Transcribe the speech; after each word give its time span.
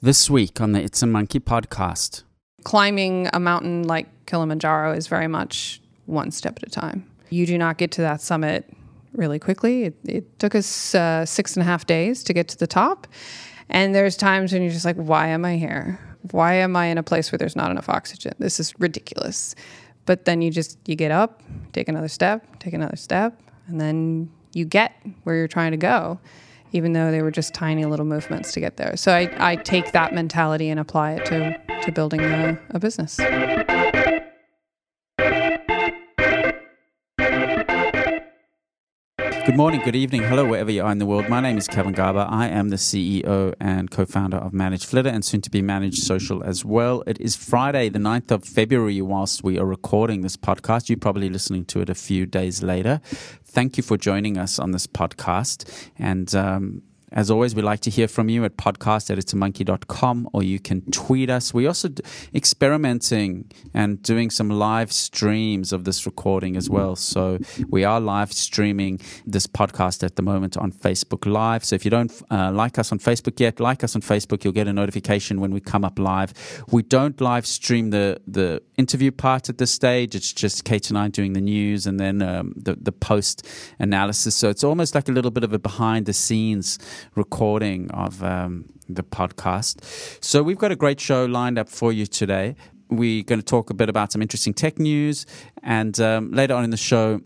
This 0.00 0.30
week 0.30 0.60
on 0.60 0.70
the 0.70 0.80
It's 0.80 1.02
a 1.02 1.08
Monkey 1.08 1.40
podcast. 1.40 2.22
Climbing 2.62 3.28
a 3.32 3.40
mountain 3.40 3.82
like 3.82 4.06
Kilimanjaro 4.26 4.92
is 4.92 5.08
very 5.08 5.26
much 5.26 5.80
one 6.06 6.30
step 6.30 6.56
at 6.62 6.68
a 6.68 6.70
time. 6.70 7.04
You 7.30 7.46
do 7.46 7.58
not 7.58 7.78
get 7.78 7.90
to 7.92 8.02
that 8.02 8.20
summit 8.20 8.72
really 9.12 9.40
quickly. 9.40 9.86
It, 9.86 9.96
it 10.04 10.38
took 10.38 10.54
us 10.54 10.94
uh, 10.94 11.26
six 11.26 11.56
and 11.56 11.62
a 11.62 11.64
half 11.64 11.84
days 11.84 12.22
to 12.24 12.32
get 12.32 12.46
to 12.46 12.56
the 12.56 12.68
top. 12.68 13.08
And 13.68 13.92
there's 13.92 14.16
times 14.16 14.52
when 14.52 14.62
you're 14.62 14.70
just 14.70 14.84
like, 14.84 14.94
why 14.94 15.26
am 15.26 15.44
I 15.44 15.56
here? 15.56 15.98
Why 16.30 16.54
am 16.54 16.76
I 16.76 16.86
in 16.86 16.98
a 16.98 17.02
place 17.02 17.32
where 17.32 17.38
there's 17.38 17.56
not 17.56 17.72
enough 17.72 17.88
oxygen? 17.88 18.34
This 18.38 18.60
is 18.60 18.78
ridiculous. 18.78 19.56
But 20.06 20.26
then 20.26 20.42
you 20.42 20.52
just 20.52 20.78
you 20.86 20.94
get 20.94 21.10
up, 21.10 21.42
take 21.72 21.88
another 21.88 22.06
step, 22.06 22.60
take 22.60 22.72
another 22.72 22.96
step, 22.96 23.42
and 23.66 23.80
then 23.80 24.30
you 24.52 24.64
get 24.64 24.92
where 25.24 25.34
you're 25.34 25.48
trying 25.48 25.72
to 25.72 25.76
go, 25.76 26.20
even 26.72 26.92
though 26.92 27.10
they 27.10 27.22
were 27.22 27.30
just 27.30 27.54
tiny 27.54 27.84
little 27.84 28.06
movements 28.06 28.52
to 28.52 28.60
get 28.60 28.76
there. 28.76 28.96
So 28.96 29.12
I, 29.12 29.52
I 29.52 29.56
take 29.56 29.92
that 29.92 30.14
mentality 30.14 30.68
and 30.68 30.78
apply 30.78 31.12
it 31.12 31.26
to, 31.26 31.80
to 31.82 31.92
building 31.92 32.20
a, 32.20 32.58
a 32.70 32.78
business. 32.78 33.18
Good 39.48 39.56
morning, 39.56 39.80
good 39.80 39.96
evening, 39.96 40.24
hello, 40.24 40.44
wherever 40.44 40.70
you 40.70 40.82
are 40.82 40.92
in 40.92 40.98
the 40.98 41.06
world. 41.06 41.30
My 41.30 41.40
name 41.40 41.56
is 41.56 41.66
Kevin 41.66 41.94
Garber. 41.94 42.26
I 42.28 42.48
am 42.48 42.68
the 42.68 42.76
CEO 42.76 43.54
and 43.58 43.90
co 43.90 44.04
founder 44.04 44.36
of 44.36 44.52
Managed 44.52 44.84
Flitter 44.84 45.08
and 45.08 45.24
soon 45.24 45.40
to 45.40 45.48
be 45.48 45.62
Managed 45.62 46.02
Social 46.02 46.44
as 46.44 46.66
well. 46.66 47.02
It 47.06 47.18
is 47.18 47.34
Friday, 47.34 47.88
the 47.88 47.98
9th 47.98 48.30
of 48.30 48.44
February, 48.44 49.00
whilst 49.00 49.42
we 49.42 49.58
are 49.58 49.64
recording 49.64 50.20
this 50.20 50.36
podcast. 50.36 50.90
You're 50.90 50.98
probably 50.98 51.30
listening 51.30 51.64
to 51.64 51.80
it 51.80 51.88
a 51.88 51.94
few 51.94 52.26
days 52.26 52.62
later. 52.62 53.00
Thank 53.42 53.78
you 53.78 53.82
for 53.82 53.96
joining 53.96 54.36
us 54.36 54.58
on 54.58 54.72
this 54.72 54.86
podcast. 54.86 55.88
And 55.98 56.34
um, 56.34 56.82
as 57.12 57.30
always, 57.30 57.54
we 57.54 57.62
like 57.62 57.80
to 57.80 57.90
hear 57.90 58.08
from 58.08 58.28
you 58.28 58.44
at 58.44 58.56
podcast 58.56 59.10
at 59.10 59.18
itsamonkey.com 59.18 60.28
or 60.32 60.42
you 60.42 60.60
can 60.60 60.82
tweet 60.90 61.30
us. 61.30 61.54
We're 61.54 61.68
also 61.68 61.88
experimenting 62.34 63.50
and 63.72 64.02
doing 64.02 64.30
some 64.30 64.50
live 64.50 64.92
streams 64.92 65.72
of 65.72 65.84
this 65.84 66.04
recording 66.04 66.56
as 66.56 66.68
well. 66.68 66.96
So 66.96 67.38
we 67.68 67.84
are 67.84 68.00
live 68.00 68.32
streaming 68.32 69.00
this 69.26 69.46
podcast 69.46 70.02
at 70.02 70.16
the 70.16 70.22
moment 70.22 70.56
on 70.56 70.70
Facebook 70.70 71.24
Live. 71.30 71.64
So 71.64 71.76
if 71.76 71.84
you 71.84 71.90
don't 71.90 72.12
uh, 72.30 72.52
like 72.52 72.78
us 72.78 72.92
on 72.92 72.98
Facebook 72.98 73.40
yet, 73.40 73.58
like 73.58 73.82
us 73.82 73.94
on 73.94 74.02
Facebook. 74.02 74.44
You'll 74.44 74.52
get 74.52 74.68
a 74.68 74.72
notification 74.72 75.40
when 75.40 75.50
we 75.50 75.60
come 75.60 75.84
up 75.84 75.98
live. 75.98 76.34
We 76.70 76.82
don't 76.82 77.20
live 77.20 77.46
stream 77.46 77.90
the, 77.90 78.20
the 78.26 78.62
interview 78.76 79.10
part 79.10 79.48
at 79.48 79.58
this 79.58 79.70
stage. 79.70 80.14
It's 80.14 80.32
just 80.32 80.64
Kate 80.64 80.88
and 80.90 80.98
I 80.98 81.08
doing 81.08 81.32
the 81.32 81.40
news 81.40 81.86
and 81.86 81.98
then 81.98 82.20
um, 82.20 82.52
the, 82.56 82.74
the 82.74 82.92
post 82.92 83.46
analysis. 83.78 84.34
So 84.34 84.50
it's 84.50 84.64
almost 84.64 84.94
like 84.94 85.08
a 85.08 85.12
little 85.12 85.30
bit 85.30 85.44
of 85.44 85.52
a 85.52 85.58
behind 85.58 86.06
the 86.06 86.12
scenes 86.12 86.78
recording 87.14 87.90
of 87.90 88.22
um, 88.22 88.66
the 88.88 89.02
podcast. 89.02 90.24
So 90.24 90.42
we've 90.42 90.58
got 90.58 90.72
a 90.72 90.76
great 90.76 91.00
show 91.00 91.24
lined 91.24 91.58
up 91.58 91.68
for 91.68 91.92
you 91.92 92.06
today. 92.06 92.56
We're 92.90 93.22
going 93.22 93.38
to 93.38 93.44
talk 93.44 93.70
a 93.70 93.74
bit 93.74 93.88
about 93.88 94.12
some 94.12 94.22
interesting 94.22 94.54
tech 94.54 94.78
news, 94.78 95.26
and 95.62 95.98
um, 96.00 96.32
later 96.32 96.54
on 96.54 96.64
in 96.64 96.70
the 96.70 96.76
show, 96.76 97.20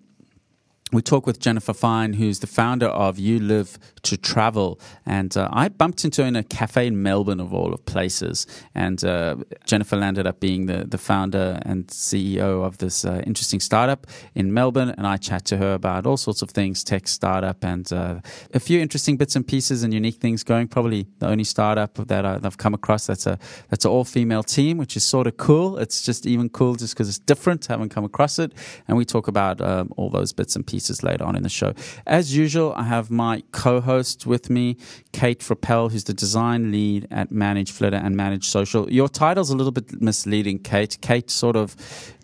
we 0.93 1.01
talk 1.01 1.27
with 1.27 1.41
Jennifer 1.41 1.73
Fine, 1.73 2.15
who's 2.15 2.41
the 2.41 2.47
founder 2.47 2.89
of 2.89 3.19
You 3.19 3.39
Live 3.39 3.79
to 4.03 4.17
Travel. 4.17 4.79
And 5.07 5.37
uh, 5.37 5.49
I 5.53 5.69
bumped 5.69 6.05
into 6.05 6.23
her 6.23 6.29
in 6.29 6.37
a 6.37 6.43
cafe 6.43 6.87
in 6.87 7.03
Melbourne, 7.03 7.41
of 7.41 7.55
all 7.55 7.73
of 7.73 7.85
places. 7.87 8.47
And 8.75 9.03
uh, 9.05 9.37
Jennifer 9.65 9.97
landed 9.97 10.27
up 10.27 10.41
being 10.41 10.67
the, 10.67 10.85
the 10.85 10.99
founder 10.99 11.61
and 11.63 11.87
CEO 11.87 12.65
of 12.65 12.79
this 12.79 13.05
uh, 13.05 13.23
interesting 13.27 13.61
startup 13.61 14.07
in 14.35 14.53
Melbourne. 14.53 14.91
And 14.91 15.07
I 15.07 15.17
chat 15.17 15.45
to 15.47 15.57
her 15.57 15.75
about 15.75 16.07
all 16.07 16.17
sorts 16.17 16.43
of 16.43 16.51
things 16.51 16.85
tech 16.85 17.09
startup 17.09 17.65
and 17.65 17.91
uh, 17.93 18.21
a 18.53 18.61
few 18.61 18.81
interesting 18.81 19.17
bits 19.17 19.35
and 19.37 19.47
pieces 19.47 19.83
and 19.83 19.95
unique 19.95 20.17
things 20.17 20.43
going. 20.43 20.69
Probably 20.69 21.07
the 21.19 21.29
only 21.29 21.45
startup 21.45 21.95
that 21.95 22.27
I, 22.27 22.39
have 22.43 22.59
come 22.59 22.75
across 22.75 23.07
that's 23.07 23.27
a 23.27 23.39
that's 23.71 23.85
an 23.85 23.91
all 23.91 24.05
female 24.05 24.43
team, 24.43 24.79
which 24.79 24.97
is 24.97 25.05
sort 25.05 25.27
of 25.27 25.37
cool. 25.37 25.79
It's 25.79 26.03
just 26.03 26.27
even 26.27 26.49
cool 26.49 26.75
just 26.75 26.95
because 26.95 27.09
it's 27.09 27.19
different. 27.19 27.71
I 27.71 27.75
haven't 27.75 27.91
come 27.91 28.05
across 28.05 28.39
it. 28.39 28.53
And 28.89 28.97
we 28.97 29.05
talk 29.05 29.29
about 29.29 29.61
um, 29.61 29.93
all 29.97 30.11
those 30.11 30.33
bits 30.33 30.57
and 30.57 30.67
pieces 30.67 30.83
pieces 30.83 31.03
later 31.03 31.25
on 31.25 31.37
in 31.37 31.43
the 31.43 31.49
show. 31.49 31.75
As 32.07 32.37
usual, 32.37 32.73
I 32.77 32.85
have 32.85 33.11
my 33.11 33.43
co 33.53 33.81
host 33.81 33.92
with 34.27 34.51
me, 34.51 34.77
Kate 35.13 35.41
Frappel, 35.41 35.91
who's 35.91 36.05
the 36.05 36.15
design 36.15 36.71
lead 36.71 37.09
at 37.11 37.31
Manage 37.31 37.71
Flitter 37.71 37.97
and 37.97 38.17
Manage 38.17 38.49
Social. 38.49 38.91
Your 38.91 39.09
title's 39.09 39.51
a 39.51 39.57
little 39.57 39.73
bit 39.73 40.01
misleading, 40.01 40.59
Kate. 40.59 40.99
Kate 41.01 41.31
sort 41.31 41.57
of 41.57 41.77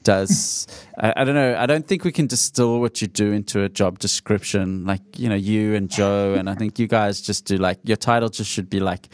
does 0.05 0.67
I, 0.99 1.12
I, 1.17 1.25
don't 1.25 1.34
know 1.34 1.56
i 1.59 1.67
don't 1.67 1.87
think 1.87 2.05
we 2.05 2.12
can 2.12 2.29
distill 2.29 2.81
what 2.81 3.03
you 3.03 3.09
do 3.09 3.33
into 3.33 3.65
a 3.65 3.69
job 3.69 3.99
description 3.99 4.87
like 4.87 5.03
you 5.19 5.29
know 5.29 5.34
you 5.34 5.75
and 5.75 5.91
joe 5.91 6.34
and 6.34 6.49
i 6.49 6.55
think 6.55 6.79
you 6.79 6.87
guys 6.87 7.21
just 7.21 7.45
do 7.45 7.56
like 7.56 7.79
your 7.83 7.97
title 7.97 8.29
just 8.29 8.49
should 8.49 8.71
be 8.71 8.79
like 8.79 9.09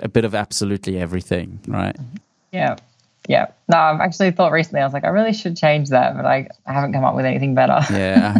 a 0.00 0.08
bit 0.08 0.26
of 0.26 0.34
absolutely 0.34 1.00
everything 1.00 1.58
right 1.66 1.96
mm-hmm. 1.96 2.16
yeah 2.52 2.76
yeah. 3.28 3.48
No, 3.68 3.76
I've 3.76 4.00
actually 4.00 4.30
thought 4.30 4.52
recently, 4.52 4.80
I 4.80 4.84
was 4.84 4.94
like, 4.94 5.04
I 5.04 5.08
really 5.08 5.34
should 5.34 5.56
change 5.56 5.90
that, 5.90 6.16
but 6.16 6.24
I 6.24 6.48
haven't 6.66 6.94
come 6.94 7.04
up 7.04 7.14
with 7.14 7.26
anything 7.26 7.54
better. 7.54 7.80
Yeah. 7.92 8.38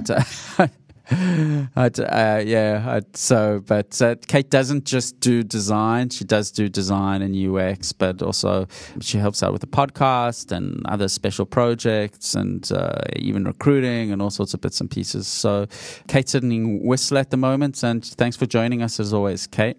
Uh, 1.77 2.43
yeah, 2.45 2.85
I'd, 2.87 3.17
so, 3.17 3.63
but 3.67 4.01
uh, 4.03 4.17
Kate 4.27 4.51
doesn't 4.51 4.85
just 4.85 5.21
do 5.21 5.43
design. 5.43 6.11
She 6.11 6.25
does 6.25 6.51
do 6.51 6.69
design 6.69 7.23
and 7.23 7.35
UX, 7.35 7.93
but 7.93 8.21
also 8.21 8.67
she 9.01 9.17
helps 9.17 9.43
out 9.43 9.53
with 9.53 9.61
the 9.61 9.69
podcast 9.69 10.53
and 10.53 10.85
other 10.87 11.09
special 11.09 11.47
projects 11.47 12.35
and 12.35 12.71
uh, 12.73 13.01
even 13.17 13.45
recruiting 13.45 14.13
and 14.13 14.21
all 14.21 14.31
sorts 14.31 14.55
of 14.55 14.61
bits 14.61 14.81
and 14.81 14.91
pieces. 14.91 15.27
So, 15.27 15.67
Kate's 16.09 16.35
in 16.35 16.81
Whistler 16.83 17.21
at 17.21 17.31
the 17.31 17.37
moment, 17.37 17.83
and 17.83 18.05
thanks 18.05 18.37
for 18.37 18.47
joining 18.47 18.83
us 18.83 19.01
as 19.01 19.13
always, 19.13 19.47
Kate. 19.47 19.77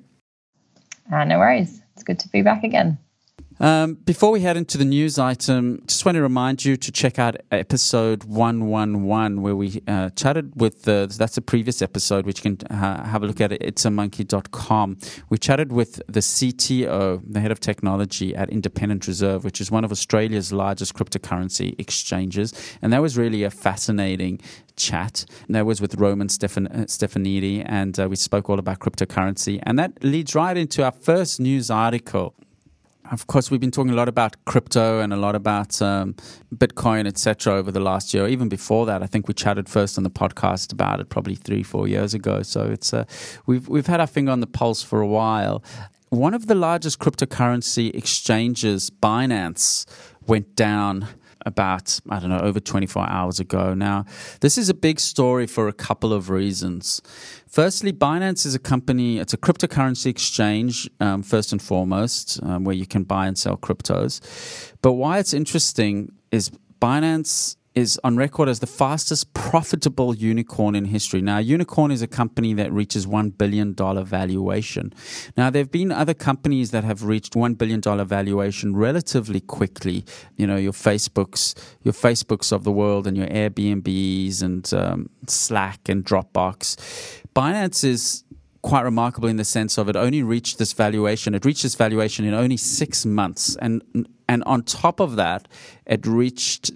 Uh, 1.12 1.26
no 1.26 1.38
worries. 1.38 1.82
It's 1.94 2.04
good 2.04 2.20
to 2.20 2.30
be 2.30 2.42
back 2.42 2.64
again. 2.64 2.98
Um, 3.62 3.96
before 3.96 4.32
we 4.32 4.40
head 4.40 4.56
into 4.56 4.78
the 4.78 4.86
news 4.86 5.20
item, 5.20 5.84
just 5.86 6.06
want 6.06 6.16
to 6.16 6.22
remind 6.22 6.64
you 6.64 6.78
to 6.78 6.92
check 6.94 7.20
out 7.20 7.36
episode 7.52 8.24
111, 8.24 9.42
where 9.42 9.56
we 9.56 9.84
uh, 9.86 10.12
chatted 10.12 10.54
with 10.62 10.84
the, 10.84 11.14
that's 11.18 11.36
a 11.36 11.42
previous 11.42 11.82
episode, 11.82 12.26
which 12.26 12.46
you 12.46 12.56
can 12.56 12.68
uh, 12.68 13.04
have 13.04 13.22
a 13.22 13.28
look 13.28 13.42
at 13.42 13.52
it, 13.52 13.62
itsamonkey.com. 13.62 14.98
We 15.28 15.38
chatted 15.38 15.74
with 15.74 16.02
the 16.08 16.22
CTO, 16.22 17.22
the 17.28 17.40
head 17.42 17.52
of 17.52 17.60
technology 17.60 18.34
at 18.34 18.50
Independent 18.50 19.08
Reserve, 19.08 19.44
which 19.44 19.60
is 19.60 19.70
one 19.70 19.84
of 19.84 19.92
Australia's 19.92 20.54
largest 20.54 20.94
cryptocurrency 20.94 21.78
exchanges. 21.78 22.54
And 22.82 22.94
that 22.94 23.02
was 23.02 23.18
really 23.18 23.44
a 23.44 23.52
fascinating 23.52 24.40
chat. 24.78 25.26
And 25.48 25.56
that 25.56 25.66
was 25.66 25.82
with 25.82 25.96
Roman 25.96 26.30
Stefan, 26.30 26.68
uh, 26.68 26.86
Stefanidi, 26.86 27.66
and 27.66 28.00
uh, 28.00 28.08
we 28.08 28.16
spoke 28.16 28.50
all 28.50 28.58
about 28.58 28.80
cryptocurrency. 28.80 29.60
And 29.64 29.78
that 29.80 30.02
leads 30.02 30.34
right 30.34 30.56
into 30.56 30.86
our 30.86 30.94
first 30.94 31.42
news 31.42 31.70
article 31.70 32.36
of 33.12 33.28
course, 33.28 33.50
we've 33.50 33.60
been 33.60 33.72
talking 33.72 33.92
a 33.92 33.96
lot 33.96 34.08
about 34.08 34.36
crypto 34.46 35.00
and 35.00 35.12
a 35.12 35.16
lot 35.16 35.36
about 35.36 35.82
um, 35.82 36.16
Bitcoin, 36.54 37.08
etc., 37.08 37.54
over 37.54 37.72
the 37.72 37.80
last 37.80 38.14
year. 38.14 38.28
Even 38.28 38.50
before 38.50 38.86
that, 38.86 39.02
I 39.02 39.08
think 39.08 39.28
we 39.28 39.34
chatted 39.34 39.68
first 39.68 39.98
on 39.98 40.04
the 40.04 40.10
podcast 40.10 40.72
about 40.72 41.00
it 41.00 41.10
probably 41.10 41.36
three, 41.36 41.64
four 41.64 41.88
years 41.88 42.14
ago. 42.14 42.44
So 42.44 42.64
it's 42.64 42.94
uh, 42.94 43.06
we've 43.46 43.68
we've 43.68 43.88
had 43.88 44.00
our 44.00 44.08
finger 44.08 44.32
on 44.32 44.40
the 44.40 44.48
pulse 44.48 44.84
for 44.84 45.02
a 45.02 45.08
while. 45.08 45.64
One 46.10 46.34
of 46.34 46.48
the 46.48 46.56
largest 46.56 47.00
cryptocurrency 47.00 47.94
exchanges, 47.94 48.90
Binance, 48.90 49.86
went 50.26 50.56
down 50.56 51.08
about, 51.46 52.00
I 52.10 52.20
don't 52.20 52.30
know, 52.30 52.40
over 52.40 52.60
24 52.60 53.10
hours 53.10 53.40
ago. 53.40 53.74
Now, 53.74 54.06
this 54.42 54.58
is 54.58 54.70
a 54.70 54.74
big 54.74 55.00
story 55.00 55.48
for 55.48 55.68
a 55.68 55.74
couple 55.74 56.14
of 56.14 56.30
reasons. 56.30 57.02
Firstly, 57.48 57.92
Binance 57.92 58.46
is 58.46 58.56
a 58.56 58.60
company, 58.60 59.18
it's 59.20 59.34
a 59.34 59.38
cryptocurrency 59.38 60.08
exchange, 60.08 60.90
um, 61.00 61.24
first 61.24 61.52
and 61.52 61.62
foremost, 61.62 62.40
um, 62.44 62.64
where 62.64 62.76
you 62.76 62.86
can 62.86 63.04
buy 63.04 63.28
and 63.28 63.38
sell 63.38 63.58
cryptos. 63.58 64.22
But 64.82 64.94
why 64.94 65.20
it's 65.20 65.34
interesting 65.34 66.12
is 66.32 66.52
Binance 66.82 67.56
is 67.76 68.00
on 68.04 68.18
record 68.18 68.50
as 68.50 68.60
the 68.60 68.68
fastest 68.68 69.34
profitable 69.34 70.16
unicorn 70.16 70.76
in 70.76 70.86
history. 70.86 71.22
Now, 71.22 71.38
unicorn 71.38 71.92
is 71.92 72.02
a 72.02 72.08
company 72.08 72.54
that 72.56 72.72
reaches 72.72 73.06
$1 73.06 73.38
billion 73.38 73.76
valuation. 73.76 74.94
Now, 75.38 75.50
there 75.50 75.62
have 75.62 75.72
been 75.72 75.92
other 75.92 76.14
companies 76.14 76.72
that 76.72 76.84
have 76.84 77.04
reached 77.04 77.34
$1 77.34 77.58
billion 77.58 77.82
valuation 77.82 78.76
relatively 78.76 79.40
quickly. 79.40 80.04
You 80.36 80.48
know, 80.48 80.58
your 80.58 80.74
Facebooks, 80.74 81.56
your 81.84 81.94
Facebooks 81.94 82.52
of 82.52 82.64
the 82.64 82.72
world 82.72 83.06
and 83.06 83.16
your 83.16 83.28
Airbnbs 83.28 84.42
and 84.42 84.74
um, 84.74 85.10
Slack 85.28 85.88
and 85.90 86.04
Dropbox. 86.04 87.22
Binance 87.36 87.84
is 87.84 88.24
quite 88.62 88.82
remarkable 88.82 89.30
in 89.30 89.38
the 89.38 89.46
sense 89.46 89.78
of 89.78 89.88
it 89.88 89.96
only 89.96 90.24
reached 90.24 90.58
this 90.58 90.74
valuation. 90.74 91.34
It 91.34 91.46
reached 91.46 91.64
this 91.64 91.76
valuation 91.76 92.26
in 92.26 92.34
only 92.34 92.58
six 92.58 93.06
months. 93.06 93.56
And, 93.62 93.82
and 94.28 94.44
on 94.44 94.64
top 94.64 95.00
of 95.00 95.16
that, 95.16 95.48
it 95.86 96.06
reached 96.06 96.72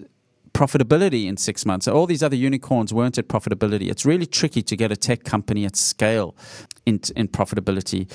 profitability 0.54 1.26
in 1.26 1.36
six 1.36 1.66
months. 1.66 1.86
All 1.86 2.06
these 2.06 2.22
other 2.22 2.36
unicorns 2.36 2.94
weren't 2.94 3.18
at 3.18 3.28
profitability. 3.28 3.90
It's 3.90 4.06
really 4.06 4.26
tricky 4.26 4.62
to 4.62 4.76
get 4.76 4.90
a 4.90 4.96
tech 4.96 5.24
company 5.24 5.66
at 5.66 5.76
scale 5.76 6.34
in, 6.86 7.00
in 7.16 7.28
profitability. 7.28 8.08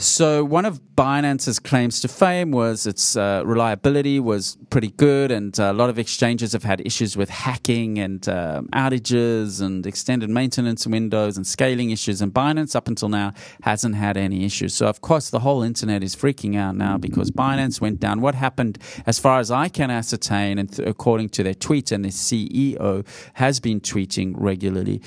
So 0.00 0.44
one 0.44 0.64
of 0.64 0.80
Binance's 0.94 1.58
claims 1.58 1.98
to 2.02 2.08
fame 2.08 2.52
was 2.52 2.86
its 2.86 3.16
uh, 3.16 3.42
reliability 3.44 4.20
was 4.20 4.56
pretty 4.70 4.92
good, 4.92 5.32
and 5.32 5.58
a 5.58 5.72
lot 5.72 5.90
of 5.90 5.98
exchanges 5.98 6.52
have 6.52 6.62
had 6.62 6.80
issues 6.86 7.16
with 7.16 7.28
hacking 7.28 7.98
and 7.98 8.28
um, 8.28 8.68
outages 8.68 9.60
and 9.60 9.84
extended 9.84 10.30
maintenance 10.30 10.86
windows 10.86 11.36
and 11.36 11.44
scaling 11.44 11.90
issues. 11.90 12.22
And 12.22 12.32
Binance, 12.32 12.76
up 12.76 12.86
until 12.86 13.08
now, 13.08 13.32
hasn't 13.64 13.96
had 13.96 14.16
any 14.16 14.44
issues. 14.44 14.72
So 14.72 14.86
of 14.86 15.00
course, 15.00 15.30
the 15.30 15.40
whole 15.40 15.64
internet 15.64 16.04
is 16.04 16.14
freaking 16.14 16.56
out 16.56 16.76
now 16.76 16.96
because 16.96 17.32
Binance 17.32 17.80
went 17.80 17.98
down. 17.98 18.20
What 18.20 18.36
happened, 18.36 18.78
as 19.04 19.18
far 19.18 19.40
as 19.40 19.50
I 19.50 19.68
can 19.68 19.90
ascertain, 19.90 20.60
and 20.60 20.72
th- 20.72 20.88
according 20.88 21.30
to 21.30 21.42
their 21.42 21.54
tweet, 21.54 21.90
and 21.90 22.04
the 22.04 22.10
CEO 22.10 23.04
has 23.34 23.58
been 23.58 23.80
tweeting 23.80 24.34
regularly 24.36 25.02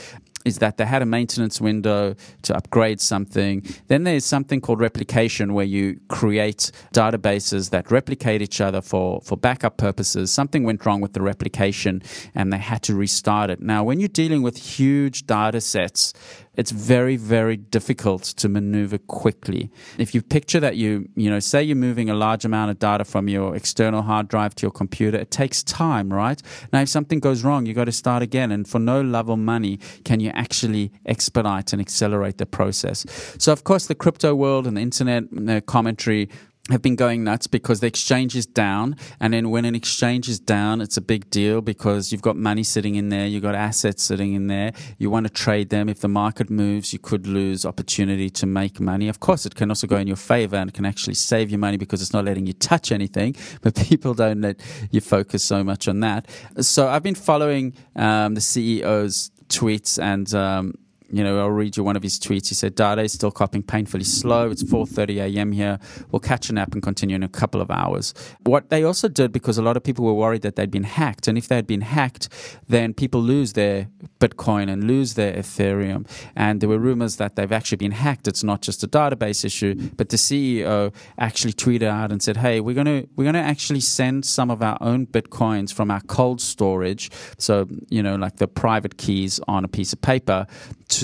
is 0.46 0.60
that 0.60 0.78
they 0.78 0.86
had 0.86 1.02
a 1.02 1.06
maintenance 1.06 1.62
window 1.62 2.16
to 2.44 2.56
upgrade 2.56 3.02
something. 3.02 3.64
Then 3.88 4.04
there's 4.04 4.26
something 4.26 4.62
called 4.62 4.80
replication 4.80 5.54
where 5.54 5.66
you 5.66 6.00
create 6.08 6.72
databases 6.94 7.70
that 7.72 7.92
replicate 7.92 8.42
each 8.42 8.62
other 8.62 8.82
for, 8.82 9.22
for 9.22 9.38
backup 9.38 9.78
purposes. 9.78 10.32
Something 10.32 10.64
went 10.64 10.86
wrong 10.86 11.02
with 11.02 11.14
the 11.14 11.22
replication 11.22 12.02
and 12.36 12.52
they 12.52 12.58
had 12.58 12.82
to 12.84 12.96
restart 12.96 13.50
it. 13.50 13.62
Now, 13.62 13.84
when 13.84 14.00
you're 14.00 14.10
dealing 14.10 14.42
with 14.42 14.58
huge 14.58 15.26
data 15.26 15.62
sets, 15.62 16.14
it's 16.56 16.72
very, 16.72 17.16
very 17.16 17.56
difficult 17.56 18.24
to 18.24 18.50
maneuver 18.50 18.98
quickly. 18.98 19.72
If 19.98 20.14
you 20.14 20.22
picture 20.22 20.60
that 20.60 20.76
you, 20.76 21.08
you 21.16 21.30
know, 21.30 21.40
say 21.40 21.64
you're 21.64 21.78
moving 21.78 22.10
a 22.10 22.14
large 22.14 22.44
amount 22.44 22.72
of 22.72 22.80
data 22.80 23.06
from 23.06 23.30
your 23.30 23.56
external 23.56 24.02
hard 24.02 24.28
drive 24.28 24.56
to 24.56 24.64
your 24.64 24.72
computer, 24.72 25.18
it 25.18 25.32
takes 25.32 25.64
time, 25.64 26.12
right? 26.14 26.42
Now, 26.74 26.82
if 26.82 26.90
something 26.90 27.20
goes 27.20 27.44
wrong, 27.44 27.66
you've 27.66 27.78
got 27.78 27.86
to 27.86 27.92
start 27.92 28.22
again. 28.22 28.52
And 28.52 28.68
for 28.68 28.80
no 28.80 29.02
love 29.02 29.30
or 29.30 29.38
money, 29.38 29.80
can 30.04 30.20
you 30.20 30.30
actually 30.32 30.92
expedite 31.06 31.72
and 31.72 31.82
accelerate 31.82 32.38
the 32.38 32.46
process? 32.46 33.06
So, 33.38 33.54
of 33.54 33.64
course, 33.64 33.88
the 33.88 33.96
crypto 33.96 34.36
world 34.36 34.68
and 34.68 34.76
the 34.76 34.82
internet 34.82 35.24
the 35.32 35.62
commentary 35.62 36.30
have 36.70 36.82
been 36.82 36.96
going 36.96 37.24
nuts 37.24 37.48
because 37.48 37.80
the 37.80 37.88
exchange 37.88 38.36
is 38.36 38.46
down. 38.46 38.96
And 39.20 39.34
then 39.34 39.50
when 39.50 39.66
an 39.66 39.74
exchange 39.74 40.30
is 40.30 40.40
down, 40.40 40.80
it's 40.80 40.96
a 40.96 41.02
big 41.02 41.30
deal 41.30 41.62
because 41.62 42.12
you've 42.12 42.22
got 42.22 42.38
money 42.38 42.64
sitting 42.64 42.96
in 42.96 43.10
there, 43.10 43.26
you've 43.26 43.42
got 43.42 43.56
assets 43.56 44.04
sitting 44.04 44.34
in 44.34 44.48
there. 44.48 44.72
You 45.00 45.10
want 45.10 45.26
to 45.26 45.34
trade 45.34 45.70
them. 45.70 45.90
If 45.90 46.02
the 46.02 46.08
market 46.08 46.50
moves, 46.50 46.94
you 46.94 47.00
could 47.00 47.26
lose 47.26 47.66
opportunity 47.66 48.30
to 48.30 48.46
make 48.46 48.80
money. 48.80 49.08
Of 49.08 49.20
course, 49.20 49.46
it 49.46 49.56
can 49.56 49.72
also 49.72 49.88
go 49.88 49.98
in 49.98 50.08
your 50.08 50.16
favor 50.16 50.56
and 50.56 50.70
it 50.70 50.74
can 50.74 50.86
actually 50.86 51.16
save 51.16 51.50
you 51.50 51.58
money 51.58 51.78
because 51.78 52.02
it's 52.02 52.14
not 52.14 52.26
letting 52.26 52.46
you 52.46 52.54
touch 52.54 52.92
anything, 52.92 53.36
but 53.62 53.76
people 53.76 54.14
don't 54.14 54.42
let 54.42 54.60
you 54.92 55.02
focus 55.02 55.44
so 55.44 55.64
much 55.64 55.88
on 55.88 56.00
that. 56.02 56.30
So 56.60 56.88
I've 56.88 57.04
been 57.04 57.16
following 57.16 57.74
um, 57.96 58.36
the 58.36 58.42
CEO's 58.42 59.32
tweets 59.50 60.02
and 60.02 60.34
um, 60.34 60.76
you 61.12 61.24
know, 61.24 61.40
I'll 61.40 61.50
read 61.50 61.78
you 61.78 61.84
one 61.84 61.96
of 61.96 62.04
his 62.04 62.20
tweets. 62.20 62.50
He 62.50 62.56
said, 62.56 62.76
Data 62.76 63.02
is 63.02 63.14
still 63.14 63.32
copying 63.32 63.64
painfully 63.64 64.04
slow. 64.04 64.50
It's 64.50 64.64
4.30 64.64 65.36
a.m. 65.36 65.52
here. 65.52 65.80
We'll 66.12 66.20
catch 66.20 66.50
a 66.50 66.54
nap 66.54 66.74
and 66.74 66.82
continue 66.82 67.16
in 67.16 67.24
a 67.24 67.30
couple 67.30 67.62
of 67.62 67.70
hours. 67.70 68.14
What 68.44 68.70
they 68.70 68.84
also 68.84 69.08
did, 69.08 69.32
because 69.32 69.58
a 69.58 69.62
lot 69.62 69.78
of 69.78 69.84
people 69.84 70.06
were 70.06 70.14
worried 70.14 70.42
that 70.44 70.56
they'd 70.56 70.72
been 70.72 70.84
hacked, 70.84 71.28
and 71.28 71.38
if 71.38 71.48
they 71.48 71.56
had 71.56 71.68
been 71.68 71.82
hacked, 71.82 72.30
then 72.68 72.94
people 72.94 73.22
lose 73.22 73.54
their 73.54 73.88
Bitcoin 74.20 74.72
and 74.72 74.86
lose 74.86 75.16
their 75.16 75.34
Ethereum. 75.34 76.08
And 76.36 76.62
there 76.62 76.70
were 76.70 76.78
rumors 76.78 77.18
that 77.18 77.36
they've 77.36 77.52
actually 77.52 77.78
been 77.78 77.92
hacked. 77.92 78.28
It's 78.28 78.44
not 78.44 78.62
just 78.62 78.84
a 78.84 78.88
database 78.88 79.44
issue, 79.44 79.76
but 79.98 80.10
the 80.10 80.18
CEO 80.18 80.94
actually 81.18 81.54
tweeted 81.54 81.88
out 81.88 82.12
and 82.12 82.22
said, 82.22 82.38
hey, 82.38 82.60
we're 82.60 82.76
going 82.76 82.86
to, 82.86 83.08
we're 83.16 83.26
going 83.26 83.34
to 83.34 83.40
actually 83.40 83.80
send 83.80 84.26
some 84.26 84.52
of 84.52 84.62
our 84.62 84.78
own 84.80 85.08
Bitcoins 85.08 85.74
from 85.74 85.92
our 85.92 86.02
cold 86.02 86.40
storage. 86.40 87.10
So, 87.38 87.68
you 87.90 88.04
know, 88.04 88.16
like 88.16 88.38
the 88.38 88.48
private 88.48 88.98
keys 88.98 89.40
on 89.48 89.66
a 89.66 89.68
piece 89.68 89.92
of 89.92 90.02
paper 90.02 90.46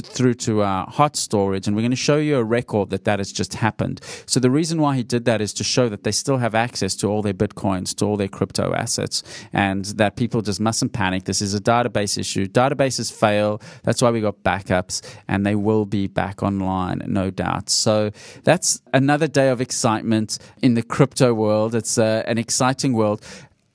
through 0.05 0.35
to 0.35 0.61
our 0.61 0.85
hot 0.87 1.15
storage, 1.15 1.67
and 1.67 1.75
we're 1.75 1.81
going 1.81 1.91
to 1.91 1.97
show 1.97 2.17
you 2.17 2.37
a 2.37 2.43
record 2.43 2.89
that 2.89 3.05
that 3.05 3.19
has 3.19 3.31
just 3.31 3.55
happened. 3.55 4.01
So 4.25 4.39
the 4.39 4.51
reason 4.51 4.81
why 4.81 4.95
he 4.95 5.03
did 5.03 5.25
that 5.25 5.41
is 5.41 5.53
to 5.53 5.63
show 5.63 5.89
that 5.89 6.03
they 6.03 6.11
still 6.11 6.37
have 6.37 6.55
access 6.55 6.95
to 6.97 7.07
all 7.07 7.21
their 7.21 7.33
bitcoins, 7.33 7.95
to 7.95 8.05
all 8.05 8.17
their 8.17 8.27
crypto 8.27 8.73
assets, 8.73 9.23
and 9.53 9.85
that 9.85 10.15
people 10.15 10.41
just 10.41 10.59
mustn't 10.59 10.93
panic. 10.93 11.23
This 11.23 11.41
is 11.41 11.53
a 11.53 11.61
database 11.61 12.17
issue. 12.17 12.45
Databases 12.45 13.11
fail. 13.11 13.61
That's 13.83 14.01
why 14.01 14.11
we 14.11 14.21
got 14.21 14.43
backups, 14.43 15.01
and 15.27 15.45
they 15.45 15.55
will 15.55 15.85
be 15.85 16.07
back 16.07 16.43
online, 16.43 17.01
no 17.07 17.29
doubt. 17.29 17.69
So 17.69 18.11
that's 18.43 18.81
another 18.93 19.27
day 19.27 19.49
of 19.49 19.61
excitement 19.61 20.37
in 20.61 20.73
the 20.73 20.83
crypto 20.83 21.33
world. 21.33 21.75
It's 21.75 21.97
uh, 21.97 22.23
an 22.25 22.37
exciting 22.37 22.93
world. 22.93 23.21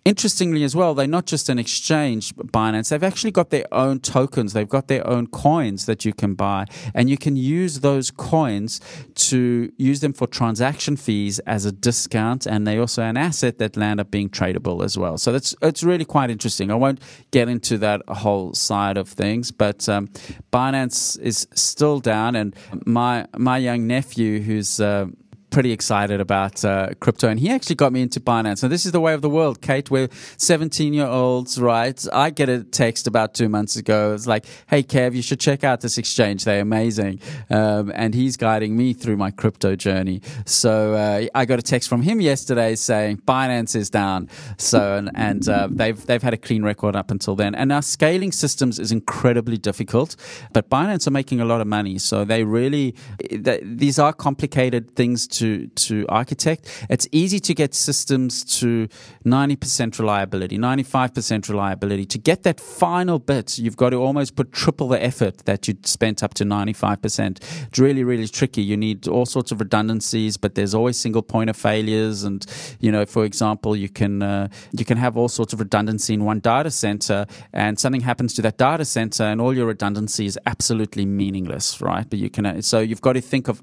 Interestingly, 0.04 0.64
as 0.64 0.74
well, 0.74 0.94
they're 0.94 1.06
not 1.06 1.26
just 1.26 1.48
an 1.48 1.60
exchange, 1.60 2.34
Binance. 2.34 2.88
They've 2.88 3.04
actually 3.04 3.30
got 3.30 3.50
their 3.50 3.72
own 3.72 4.00
tokens. 4.00 4.52
They've 4.52 4.68
got 4.68 4.88
their 4.88 5.06
own 5.06 5.28
coins 5.28 5.86
that 5.86 6.04
you 6.04 6.12
can 6.12 6.34
buy, 6.34 6.66
and 6.92 7.08
you 7.08 7.16
can 7.16 7.36
use 7.36 7.80
those 7.80 8.10
coins 8.10 8.80
to 9.14 9.72
use 9.76 10.00
them 10.00 10.12
for 10.12 10.26
transaction 10.26 10.96
fees 10.96 11.38
as 11.40 11.64
a 11.66 11.70
discount. 11.70 12.46
And 12.46 12.66
they 12.66 12.78
also 12.78 13.02
an 13.02 13.16
asset 13.16 13.58
that 13.58 13.76
land 13.76 14.00
up 14.00 14.10
being 14.10 14.28
tradable 14.28 14.84
as 14.84 14.98
well. 14.98 15.18
So 15.18 15.30
that's 15.30 15.54
it's 15.62 15.84
really 15.84 16.04
quite 16.04 16.30
interesting. 16.30 16.72
I 16.72 16.74
won't 16.74 17.00
get 17.30 17.48
into 17.48 17.78
that 17.78 18.02
whole 18.08 18.54
side 18.54 18.96
of 18.96 19.08
things, 19.08 19.52
but 19.52 19.88
um, 19.88 20.08
Binance 20.52 21.16
is 21.20 21.46
still 21.54 22.00
down, 22.00 22.34
and 22.34 22.56
my 22.86 23.28
my 23.36 23.56
young 23.56 23.86
nephew, 23.86 24.40
who's 24.40 24.80
uh, 24.80 25.06
pretty 25.52 25.70
excited 25.70 26.20
about 26.20 26.64
uh, 26.64 26.88
crypto, 26.98 27.28
and 27.28 27.38
he 27.38 27.50
actually 27.50 27.76
got 27.76 27.92
me 27.92 28.00
into 28.00 28.18
Binance. 28.18 28.62
And 28.62 28.72
this 28.72 28.86
is 28.86 28.92
the 28.92 29.00
way 29.00 29.12
of 29.12 29.20
the 29.20 29.28
world, 29.28 29.60
Kate. 29.60 29.90
We're 29.90 30.08
17 30.38 30.94
year 30.94 31.06
olds, 31.06 31.60
right? 31.60 32.04
I 32.12 32.30
get 32.30 32.48
a 32.48 32.64
text 32.64 33.06
about 33.06 33.34
two 33.34 33.48
months 33.48 33.76
ago. 33.76 34.14
It's 34.14 34.26
like, 34.26 34.46
hey, 34.68 34.82
Kev, 34.82 35.14
you 35.14 35.22
should 35.22 35.38
check 35.38 35.62
out 35.62 35.82
this 35.82 35.98
exchange. 35.98 36.44
They're 36.44 36.62
amazing. 36.62 37.20
Um, 37.50 37.92
and 37.94 38.14
he's 38.14 38.36
guiding 38.38 38.76
me 38.76 38.94
through 38.94 39.18
my 39.18 39.30
crypto 39.30 39.76
journey. 39.76 40.22
So 40.46 40.94
uh, 40.94 41.26
I 41.34 41.44
got 41.44 41.58
a 41.58 41.62
text 41.62 41.88
from 41.88 42.02
him 42.02 42.20
yesterday 42.20 42.74
saying 42.74 43.18
Binance 43.18 43.76
is 43.76 43.90
down. 43.90 44.30
So, 44.56 44.96
and, 44.96 45.10
and 45.14 45.48
uh, 45.48 45.68
they've, 45.70 46.04
they've 46.06 46.22
had 46.22 46.32
a 46.32 46.38
clean 46.38 46.62
record 46.62 46.96
up 46.96 47.10
until 47.10 47.36
then. 47.36 47.54
And 47.54 47.70
our 47.72 47.82
scaling 47.82 48.32
systems 48.32 48.78
is 48.78 48.90
incredibly 48.90 49.58
difficult, 49.58 50.16
but 50.54 50.70
Binance 50.70 51.06
are 51.06 51.10
making 51.10 51.42
a 51.42 51.44
lot 51.44 51.60
of 51.60 51.66
money. 51.66 51.98
So 51.98 52.24
they 52.24 52.42
really, 52.42 52.94
they, 53.30 53.60
these 53.62 53.98
are 53.98 54.14
complicated 54.14 54.96
things 54.96 55.26
to 55.28 55.41
to 55.42 55.66
to 55.66 56.06
architect. 56.08 56.60
It's 56.88 57.08
easy 57.12 57.40
to 57.40 57.54
get 57.54 57.74
systems 57.74 58.44
to 58.60 58.88
90% 59.24 59.98
reliability, 59.98 60.58
95% 60.58 61.48
reliability. 61.48 62.06
To 62.06 62.18
get 62.18 62.42
that 62.44 62.60
final 62.60 63.18
bit, 63.18 63.58
you've 63.58 63.76
got 63.76 63.90
to 63.90 63.96
almost 63.96 64.36
put 64.36 64.52
triple 64.52 64.88
the 64.88 65.02
effort 65.02 65.38
that 65.44 65.66
you'd 65.66 65.86
spent 65.86 66.22
up 66.22 66.34
to 66.34 66.44
95%. 66.44 67.42
It's 67.68 67.78
really, 67.78 68.04
really 68.04 68.28
tricky. 68.28 68.62
You 68.62 68.76
need 68.76 69.08
all 69.08 69.26
sorts 69.26 69.50
of 69.52 69.60
redundancies, 69.60 70.36
but 70.36 70.54
there's 70.54 70.74
always 70.74 70.96
single 70.96 71.22
point 71.22 71.50
of 71.50 71.56
failures. 71.56 72.24
And, 72.24 72.44
you 72.80 72.92
know, 72.92 73.04
for 73.04 73.24
example, 73.24 73.74
you 73.76 73.88
can, 73.88 74.22
uh, 74.22 74.48
you 74.72 74.84
can 74.84 74.98
have 74.98 75.16
all 75.16 75.28
sorts 75.28 75.52
of 75.52 75.60
redundancy 75.60 76.14
in 76.14 76.24
one 76.24 76.40
data 76.40 76.70
center 76.70 77.26
and 77.52 77.78
something 77.78 78.02
happens 78.02 78.34
to 78.34 78.42
that 78.42 78.58
data 78.58 78.84
center 78.84 79.24
and 79.24 79.40
all 79.40 79.54
your 79.54 79.66
redundancy 79.66 80.26
is 80.26 80.38
absolutely 80.46 81.04
meaningless, 81.06 81.80
right? 81.80 82.08
But 82.08 82.18
you 82.18 82.30
can, 82.30 82.46
uh, 82.46 82.62
so 82.62 82.80
you've 82.80 83.00
got 83.00 83.14
to 83.14 83.20
think 83.20 83.48
of 83.48 83.62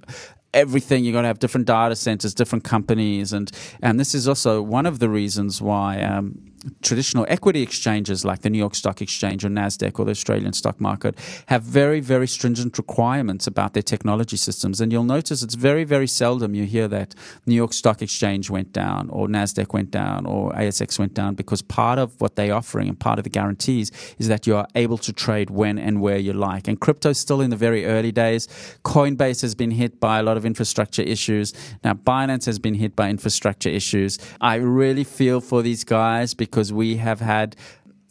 everything. 0.53 1.03
You're 1.03 1.13
going 1.13 1.23
to 1.23 1.27
have 1.27 1.39
different 1.39 1.67
data 1.67 1.95
centers, 1.95 2.33
different 2.33 2.63
companies, 2.63 3.33
and 3.33 3.51
and 3.81 3.99
this 3.99 4.13
is 4.15 4.27
also 4.27 4.61
one 4.61 4.85
of 4.85 4.99
the 4.99 5.09
reasons 5.09 5.61
why 5.61 6.01
um, 6.01 6.48
traditional 6.81 7.25
equity 7.29 7.61
exchanges 7.61 8.25
like 8.25 8.41
the 8.41 8.49
New 8.49 8.57
York 8.57 8.75
Stock 8.75 9.01
Exchange 9.01 9.45
or 9.45 9.49
Nasdaq 9.49 9.99
or 9.99 10.05
the 10.05 10.11
Australian 10.11 10.53
stock 10.53 10.79
market 10.79 11.17
have 11.47 11.63
very 11.63 11.99
very 11.99 12.27
stringent 12.27 12.77
requirements 12.77 13.47
about 13.47 13.73
their 13.73 13.83
technology 13.83 14.37
systems. 14.37 14.81
And 14.81 14.91
you'll 14.91 15.03
notice 15.03 15.43
it's 15.43 15.55
very 15.55 15.83
very 15.83 16.07
seldom 16.07 16.53
you 16.53 16.65
hear 16.65 16.87
that 16.87 17.15
New 17.45 17.55
York 17.55 17.73
Stock 17.73 18.01
Exchange 18.01 18.49
went 18.49 18.73
down 18.73 19.09
or 19.09 19.27
Nasdaq 19.27 19.73
went 19.73 19.91
down 19.91 20.25
or 20.25 20.51
ASX 20.53 20.99
went 20.99 21.13
down 21.13 21.35
because 21.35 21.61
part 21.61 21.99
of 21.99 22.19
what 22.21 22.35
they're 22.35 22.53
offering 22.53 22.87
and 22.89 22.99
part 22.99 23.19
of 23.19 23.23
the 23.23 23.29
guarantees 23.29 23.91
is 24.17 24.27
that 24.27 24.47
you 24.47 24.55
are 24.55 24.67
able 24.75 24.97
to 24.97 25.13
trade 25.13 25.49
when 25.49 25.77
and 25.77 26.01
where 26.01 26.17
you 26.17 26.33
like. 26.33 26.67
And 26.67 26.79
crypto 26.79 27.09
is 27.09 27.19
still 27.19 27.41
in 27.41 27.49
the 27.49 27.55
very 27.55 27.85
early 27.85 28.11
days. 28.11 28.47
Coinbase 28.83 29.41
has 29.41 29.55
been 29.55 29.71
hit 29.71 29.99
by 29.99 30.19
a 30.19 30.23
lot 30.23 30.37
of 30.37 30.45
infrastructure 30.45 31.01
issues. 31.01 31.53
Now, 31.83 31.93
Binance 31.93 32.45
has 32.45 32.59
been 32.59 32.75
hit 32.75 32.95
by 32.95 33.09
infrastructure 33.09 33.69
issues. 33.69 34.17
I 34.41 34.55
really 34.55 35.03
feel 35.03 35.41
for 35.41 35.61
these 35.61 35.83
guys 35.83 36.33
because 36.33 36.48
we 36.71 36.97
have 36.97 37.19
had 37.19 37.55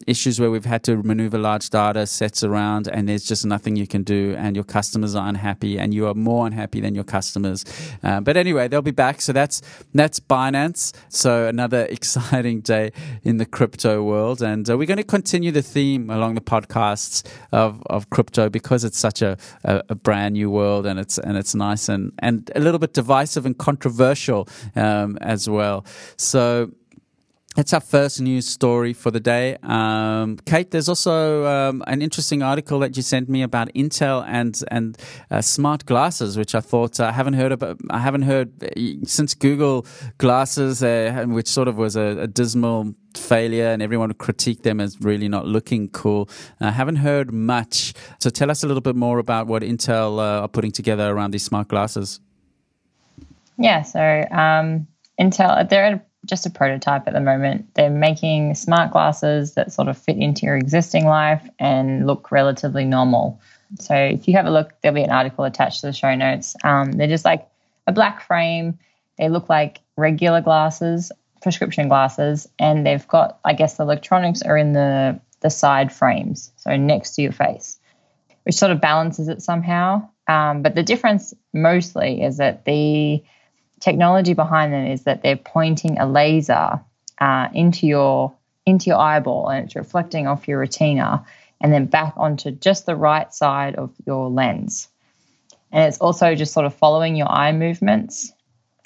issues 0.07 0.39
where 0.39 0.49
we've 0.49 0.65
had 0.65 0.83
to 0.83 0.97
maneuver 1.03 1.37
large 1.37 1.69
data 1.69 2.05
sets 2.07 2.43
around 2.43 2.87
and 2.87 3.07
there's 3.07 3.25
just 3.25 3.45
nothing 3.45 3.75
you 3.75 3.85
can 3.85 4.03
do 4.03 4.35
and 4.37 4.55
your 4.55 4.63
customers 4.63 5.13
are 5.15 5.27
unhappy 5.27 5.77
and 5.77 5.93
you 5.93 6.07
are 6.07 6.13
more 6.13 6.47
unhappy 6.47 6.81
than 6.81 6.95
your 6.95 7.03
customers. 7.03 7.65
Uh, 8.03 8.19
but 8.19 8.37
anyway 8.37 8.67
they'll 8.67 8.81
be 8.81 8.91
back. 8.91 9.21
So 9.21 9.33
that's 9.33 9.61
that's 9.93 10.19
binance. 10.19 10.93
So 11.09 11.47
another 11.47 11.85
exciting 11.89 12.61
day 12.61 12.91
in 13.23 13.37
the 13.37 13.45
crypto 13.45 14.03
world. 14.03 14.41
And 14.41 14.69
uh, 14.69 14.77
we're 14.77 14.87
going 14.87 14.97
to 14.97 15.03
continue 15.03 15.51
the 15.51 15.61
theme 15.61 16.09
along 16.09 16.35
the 16.35 16.41
podcasts 16.41 17.27
of, 17.51 17.81
of 17.87 18.09
crypto 18.09 18.49
because 18.49 18.83
it's 18.83 18.97
such 18.97 19.21
a, 19.21 19.37
a, 19.63 19.83
a, 19.89 19.95
brand 19.95 20.33
new 20.33 20.49
world 20.49 20.85
and 20.85 20.99
it's 20.99 21.17
and 21.17 21.37
it's 21.37 21.53
nice 21.53 21.89
and 21.89 22.13
and 22.19 22.49
a 22.55 22.59
little 22.59 22.79
bit 22.79 22.93
divisive 22.93 23.45
and 23.45 23.57
controversial 23.57 24.47
um, 24.75 25.17
as 25.21 25.49
well. 25.49 25.85
So 26.17 26.71
That's 27.59 27.73
our 27.73 27.81
first 27.81 28.21
news 28.21 28.47
story 28.47 28.93
for 28.93 29.11
the 29.11 29.19
day. 29.19 29.57
Um, 29.63 30.37
Kate, 30.45 30.71
there's 30.71 30.87
also 30.87 31.45
um, 31.45 31.83
an 31.87 32.01
interesting 32.01 32.41
article 32.41 32.79
that 32.79 32.95
you 32.95 33.03
sent 33.03 33.27
me 33.27 33.41
about 33.41 33.67
Intel 33.73 34.23
and 34.25 34.63
and 34.71 34.97
uh, 35.29 35.41
smart 35.41 35.85
glasses, 35.85 36.37
which 36.37 36.55
I 36.55 36.61
thought 36.61 37.01
uh, 37.01 37.07
I 37.07 37.11
haven't 37.11 37.33
heard 37.33 37.51
about. 37.51 37.77
I 37.89 37.99
haven't 37.99 38.21
heard 38.21 38.63
uh, 38.63 38.69
since 39.03 39.33
Google 39.33 39.85
glasses, 40.19 40.81
uh, 40.81 41.25
which 41.27 41.49
sort 41.49 41.67
of 41.67 41.75
was 41.75 41.97
a, 41.97 42.19
a 42.19 42.27
dismal 42.27 42.95
failure 43.17 43.67
and 43.67 43.81
everyone 43.81 44.13
critiqued 44.13 44.63
them 44.63 44.79
as 44.79 45.01
really 45.01 45.27
not 45.27 45.45
looking 45.45 45.89
cool. 45.89 46.29
I 46.61 46.71
haven't 46.71 47.01
heard 47.07 47.33
much. 47.33 47.93
So 48.19 48.29
tell 48.29 48.49
us 48.49 48.63
a 48.63 48.67
little 48.67 48.79
bit 48.89 48.95
more 48.95 49.19
about 49.19 49.47
what 49.47 49.63
Intel 49.63 50.19
uh, 50.19 50.43
are 50.43 50.47
putting 50.47 50.71
together 50.71 51.13
around 51.13 51.31
these 51.31 51.43
smart 51.43 51.67
glasses. 51.67 52.21
Yeah, 53.57 53.81
so 53.81 53.99
um, 54.31 54.87
Intel, 55.19 55.67
they're 55.67 55.83
at 55.83 55.93
a 55.95 56.01
just 56.25 56.45
a 56.45 56.49
prototype 56.49 57.07
at 57.07 57.13
the 57.13 57.21
moment. 57.21 57.73
They're 57.75 57.89
making 57.89 58.55
smart 58.55 58.91
glasses 58.91 59.53
that 59.53 59.71
sort 59.71 59.87
of 59.87 59.97
fit 59.97 60.17
into 60.17 60.45
your 60.45 60.57
existing 60.57 61.05
life 61.05 61.47
and 61.59 62.05
look 62.05 62.31
relatively 62.31 62.85
normal. 62.85 63.39
So 63.79 63.95
if 63.95 64.27
you 64.27 64.35
have 64.35 64.45
a 64.45 64.51
look, 64.51 64.73
there'll 64.81 64.95
be 64.95 65.03
an 65.03 65.11
article 65.11 65.45
attached 65.45 65.81
to 65.81 65.87
the 65.87 65.93
show 65.93 66.13
notes. 66.15 66.55
Um, 66.63 66.91
they're 66.93 67.07
just 67.07 67.25
like 67.25 67.47
a 67.87 67.91
black 67.91 68.21
frame. 68.21 68.79
They 69.17 69.29
look 69.29 69.49
like 69.49 69.79
regular 69.95 70.41
glasses, 70.41 71.11
prescription 71.41 71.87
glasses, 71.87 72.47
and 72.57 72.85
they've 72.85 73.07
got, 73.07 73.39
I 73.45 73.53
guess, 73.53 73.77
the 73.77 73.83
electronics 73.83 74.41
are 74.41 74.57
in 74.57 74.73
the 74.73 75.19
the 75.41 75.49
side 75.49 75.91
frames, 75.93 76.51
so 76.57 76.75
next 76.75 77.15
to 77.15 77.21
your 77.21 77.31
face, 77.31 77.79
which 78.43 78.55
sort 78.55 78.71
of 78.73 78.81
balances 78.81 79.29
it 79.29 79.41
somehow. 79.41 80.09
Um, 80.27 80.61
but 80.61 80.75
the 80.75 80.83
difference 80.83 81.33
mostly 81.53 82.21
is 82.21 82.37
that 82.37 82.65
the 82.65 83.23
technology 83.79 84.33
behind 84.33 84.73
them 84.73 84.85
is 84.85 85.03
that 85.03 85.21
they're 85.21 85.37
pointing 85.37 85.99
a 85.99 86.07
laser 86.07 86.79
uh, 87.19 87.47
into 87.53 87.87
your 87.87 88.33
into 88.65 88.87
your 88.87 88.99
eyeball 88.99 89.49
and 89.49 89.65
it's 89.65 89.75
reflecting 89.75 90.27
off 90.27 90.47
your 90.47 90.59
retina 90.59 91.25
and 91.61 91.73
then 91.73 91.85
back 91.85 92.13
onto 92.17 92.51
just 92.51 92.85
the 92.85 92.95
right 92.95 93.33
side 93.33 93.75
of 93.75 93.91
your 94.05 94.29
lens. 94.29 94.87
And 95.71 95.87
it's 95.87 95.97
also 95.97 96.35
just 96.35 96.53
sort 96.53 96.65
of 96.65 96.73
following 96.73 97.15
your 97.15 97.29
eye 97.29 97.51
movements. 97.51 98.31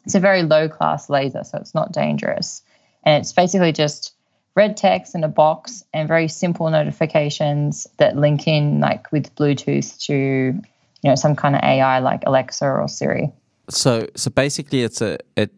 It's 0.06 0.16
a 0.16 0.20
very 0.20 0.44
low 0.44 0.70
class 0.70 1.10
laser, 1.10 1.44
so 1.44 1.58
it's 1.58 1.76
not 1.76 1.92
dangerous. 1.92 2.62
And 3.04 3.22
it's 3.22 3.34
basically 3.34 3.72
just 3.72 4.14
red 4.56 4.78
text 4.78 5.16
in 5.16 5.24
a 5.24 5.30
box 5.30 5.84
and 5.94 6.08
very 6.08 6.28
simple 6.28 6.70
notifications 6.70 7.88
that 7.98 8.18
link 8.18 8.48
in 8.48 8.80
like 8.80 9.12
with 9.12 9.36
Bluetooth 9.36 10.00
to, 10.06 10.14
you 10.14 10.62
know, 11.04 11.16
some 11.16 11.36
kind 11.36 11.56
of 11.56 11.64
AI 11.64 12.00
like 12.00 12.24
Alexa 12.26 12.66
or 12.66 12.88
Siri 12.88 13.32
so 13.70 14.08
so 14.16 14.30
basically 14.32 14.84
it's 14.84 15.02
a 15.02 15.18
it 15.36 15.52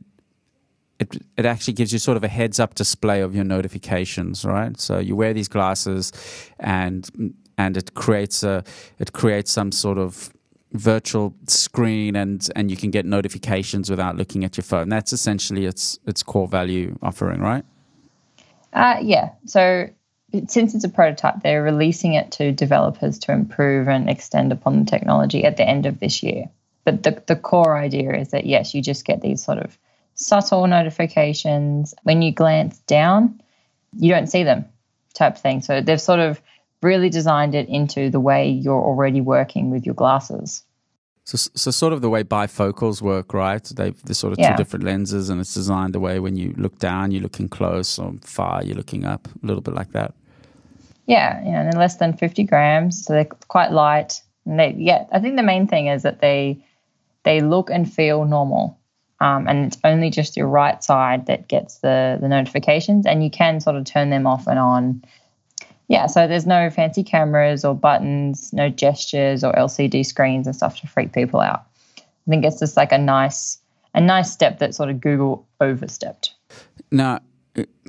it 0.99 1.17
it 1.37 1.45
actually 1.45 1.73
gives 1.73 1.91
you 1.91 1.99
sort 1.99 2.17
of 2.17 2.23
a 2.23 2.27
heads 2.27 2.59
up 2.59 2.75
display 2.75 3.21
of 3.21 3.35
your 3.35 3.43
notifications, 3.43 4.45
right? 4.45 4.79
So 4.79 4.99
you 4.99 5.15
wear 5.15 5.33
these 5.33 5.47
glasses, 5.47 6.11
and 6.59 7.35
and 7.57 7.77
it 7.77 7.93
creates 7.93 8.43
a 8.43 8.63
it 8.99 9.13
creates 9.13 9.51
some 9.51 9.71
sort 9.71 9.97
of 9.97 10.31
virtual 10.71 11.33
screen 11.47 12.17
and 12.17 12.49
and 12.55 12.69
you 12.69 12.75
can 12.75 12.91
get 12.91 13.05
notifications 13.05 13.89
without 13.89 14.15
looking 14.17 14.43
at 14.43 14.57
your 14.57 14.63
phone. 14.63 14.89
That's 14.89 15.13
essentially 15.13 15.65
its 15.65 15.99
its 16.05 16.23
core 16.23 16.47
value 16.47 16.97
offering, 17.01 17.41
right? 17.41 17.65
Uh, 18.73 18.97
yeah. 19.01 19.31
So 19.45 19.89
since 20.47 20.75
it's 20.75 20.83
a 20.83 20.89
prototype, 20.89 21.41
they're 21.43 21.63
releasing 21.63 22.13
it 22.13 22.31
to 22.33 22.51
developers 22.51 23.19
to 23.19 23.31
improve 23.31 23.87
and 23.87 24.09
extend 24.09 24.51
upon 24.51 24.79
the 24.79 24.85
technology 24.85 25.45
at 25.45 25.55
the 25.55 25.67
end 25.67 25.85
of 25.85 25.99
this 25.99 26.23
year. 26.23 26.49
But 26.85 27.03
the, 27.03 27.21
the 27.25 27.35
core 27.35 27.75
idea 27.75 28.15
is 28.15 28.29
that, 28.29 28.45
yes, 28.45 28.73
you 28.73 28.81
just 28.81 29.05
get 29.05 29.21
these 29.21 29.43
sort 29.43 29.57
of 29.57 29.77
subtle 30.13 30.65
notifications. 30.67 31.93
When 32.03 32.21
you 32.21 32.31
glance 32.31 32.77
down, 32.79 33.41
you 33.97 34.09
don't 34.09 34.27
see 34.27 34.43
them 34.43 34.65
type 35.13 35.37
thing. 35.37 35.61
So 35.61 35.81
they've 35.81 35.99
sort 35.99 36.19
of 36.19 36.41
really 36.81 37.09
designed 37.09 37.55
it 37.55 37.67
into 37.67 38.09
the 38.09 38.19
way 38.19 38.49
you're 38.49 38.81
already 38.81 39.19
working 39.19 39.71
with 39.71 39.85
your 39.85 39.95
glasses. 39.95 40.63
So, 41.23 41.37
so 41.37 41.71
sort 41.71 41.91
of 41.91 42.01
the 42.01 42.09
way 42.09 42.23
bifocals 42.23 43.01
work, 43.01 43.33
right? 43.33 43.63
They've 43.63 43.99
the 44.03 44.13
sort 44.13 44.33
of 44.33 44.39
yeah. 44.39 44.51
two 44.51 44.57
different 44.57 44.85
lenses, 44.85 45.29
and 45.29 45.41
it's 45.41 45.55
designed 45.55 45.93
the 45.93 45.99
way 45.99 46.19
when 46.19 46.35
you 46.35 46.53
look 46.55 46.77
down, 46.77 47.09
you're 47.09 47.23
looking 47.23 47.49
close, 47.49 47.97
or 47.97 48.13
far, 48.21 48.63
you're 48.63 48.75
looking 48.75 49.05
up, 49.05 49.27
a 49.27 49.45
little 49.45 49.61
bit 49.61 49.73
like 49.73 49.91
that. 49.93 50.13
Yeah, 51.07 51.43
yeah, 51.43 51.61
and 51.61 51.73
they're 51.73 51.79
less 51.79 51.97
than 51.97 52.13
50 52.13 52.43
grams, 52.43 53.03
so 53.03 53.13
they're 53.13 53.25
quite 53.47 53.71
light. 53.71 54.21
And 54.45 54.59
they, 54.59 54.75
yeah, 54.77 55.05
I 55.11 55.19
think 55.19 55.35
the 55.35 55.43
main 55.43 55.67
thing 55.67 55.87
is 55.87 56.03
that 56.03 56.21
they 56.21 56.63
they 57.25 57.41
look 57.41 57.69
and 57.69 57.91
feel 57.91 58.23
normal. 58.23 58.79
Um, 59.19 59.47
and 59.47 59.65
it's 59.65 59.77
only 59.83 60.09
just 60.09 60.37
your 60.37 60.47
right 60.47 60.83
side 60.83 61.25
that 61.25 61.47
gets 61.47 61.79
the, 61.79 62.17
the 62.21 62.27
notifications, 62.27 63.05
and 63.05 63.23
you 63.23 63.29
can 63.29 63.59
sort 63.59 63.75
of 63.75 63.85
turn 63.85 64.09
them 64.09 64.27
off 64.27 64.47
and 64.47 64.59
on. 64.59 65.03
Yeah, 65.87 66.07
so 66.07 66.27
there's 66.27 66.45
no 66.45 66.69
fancy 66.69 67.03
cameras 67.03 67.63
or 67.63 67.75
buttons, 67.75 68.51
no 68.53 68.69
gestures 68.69 69.43
or 69.43 69.53
LCD 69.53 70.05
screens 70.05 70.47
and 70.47 70.55
stuff 70.55 70.79
to 70.81 70.87
freak 70.87 71.13
people 71.13 71.39
out. 71.39 71.65
I 71.97 72.29
think 72.29 72.43
it's 72.43 72.59
just 72.59 72.75
like 72.75 72.91
a 72.91 72.97
nice 72.97 73.59
a 73.93 74.01
nice 74.01 74.31
step 74.31 74.59
that 74.59 74.75
sort 74.75 74.89
of 74.89 74.99
Google 74.99 75.47
overstepped. 75.61 76.33
Now, 76.91 77.21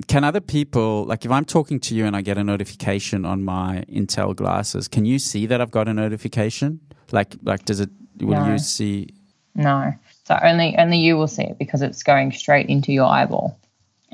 can 0.07 0.23
other 0.23 0.39
people 0.39 1.03
like 1.03 1.25
if 1.25 1.31
I'm 1.31 1.43
talking 1.43 1.79
to 1.81 1.95
you 1.95 2.05
and 2.05 2.15
I 2.15 2.21
get 2.21 2.37
a 2.37 2.43
notification 2.43 3.25
on 3.25 3.43
my 3.43 3.83
Intel 3.89 4.33
glasses, 4.35 4.87
can 4.87 5.05
you 5.05 5.19
see 5.19 5.45
that 5.47 5.59
I've 5.59 5.71
got 5.71 5.87
a 5.87 5.93
notification? 5.93 6.79
Like 7.11 7.35
like 7.43 7.65
does 7.65 7.81
it 7.81 7.89
will 8.19 8.33
no. 8.33 8.53
you 8.53 8.59
see 8.59 9.09
no. 9.57 9.93
So 10.25 10.37
only 10.41 10.77
only 10.77 10.99
you 10.99 11.17
will 11.17 11.27
see 11.27 11.43
it 11.43 11.57
because 11.57 11.81
it's 11.81 12.03
going 12.03 12.31
straight 12.31 12.67
into 12.67 12.93
your 12.93 13.07
eyeball 13.07 13.59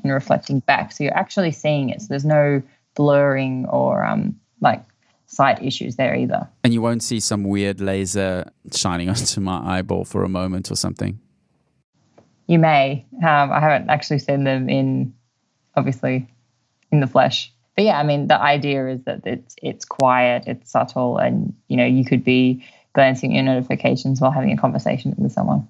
and 0.02 0.12
reflecting 0.12 0.60
back. 0.60 0.92
So 0.92 1.04
you're 1.04 1.18
actually 1.18 1.52
seeing 1.52 1.90
it. 1.90 2.02
So 2.02 2.08
there's 2.10 2.26
no 2.26 2.64
blurring 2.96 3.66
or 3.66 4.04
um, 4.04 4.40
like 4.62 4.84
sight 5.28 5.62
issues 5.62 5.96
there 5.96 6.16
either. 6.16 6.48
And 6.64 6.74
you 6.74 6.82
won't 6.82 7.04
see 7.04 7.20
some 7.20 7.44
weird 7.44 7.82
laser 7.82 8.52
shining 8.74 9.10
onto 9.10 9.42
my 9.42 9.78
eyeball 9.78 10.06
for 10.06 10.24
a 10.24 10.30
moment 10.30 10.72
or 10.72 10.76
something. 10.76 11.20
You 12.48 12.60
may. 12.60 13.06
Um, 13.18 13.52
I 13.52 13.60
haven't 13.60 13.90
actually 13.90 14.20
seen 14.20 14.44
them 14.44 14.70
in, 14.70 15.14
obviously, 15.76 16.28
in 16.92 17.00
the 17.00 17.08
flesh. 17.08 17.52
But 17.76 17.86
yeah, 17.86 18.00
I 18.00 18.04
mean, 18.04 18.28
the 18.28 18.40
idea 18.40 18.88
is 18.88 19.04
that 19.06 19.26
it's 19.26 19.56
it's 19.64 19.86
quiet, 19.86 20.44
it's 20.46 20.70
subtle, 20.70 21.18
and 21.18 21.56
you 21.68 21.78
know, 21.78 21.86
you 21.86 22.06
could 22.06 22.24
be 22.24 22.64
glancing 22.94 23.32
your 23.32 23.44
notifications 23.44 24.22
while 24.22 24.32
having 24.32 24.52
a 24.52 24.58
conversation 24.58 25.14
with 25.18 25.32
someone. 25.32 25.68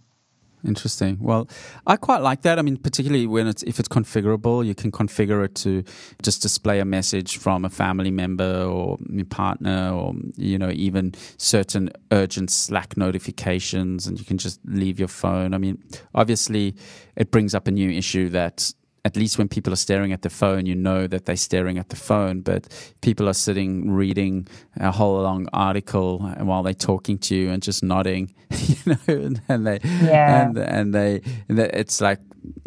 Interesting. 0.65 1.18
Well, 1.20 1.50
I 1.86 1.98
quite 1.98 2.22
like 2.22 2.44
that. 2.44 2.58
I 2.58 2.62
mean, 2.62 2.77
particularly 2.77 3.27
when 3.27 3.48
it's 3.48 3.63
if 3.63 3.80
it's 3.80 3.89
configurable, 3.89 4.65
you 4.65 4.74
can 4.74 4.92
configure 4.94 5.44
it 5.44 5.56
to 5.56 5.84
just 6.22 6.42
display 6.42 6.80
a 6.80 6.86
message 6.86 7.38
from 7.38 7.65
a 7.65 7.70
family 7.70 8.12
member 8.12 8.63
or 8.63 8.98
your 9.10 9.25
partner, 9.25 9.92
or 9.92 10.13
you 10.38 10.58
know, 10.58 10.72
even 10.72 11.15
certain 11.38 11.89
urgent 12.13 12.50
Slack 12.50 12.96
notifications, 12.96 14.08
and 14.08 14.18
you 14.18 14.24
can 14.24 14.38
just 14.38 14.62
leave 14.63 15.00
your 15.00 15.10
phone. 15.10 15.53
I 15.53 15.58
mean, 15.58 15.84
obviously, 16.15 16.75
it 17.18 17.30
brings 17.30 17.53
up 17.53 17.68
a 17.68 17.72
new 17.72 17.89
issue 17.89 18.30
that 18.30 18.74
at 19.05 19.17
least 19.17 19.38
when 19.38 19.50
people 19.50 19.74
are 19.74 19.77
staring 19.77 20.13
at 20.13 20.22
the 20.22 20.29
phone, 20.29 20.65
you 20.65 20.75
know 20.75 21.07
that 21.07 21.25
they're 21.25 21.36
staring 21.36 21.77
at 21.77 21.89
the 21.89 21.95
phone. 21.95 22.41
But 22.41 22.67
people 23.01 23.27
are 23.27 23.33
sitting 23.33 23.91
reading 23.91 24.48
a 24.77 24.91
whole 24.91 25.22
long 25.22 25.48
article 25.51 26.19
while 26.39 26.63
they're 26.63 26.74
talking 26.74 27.17
to 27.19 27.36
you 27.36 27.50
and 27.50 27.62
just 27.62 27.83
nodding, 27.83 28.33
you 28.51 28.75
know, 28.86 28.98
and, 29.07 29.41
and 29.50 29.67
they, 29.67 29.79
yeah. 29.83 30.45
and, 30.45 30.57
and 30.57 30.93
they, 30.95 31.22
it's 31.50 32.00
like 32.00 32.19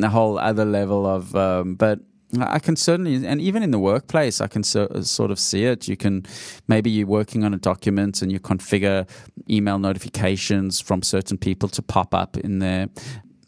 a 0.02 0.09
whole 0.09 0.38
other 0.38 0.66
level 0.66 1.07
of, 1.07 1.35
um, 1.35 1.75
but 1.75 2.00
I 2.40 2.59
can 2.59 2.76
certainly, 2.76 3.25
and 3.26 3.40
even 3.40 3.62
in 3.62 3.71
the 3.71 3.78
workplace, 3.78 4.40
I 4.40 4.49
can 4.49 4.62
so, 4.62 4.88
sort 5.02 5.31
of 5.31 5.38
see 5.38 5.64
it. 5.64 5.88
You 5.88 5.97
can 5.97 6.26
maybe 6.66 6.90
you're 6.90 7.07
working 7.07 7.45
on 7.45 7.55
a 7.55 7.57
document 7.57 8.21
and 8.21 8.33
you 8.33 8.40
configure 8.40 9.09
email 9.49 9.78
notifications 9.78 10.81
from 10.81 11.02
certain 11.02 11.38
people 11.38 11.69
to 11.71 11.83
pop 11.83 12.14
up 12.14 12.37
in 12.37 12.59
there 12.59 12.88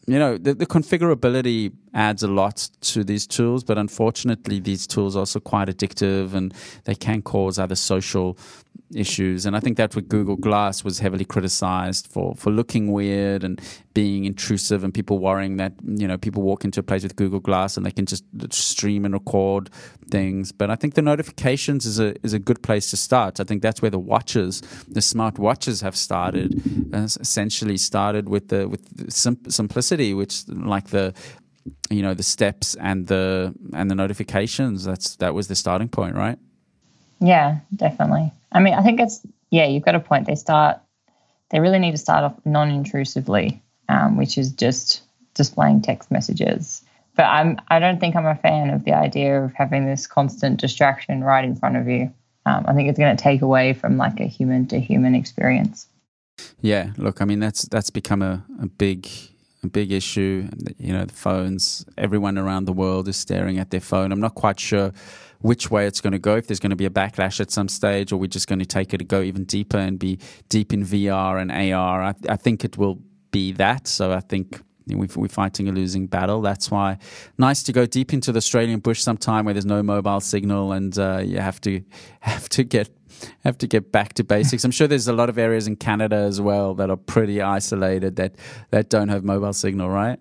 you 0.09 0.19
know, 0.19 0.39
the, 0.39 0.55
the, 0.55 0.65
configurability 0.65 1.71
adds 1.93 2.23
a 2.23 2.29
lot 2.29 2.71
to 2.81 3.05
these 3.05 3.27
tools, 3.27 3.63
but 3.63 3.77
unfortunately, 3.77 4.59
these 4.59 4.87
tools 4.87 5.15
are 5.15 5.21
also 5.21 5.39
quite 5.39 5.69
addictive 5.69 6.33
and 6.33 6.55
they 6.85 6.95
can 6.95 7.21
cause 7.21 7.59
other 7.59 7.75
social 7.75 8.39
issues. 8.95 9.45
And 9.45 9.55
I 9.55 9.61
think 9.61 9.77
that's 9.77 9.95
what 9.95 10.09
Google 10.09 10.37
Glass 10.37 10.83
was 10.83 10.99
heavily 10.99 11.27
criticized 11.27 12.07
for, 12.07 12.35
for 12.35 12.51
looking 12.51 12.91
weird 12.91 13.45
and 13.45 13.61
being 13.99 14.25
intrusive 14.25 14.85
and 14.85 14.93
people 14.93 15.19
worrying 15.19 15.57
that, 15.57 15.73
you 15.85 16.07
know, 16.07 16.17
people 16.17 16.43
walk 16.43 16.65
into 16.65 16.79
a 16.81 16.83
place 16.83 17.03
with 17.03 17.17
Google 17.17 17.41
Glass 17.41 17.77
and 17.77 17.85
they 17.85 17.91
can 17.91 18.07
just 18.07 18.25
stream 18.53 19.05
and 19.05 19.13
record 19.15 19.71
things. 20.11 20.53
But 20.53 20.71
I 20.71 20.77
think 20.77 20.95
the 20.95 21.03
notifications 21.03 21.85
is 21.85 21.99
a, 21.99 22.15
is 22.23 22.33
a 22.33 22.39
good 22.39 22.63
place 22.63 22.91
to 22.91 22.97
start. 22.97 23.41
I 23.41 23.45
think 23.45 23.63
that's 23.63 23.83
where 23.83 23.91
the 23.91 23.99
watches, 23.99 24.61
the 24.89 25.03
smart 25.03 25.39
watches 25.39 25.81
have 25.81 25.97
started, 25.97 26.49
essentially 26.95 27.77
started 27.77 28.29
with 28.29 28.49
the, 28.49 28.69
with 28.69 28.83
sim- 29.11 29.49
simplicity, 29.49 30.15
which 30.15 30.47
like 30.49 30.89
the, 30.89 31.15
you 31.91 32.03
know 32.03 32.15
the 32.15 32.23
steps 32.23 32.77
and 32.77 33.09
the 33.09 33.55
and 33.75 33.91
the 33.91 33.95
notifications 33.95 34.85
that's 34.85 35.17
that 35.17 35.35
was 35.35 35.49
the 35.49 35.55
starting 35.55 35.87
point 35.87 36.15
right 36.15 36.39
yeah 37.21 37.59
definitely 37.77 38.33
I 38.53 38.61
mean, 38.61 38.75
I 38.75 38.83
think 38.83 39.01
it's 39.01 39.21
yeah, 39.51 39.67
you've 39.67 39.85
got 39.85 39.95
a 39.95 40.01
point. 40.01 40.27
They 40.27 40.35
start, 40.35 40.79
they 41.51 41.61
really 41.61 41.79
need 41.79 41.93
to 41.93 41.99
start 41.99 42.25
off 42.25 42.35
non-intrusively, 42.45 43.63
um, 43.89 44.17
which 44.17 44.39
is 44.39 44.53
just 44.53 45.03
displaying 45.35 45.81
text 45.83 46.11
messages. 46.11 46.83
but 47.17 47.25
I'm 47.25 47.61
I 47.69 47.79
don't 47.79 48.01
think 48.01 48.17
I'm 48.17 48.27
a 48.27 48.37
fan 48.37 48.71
of 48.71 48.85
the 48.85 48.93
idea 48.93 49.43
of 49.43 49.53
having 49.55 49.87
this 49.87 50.07
constant 50.07 50.61
distraction 50.61 51.23
right 51.25 51.45
in 51.45 51.57
front 51.57 51.77
of 51.77 51.89
you. 51.89 52.13
Um, 52.47 52.65
I 52.67 52.73
think 52.75 52.89
it's 52.89 52.99
going 52.99 53.17
to 53.17 53.23
take 53.23 53.43
away 53.43 53.75
from 53.75 53.97
like 53.97 54.21
a 54.21 54.27
human 54.27 54.67
to 54.69 54.81
human 54.81 55.15
experience. 55.15 55.87
Yeah, 56.61 56.93
look, 56.97 57.21
I 57.21 57.25
mean 57.25 57.41
that's 57.41 57.63
that's 57.69 57.91
become 57.91 58.23
a, 58.23 58.45
a 58.61 58.67
big 58.67 59.09
a 59.63 59.69
big 59.69 59.93
issue. 59.93 60.49
You 60.79 60.93
know, 60.93 61.05
the 61.05 61.15
phones. 61.15 61.85
Everyone 61.97 62.39
around 62.39 62.65
the 62.65 62.73
world 62.73 63.09
is 63.09 63.17
staring 63.17 63.59
at 63.59 63.71
their 63.71 63.81
phone. 63.81 64.13
I'm 64.13 64.21
not 64.21 64.35
quite 64.35 64.61
sure 64.61 64.93
which 65.41 65.71
way 65.71 65.87
it's 65.87 66.01
going 66.01 66.13
to 66.13 66.19
go. 66.19 66.37
If 66.37 66.47
there's 66.47 66.61
going 66.61 66.71
to 66.71 66.77
be 66.77 66.87
a 66.87 66.91
backlash 66.91 67.41
at 67.41 67.51
some 67.51 67.69
stage, 67.69 68.13
or 68.13 68.17
we're 68.17 68.27
just 68.27 68.49
going 68.49 68.59
to 68.59 68.67
take 68.67 68.93
it 68.95 68.99
to 68.99 69.05
go 69.05 69.23
even 69.23 69.45
deeper 69.45 69.79
and 69.79 69.99
be 69.99 70.19
deep 70.49 70.73
in 70.73 70.85
VR 70.85 71.41
and 71.41 71.51
AR. 71.51 72.03
I, 72.03 72.15
I 72.29 72.37
think 72.37 72.65
it 72.65 72.77
will 72.77 73.01
be 73.31 73.53
that. 73.53 73.87
So 73.87 74.13
I 74.13 74.21
think 74.21 74.61
we're 74.87 75.29
fighting 75.29 75.69
a 75.69 75.73
losing 75.73 76.07
battle. 76.07 76.41
That's 76.41 76.71
why 76.71 76.99
nice 77.37 77.63
to 77.65 77.73
go 77.73 77.87
deep 77.87 78.13
into 78.13 78.33
the 78.33 78.39
Australian 78.39 78.81
bush 78.81 79.03
sometime 79.03 79.45
where 79.45 79.55
there's 79.55 79.67
no 79.67 79.83
mobile 79.83 80.21
signal 80.21 80.73
and 80.73 80.99
uh, 80.99 81.23
you 81.25 81.39
have 81.39 81.61
to 81.63 81.83
have 82.21 82.49
to 82.51 82.65
get 82.65 82.91
have 83.45 83.59
to 83.59 83.67
get 83.67 83.91
back 83.91 84.15
to 84.15 84.25
basics. 84.25 84.65
I'm 84.65 84.71
sure 84.71 84.87
there's 84.87 85.09
a 85.09 85.13
lot 85.13 85.29
of 85.29 85.39
areas 85.39 85.67
in 85.67 85.77
Canada 85.77 86.17
as 86.17 86.41
well 86.41 86.75
that 86.75 86.89
are 86.89 86.97
pretty 86.97 87.43
isolated 87.43 88.17
that 88.17 88.35
that 88.71 88.89
don't 88.89 89.09
have 89.09 89.25
mobile 89.25 89.53
signal, 89.53 89.91
right? 89.91 90.19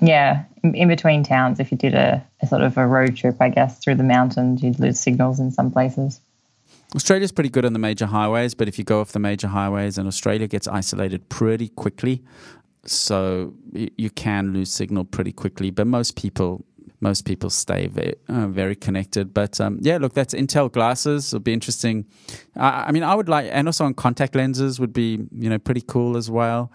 Yeah, 0.00 0.44
in, 0.62 0.88
between 0.88 1.22
towns, 1.22 1.60
if 1.60 1.70
you 1.70 1.78
did 1.78 1.94
a, 1.94 2.26
a 2.42 2.46
sort 2.48 2.62
of 2.62 2.76
a 2.76 2.86
road 2.86 3.16
trip, 3.16 3.36
I 3.40 3.48
guess 3.48 3.78
through 3.78 3.94
the 3.94 4.02
mountains, 4.02 4.60
you'd 4.60 4.80
lose 4.80 4.98
signals 4.98 5.38
in 5.38 5.52
some 5.52 5.70
places. 5.70 6.20
Australia's 6.94 7.32
pretty 7.32 7.50
good 7.50 7.64
on 7.64 7.72
the 7.72 7.78
major 7.78 8.06
highways, 8.06 8.54
but 8.54 8.68
if 8.68 8.78
you 8.78 8.84
go 8.84 9.00
off 9.00 9.12
the 9.12 9.18
major 9.18 9.48
highways, 9.48 9.98
and 9.98 10.06
Australia 10.06 10.46
gets 10.46 10.68
isolated 10.68 11.28
pretty 11.28 11.68
quickly, 11.68 12.22
so 12.84 13.54
you 13.72 14.10
can 14.10 14.52
lose 14.52 14.70
signal 14.70 15.04
pretty 15.04 15.32
quickly. 15.32 15.70
But 15.70 15.86
most 15.86 16.16
people 16.16 16.64
most 17.04 17.26
people 17.26 17.50
stay 17.50 17.86
very, 17.86 18.14
uh, 18.28 18.46
very 18.46 18.74
connected. 18.74 19.34
But 19.34 19.60
um, 19.60 19.78
yeah, 19.82 19.98
look, 19.98 20.14
that's 20.14 20.32
Intel 20.32 20.72
glasses. 20.72 21.34
It'll 21.34 21.42
be 21.42 21.52
interesting. 21.52 22.06
I, 22.56 22.84
I, 22.88 22.92
mean, 22.92 23.02
I 23.02 23.14
would 23.14 23.28
like, 23.28 23.48
and 23.52 23.68
also 23.68 23.84
on 23.84 23.92
contact 23.92 24.34
lenses 24.34 24.80
would 24.80 24.94
be, 24.94 25.20
you 25.30 25.50
know, 25.50 25.58
pretty 25.58 25.82
cool 25.82 26.16
as 26.16 26.30
well. 26.30 26.72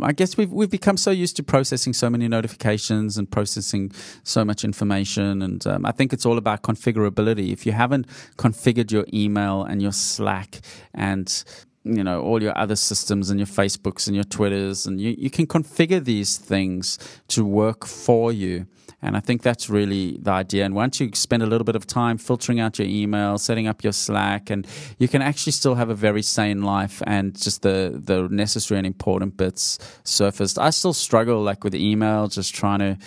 I 0.00 0.12
guess 0.12 0.36
we've 0.36 0.52
we've 0.52 0.70
become 0.70 0.96
so 0.96 1.10
used 1.10 1.36
to 1.36 1.42
processing 1.42 1.92
so 1.92 2.10
many 2.10 2.28
notifications 2.28 3.16
and 3.16 3.30
processing 3.30 3.92
so 4.24 4.44
much 4.44 4.64
information, 4.64 5.42
and 5.42 5.66
um, 5.66 5.86
I 5.86 5.92
think 5.92 6.12
it's 6.12 6.26
all 6.26 6.38
about 6.38 6.62
configurability. 6.62 7.52
If 7.52 7.64
you 7.64 7.72
haven't 7.72 8.06
configured 8.36 8.90
your 8.90 9.06
email 9.12 9.62
and 9.62 9.80
your 9.80 9.92
Slack 9.92 10.60
and 10.92 11.44
you 11.84 12.04
know 12.04 12.20
all 12.20 12.42
your 12.42 12.56
other 12.58 12.76
systems 12.76 13.30
and 13.30 13.38
your 13.38 13.46
facebooks 13.46 14.06
and 14.06 14.14
your 14.14 14.24
twitters 14.24 14.86
and 14.86 15.00
you, 15.00 15.14
you 15.16 15.30
can 15.30 15.46
configure 15.46 16.04
these 16.04 16.36
things 16.36 16.98
to 17.28 17.44
work 17.44 17.86
for 17.86 18.32
you 18.32 18.66
and 19.06 19.16
i 19.16 19.20
think 19.20 19.42
that's 19.42 19.70
really 19.70 20.16
the 20.20 20.30
idea. 20.30 20.64
And 20.64 20.74
once 20.74 21.00
you 21.00 21.10
spend 21.14 21.42
a 21.42 21.46
little 21.46 21.64
bit 21.64 21.76
of 21.76 21.86
time 21.86 22.18
filtering 22.18 22.60
out 22.60 22.78
your 22.78 22.88
email 22.88 23.38
setting 23.38 23.66
up 23.66 23.82
your 23.84 23.92
slack 23.92 24.50
and 24.50 24.66
you 24.98 25.08
can 25.08 25.22
actually 25.22 25.52
still 25.52 25.74
have 25.74 25.90
a 25.90 25.94
very 25.94 26.22
sane 26.22 26.62
life 26.62 27.02
and 27.06 27.40
just 27.40 27.62
the 27.62 28.00
the 28.04 28.28
necessary 28.30 28.78
and 28.78 28.86
important 28.86 29.36
bits 29.36 29.78
surfaced. 30.04 30.58
I 30.58 30.70
still 30.70 30.92
struggle 30.92 31.42
like 31.42 31.64
with 31.64 31.74
email 31.74 32.28
just 32.28 32.54
trying 32.54 32.80
to 32.80 32.98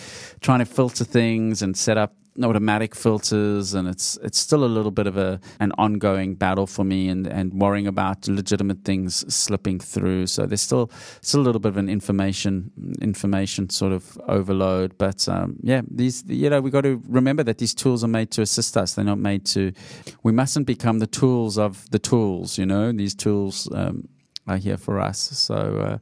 trying 0.41 0.59
to 0.59 0.65
filter 0.65 1.03
things 1.03 1.61
and 1.61 1.75
set 1.77 1.97
up 1.97 2.13
automatic 2.43 2.95
filters, 2.95 3.73
and 3.73 3.87
it's 3.87 4.17
it's 4.23 4.37
still 4.37 4.63
a 4.63 4.71
little 4.77 4.91
bit 4.91 5.07
of 5.07 5.17
a 5.17 5.39
an 5.59 5.71
ongoing 5.77 6.35
battle 6.35 6.67
for 6.67 6.83
me, 6.83 7.09
and, 7.09 7.27
and 7.27 7.53
worrying 7.53 7.87
about 7.87 8.27
legitimate 8.27 8.83
things 8.83 9.33
slipping 9.33 9.79
through. 9.79 10.27
So 10.27 10.45
there's 10.45 10.61
still 10.61 10.91
still 11.21 11.41
a 11.41 11.43
little 11.43 11.59
bit 11.59 11.69
of 11.69 11.77
an 11.77 11.89
information 11.89 12.71
information 13.01 13.69
sort 13.69 13.93
of 13.93 14.17
overload. 14.27 14.97
But 14.97 15.27
um, 15.27 15.57
yeah, 15.61 15.81
these 15.89 16.23
you 16.27 16.49
know 16.49 16.61
we 16.61 16.71
got 16.71 16.83
to 16.83 17.01
remember 17.07 17.43
that 17.43 17.57
these 17.57 17.73
tools 17.73 18.03
are 18.03 18.07
made 18.07 18.31
to 18.31 18.41
assist 18.41 18.77
us. 18.77 18.93
They're 18.93 19.05
not 19.05 19.19
made 19.19 19.45
to. 19.47 19.71
We 20.23 20.31
mustn't 20.31 20.67
become 20.67 20.99
the 20.99 21.07
tools 21.07 21.57
of 21.57 21.89
the 21.91 21.99
tools. 21.99 22.57
You 22.57 22.65
know, 22.65 22.91
these 22.91 23.15
tools. 23.15 23.69
Um, 23.73 24.07
are 24.47 24.57
here 24.57 24.77
for 24.77 24.99
us. 24.99 25.19
So, 25.19 25.55
uh, 25.55 25.97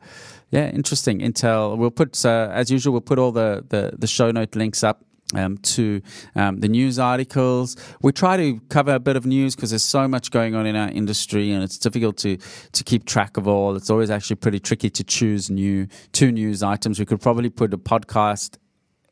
yeah, 0.52 0.70
interesting. 0.70 1.20
Intel. 1.20 1.78
We'll 1.78 1.92
put, 1.92 2.26
uh, 2.26 2.50
as 2.54 2.72
usual, 2.72 2.94
we'll 2.94 3.02
put 3.02 3.20
all 3.20 3.34
the, 3.34 3.66
the, 3.68 3.94
the 3.98 4.08
show 4.08 4.32
note 4.32 4.56
links 4.56 4.84
up 4.84 5.04
um, 5.34 5.58
to 5.58 6.02
um, 6.36 6.60
the 6.60 6.68
news 6.68 7.00
articles. 7.00 7.76
We 8.02 8.12
try 8.12 8.38
to 8.38 8.60
cover 8.70 8.94
a 8.94 9.00
bit 9.00 9.16
of 9.16 9.26
news 9.26 9.56
because 9.56 9.72
there's 9.72 9.84
so 9.84 10.08
much 10.08 10.32
going 10.32 10.56
on 10.56 10.66
in 10.66 10.76
our 10.76 10.90
industry, 10.90 11.52
and 11.52 11.64
it's 11.64 11.78
difficult 11.78 12.18
to 12.18 12.38
to 12.72 12.84
keep 12.84 13.06
track 13.06 13.38
of 13.38 13.48
all. 13.48 13.76
It's 13.76 13.90
always 13.90 14.10
actually 14.10 14.38
pretty 14.38 14.60
tricky 14.60 14.90
to 14.90 15.04
choose 15.04 15.50
new 15.50 15.88
two 16.12 16.32
news 16.32 16.64
items. 16.64 17.00
We 17.00 17.06
could 17.06 17.22
probably 17.22 17.50
put 17.50 17.74
a 17.74 17.78
podcast 17.78 18.58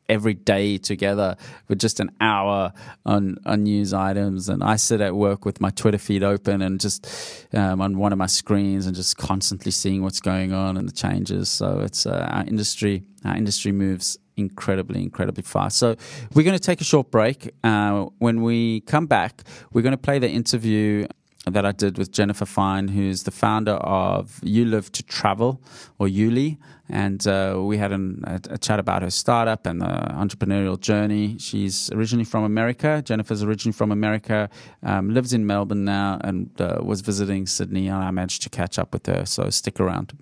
every 0.07 0.34
day 0.34 0.77
together 0.77 1.36
with 1.67 1.79
just 1.79 2.00
an 2.00 2.12
hour 2.22 2.72
on 3.05 3.38
on 3.45 3.63
news 3.63 3.93
items 3.93 4.50
and 4.50 4.63
I 4.63 4.75
sit 4.75 5.01
at 5.01 5.15
work 5.15 5.45
with 5.45 5.60
my 5.60 5.71
Twitter 5.71 5.97
feed 5.97 6.23
open 6.23 6.62
and 6.62 6.80
just 6.80 7.08
um, 7.54 7.82
on 7.82 7.97
one 7.97 8.12
of 8.12 8.19
my 8.19 8.28
screens 8.28 8.86
and 8.86 8.95
just 8.95 9.17
constantly 9.17 9.71
seeing 9.71 10.04
what's 10.04 10.19
going 10.19 10.54
on 10.54 10.78
and 10.78 10.88
the 10.88 10.93
changes 10.93 11.49
so 11.49 11.80
it's 11.80 12.06
uh, 12.06 12.28
our 12.30 12.45
industry 12.45 13.04
our 13.23 13.36
industry 13.36 13.71
moves 13.71 14.17
incredibly, 14.38 15.02
incredibly 15.02 15.43
fast. 15.43 15.78
So 15.78 15.95
we're 16.34 16.43
going 16.43 16.58
to 16.58 16.63
take 16.63 16.82
a 16.82 16.86
short 16.86 17.12
break. 17.12 17.52
Uh, 17.63 18.06
when 18.19 18.41
we 18.41 18.82
come 18.82 19.08
back, 19.08 19.43
we're 19.74 19.82
going 19.82 19.91
to 19.91 19.98
play 19.98 20.19
the 20.19 20.30
interview 20.30 21.08
that 21.45 21.65
I 21.65 21.71
did 21.71 21.98
with 21.98 22.12
Jennifer 22.12 22.45
Fine, 22.45 22.89
who's 22.89 23.24
the 23.24 23.32
founder 23.32 23.74
of 23.74 24.39
You 24.43 24.65
Live 24.65 24.91
to 24.93 25.04
Travel 25.04 25.62
or 26.00 26.08
Yuli. 26.08 26.58
And 26.89 27.26
uh, 27.28 27.60
we 27.62 27.78
had 27.78 27.91
an, 27.91 28.24
a, 28.26 28.54
a, 28.54 28.58
chat 28.58 28.80
about 28.80 29.02
her 29.02 29.10
startup 29.10 29.65
and 29.65 29.82
the 29.82 29.86
entrepreneurial 29.86 30.80
journey. 30.80 31.38
She's 31.39 31.91
originally 31.91 32.26
from 32.26 32.43
America. 32.43 33.02
Jennifer's 33.04 33.41
originally 33.41 33.74
from 33.74 33.91
America, 33.91 34.50
um, 34.84 35.12
lives 35.12 35.34
in 35.34 35.48
Melbourne 35.48 35.84
now, 35.84 36.19
and 36.24 36.50
uh, 36.62 36.80
was 36.84 37.02
visiting 37.02 37.48
Sydney. 37.48 37.88
And 37.88 38.04
I 38.04 38.12
managed 38.12 38.43
to 38.43 38.50
catch 38.50 38.78
up 38.78 38.93
with 38.93 39.06
her. 39.08 39.26
So 39.26 39.50
stick 39.50 39.80
around. 39.80 40.17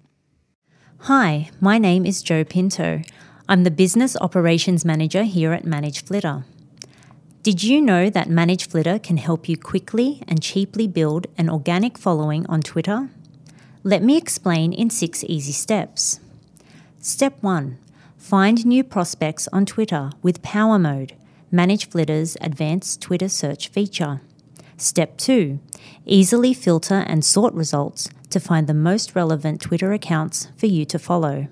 Hi, 0.99 1.49
my 1.59 1.77
name 1.77 2.05
is 2.05 2.21
Joe 2.21 2.45
Pinto. 2.45 3.01
I'm 3.49 3.65
the 3.65 3.71
Business 3.71 4.15
Operations 4.21 4.85
Manager 4.85 5.23
here 5.23 5.51
at 5.51 5.65
Manage 5.65 6.05
Flitter. 6.05 6.45
Did 7.41 7.61
you 7.61 7.81
know 7.81 8.09
that 8.09 8.29
Manage 8.29 8.69
Flitter 8.69 8.97
can 8.99 9.17
help 9.17 9.49
you 9.49 9.57
quickly 9.57 10.23
and 10.29 10.41
cheaply 10.41 10.87
build 10.87 11.27
an 11.37 11.49
organic 11.49 11.97
following 11.97 12.45
on 12.47 12.61
Twitter? 12.61 13.09
Let 13.83 14.01
me 14.01 14.15
explain 14.15 14.71
in 14.71 14.89
six 14.89 15.25
easy 15.25 15.51
steps. 15.51 16.21
Step 16.99 17.35
1 17.41 17.77
Find 18.17 18.65
new 18.65 18.81
prospects 18.81 19.49
on 19.51 19.65
Twitter 19.65 20.11
with 20.21 20.41
Power 20.41 20.79
Mode, 20.79 21.13
Manage 21.51 21.89
Flitter's 21.89 22.37
advanced 22.39 23.01
Twitter 23.01 23.27
search 23.27 23.67
feature. 23.67 24.21
Step 24.77 25.17
2 25.17 25.59
Easily 26.05 26.53
filter 26.53 27.03
and 27.07 27.25
sort 27.25 27.53
results 27.53 28.09
to 28.29 28.39
find 28.39 28.67
the 28.67 28.73
most 28.73 29.17
relevant 29.17 29.59
Twitter 29.59 29.91
accounts 29.91 30.47
for 30.55 30.67
you 30.67 30.85
to 30.85 30.97
follow. 30.97 31.47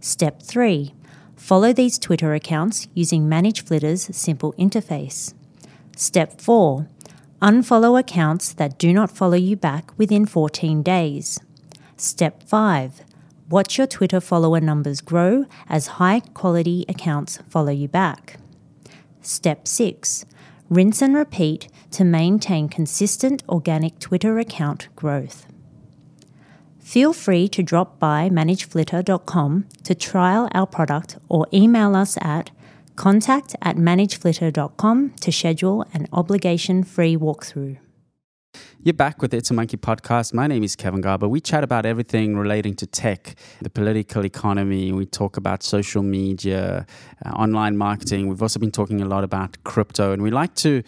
Step 0.00 0.40
3 0.42 0.94
Follow 1.48 1.72
these 1.72 1.98
Twitter 1.98 2.34
accounts 2.34 2.88
using 2.92 3.26
Manage 3.26 3.64
Flitter's 3.64 4.14
simple 4.14 4.52
interface. 4.58 5.32
Step 5.96 6.42
4. 6.42 6.86
Unfollow 7.40 7.98
accounts 7.98 8.52
that 8.52 8.78
do 8.78 8.92
not 8.92 9.10
follow 9.10 9.38
you 9.38 9.56
back 9.56 9.96
within 9.96 10.26
14 10.26 10.82
days. 10.82 11.40
Step 11.96 12.42
5. 12.42 13.00
Watch 13.48 13.78
your 13.78 13.86
Twitter 13.86 14.20
follower 14.20 14.60
numbers 14.60 15.00
grow 15.00 15.46
as 15.70 15.96
high 15.96 16.20
quality 16.34 16.84
accounts 16.86 17.38
follow 17.48 17.72
you 17.72 17.88
back. 17.88 18.36
Step 19.22 19.66
6. 19.66 20.26
Rinse 20.68 21.00
and 21.00 21.14
repeat 21.16 21.68
to 21.92 22.04
maintain 22.04 22.68
consistent 22.68 23.42
organic 23.48 23.98
Twitter 23.98 24.38
account 24.38 24.94
growth. 24.96 25.46
Feel 26.88 27.12
free 27.12 27.48
to 27.48 27.62
drop 27.62 27.98
by 27.98 28.30
manageflitter.com 28.30 29.66
to 29.84 29.94
trial 29.94 30.48
our 30.54 30.66
product 30.66 31.18
or 31.28 31.46
email 31.52 31.94
us 31.94 32.16
at 32.22 32.50
contact 32.96 33.54
at 33.60 33.76
manageflitter.com 33.76 35.10
to 35.20 35.30
schedule 35.30 35.84
an 35.92 36.08
obligation 36.14 36.82
free 36.82 37.14
walkthrough. 37.14 37.76
You're 38.82 38.94
back 38.94 39.20
with 39.20 39.34
It's 39.34 39.50
a 39.50 39.54
Monkey 39.54 39.76
podcast. 39.76 40.32
My 40.32 40.46
name 40.46 40.64
is 40.64 40.76
Kevin 40.76 41.02
Garber. 41.02 41.28
We 41.28 41.42
chat 41.42 41.62
about 41.62 41.84
everything 41.84 42.38
relating 42.38 42.74
to 42.76 42.86
tech, 42.86 43.34
the 43.60 43.68
political 43.68 44.24
economy. 44.24 44.90
We 44.90 45.04
talk 45.04 45.36
about 45.36 45.62
social 45.62 46.02
media, 46.02 46.86
uh, 47.22 47.28
online 47.30 47.76
marketing. 47.76 48.28
We've 48.28 48.40
also 48.40 48.58
been 48.58 48.70
talking 48.70 49.02
a 49.02 49.04
lot 49.04 49.24
about 49.24 49.62
crypto, 49.64 50.12
and 50.12 50.22
we 50.22 50.30
like 50.30 50.54
to 50.56 50.82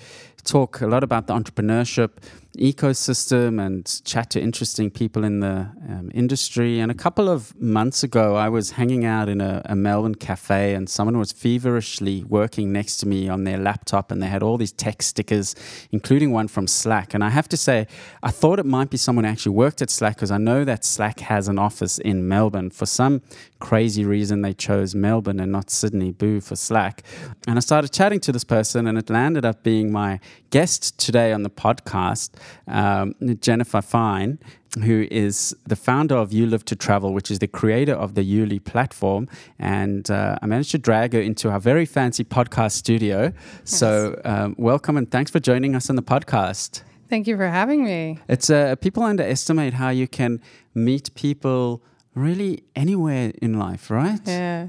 talk 0.45 0.81
a 0.81 0.87
lot 0.87 1.05
about 1.05 1.27
the 1.27 1.35
entrepreneurship 1.35 2.11
ecosystem 2.61 3.65
and 3.65 4.05
chat 4.05 4.29
to 4.31 4.41
interesting 4.41 4.91
people 4.91 5.25
in 5.25 5.41
the 5.41 5.71
um, 5.89 6.11
industry. 6.13 6.79
And 6.79 6.91
a 6.91 6.95
couple 6.95 7.29
of 7.29 7.59
months 7.59 8.03
ago, 8.03 8.37
I 8.37 8.51
was 8.51 8.73
hanging 8.73 9.07
out 9.07 9.31
in 9.31 9.41
a, 9.41 9.63
a, 9.65 9.75
Melbourne 9.75 10.15
cafe, 10.15 10.75
and 10.75 10.89
someone 10.89 11.19
was 11.19 11.33
feverishly 11.33 12.23
working 12.25 12.71
next 12.71 12.99
to 12.99 13.09
me 13.09 13.31
on 13.31 13.45
their 13.45 13.57
laptop, 13.57 14.13
and 14.13 14.23
they 14.23 14.27
had 14.27 14.43
all 14.43 14.59
these 14.59 14.73
tech 14.73 15.03
stickers, 15.03 15.55
including 15.91 16.33
one 16.33 16.49
from 16.49 16.67
Slack. 16.67 17.15
And 17.15 17.25
I 17.25 17.31
have 17.31 17.49
to 17.49 17.57
say, 17.57 17.87
I 18.23 18.31
thought 18.31 18.59
it 18.59 18.67
might 18.67 18.91
be 18.91 18.99
someone 18.99 19.25
who 19.25 19.31
actually 19.31 19.57
worked 19.57 19.81
at 19.81 19.89
Slack 19.89 20.17
because 20.17 20.31
I 20.31 20.39
know 20.39 20.65
that 20.65 20.85
Slack 20.85 21.21
has 21.21 21.49
an 21.49 21.59
office 21.59 21.99
in 21.99 22.29
Melbourne. 22.29 22.71
For 22.71 22.85
some 22.85 23.23
crazy 23.59 24.05
reason, 24.05 24.43
they 24.43 24.53
chose 24.53 24.95
Melbourne 24.95 25.41
and 25.41 25.51
not 25.51 25.71
Sydney. 25.71 26.13
Boo 26.13 26.41
for 26.41 26.57
Slack. 26.57 27.03
And 27.47 27.57
I 27.57 27.61
started 27.61 27.93
chatting 27.93 28.21
to 28.21 28.33
this 28.33 28.45
person, 28.45 28.87
and 28.87 28.99
it 28.99 29.09
landed 29.09 29.45
up 29.47 29.63
being 29.63 29.91
my 29.91 30.21
guest 30.51 30.99
today 30.99 31.33
on 31.33 31.43
the 31.43 31.51
podcast 31.51 32.31
um, 32.67 33.15
Jennifer 33.41 33.81
Fine, 33.83 34.39
who 34.85 35.07
is 35.11 35.57
the 35.67 35.77
founder 35.77 36.17
of 36.17 36.33
You 36.33 36.47
Live 36.47 36.65
to 36.67 36.77
Travel, 36.77 37.13
which 37.13 37.31
is 37.31 37.39
the 37.39 37.49
creator 37.49 37.95
of 37.95 38.15
the 38.15 38.23
Yuli 38.23 38.63
platform. 38.65 39.29
And 39.59 40.11
uh, 40.11 40.39
I 40.41 40.47
managed 40.47 40.71
to 40.73 40.79
drag 40.79 41.13
her 41.13 41.21
into 41.21 41.51
our 41.51 41.61
very 41.61 41.87
fancy 41.87 42.25
podcast 42.25 42.73
studio. 42.73 43.33
Yes. 43.33 43.33
So, 43.65 44.21
um, 44.25 44.55
welcome 44.59 44.97
and 44.97 45.11
thanks 45.11 45.31
for 45.31 45.41
joining 45.41 45.75
us 45.75 45.91
on 45.91 45.97
the 45.97 46.03
podcast. 46.03 46.83
Thank 47.09 47.27
you 47.27 47.37
for 47.37 47.49
having 47.49 47.85
me. 47.85 48.19
It's 48.29 48.51
uh, 48.51 48.77
people 48.77 49.03
underestimate 49.03 49.75
how 49.75 49.89
you 49.89 50.07
can 50.07 50.41
meet 50.75 51.13
people 51.15 51.83
really 52.15 52.63
anywhere 52.77 53.33
in 53.43 53.59
life, 53.59 53.91
right? 53.91 54.21
Yeah. 54.25 54.69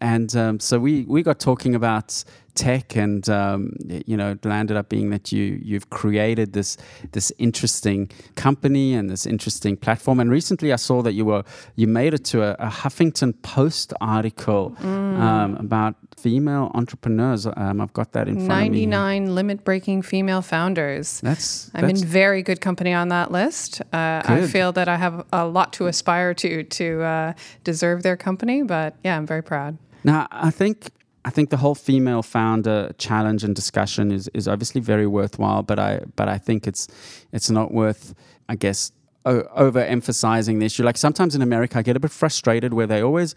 And 0.00 0.34
um, 0.36 0.60
so 0.60 0.78
we, 0.78 1.04
we 1.04 1.22
got 1.22 1.38
talking 1.40 1.74
about 1.74 2.24
tech, 2.60 2.94
and 2.94 3.26
um, 3.28 3.72
you 4.06 4.16
know, 4.16 4.32
it 4.32 4.44
landed 4.44 4.76
up 4.76 4.88
being 4.90 5.08
that 5.10 5.32
you 5.32 5.58
you've 5.62 5.88
created 5.88 6.52
this 6.52 6.76
this 7.12 7.32
interesting 7.38 8.10
company 8.34 8.94
and 8.94 9.08
this 9.08 9.24
interesting 9.26 9.76
platform. 9.76 10.20
And 10.20 10.30
recently, 10.30 10.70
I 10.72 10.76
saw 10.76 11.02
that 11.02 11.14
you 11.14 11.24
were 11.24 11.42
you 11.76 11.86
made 11.86 12.12
it 12.12 12.24
to 12.32 12.42
a, 12.42 12.52
a 12.68 12.68
Huffington 12.68 13.32
Post 13.42 13.94
article 14.00 14.76
mm. 14.78 15.18
um, 15.18 15.56
about 15.56 15.94
female 16.18 16.70
entrepreneurs. 16.74 17.46
Um, 17.46 17.80
I've 17.80 17.94
got 17.94 18.12
that 18.12 18.28
in 18.28 18.34
front 18.34 18.66
of 18.66 18.72
me. 18.72 18.86
99 18.86 19.34
limit 19.34 19.64
breaking 19.64 20.02
female 20.02 20.42
founders. 20.42 21.20
That's, 21.22 21.70
I'm 21.74 21.88
in 21.88 21.96
very 21.96 22.42
good 22.42 22.60
company 22.60 22.92
on 22.92 23.08
that 23.08 23.32
list. 23.32 23.80
Uh, 23.92 24.20
I 24.24 24.46
feel 24.46 24.72
that 24.72 24.86
I 24.86 24.96
have 24.96 25.24
a 25.32 25.46
lot 25.46 25.72
to 25.74 25.86
aspire 25.86 26.34
to 26.34 26.64
to 26.64 27.02
uh, 27.02 27.32
deserve 27.64 28.02
their 28.02 28.18
company, 28.18 28.62
but 28.62 28.96
yeah, 29.02 29.16
I'm 29.16 29.26
very 29.26 29.42
proud. 29.42 29.78
Now, 30.04 30.28
I 30.30 30.50
think 30.50 30.90
I 31.24 31.30
think 31.30 31.50
the 31.50 31.58
whole 31.58 31.74
female 31.74 32.22
founder 32.22 32.92
challenge 32.96 33.44
and 33.44 33.54
discussion 33.54 34.10
is, 34.10 34.28
is 34.32 34.48
obviously 34.48 34.80
very 34.80 35.06
worthwhile, 35.06 35.62
but 35.62 35.78
I 35.78 36.00
but 36.16 36.28
I 36.28 36.38
think 36.38 36.66
it's 36.66 36.88
it's 37.32 37.50
not 37.50 37.72
worth, 37.72 38.14
I 38.48 38.56
guess, 38.56 38.92
o- 39.26 39.44
overemphasizing 39.58 40.60
the 40.60 40.66
issue. 40.66 40.82
Like 40.82 40.96
sometimes 40.96 41.34
in 41.34 41.42
America, 41.42 41.78
I 41.78 41.82
get 41.82 41.96
a 41.96 42.00
bit 42.00 42.10
frustrated 42.10 42.72
where 42.72 42.86
they 42.86 43.02
always 43.02 43.34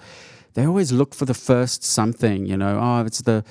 they 0.53 0.65
always 0.65 0.91
look 0.91 1.13
for 1.13 1.25
the 1.25 1.33
first 1.33 1.83
something. 1.83 2.45
You 2.45 2.55
know, 2.55 2.79
oh, 2.81 3.05
it's 3.05 3.21
the 3.21 3.43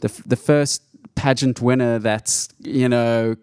the 0.00 0.22
the 0.26 0.36
first 0.36 0.82
pageant 1.14 1.60
winner 1.60 1.98
that's 1.98 2.48
you 2.60 2.88
know 2.88 3.36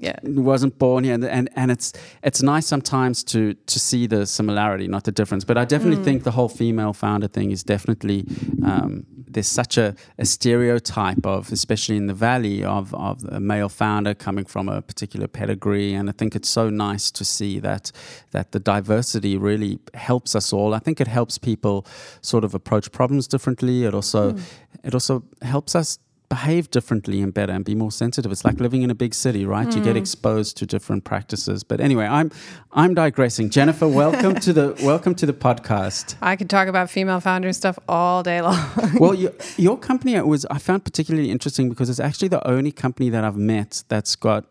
yeah. 0.00 0.18
wasn't 0.22 0.78
born 0.78 1.02
here 1.04 1.14
and, 1.14 1.24
and 1.24 1.48
and 1.56 1.70
it's 1.70 1.92
it's 2.22 2.42
nice 2.42 2.66
sometimes 2.66 3.24
to 3.24 3.54
to 3.66 3.80
see 3.80 4.06
the 4.06 4.24
similarity 4.24 4.86
not 4.86 5.02
the 5.02 5.10
difference 5.10 5.44
but 5.44 5.58
i 5.58 5.64
definitely 5.64 6.00
mm. 6.00 6.04
think 6.04 6.22
the 6.22 6.30
whole 6.30 6.48
female 6.48 6.92
founder 6.92 7.26
thing 7.26 7.50
is 7.50 7.64
definitely 7.64 8.24
um, 8.64 9.04
there's 9.30 9.48
such 9.48 9.78
a, 9.78 9.94
a, 10.18 10.24
stereotype 10.24 11.26
of 11.26 11.52
especially 11.52 11.96
in 11.96 12.06
the 12.06 12.14
valley 12.14 12.64
of 12.64 12.94
of 12.94 13.24
a 13.24 13.40
male 13.40 13.68
founder 13.68 14.14
coming 14.14 14.44
from 14.44 14.68
a 14.68 14.82
particular 14.82 15.26
pedigree. 15.26 15.94
And 15.94 16.08
i 16.08 16.12
think 16.12 16.34
it's 16.34 16.48
so 16.48 16.70
nice 16.70 17.10
to 17.12 17.24
see 17.24 17.58
that 17.60 17.92
that 18.30 18.52
the 18.52 18.60
diversity 18.60 19.36
really 19.36 19.78
helps 19.94 20.34
us 20.34 20.52
all. 20.52 20.74
I 20.74 20.78
think 20.78 21.00
it 21.00 21.08
helps 21.08 21.38
people 21.38 21.86
sort 22.20 22.44
of 22.44 22.54
approach 22.54 22.92
problems 22.92 23.26
differently. 23.28 23.84
It 23.84 23.94
also 23.94 24.32
mm. 24.32 24.42
it 24.84 24.94
also 24.94 25.22
helps 25.42 25.74
us 25.74 25.98
behave 26.28 26.70
differently 26.70 27.22
and 27.22 27.32
better 27.32 27.52
and 27.52 27.64
be 27.64 27.74
more 27.74 27.90
sensitive. 27.90 28.30
It's 28.30 28.44
like 28.44 28.60
living 28.60 28.82
in 28.82 28.90
a 28.90 28.94
big 28.94 29.14
city, 29.14 29.46
right? 29.46 29.66
Mm. 29.66 29.76
You 29.76 29.82
get 29.82 29.92
hmm. 29.92 29.98
exposed 29.98 30.56
to 30.58 30.66
different 30.66 31.04
practices. 31.04 31.64
But 31.64 31.80
anyway, 31.80 32.06
I'm 32.06 32.30
I'm 32.72 32.94
digressing. 32.94 33.50
Jennifer, 33.50 33.88
welcome 33.88 34.34
to 34.36 34.52
the 34.52 34.76
welcome 34.82 35.14
to 35.16 35.26
the 35.26 35.32
podcast. 35.32 36.16
I 36.20 36.36
could 36.36 36.50
talk 36.50 36.68
about 36.68 36.90
female 36.90 37.20
founder 37.20 37.52
stuff 37.52 37.78
all 37.88 38.22
day 38.22 38.40
long. 38.42 38.58
well, 38.98 39.14
your, 39.14 39.32
your 39.56 39.78
company 39.78 40.20
was 40.20 40.44
I 40.50 40.58
found 40.58 40.84
particularly 40.84 41.30
interesting 41.30 41.68
because 41.68 41.88
it's 41.88 42.00
actually 42.00 42.28
the 42.28 42.46
only 42.46 42.72
company 42.72 43.08
that 43.10 43.24
I've 43.24 43.36
met 43.36 43.84
that's 43.88 44.14
got 44.16 44.44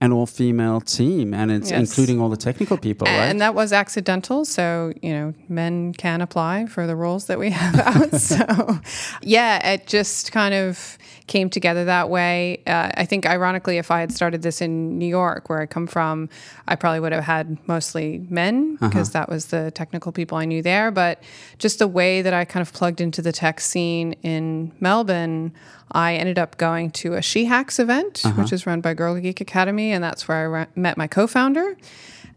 an 0.00 0.12
all 0.12 0.26
female 0.26 0.80
team 0.80 1.34
and 1.34 1.50
it's 1.50 1.70
yes. 1.70 1.80
including 1.90 2.20
all 2.20 2.28
the 2.28 2.36
technical 2.36 2.78
people, 2.78 3.08
and, 3.08 3.18
right? 3.18 3.26
And 3.26 3.40
that 3.40 3.54
was 3.54 3.72
accidental. 3.72 4.44
So, 4.44 4.92
you 5.02 5.12
know, 5.12 5.34
men 5.48 5.92
can 5.92 6.20
apply 6.20 6.66
for 6.66 6.86
the 6.86 6.94
roles 6.94 7.26
that 7.26 7.38
we 7.38 7.50
have 7.62 7.80
out. 7.80 8.14
so, 8.20 8.78
yeah, 9.22 9.72
it 9.72 9.86
just 9.86 10.30
kind 10.30 10.54
of 10.54 10.98
came 11.26 11.50
together 11.50 11.84
that 11.84 12.08
way. 12.08 12.62
Uh, 12.66 12.90
I 12.94 13.04
think, 13.04 13.26
ironically, 13.26 13.78
if 13.78 13.90
I 13.90 14.00
had 14.00 14.12
started 14.12 14.42
this 14.42 14.60
in 14.60 14.98
New 14.98 15.06
York, 15.06 15.48
where 15.48 15.60
I 15.60 15.66
come 15.66 15.86
from, 15.86 16.28
I 16.66 16.76
probably 16.76 17.00
would 17.00 17.12
have 17.12 17.24
had 17.24 17.58
mostly 17.68 18.26
men 18.28 18.76
because 18.76 19.10
uh-huh. 19.10 19.20
that 19.20 19.28
was 19.28 19.46
the 19.46 19.70
technical 19.72 20.12
people 20.12 20.38
I 20.38 20.44
knew 20.44 20.62
there. 20.62 20.90
But 20.90 21.22
just 21.58 21.78
the 21.78 21.88
way 21.88 22.22
that 22.22 22.32
I 22.32 22.44
kind 22.44 22.62
of 22.62 22.72
plugged 22.72 23.00
into 23.00 23.20
the 23.20 23.32
tech 23.32 23.60
scene 23.60 24.14
in 24.22 24.72
Melbourne, 24.80 25.52
I 25.92 26.16
ended 26.16 26.38
up 26.38 26.56
going 26.58 26.90
to 26.92 27.14
a 27.14 27.22
She 27.22 27.46
Hacks 27.46 27.78
event, 27.78 28.22
uh-huh. 28.24 28.42
which 28.42 28.52
is 28.52 28.66
run 28.66 28.80
by 28.80 28.94
Girl 28.94 29.14
Geek 29.18 29.40
Academy, 29.40 29.87
and 29.92 30.02
that's 30.02 30.28
where 30.28 30.56
I 30.56 30.66
met 30.74 30.96
my 30.96 31.06
co-founder. 31.06 31.76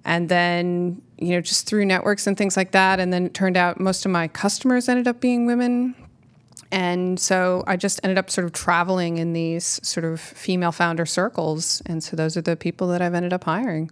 And 0.03 0.29
then, 0.29 1.01
you 1.19 1.29
know, 1.29 1.41
just 1.41 1.67
through 1.67 1.85
networks 1.85 2.25
and 2.25 2.37
things 2.37 2.57
like 2.57 2.71
that. 2.71 2.99
And 2.99 3.13
then 3.13 3.27
it 3.27 3.33
turned 3.33 3.57
out 3.57 3.79
most 3.79 4.05
of 4.05 4.11
my 4.11 4.27
customers 4.27 4.89
ended 4.89 5.07
up 5.07 5.19
being 5.19 5.45
women. 5.45 5.95
And 6.71 7.19
so 7.19 7.63
I 7.67 7.75
just 7.75 7.99
ended 8.03 8.17
up 8.17 8.29
sort 8.29 8.45
of 8.45 8.53
traveling 8.53 9.17
in 9.17 9.33
these 9.33 9.79
sort 9.83 10.05
of 10.05 10.19
female 10.19 10.71
founder 10.71 11.05
circles. 11.05 11.81
And 11.85 12.03
so 12.03 12.15
those 12.15 12.37
are 12.37 12.41
the 12.41 12.55
people 12.55 12.87
that 12.87 13.01
I've 13.01 13.13
ended 13.13 13.33
up 13.33 13.43
hiring. 13.43 13.91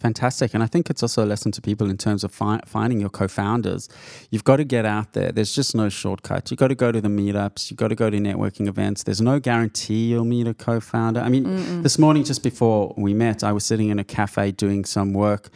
Fantastic. 0.00 0.54
And 0.54 0.62
I 0.62 0.66
think 0.66 0.90
it's 0.90 1.02
also 1.02 1.24
a 1.24 1.26
lesson 1.26 1.52
to 1.52 1.60
people 1.60 1.90
in 1.90 1.96
terms 1.96 2.24
of 2.24 2.32
fi- 2.32 2.60
finding 2.66 3.00
your 3.00 3.10
co 3.10 3.28
founders. 3.28 3.88
You've 4.30 4.44
got 4.44 4.56
to 4.56 4.64
get 4.64 4.84
out 4.84 5.12
there. 5.12 5.32
There's 5.32 5.54
just 5.54 5.74
no 5.74 5.88
shortcut. 5.88 6.50
You've 6.50 6.58
got 6.58 6.68
to 6.68 6.74
go 6.74 6.92
to 6.92 7.00
the 7.00 7.08
meetups. 7.08 7.70
You've 7.70 7.78
got 7.78 7.88
to 7.88 7.94
go 7.94 8.10
to 8.10 8.18
networking 8.18 8.68
events. 8.68 9.02
There's 9.02 9.20
no 9.20 9.38
guarantee 9.40 10.08
you'll 10.08 10.24
meet 10.24 10.46
a 10.46 10.54
co 10.54 10.80
founder. 10.80 11.20
I 11.20 11.28
mean, 11.28 11.44
Mm-mm. 11.44 11.82
this 11.82 11.98
morning, 11.98 12.24
just 12.24 12.42
before 12.42 12.94
we 12.96 13.14
met, 13.14 13.44
I 13.44 13.52
was 13.52 13.64
sitting 13.64 13.88
in 13.88 13.98
a 13.98 14.04
cafe 14.04 14.52
doing 14.52 14.84
some 14.84 15.12
work 15.12 15.50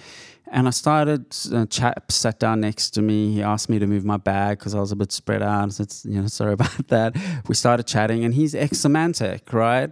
and 0.50 0.66
I 0.66 0.70
started, 0.70 1.26
a 1.52 1.66
chap 1.66 2.10
sat 2.10 2.38
down 2.38 2.60
next 2.60 2.90
to 2.90 3.02
me. 3.02 3.32
He 3.32 3.42
asked 3.42 3.68
me 3.68 3.78
to 3.78 3.86
move 3.86 4.04
my 4.04 4.16
bag 4.16 4.58
because 4.58 4.74
I 4.74 4.80
was 4.80 4.92
a 4.92 4.96
bit 4.96 5.12
spread 5.12 5.42
out. 5.42 5.66
I 5.66 5.68
said, 5.68 5.92
you 6.04 6.20
know, 6.20 6.26
sorry 6.28 6.52
about 6.58 6.88
that. 6.88 7.16
We 7.48 7.54
started 7.54 7.86
chatting, 7.86 8.24
and 8.24 8.34
he's 8.34 8.54
ex 8.54 8.78
Symantec, 8.78 9.52
right? 9.52 9.90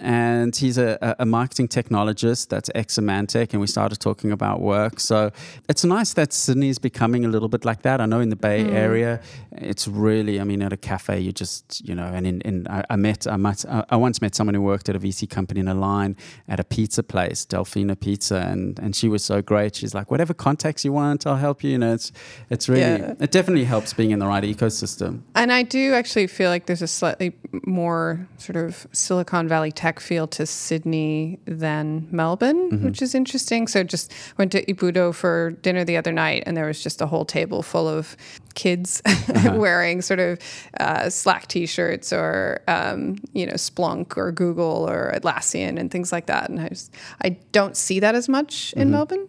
And 0.00 0.54
he's 0.54 0.78
a, 0.78 1.16
a 1.18 1.26
marketing 1.26 1.68
technologist 1.68 2.48
that's 2.48 2.70
ex 2.74 2.98
Symantec, 2.98 3.52
and 3.52 3.60
we 3.60 3.66
started 3.66 4.00
talking 4.00 4.32
about 4.32 4.60
work. 4.60 5.00
So 5.00 5.30
it's 5.68 5.84
nice 5.84 6.14
that 6.14 6.32
Sydney 6.32 6.68
is 6.68 6.78
becoming 6.78 7.24
a 7.24 7.28
little 7.28 7.48
bit 7.48 7.64
like 7.64 7.82
that. 7.82 8.00
I 8.00 8.06
know 8.06 8.20
in 8.20 8.28
the 8.28 8.36
Bay 8.36 8.64
mm. 8.64 8.72
Area, 8.72 9.20
it's 9.52 9.86
really, 9.86 10.40
I 10.40 10.44
mean, 10.44 10.62
at 10.62 10.72
a 10.72 10.76
cafe, 10.76 11.20
you 11.20 11.32
just, 11.32 11.86
you 11.86 11.94
know, 11.94 12.06
and 12.06 12.26
in, 12.26 12.40
in 12.42 12.66
I, 12.68 12.84
I 12.90 12.96
met, 12.96 13.26
I, 13.26 13.36
met, 13.36 13.64
I 13.68 13.96
once 13.96 14.20
met 14.20 14.34
someone 14.34 14.54
who 14.54 14.62
worked 14.62 14.88
at 14.88 14.96
a 14.96 15.00
VC 15.00 15.28
company 15.28 15.60
in 15.60 15.68
a 15.68 15.74
line 15.74 16.16
at 16.48 16.58
a 16.60 16.64
pizza 16.64 17.02
place, 17.02 17.44
Delfina 17.46 17.98
Pizza, 17.98 18.36
and, 18.36 18.78
and 18.78 18.96
she 18.96 19.08
was 19.08 19.24
so 19.24 19.42
great. 19.42 19.76
She's 19.76 19.91
like, 19.94 20.10
whatever 20.10 20.34
contacts 20.34 20.84
you 20.84 20.92
want, 20.92 21.26
I'll 21.26 21.36
help 21.36 21.62
you. 21.62 21.72
You 21.72 21.78
know, 21.78 21.94
it's 21.94 22.12
it's 22.50 22.68
really 22.68 22.82
yeah. 22.82 23.14
it 23.20 23.30
definitely 23.30 23.64
helps 23.64 23.92
being 23.92 24.10
in 24.10 24.18
the 24.18 24.26
right 24.26 24.44
ecosystem. 24.44 25.22
And 25.34 25.52
I 25.52 25.62
do 25.62 25.94
actually 25.94 26.26
feel 26.26 26.50
like 26.50 26.66
there's 26.66 26.82
a 26.82 26.86
slightly 26.86 27.32
more 27.66 28.26
sort 28.38 28.56
of 28.56 28.86
Silicon 28.92 29.48
Valley 29.48 29.72
tech 29.72 30.00
feel 30.00 30.26
to 30.28 30.46
Sydney 30.46 31.38
than 31.46 32.08
Melbourne, 32.10 32.70
mm-hmm. 32.70 32.84
which 32.84 33.02
is 33.02 33.14
interesting. 33.14 33.66
So 33.66 33.82
just 33.82 34.12
went 34.38 34.52
to 34.52 34.64
Ippudo 34.66 35.14
for 35.14 35.52
dinner 35.62 35.84
the 35.84 35.96
other 35.96 36.12
night, 36.12 36.42
and 36.46 36.56
there 36.56 36.66
was 36.66 36.82
just 36.82 37.00
a 37.00 37.06
whole 37.06 37.24
table 37.24 37.62
full 37.62 37.88
of 37.88 38.16
kids 38.54 39.02
uh-huh. 39.06 39.54
wearing 39.56 40.02
sort 40.02 40.20
of 40.20 40.38
uh, 40.80 41.08
Slack 41.08 41.46
T-shirts 41.48 42.12
or 42.12 42.62
um, 42.68 43.16
you 43.32 43.46
know 43.46 43.54
Splunk 43.54 44.16
or 44.16 44.32
Google 44.32 44.88
or 44.88 45.12
Atlassian 45.14 45.78
and 45.78 45.90
things 45.90 46.12
like 46.12 46.26
that. 46.26 46.50
And 46.50 46.60
I 46.60 46.68
just 46.68 46.94
I 47.22 47.30
don't 47.52 47.76
see 47.76 48.00
that 48.00 48.14
as 48.14 48.28
much 48.28 48.72
in 48.74 48.82
mm-hmm. 48.82 48.92
Melbourne. 48.92 49.28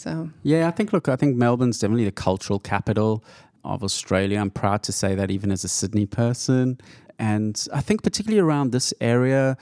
So 0.00 0.30
yeah, 0.42 0.66
I 0.66 0.70
think 0.70 0.92
look, 0.92 1.08
I 1.08 1.16
think 1.16 1.36
Melbourne's 1.36 1.78
definitely 1.78 2.06
the 2.06 2.12
cultural 2.12 2.58
capital 2.58 3.22
of 3.64 3.84
Australia. 3.84 4.38
I'm 4.40 4.50
proud 4.50 4.82
to 4.84 4.92
say 4.92 5.14
that 5.14 5.30
even 5.30 5.52
as 5.52 5.62
a 5.62 5.68
Sydney 5.68 6.06
person, 6.06 6.80
and 7.18 7.68
I 7.72 7.82
think 7.82 8.02
particularly 8.02 8.40
around 8.40 8.72
this 8.72 8.94
area. 9.00 9.56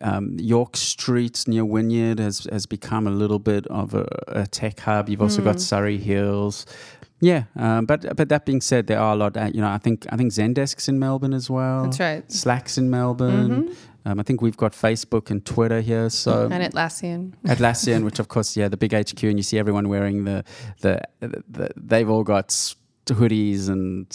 Um, 0.00 0.36
York 0.40 0.76
Street 0.76 1.44
near 1.46 1.64
Wynyard 1.64 2.18
has, 2.18 2.48
has 2.50 2.66
become 2.66 3.06
a 3.06 3.10
little 3.10 3.38
bit 3.38 3.64
of 3.68 3.94
a, 3.94 4.06
a 4.26 4.46
tech 4.46 4.80
hub. 4.80 5.08
You've 5.08 5.22
also 5.22 5.40
mm. 5.40 5.44
got 5.44 5.60
Surry 5.60 5.98
Hills, 5.98 6.66
yeah, 7.22 7.44
um, 7.54 7.86
but 7.86 8.16
but 8.16 8.28
that 8.30 8.44
being 8.44 8.60
said, 8.60 8.88
there 8.88 8.98
are 8.98 9.12
a 9.12 9.16
lot. 9.16 9.36
Uh, 9.36 9.48
you 9.54 9.60
know, 9.60 9.68
I 9.68 9.78
think 9.78 10.06
I 10.10 10.16
think 10.16 10.32
Zendesk's 10.32 10.88
in 10.88 10.98
Melbourne 10.98 11.32
as 11.32 11.48
well. 11.48 11.84
That's 11.84 12.00
right. 12.00 12.32
Slack's 12.32 12.76
in 12.78 12.90
Melbourne. 12.90 13.68
Mm-hmm. 13.68 13.72
Um, 14.04 14.18
I 14.18 14.22
think 14.22 14.42
we've 14.42 14.56
got 14.56 14.72
Facebook 14.72 15.30
and 15.30 15.44
Twitter 15.44 15.80
here. 15.80 16.10
So 16.10 16.48
and 16.50 16.72
Atlassian. 16.72 17.32
Atlassian, 17.44 18.04
which 18.04 18.18
of 18.18 18.28
course, 18.28 18.56
yeah, 18.56 18.68
the 18.68 18.76
big 18.76 18.92
HQ, 18.92 19.22
and 19.24 19.38
you 19.38 19.42
see 19.42 19.58
everyone 19.58 19.88
wearing 19.88 20.24
the 20.24 20.44
the, 20.80 21.00
the 21.20 21.70
they've 21.76 22.08
all 22.08 22.24
got 22.24 22.48
hoodies 23.06 23.68
and 23.68 24.06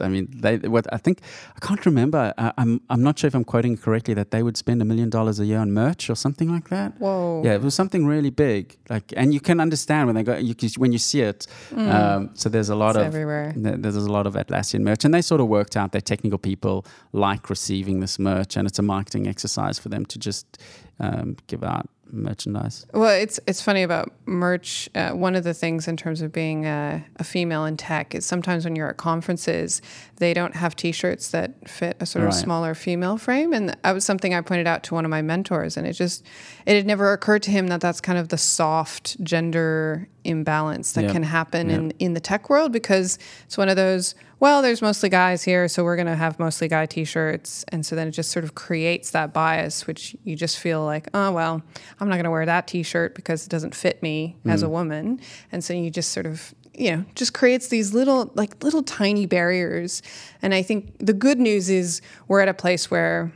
I 0.00 0.08
mean, 0.08 0.28
they 0.30 0.56
what 0.58 0.86
I 0.92 0.98
think 0.98 1.20
I 1.56 1.60
can't 1.66 1.84
remember. 1.86 2.32
I, 2.38 2.52
I'm 2.58 2.80
I'm 2.90 3.02
not 3.02 3.18
sure 3.18 3.28
if 3.28 3.34
I'm 3.34 3.44
quoting 3.44 3.76
correctly 3.76 4.14
that 4.14 4.30
they 4.30 4.42
would 4.42 4.56
spend 4.56 4.82
a 4.82 4.84
million 4.84 5.10
dollars 5.10 5.40
a 5.40 5.46
year 5.46 5.58
on 5.58 5.72
merch 5.72 6.10
or 6.10 6.16
something 6.16 6.50
like 6.50 6.68
that. 6.68 6.98
Whoa! 6.98 7.42
Yeah, 7.44 7.54
it 7.54 7.62
was 7.62 7.74
something 7.74 8.06
really 8.06 8.30
big. 8.30 8.76
Like, 8.88 9.12
and 9.16 9.32
you 9.34 9.40
can 9.40 9.60
understand 9.60 10.06
when 10.06 10.14
they 10.16 10.22
go, 10.22 10.36
you 10.36 10.54
can, 10.54 10.68
when 10.76 10.92
you 10.92 10.98
see 10.98 11.22
it. 11.22 11.46
Mm. 11.70 11.94
Um, 11.94 12.30
so 12.34 12.48
there's 12.48 12.70
a 12.70 12.76
lot 12.76 12.96
it's 12.96 12.98
of 12.98 13.06
everywhere. 13.06 13.52
There's 13.56 13.96
a 13.96 14.12
lot 14.12 14.26
of 14.26 14.34
Atlassian 14.34 14.80
merch, 14.80 15.04
and 15.04 15.12
they 15.12 15.22
sort 15.22 15.40
of 15.40 15.48
worked 15.48 15.76
out 15.76 15.92
that 15.92 16.04
technical 16.04 16.38
people 16.38 16.84
like 17.12 17.50
receiving 17.50 18.00
this 18.00 18.18
merch, 18.18 18.56
and 18.56 18.66
it's 18.66 18.78
a 18.78 18.82
marketing 18.82 19.26
exercise 19.26 19.78
for 19.78 19.88
them 19.88 20.04
to 20.06 20.18
just 20.18 20.58
um, 21.00 21.36
give 21.46 21.64
out 21.64 21.88
merchandise? 22.10 22.86
Well, 22.92 23.10
it's 23.10 23.40
it's 23.46 23.60
funny 23.60 23.82
about 23.82 24.12
merch. 24.26 24.88
Uh, 24.94 25.10
one 25.10 25.34
of 25.34 25.44
the 25.44 25.54
things 25.54 25.88
in 25.88 25.96
terms 25.96 26.22
of 26.22 26.32
being 26.32 26.66
a, 26.66 27.04
a, 27.16 27.24
female 27.24 27.64
in 27.64 27.76
tech 27.76 28.14
is 28.14 28.24
sometimes 28.24 28.64
when 28.64 28.76
you're 28.76 28.88
at 28.88 28.96
conferences, 28.96 29.82
they 30.16 30.34
don't 30.34 30.54
have 30.54 30.76
T-shirts 30.76 31.30
that 31.30 31.68
fit 31.68 31.96
a 32.00 32.06
sort 32.06 32.26
of 32.26 32.34
smaller 32.34 32.74
female 32.74 33.16
frame, 33.16 33.52
and 33.52 33.70
that 33.70 33.92
was 33.92 34.04
something 34.04 34.34
I 34.34 34.40
pointed 34.40 34.66
out 34.66 34.82
to 34.84 34.94
one 34.94 35.04
of 35.04 35.10
my 35.10 35.22
mentors, 35.22 35.76
and 35.76 35.86
it 35.86 35.94
just 35.94 36.24
it 36.66 36.76
had 36.76 36.86
never 36.86 37.12
occurred 37.12 37.42
to 37.44 37.50
him 37.50 37.68
that 37.68 37.80
that's 37.80 38.00
kind 38.00 38.18
of 38.18 38.28
the 38.28 38.38
soft 38.38 39.22
gender 39.22 40.08
imbalance 40.24 40.92
that 40.92 41.10
can 41.10 41.22
happen 41.22 41.70
in 41.70 41.90
in 41.98 42.14
the 42.14 42.20
tech 42.20 42.48
world 42.48 42.72
because 42.72 43.18
it's 43.44 43.58
one 43.58 43.68
of 43.68 43.76
those 43.76 44.14
well, 44.44 44.60
there's 44.60 44.82
mostly 44.82 45.08
guys 45.08 45.42
here, 45.42 45.68
so 45.68 45.84
we're 45.84 45.96
going 45.96 46.06
to 46.06 46.16
have 46.16 46.38
mostly 46.38 46.68
guy 46.68 46.84
t 46.84 47.04
shirts. 47.04 47.64
And 47.68 47.86
so 47.86 47.96
then 47.96 48.08
it 48.08 48.10
just 48.10 48.30
sort 48.30 48.44
of 48.44 48.54
creates 48.54 49.12
that 49.12 49.32
bias, 49.32 49.86
which 49.86 50.14
you 50.24 50.36
just 50.36 50.58
feel 50.58 50.84
like, 50.84 51.08
oh, 51.14 51.32
well, 51.32 51.62
I'm 51.98 52.08
not 52.10 52.16
going 52.16 52.24
to 52.24 52.30
wear 52.30 52.44
that 52.44 52.66
t 52.66 52.82
shirt 52.82 53.14
because 53.14 53.46
it 53.46 53.48
doesn't 53.48 53.74
fit 53.74 54.02
me 54.02 54.36
mm. 54.44 54.52
as 54.52 54.62
a 54.62 54.66
mm. 54.66 54.72
woman. 54.72 55.20
And 55.50 55.64
so 55.64 55.72
you 55.72 55.90
just 55.90 56.12
sort 56.12 56.26
of, 56.26 56.54
you 56.74 56.94
know, 56.94 57.04
just 57.14 57.32
creates 57.32 57.68
these 57.68 57.94
little, 57.94 58.32
like 58.34 58.62
little 58.62 58.82
tiny 58.82 59.24
barriers. 59.24 60.02
And 60.42 60.52
I 60.52 60.60
think 60.60 60.94
the 60.98 61.14
good 61.14 61.38
news 61.38 61.70
is 61.70 62.02
we're 62.28 62.40
at 62.40 62.48
a 62.48 62.52
place 62.52 62.90
where 62.90 63.32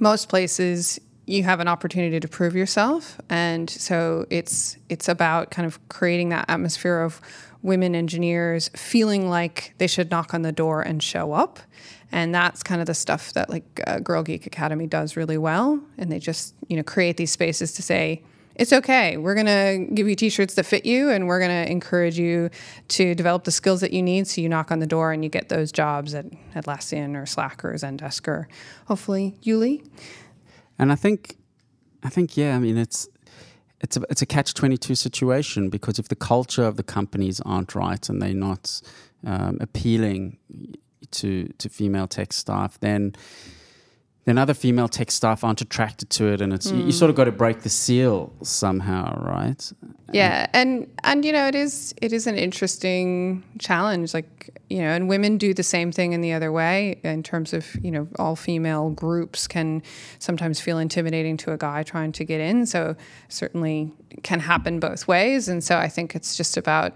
most 0.00 0.30
places 0.30 0.98
you 1.26 1.44
have 1.44 1.60
an 1.60 1.68
opportunity 1.68 2.18
to 2.18 2.28
prove 2.28 2.54
yourself 2.54 3.20
and 3.30 3.70
so 3.70 4.26
it's 4.30 4.76
it's 4.88 5.08
about 5.08 5.50
kind 5.50 5.66
of 5.66 5.78
creating 5.88 6.30
that 6.30 6.44
atmosphere 6.48 7.00
of 7.00 7.20
women 7.62 7.94
engineers 7.94 8.70
feeling 8.74 9.28
like 9.28 9.74
they 9.78 9.86
should 9.86 10.10
knock 10.10 10.34
on 10.34 10.42
the 10.42 10.52
door 10.52 10.82
and 10.82 11.02
show 11.02 11.32
up. 11.32 11.60
And 12.10 12.34
that's 12.34 12.62
kind 12.62 12.80
of 12.80 12.86
the 12.86 12.94
stuff 12.94 13.32
that 13.32 13.48
like 13.48 13.80
uh, 13.86 14.00
Girl 14.00 14.22
Geek 14.22 14.46
Academy 14.46 14.86
does 14.86 15.16
really 15.16 15.38
well. 15.38 15.80
And 15.96 16.12
they 16.12 16.18
just, 16.18 16.54
you 16.68 16.76
know, 16.76 16.82
create 16.82 17.16
these 17.16 17.30
spaces 17.30 17.72
to 17.74 17.82
say, 17.82 18.22
it's 18.54 18.72
okay. 18.72 19.16
We're 19.16 19.34
going 19.34 19.46
to 19.46 19.94
give 19.94 20.06
you 20.06 20.14
t-shirts 20.14 20.54
that 20.54 20.66
fit 20.66 20.84
you 20.84 21.08
and 21.08 21.26
we're 21.26 21.38
going 21.38 21.64
to 21.64 21.70
encourage 21.72 22.18
you 22.18 22.50
to 22.88 23.14
develop 23.14 23.44
the 23.44 23.50
skills 23.50 23.80
that 23.80 23.94
you 23.94 24.02
need 24.02 24.26
so 24.26 24.42
you 24.42 24.48
knock 24.50 24.70
on 24.70 24.78
the 24.78 24.86
door 24.86 25.10
and 25.10 25.24
you 25.24 25.30
get 25.30 25.48
those 25.48 25.72
jobs 25.72 26.14
at 26.14 26.26
Atlassian 26.54 27.16
or 27.16 27.24
Slack 27.24 27.64
or 27.64 27.72
Zendesk 27.72 28.28
or 28.28 28.48
hopefully 28.86 29.36
Yuli. 29.42 29.82
And 30.78 30.92
I 30.92 30.94
think 30.96 31.36
I 32.02 32.08
think 32.08 32.36
yeah, 32.36 32.56
I 32.56 32.58
mean 32.58 32.76
it's 32.76 33.08
it's 33.80 33.96
a 33.96 34.02
it's 34.10 34.22
a 34.22 34.26
catch 34.26 34.54
twenty 34.54 34.76
two 34.76 34.94
situation 34.94 35.70
because 35.70 35.98
if 35.98 36.08
the 36.08 36.16
culture 36.16 36.64
of 36.64 36.76
the 36.76 36.82
companies 36.82 37.40
aren't 37.40 37.74
right 37.74 38.08
and 38.08 38.20
they're 38.20 38.34
not 38.34 38.80
um, 39.26 39.58
appealing 39.60 40.38
to 41.12 41.48
to 41.58 41.68
female 41.68 42.08
tech 42.08 42.32
staff, 42.32 42.78
then 42.80 43.14
then 44.24 44.38
other 44.38 44.54
female 44.54 44.86
tech 44.86 45.10
staff 45.10 45.42
aren't 45.42 45.60
attracted 45.60 46.08
to 46.10 46.26
it, 46.26 46.40
and 46.40 46.52
it's 46.52 46.70
mm. 46.70 46.78
you, 46.78 46.86
you, 46.86 46.92
sort 46.92 47.10
of 47.10 47.16
got 47.16 47.24
to 47.24 47.32
break 47.32 47.62
the 47.62 47.68
seal 47.68 48.32
somehow, 48.42 49.20
right? 49.20 49.72
Yeah, 50.12 50.46
and 50.52 50.88
and 51.02 51.24
you 51.24 51.32
know 51.32 51.48
it 51.48 51.56
is 51.56 51.92
it 52.00 52.12
is 52.12 52.28
an 52.28 52.36
interesting 52.36 53.42
challenge, 53.58 54.14
like 54.14 54.50
you 54.70 54.78
know, 54.78 54.90
and 54.90 55.08
women 55.08 55.38
do 55.38 55.52
the 55.52 55.64
same 55.64 55.90
thing 55.90 56.12
in 56.12 56.20
the 56.20 56.32
other 56.32 56.52
way 56.52 57.00
in 57.02 57.24
terms 57.24 57.52
of 57.52 57.66
you 57.82 57.90
know 57.90 58.06
all 58.18 58.36
female 58.36 58.90
groups 58.90 59.48
can 59.48 59.82
sometimes 60.20 60.60
feel 60.60 60.78
intimidating 60.78 61.36
to 61.38 61.52
a 61.52 61.58
guy 61.58 61.82
trying 61.82 62.12
to 62.12 62.24
get 62.24 62.40
in, 62.40 62.64
so 62.64 62.94
certainly 63.28 63.92
can 64.22 64.38
happen 64.38 64.78
both 64.78 65.08
ways, 65.08 65.48
and 65.48 65.64
so 65.64 65.78
I 65.78 65.88
think 65.88 66.14
it's 66.14 66.36
just 66.36 66.56
about 66.56 66.94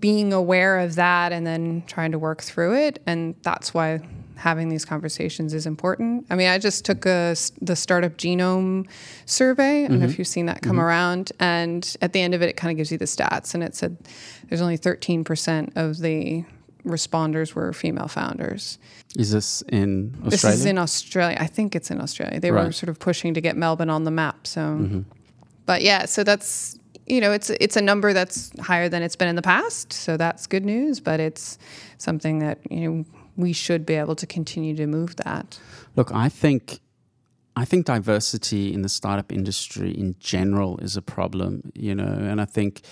being 0.00 0.32
aware 0.32 0.78
of 0.78 0.94
that 0.94 1.32
and 1.32 1.46
then 1.46 1.82
trying 1.86 2.12
to 2.12 2.18
work 2.18 2.40
through 2.40 2.74
it, 2.74 3.02
and 3.06 3.34
that's 3.42 3.74
why 3.74 4.00
having 4.36 4.68
these 4.68 4.84
conversations 4.84 5.54
is 5.54 5.66
important. 5.66 6.26
I 6.30 6.36
mean, 6.36 6.48
I 6.48 6.58
just 6.58 6.84
took 6.84 7.06
a, 7.06 7.36
the 7.60 7.76
startup 7.76 8.16
genome 8.16 8.88
survey. 9.26 9.84
I 9.84 9.88
don't 9.88 9.92
mm-hmm. 9.92 10.00
know 10.00 10.10
if 10.10 10.18
you've 10.18 10.28
seen 10.28 10.46
that 10.46 10.62
come 10.62 10.72
mm-hmm. 10.72 10.80
around. 10.80 11.32
And 11.40 11.96
at 12.00 12.12
the 12.12 12.20
end 12.20 12.34
of 12.34 12.42
it, 12.42 12.48
it 12.48 12.56
kind 12.56 12.70
of 12.70 12.76
gives 12.76 12.90
you 12.90 12.98
the 12.98 13.04
stats. 13.04 13.54
And 13.54 13.62
it 13.62 13.74
said 13.74 13.96
there's 14.48 14.60
only 14.60 14.78
13% 14.78 15.76
of 15.76 15.98
the 15.98 16.44
responders 16.84 17.54
were 17.54 17.72
female 17.72 18.08
founders. 18.08 18.78
Is 19.16 19.30
this 19.30 19.62
in 19.68 20.14
Australia? 20.24 20.30
This 20.30 20.44
is 20.44 20.66
in 20.66 20.78
Australia. 20.78 21.36
I 21.38 21.46
think 21.46 21.76
it's 21.76 21.90
in 21.90 22.00
Australia. 22.00 22.40
They 22.40 22.50
right. 22.50 22.66
were 22.66 22.72
sort 22.72 22.88
of 22.88 22.98
pushing 22.98 23.34
to 23.34 23.40
get 23.40 23.56
Melbourne 23.56 23.90
on 23.90 24.04
the 24.04 24.10
map. 24.10 24.46
So, 24.46 24.60
mm-hmm. 24.60 25.00
but 25.66 25.82
yeah, 25.82 26.06
so 26.06 26.24
that's 26.24 26.78
you 27.06 27.20
know 27.20 27.32
it's 27.32 27.50
it's 27.50 27.76
a 27.76 27.82
number 27.82 28.12
that's 28.12 28.58
higher 28.60 28.88
than 28.88 29.02
it's 29.02 29.16
been 29.16 29.28
in 29.28 29.36
the 29.36 29.42
past. 29.42 29.92
So 29.92 30.16
that's 30.16 30.46
good 30.46 30.64
news. 30.64 31.00
But 31.00 31.20
it's 31.20 31.58
something 31.98 32.38
that 32.40 32.58
you 32.70 32.90
know 32.90 33.04
we 33.36 33.52
should 33.52 33.86
be 33.86 33.94
able 33.94 34.16
to 34.16 34.26
continue 34.26 34.76
to 34.76 34.86
move 34.86 35.16
that. 35.16 35.58
Look, 35.96 36.12
I 36.12 36.28
think 36.28 36.80
I 37.54 37.64
think 37.64 37.86
diversity 37.86 38.72
in 38.72 38.82
the 38.82 38.88
startup 38.88 39.30
industry 39.30 39.90
in 39.90 40.16
general 40.18 40.78
is 40.78 40.96
a 40.96 41.02
problem, 41.02 41.72
you 41.74 41.94
know, 41.94 42.04
and 42.04 42.40
I 42.40 42.46
think 42.46 42.82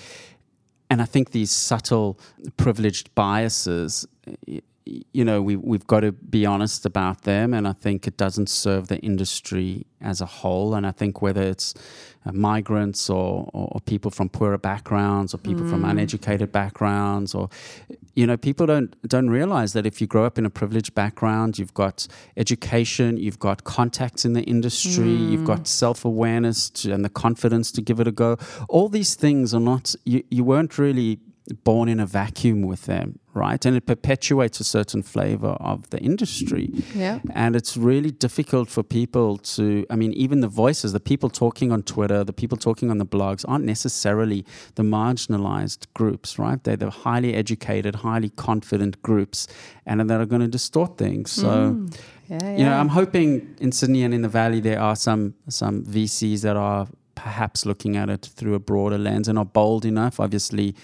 and 0.90 1.00
I 1.00 1.05
think 1.05 1.31
these 1.31 1.53
subtle 1.53 2.18
privileged 2.57 3.14
biases 3.14 4.07
you 5.12 5.24
know 5.24 5.40
we 5.40 5.57
we've 5.57 5.87
got 5.87 6.00
to 6.00 6.12
be 6.12 6.44
honest 6.44 6.85
about 6.85 7.22
them 7.22 7.55
and 7.55 7.68
I 7.68 7.72
think 7.72 8.07
it 8.07 8.16
doesn't 8.16 8.48
serve 8.48 8.88
the 8.88 8.98
industry 8.98 9.87
as 10.00 10.20
a 10.20 10.26
whole 10.26 10.74
and 10.74 10.87
I 10.87 10.90
think 10.90 11.22
whether 11.22 11.42
it's 11.42 11.74
uh, 12.26 12.33
migrants 12.33 13.09
or, 13.09 13.48
or, 13.53 13.68
or, 13.72 13.81
people 13.81 14.11
from 14.11 14.29
poorer 14.29 14.59
backgrounds 14.59 15.33
or 15.33 15.38
people 15.38 15.64
mm. 15.64 15.70
from 15.70 15.85
uneducated 15.87 16.53
backgrounds 16.53 17.35
or 17.35 17.48
you 18.14 18.27
know 18.27 18.37
people 18.37 18.66
don't 18.66 18.96
don't 19.09 19.31
realize 19.31 19.73
that 19.73 19.87
if 19.87 20.01
you 20.01 20.07
grow 20.07 20.25
up 20.25 20.38
in 20.38 20.46
a 20.46 20.51
privileged 20.51 20.94
background 20.94 21.59
you've 21.59 21.75
got 21.75 22.07
education 22.37 23.16
you've 23.16 23.38
got 23.38 23.64
contacts 23.64 24.25
in 24.25 24.33
the 24.33 24.42
industry 24.42 25.05
mm. 25.05 25.31
you've 25.31 25.44
got 25.44 25.66
self-awareness 25.66 26.85
and 26.85 27.05
the 27.05 27.09
confidence 27.09 27.70
to 27.73 27.81
give 27.81 28.01
it 28.01 28.09
a 28.09 28.12
go 28.12 28.37
all 28.68 28.88
these 28.88 29.14
things 29.14 29.55
are 29.55 29.61
not 29.61 29.94
you, 30.05 30.23
you 30.31 30.44
weren't 30.44 30.79
really 30.79 31.18
born 31.64 31.88
in 31.88 32.01
a 32.01 32.07
vacuum 32.07 32.62
with 32.62 32.87
them, 32.87 33.18
right? 33.40 33.64
And 33.64 33.74
it 33.74 33.87
perpetuates 33.87 34.61
a 34.61 34.64
certain 34.64 35.03
flavor 35.03 35.55
of 35.72 35.88
the 35.88 35.98
industry. 35.98 36.70
Yeah. 36.94 37.20
And 37.33 37.57
it's 37.57 37.74
really 37.74 38.11
difficult 38.11 38.68
for 38.68 38.83
people 38.83 39.38
to, 39.55 39.87
I 39.88 39.96
mean, 39.96 40.12
even 40.12 40.40
the 40.40 40.53
voices, 40.64 40.92
the 40.92 41.00
people 41.00 41.31
talking 41.31 41.72
on 41.72 41.83
Twitter, 41.83 42.22
the 42.22 42.35
people 42.35 42.59
talking 42.59 42.90
on 42.90 42.98
the 42.98 43.07
blogs 43.07 43.42
aren't 43.48 43.64
necessarily 43.64 44.44
the 44.74 44.83
marginalized 44.83 45.87
groups, 45.94 46.38
right? 46.38 46.62
They're 46.62 46.76
the 46.76 46.90
highly 46.90 47.35
educated, 47.35 47.94
highly 47.96 48.29
confident 48.29 49.00
groups, 49.00 49.48
and 49.87 50.11
that 50.11 50.20
are 50.20 50.26
going 50.26 50.42
to 50.42 50.53
distort 50.59 50.98
things. 50.98 51.33
So, 51.33 51.48
mm. 51.48 51.98
yeah, 52.29 52.38
yeah. 52.42 52.57
you 52.59 52.64
know, 52.66 52.74
I'm 52.74 52.88
hoping 52.88 53.57
in 53.59 53.72
Sydney 53.72 54.03
and 54.03 54.12
in 54.12 54.20
the 54.20 54.29
Valley 54.29 54.61
there 54.61 54.81
are 54.81 54.96
some 54.96 55.35
some 55.48 55.83
VCs 55.85 56.42
that 56.42 56.57
are 56.57 56.87
perhaps 57.14 57.66
looking 57.66 57.96
at 57.96 58.09
it 58.09 58.31
through 58.37 58.55
a 58.55 58.59
broader 58.59 58.98
lens 58.98 59.29
and 59.29 59.38
are 59.38 59.50
bold 59.61 59.85
enough. 59.85 60.20
Obviously, 60.20 60.74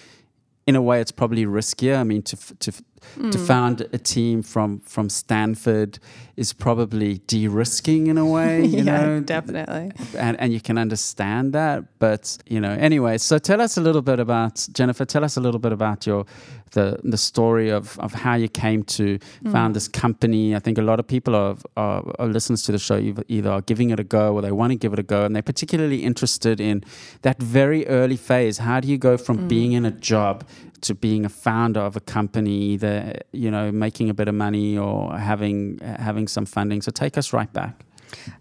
in 0.67 0.77
a 0.77 0.83
way, 0.83 1.01
it's 1.01 1.13
probably 1.13 1.47
riskier. 1.47 1.97
I 1.99 2.05
mean, 2.05 2.23
to 2.23 2.37
to 2.57 2.73
mm. 3.17 3.31
to 3.33 3.39
found 3.39 3.81
a 3.93 3.99
team 3.99 4.43
from 4.43 4.81
from 4.81 5.09
Stanford 5.09 5.99
is 6.37 6.53
probably 6.53 7.19
de-risking 7.27 8.09
in 8.09 8.19
a 8.19 8.27
way. 8.27 8.65
You 8.77 8.83
yeah, 8.83 9.07
know, 9.07 9.21
definitely. 9.21 9.93
And 10.19 10.39
and 10.41 10.53
you 10.53 10.61
can 10.61 10.77
understand 10.77 11.53
that, 11.53 11.85
but 11.99 12.37
you 12.47 12.61
know, 12.61 12.73
anyway. 12.73 13.19
So 13.19 13.39
tell 13.39 13.61
us 13.61 13.77
a 13.77 13.81
little 13.81 14.03
bit 14.03 14.19
about 14.21 14.67
Jennifer. 14.73 15.05
Tell 15.05 15.25
us 15.25 15.37
a 15.37 15.41
little 15.41 15.61
bit 15.61 15.73
about 15.73 16.07
your 16.07 16.27
the 16.73 16.99
the 17.05 17.17
story 17.17 17.71
of 17.71 17.99
of 17.99 18.13
how 18.13 18.35
you 18.35 18.49
came 18.49 18.83
to 18.83 19.19
mm. 19.19 19.53
found 19.53 19.75
this 19.75 19.89
company. 19.89 20.55
I 20.55 20.59
think 20.59 20.79
a 20.79 20.83
lot 20.83 20.99
of 21.01 21.07
people 21.07 21.35
are, 21.35 21.57
are, 21.77 22.03
are 22.19 22.27
listeners 22.27 22.63
to 22.65 22.73
the 22.73 22.79
show 22.79 22.99
either 23.29 23.51
are 23.51 23.63
giving 23.63 23.91
it 23.91 24.01
a 24.01 24.05
go 24.05 24.35
or 24.35 24.43
they 24.43 24.53
want 24.53 24.73
to 24.73 24.77
give 24.77 24.93
it 24.93 24.99
a 24.99 25.03
go, 25.03 25.25
and 25.25 25.35
they're 25.35 25.43
particularly 25.43 26.03
interested 26.03 26.61
in 26.61 26.85
that 27.23 27.39
very 27.41 27.87
early 27.87 28.17
phase. 28.17 28.59
How 28.59 28.81
do 28.81 28.89
you 28.89 28.99
go 28.99 29.17
from 29.17 29.39
mm. 29.39 29.49
being 29.49 29.73
in 29.73 29.85
a 29.85 29.91
job 29.91 30.45
to 30.87 30.95
being 30.95 31.25
a 31.25 31.29
founder 31.29 31.81
of 31.81 31.97
a 31.97 32.01
company, 32.01 32.51
either 32.51 33.21
you 33.33 33.51
know 33.51 33.73
making 33.73 34.11
a 34.11 34.15
bit 34.15 34.29
of 34.29 34.35
money 34.35 34.77
or 34.77 35.17
having 35.17 35.79
having 35.81 36.29
some 36.29 36.47
funding. 36.47 36.83
So 36.83 36.91
take 36.91 37.17
us 37.19 37.33
right 37.33 37.53
back. 37.53 37.85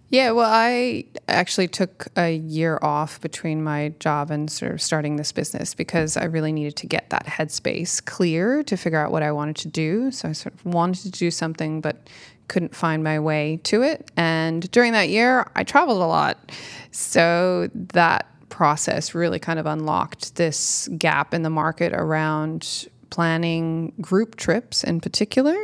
Yeah, 0.09 0.31
well, 0.31 0.49
I 0.49 1.05
actually 1.27 1.67
took 1.67 2.07
a 2.15 2.35
year 2.35 2.77
off 2.81 3.19
between 3.21 3.63
my 3.63 3.93
job 3.99 4.29
and 4.29 4.49
sort 4.49 4.71
of 4.71 4.81
starting 4.81 5.15
this 5.15 5.31
business 5.31 5.73
because 5.73 6.15
I 6.15 6.25
really 6.25 6.51
needed 6.51 6.75
to 6.77 6.87
get 6.87 7.09
that 7.09 7.25
headspace 7.25 8.05
clear 8.05 8.63
to 8.63 8.77
figure 8.77 8.99
out 8.99 9.11
what 9.11 9.23
I 9.23 9.31
wanted 9.31 9.55
to 9.57 9.67
do. 9.67 10.11
So 10.11 10.29
I 10.29 10.31
sort 10.33 10.53
of 10.53 10.63
wanted 10.65 11.11
to 11.11 11.19
do 11.19 11.31
something, 11.31 11.81
but 11.81 12.07
couldn't 12.47 12.75
find 12.75 13.03
my 13.03 13.19
way 13.19 13.59
to 13.63 13.81
it. 13.81 14.11
And 14.15 14.69
during 14.71 14.93
that 14.93 15.09
year, 15.09 15.49
I 15.55 15.63
traveled 15.63 16.01
a 16.01 16.05
lot. 16.05 16.51
So 16.91 17.69
that 17.73 18.27
process 18.55 19.13
really 19.13 19.37
kind 19.37 19.59
of 19.59 19.65
unlocked 19.65 20.35
this 20.35 20.87
gap 20.97 21.33
in 21.33 21.41
the 21.41 21.49
market 21.49 21.91
around 21.91 22.87
planning 23.09 23.91
group 23.99 24.37
trips 24.37 24.81
in 24.81 25.01
particular 25.01 25.57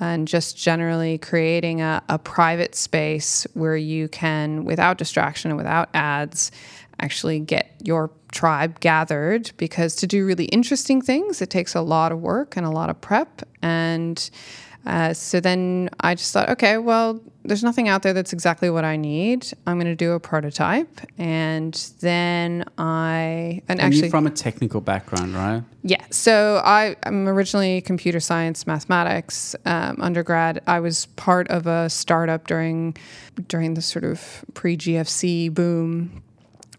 and 0.00 0.26
just 0.26 0.56
generally 0.56 1.18
creating 1.18 1.82
a, 1.82 2.02
a 2.08 2.18
private 2.18 2.74
space 2.74 3.46
where 3.52 3.76
you 3.76 4.08
can, 4.08 4.64
without 4.64 4.96
distraction 4.96 5.50
and 5.50 5.58
without 5.58 5.90
ads, 5.92 6.50
actually 7.00 7.38
get 7.38 7.74
your 7.82 8.10
tribe 8.32 8.80
gathered 8.80 9.52
because 9.58 9.94
to 9.96 10.06
do 10.06 10.24
really 10.24 10.46
interesting 10.46 11.02
things, 11.02 11.42
it 11.42 11.50
takes 11.50 11.74
a 11.74 11.82
lot 11.82 12.12
of 12.12 12.18
work 12.18 12.56
and 12.56 12.64
a 12.64 12.70
lot 12.70 12.88
of 12.88 12.98
prep. 13.02 13.42
And 13.60 14.30
uh, 14.84 15.14
so 15.14 15.40
then 15.40 15.90
I 16.00 16.14
just 16.14 16.32
thought, 16.32 16.48
okay, 16.50 16.78
well, 16.78 17.20
there's 17.44 17.62
nothing 17.62 17.88
out 17.88 18.02
there 18.02 18.12
that's 18.12 18.32
exactly 18.32 18.68
what 18.70 18.84
I 18.84 18.96
need. 18.96 19.46
I'm 19.66 19.76
going 19.76 19.86
to 19.86 19.94
do 19.96 20.12
a 20.12 20.20
prototype, 20.20 21.00
and 21.18 21.74
then 22.00 22.64
I 22.78 23.62
and, 23.68 23.80
actually 23.80 24.10
from 24.10 24.26
a 24.26 24.30
technical 24.30 24.80
background, 24.80 25.34
right? 25.34 25.62
Yeah. 25.82 26.04
So 26.10 26.60
I, 26.64 26.96
am 27.04 27.28
originally 27.28 27.80
computer 27.80 28.20
science, 28.20 28.66
mathematics 28.66 29.54
um, 29.64 29.98
undergrad. 30.00 30.62
I 30.66 30.80
was 30.80 31.06
part 31.06 31.48
of 31.48 31.66
a 31.66 31.88
startup 31.88 32.46
during 32.46 32.96
during 33.48 33.74
the 33.74 33.82
sort 33.82 34.04
of 34.04 34.44
pre 34.54 34.76
GFC 34.76 35.52
boom 35.52 36.22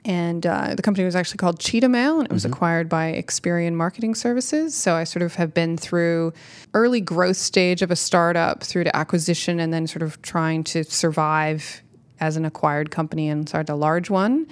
and 0.06 0.46
uh, 0.46 0.76
the 0.76 0.82
company 0.82 1.06
was 1.06 1.16
actually 1.16 1.38
called 1.38 1.60
Cheetah 1.60 1.90
Mail, 1.90 2.20
and 2.20 2.26
it 2.26 2.34
was 2.34 2.44
mm-hmm. 2.44 2.54
acquired 2.54 2.90
by 2.90 3.14
Experian 3.14 3.74
Marketing 3.74 4.16
Services. 4.16 4.76
So 4.76 4.96
I 4.96 5.04
sort 5.04 5.24
of 5.24 5.36
have 5.36 5.54
been 5.54 5.78
through 5.78 6.34
early 6.74 7.02
growth 7.02 7.38
stage 7.38 7.82
of 7.82 7.92
a 7.92 7.96
startup 7.96 8.64
through 8.64 8.84
to 8.86 8.96
acquisition, 8.96 9.60
and 9.60 9.74
then 9.74 9.88
sort 9.88 10.04
of 10.04 10.22
trying 10.22 10.64
to 10.66 10.84
survive 10.84 11.82
as 12.20 12.38
an 12.38 12.46
acquired 12.46 12.92
company 12.92 13.28
and 13.30 13.48
start 13.48 13.70
a 13.70 13.76
large 13.76 14.10
one. 14.10 14.48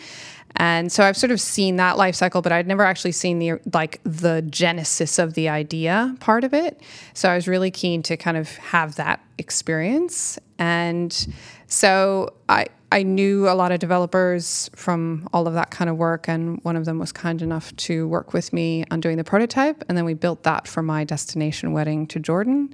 And 0.58 0.92
so 0.92 1.04
I've 1.04 1.16
sort 1.16 1.32
of 1.32 1.40
seen 1.40 1.78
that 1.78 1.98
life 1.98 2.16
cycle, 2.16 2.42
but 2.42 2.52
I'd 2.52 2.68
never 2.68 2.84
actually 2.84 3.14
seen 3.14 3.40
the 3.40 3.54
like 3.74 4.02
the 4.04 4.42
genesis 4.42 5.18
of 5.18 5.34
the 5.34 5.48
idea 5.50 6.16
part 6.20 6.44
of 6.44 6.54
it. 6.54 6.82
So 7.14 7.30
I 7.30 7.36
was 7.36 7.48
really 7.48 7.72
keen 7.72 8.04
to 8.04 8.18
kind 8.18 8.38
of 8.38 8.50
have 8.58 8.96
that 8.96 9.22
experience. 9.38 10.38
And 10.60 11.28
so 11.68 12.34
I 12.50 12.68
I 12.94 13.04
knew 13.04 13.48
a 13.48 13.56
lot 13.56 13.72
of 13.72 13.80
developers 13.80 14.70
from 14.76 15.30
all 15.32 15.48
of 15.48 15.54
that 15.54 15.72
kind 15.72 15.90
of 15.90 15.96
work, 15.96 16.28
and 16.28 16.60
one 16.64 16.76
of 16.76 16.84
them 16.84 17.00
was 17.00 17.14
kind 17.14 17.42
enough 17.42 17.74
to 17.78 18.06
work 18.10 18.34
with 18.34 18.52
me 18.52 18.84
on 18.92 19.00
doing 19.00 19.16
the 19.16 19.24
prototype. 19.24 19.84
And 19.88 19.98
then 19.98 20.04
we 20.04 20.14
built 20.14 20.44
that 20.44 20.68
for 20.68 20.84
my 20.84 21.06
destination 21.06 21.72
wedding 21.72 22.06
to 22.08 22.20
Jordan. 22.20 22.74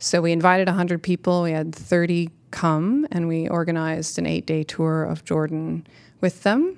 So 0.00 0.20
we 0.20 0.32
invited 0.32 0.66
100 0.66 1.00
people, 1.00 1.42
we 1.44 1.52
had 1.52 1.72
30 1.72 2.30
come, 2.50 3.06
and 3.12 3.28
we 3.28 3.48
organized 3.48 4.18
an 4.18 4.26
eight 4.26 4.46
day 4.46 4.64
tour 4.64 5.04
of 5.04 5.24
Jordan 5.24 5.86
with 6.20 6.42
them. 6.42 6.76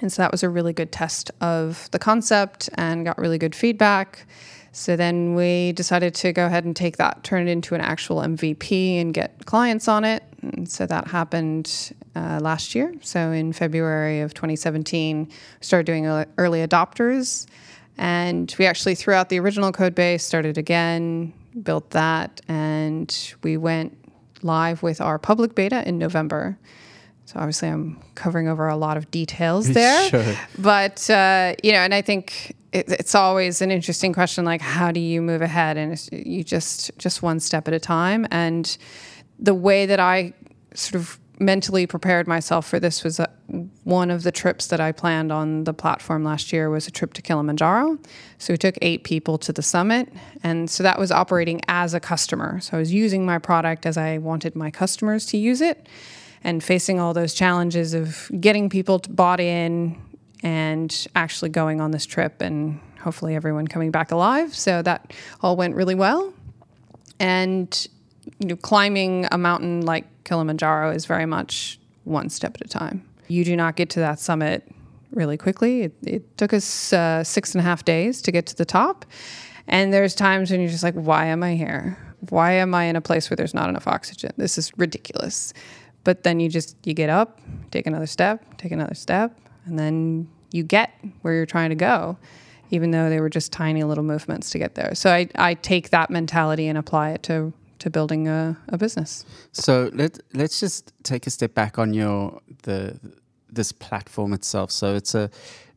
And 0.00 0.12
so 0.12 0.22
that 0.22 0.30
was 0.30 0.44
a 0.44 0.48
really 0.48 0.72
good 0.72 0.92
test 0.92 1.32
of 1.40 1.88
the 1.90 1.98
concept 1.98 2.70
and 2.74 3.04
got 3.04 3.18
really 3.18 3.38
good 3.38 3.54
feedback. 3.54 4.26
So 4.76 4.94
then 4.94 5.34
we 5.34 5.72
decided 5.72 6.14
to 6.16 6.34
go 6.34 6.44
ahead 6.44 6.66
and 6.66 6.76
take 6.76 6.98
that, 6.98 7.24
turn 7.24 7.48
it 7.48 7.50
into 7.50 7.74
an 7.74 7.80
actual 7.80 8.18
MVP, 8.18 9.00
and 9.00 9.14
get 9.14 9.46
clients 9.46 9.88
on 9.88 10.04
it. 10.04 10.22
And 10.42 10.68
so 10.68 10.84
that 10.84 11.08
happened 11.08 11.94
uh, 12.14 12.40
last 12.42 12.74
year. 12.74 12.94
So 13.00 13.32
in 13.32 13.54
February 13.54 14.20
of 14.20 14.34
2017, 14.34 15.28
we 15.28 15.34
started 15.62 15.86
doing 15.86 16.04
early 16.36 16.58
adopters. 16.58 17.46
And 17.96 18.54
we 18.58 18.66
actually 18.66 18.96
threw 18.96 19.14
out 19.14 19.30
the 19.30 19.40
original 19.40 19.72
code 19.72 19.94
base, 19.94 20.22
started 20.22 20.58
again, 20.58 21.32
built 21.62 21.88
that, 21.92 22.42
and 22.46 23.34
we 23.42 23.56
went 23.56 23.96
live 24.42 24.82
with 24.82 25.00
our 25.00 25.18
public 25.18 25.54
beta 25.54 25.88
in 25.88 25.96
November. 25.96 26.58
So 27.26 27.40
obviously, 27.40 27.68
I'm 27.68 28.00
covering 28.14 28.46
over 28.46 28.68
a 28.68 28.76
lot 28.76 28.96
of 28.96 29.10
details 29.10 29.68
there. 29.72 30.08
sure. 30.08 30.34
But 30.58 31.10
uh, 31.10 31.54
you 31.62 31.72
know, 31.72 31.78
and 31.78 31.92
I 31.92 32.00
think 32.00 32.56
it, 32.72 32.88
it's 32.88 33.14
always 33.14 33.60
an 33.60 33.70
interesting 33.70 34.12
question, 34.12 34.44
like 34.44 34.60
how 34.60 34.92
do 34.92 35.00
you 35.00 35.20
move 35.20 35.42
ahead, 35.42 35.76
and 35.76 36.08
you 36.12 36.44
just 36.44 36.96
just 36.98 37.22
one 37.22 37.40
step 37.40 37.68
at 37.68 37.74
a 37.74 37.80
time. 37.80 38.26
And 38.30 38.76
the 39.38 39.54
way 39.54 39.86
that 39.86 40.00
I 40.00 40.32
sort 40.74 40.94
of 40.94 41.18
mentally 41.38 41.86
prepared 41.86 42.26
myself 42.26 42.66
for 42.66 42.80
this 42.80 43.04
was 43.04 43.20
a, 43.20 43.28
one 43.84 44.10
of 44.10 44.22
the 44.22 44.32
trips 44.32 44.68
that 44.68 44.80
I 44.80 44.92
planned 44.92 45.30
on 45.30 45.64
the 45.64 45.74
platform 45.74 46.24
last 46.24 46.50
year 46.52 46.70
was 46.70 46.86
a 46.86 46.90
trip 46.90 47.12
to 47.14 47.22
Kilimanjaro. 47.22 47.98
So 48.38 48.54
we 48.54 48.56
took 48.56 48.78
eight 48.80 49.04
people 49.04 49.36
to 49.38 49.52
the 49.52 49.62
summit, 49.62 50.12
and 50.44 50.70
so 50.70 50.84
that 50.84 50.98
was 50.98 51.10
operating 51.10 51.60
as 51.66 51.92
a 51.92 52.00
customer. 52.00 52.60
So 52.60 52.76
I 52.76 52.80
was 52.80 52.92
using 52.92 53.26
my 53.26 53.38
product 53.38 53.84
as 53.84 53.96
I 53.96 54.18
wanted 54.18 54.54
my 54.54 54.70
customers 54.70 55.26
to 55.26 55.36
use 55.36 55.60
it 55.60 55.88
and 56.46 56.62
facing 56.62 57.00
all 57.00 57.12
those 57.12 57.34
challenges 57.34 57.92
of 57.92 58.30
getting 58.40 58.70
people 58.70 59.00
bought 59.10 59.40
in 59.40 60.00
and 60.44 61.08
actually 61.16 61.48
going 61.48 61.80
on 61.80 61.90
this 61.90 62.06
trip 62.06 62.40
and 62.40 62.78
hopefully 63.00 63.34
everyone 63.34 63.66
coming 63.66 63.90
back 63.90 64.12
alive. 64.12 64.54
So 64.54 64.80
that 64.82 65.12
all 65.40 65.56
went 65.56 65.74
really 65.74 65.96
well. 65.96 66.32
And 67.18 67.88
you 68.38 68.46
know, 68.46 68.56
climbing 68.56 69.26
a 69.32 69.36
mountain 69.36 69.84
like 69.84 70.04
Kilimanjaro 70.22 70.92
is 70.92 71.04
very 71.04 71.26
much 71.26 71.80
one 72.04 72.28
step 72.28 72.56
at 72.60 72.64
a 72.64 72.68
time. 72.68 73.04
You 73.26 73.44
do 73.44 73.56
not 73.56 73.74
get 73.74 73.90
to 73.90 74.00
that 74.00 74.20
summit 74.20 74.62
really 75.10 75.36
quickly. 75.36 75.82
It, 75.82 75.94
it 76.06 76.38
took 76.38 76.52
us 76.52 76.92
uh, 76.92 77.24
six 77.24 77.56
and 77.56 77.60
a 77.60 77.64
half 77.64 77.84
days 77.84 78.22
to 78.22 78.30
get 78.30 78.46
to 78.46 78.54
the 78.54 78.64
top. 78.64 79.04
And 79.66 79.92
there's 79.92 80.14
times 80.14 80.52
when 80.52 80.60
you're 80.60 80.70
just 80.70 80.84
like, 80.84 80.94
why 80.94 81.26
am 81.26 81.42
I 81.42 81.56
here? 81.56 81.98
Why 82.30 82.52
am 82.52 82.72
I 82.72 82.84
in 82.84 82.94
a 82.94 83.00
place 83.00 83.28
where 83.30 83.36
there's 83.36 83.54
not 83.54 83.68
enough 83.68 83.88
oxygen? 83.88 84.32
This 84.36 84.58
is 84.58 84.70
ridiculous. 84.78 85.52
But 86.06 86.22
then 86.22 86.38
you 86.38 86.48
just 86.48 86.76
you 86.86 86.94
get 86.94 87.10
up, 87.10 87.40
take 87.72 87.84
another 87.88 88.06
step, 88.06 88.56
take 88.58 88.70
another 88.70 88.94
step, 88.94 89.36
and 89.64 89.76
then 89.76 90.28
you 90.52 90.62
get 90.62 90.90
where 91.22 91.34
you're 91.34 91.46
trying 91.46 91.70
to 91.70 91.74
go, 91.74 92.16
even 92.70 92.92
though 92.92 93.10
they 93.10 93.20
were 93.20 93.28
just 93.28 93.50
tiny 93.50 93.82
little 93.82 94.04
movements 94.04 94.50
to 94.50 94.58
get 94.60 94.76
there. 94.76 94.94
So 94.94 95.10
I, 95.10 95.28
I 95.34 95.54
take 95.54 95.90
that 95.90 96.08
mentality 96.08 96.68
and 96.68 96.78
apply 96.78 97.10
it 97.10 97.24
to 97.24 97.52
to 97.80 97.90
building 97.90 98.28
a, 98.28 98.56
a 98.68 98.78
business. 98.78 99.24
So 99.50 99.90
let 99.94 100.20
let's 100.32 100.60
just 100.60 100.92
take 101.02 101.26
a 101.26 101.30
step 101.30 101.54
back 101.54 101.76
on 101.76 101.92
your 101.92 102.40
the 102.62 103.00
this 103.50 103.72
platform 103.72 104.32
itself. 104.32 104.70
So 104.70 104.94
it's 104.94 105.12
a, 105.16 105.28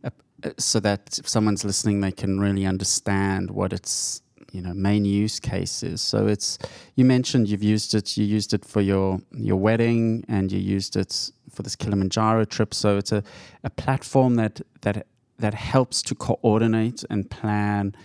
a 0.04 0.12
so 0.60 0.80
that 0.80 1.18
if 1.18 1.28
someone's 1.28 1.66
listening, 1.66 2.02
they 2.02 2.12
can 2.12 2.40
really 2.40 2.68
understand 2.68 3.50
what 3.50 3.74
it's 3.74 4.22
you 4.52 4.62
know 4.62 4.74
main 4.74 5.06
use 5.06 5.40
cases. 5.40 6.02
So 6.02 6.28
it's 6.28 6.58
you 6.96 7.06
mentioned 7.06 7.50
you've 7.50 7.64
used 7.64 7.94
it. 7.94 8.18
You 8.18 8.26
used 8.26 8.54
it 8.54 8.66
for 8.66 8.82
your 8.82 9.20
your 9.34 9.58
wedding, 9.58 10.26
and 10.28 10.52
you 10.52 10.60
used 10.60 10.96
it 10.96 11.32
for 11.50 11.64
this 11.64 11.76
Kilimanjaro 11.76 12.46
trip. 12.46 12.74
So 12.74 12.98
it's 12.98 13.12
a, 13.12 13.24
a 13.64 13.70
platform 13.70 14.36
that 14.36 14.62
that 14.82 15.06
that 15.38 15.54
helps 15.54 16.02
to 16.04 16.16
coordinate 16.16 17.04
and 17.10 17.30
plan 17.30 17.96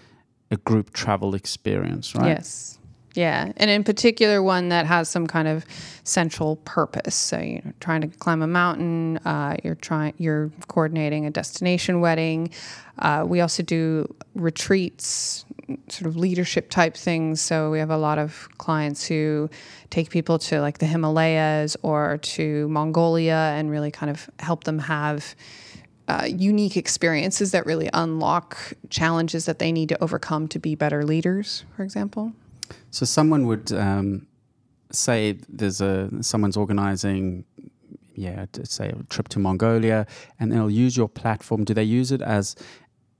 a 0.51 0.57
group 0.57 0.93
travel 0.93 1.35
experience, 1.35 2.15
right? 2.15 2.29
Yes. 2.29 2.79
Yeah, 3.15 3.53
and 3.59 3.71
in 3.71 3.85
particular, 3.85 4.43
one 4.43 4.71
that 4.71 4.87
has 4.87 5.09
some 5.09 5.29
kind 5.29 5.47
of 5.47 5.65
central 6.03 6.57
purpose. 6.65 7.15
So 7.15 7.39
you 7.39 7.63
know, 7.65 7.73
trying 7.79 8.01
to 8.01 8.09
climb 8.09 8.43
a 8.43 8.49
mountain, 8.49 9.19
uh, 9.19 9.57
you're 9.63 9.77
trying, 9.77 10.15
you're 10.19 10.51
coordinating 10.67 11.25
a 11.25 11.31
destination 11.31 12.01
wedding. 12.01 12.51
Uh, 12.99 13.25
we 13.27 13.41
also 13.41 13.63
do 13.63 14.13
retreats, 14.35 15.44
sort 15.89 16.07
of 16.07 16.17
leadership 16.17 16.71
type 16.71 16.97
things. 16.97 17.41
So 17.41 17.71
we 17.71 17.79
have 17.79 17.91
a 17.91 17.97
lot 17.97 18.19
of 18.19 18.49
clients 18.59 19.07
who 19.07 19.49
take 19.91 20.11
people 20.11 20.39
to 20.41 20.61
like 20.61 20.79
the 20.79 20.87
Himalayas 20.87 21.77
or 21.83 22.19
to 22.19 22.69
Mongolia 22.69 23.53
and 23.57 23.71
really 23.71 23.91
kind 23.91 24.11
of 24.11 24.29
help 24.39 24.65
them 24.65 24.79
have. 24.79 25.35
Uh, 26.07 26.27
unique 26.27 26.77
experiences 26.77 27.53
that 27.53 27.65
really 27.65 27.89
unlock 27.95 28.59
challenges 28.91 29.47
that 29.47 29.59
they 29.59 29.73
need 29.73 29.89
to 29.89 30.05
overcome 30.05 30.47
to 30.47 30.59
be 30.59 30.75
better 30.75 31.03
leaders, 31.03 31.65
for 31.75 31.83
example. 31.83 32.31
So 32.91 33.07
someone 33.07 33.47
would 33.47 33.73
um, 33.73 34.27
say 34.91 35.39
there's 35.49 35.81
a 35.81 36.11
someone's 36.21 36.57
organizing, 36.57 37.45
yeah, 38.15 38.47
say 38.65 38.91
a 38.91 39.03
trip 39.05 39.29
to 39.29 39.39
Mongolia, 39.39 40.07
and 40.39 40.53
they'll 40.53 40.71
use 40.71 40.97
your 40.97 41.09
platform. 41.09 41.65
Do 41.65 41.75
they 41.75 41.85
use 41.85 42.13
it 42.13 42.23
as 42.23 42.55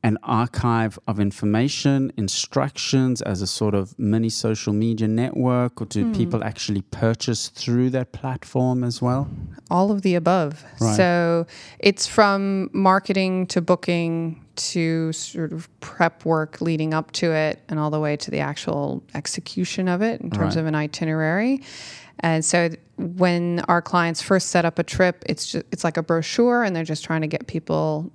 an 0.05 0.19
archive 0.23 0.99
of 1.09 1.19
information, 1.19 2.13
instructions 2.19 3.23
as 3.23 3.41
a 3.41 3.47
sort 3.47 3.75
of 3.75 3.99
mini 3.99 4.29
social 4.29 4.75
media 4.75 5.09
network, 5.09 5.81
or 5.81 5.87
do 5.87 6.05
mm. 6.05 6.15
people 6.15 6.45
actually 6.45 6.83
purchase 6.83 7.49
through 7.49 7.89
that 7.89 8.13
platform 8.13 8.85
as 8.85 9.01
well? 9.01 9.27
All 9.71 9.91
of 9.91 10.03
the 10.03 10.15
above. 10.15 10.63
Right. 10.79 10.95
So 10.95 11.47
it's 11.79 12.07
from 12.07 12.69
marketing 12.75 13.47
to 13.49 13.63
booking 13.63 14.45
to 14.57 15.11
sort 15.15 15.53
of 15.55 15.69
prep 15.81 16.27
work 16.27 16.61
leading 16.61 16.93
up 16.93 17.11
to 17.13 17.33
it 17.33 17.63
and 17.71 17.81
all 17.81 17.91
the 17.91 17.99
way 17.99 18.15
to 18.15 18.31
the 18.31 18.41
actual 18.41 19.03
execution 19.15 19.89
of 19.89 20.03
it 20.03 20.21
in 20.21 20.31
terms 20.31 20.55
right. 20.55 20.61
of 20.61 20.67
an 20.67 20.75
itinerary. 20.75 21.63
And 22.21 22.45
so 22.45 22.69
when 22.99 23.61
our 23.69 23.81
clients 23.81 24.21
first 24.21 24.51
set 24.51 24.67
up 24.67 24.79
a 24.79 24.85
trip, 24.85 25.25
it's 25.27 25.51
just, 25.51 25.65
it's 25.73 25.83
like 25.83 25.97
a 25.97 26.03
brochure 26.03 26.63
and 26.63 26.77
they're 26.77 26.85
just 26.85 27.05
trying 27.05 27.23
to 27.23 27.27
get 27.27 27.47
people 27.47 28.13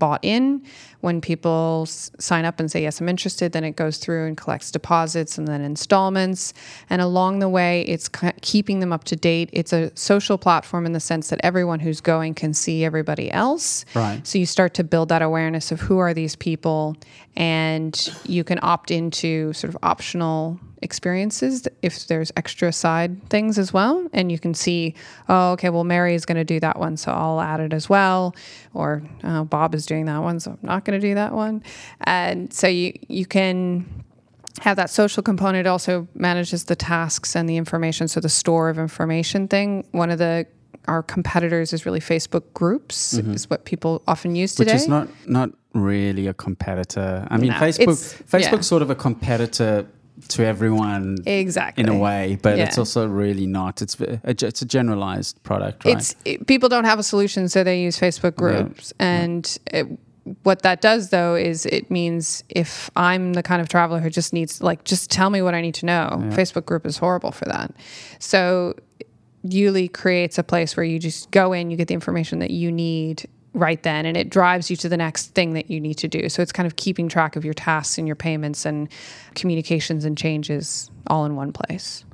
bought 0.00 0.24
in. 0.24 0.62
When 1.00 1.20
people 1.20 1.84
s- 1.86 2.10
sign 2.18 2.44
up 2.44 2.60
and 2.60 2.70
say, 2.70 2.82
Yes, 2.82 3.00
I'm 3.00 3.08
interested, 3.08 3.52
then 3.52 3.64
it 3.64 3.76
goes 3.76 3.98
through 3.98 4.26
and 4.26 4.36
collects 4.36 4.70
deposits 4.70 5.38
and 5.38 5.48
then 5.48 5.62
installments. 5.62 6.52
And 6.88 7.00
along 7.00 7.38
the 7.38 7.48
way, 7.48 7.82
it's 7.82 8.08
keeping 8.42 8.80
them 8.80 8.92
up 8.92 9.04
to 9.04 9.16
date. 9.16 9.50
It's 9.52 9.72
a 9.72 9.90
social 9.96 10.38
platform 10.38 10.86
in 10.86 10.92
the 10.92 11.00
sense 11.00 11.30
that 11.30 11.40
everyone 11.42 11.80
who's 11.80 12.00
going 12.00 12.34
can 12.34 12.54
see 12.54 12.84
everybody 12.84 13.30
else. 13.32 13.84
Right. 13.94 14.26
So 14.26 14.38
you 14.38 14.46
start 14.46 14.74
to 14.74 14.84
build 14.84 15.08
that 15.08 15.22
awareness 15.22 15.72
of 15.72 15.80
who 15.80 15.98
are 15.98 16.14
these 16.14 16.36
people, 16.36 16.96
and 17.36 18.12
you 18.24 18.44
can 18.44 18.58
opt 18.62 18.90
into 18.90 19.52
sort 19.52 19.74
of 19.74 19.78
optional 19.82 20.60
experiences 20.82 21.68
if 21.82 22.06
there's 22.06 22.32
extra 22.36 22.72
side 22.72 23.28
things 23.28 23.58
as 23.58 23.72
well. 23.72 24.08
And 24.12 24.32
you 24.32 24.38
can 24.38 24.54
see, 24.54 24.94
oh, 25.28 25.52
okay, 25.52 25.70
well, 25.70 25.84
Mary 25.84 26.14
is 26.14 26.24
going 26.24 26.36
to 26.36 26.44
do 26.44 26.58
that 26.60 26.78
one, 26.78 26.96
so 26.96 27.12
I'll 27.12 27.40
add 27.40 27.60
it 27.60 27.72
as 27.72 27.88
well. 27.88 28.34
Or 28.74 29.02
oh, 29.24 29.44
Bob 29.44 29.74
is 29.74 29.86
doing 29.86 30.06
that 30.06 30.18
one, 30.18 30.40
so 30.40 30.52
I'm 30.52 30.58
not 30.62 30.84
going 30.84 30.89
to 30.92 31.00
do 31.00 31.14
that 31.14 31.32
one. 31.32 31.62
And 32.02 32.52
so 32.52 32.66
you 32.66 32.92
you 33.08 33.26
can 33.26 34.04
have 34.60 34.76
that 34.76 34.90
social 34.90 35.22
component 35.22 35.66
It 35.66 35.70
also 35.70 36.08
manages 36.14 36.64
the 36.64 36.76
tasks 36.76 37.36
and 37.36 37.48
the 37.48 37.56
information 37.56 38.08
so 38.08 38.20
the 38.20 38.28
store 38.28 38.68
of 38.68 38.78
information 38.78 39.48
thing 39.48 39.86
one 39.92 40.10
of 40.10 40.18
the 40.18 40.46
our 40.88 41.02
competitors 41.02 41.72
is 41.72 41.86
really 41.86 42.00
facebook 42.00 42.42
groups 42.52 43.14
is 43.14 43.48
what 43.48 43.64
people 43.64 44.02
often 44.06 44.34
use 44.34 44.54
today 44.54 44.72
Mm-hmm. 44.72 44.74
which 44.74 44.82
is 44.82 44.88
not 44.88 45.08
not 45.26 45.50
really 45.72 46.26
a 46.26 46.34
competitor. 46.34 47.26
I 47.30 47.36
mean, 47.36 47.50
No, 47.50 47.56
Facebook 47.56 48.24
Facebook's 48.24 48.52
yeah. 48.52 48.60
sort 48.60 48.82
of 48.82 48.90
a 48.90 48.94
competitor 48.94 49.86
to 50.28 50.44
everyone 50.44 51.18
exactly 51.26 51.82
in 51.82 51.88
a 51.88 51.96
way, 51.96 52.38
but 52.42 52.58
it's 52.58 52.76
also 52.76 53.06
really 53.06 53.46
not. 53.46 53.80
It's 53.80 53.98
a, 54.00 54.20
it's 54.24 54.62
a 54.62 54.66
generalized 54.66 55.40
product, 55.44 55.84
right? 55.84 55.96
it's 55.96 56.16
it, 56.24 56.46
people 56.46 56.68
don't 56.68 56.84
have 56.84 56.98
a 56.98 57.02
solution 57.02 57.48
so 57.48 57.62
they 57.64 57.80
use 57.80 57.98
facebook 57.98 58.34
groups 58.36 58.92
and 58.98 59.58
it, 59.72 59.86
what 60.42 60.62
that 60.62 60.80
does 60.80 61.10
though 61.10 61.34
is 61.34 61.66
it 61.66 61.90
means 61.90 62.44
if 62.48 62.90
i'm 62.96 63.32
the 63.32 63.42
kind 63.42 63.60
of 63.60 63.68
traveler 63.68 64.00
who 64.00 64.10
just 64.10 64.32
needs 64.32 64.62
like 64.62 64.84
just 64.84 65.10
tell 65.10 65.30
me 65.30 65.42
what 65.42 65.54
i 65.54 65.60
need 65.60 65.74
to 65.74 65.86
know. 65.86 66.08
Facebook 66.30 66.64
group 66.66 66.86
is 66.86 66.98
horrible 66.98 67.32
for 67.32 67.44
that. 67.46 67.72
So 68.18 68.74
Yuli 69.46 69.92
creates 69.92 70.38
a 70.38 70.42
place 70.42 70.76
where 70.76 70.84
you 70.84 70.98
just 70.98 71.30
go 71.30 71.52
in 71.52 71.70
you 71.70 71.76
get 71.76 71.88
the 71.88 71.94
information 71.94 72.38
that 72.40 72.50
you 72.50 72.70
need 72.70 73.28
right 73.52 73.82
then 73.82 74.06
and 74.06 74.16
it 74.16 74.30
drives 74.30 74.70
you 74.70 74.76
to 74.76 74.88
the 74.88 74.96
next 74.96 75.34
thing 75.34 75.54
that 75.54 75.70
you 75.70 75.80
need 75.80 75.94
to 75.94 76.08
do. 76.08 76.28
So 76.28 76.42
it's 76.42 76.52
kind 76.52 76.66
of 76.66 76.76
keeping 76.76 77.08
track 77.08 77.36
of 77.36 77.44
your 77.44 77.54
tasks 77.54 77.98
and 77.98 78.06
your 78.06 78.16
payments 78.16 78.64
and 78.64 78.88
communications 79.34 80.04
and 80.04 80.16
changes 80.16 80.90
all 81.06 81.24
in 81.24 81.36
one 81.36 81.52
place 81.52 82.04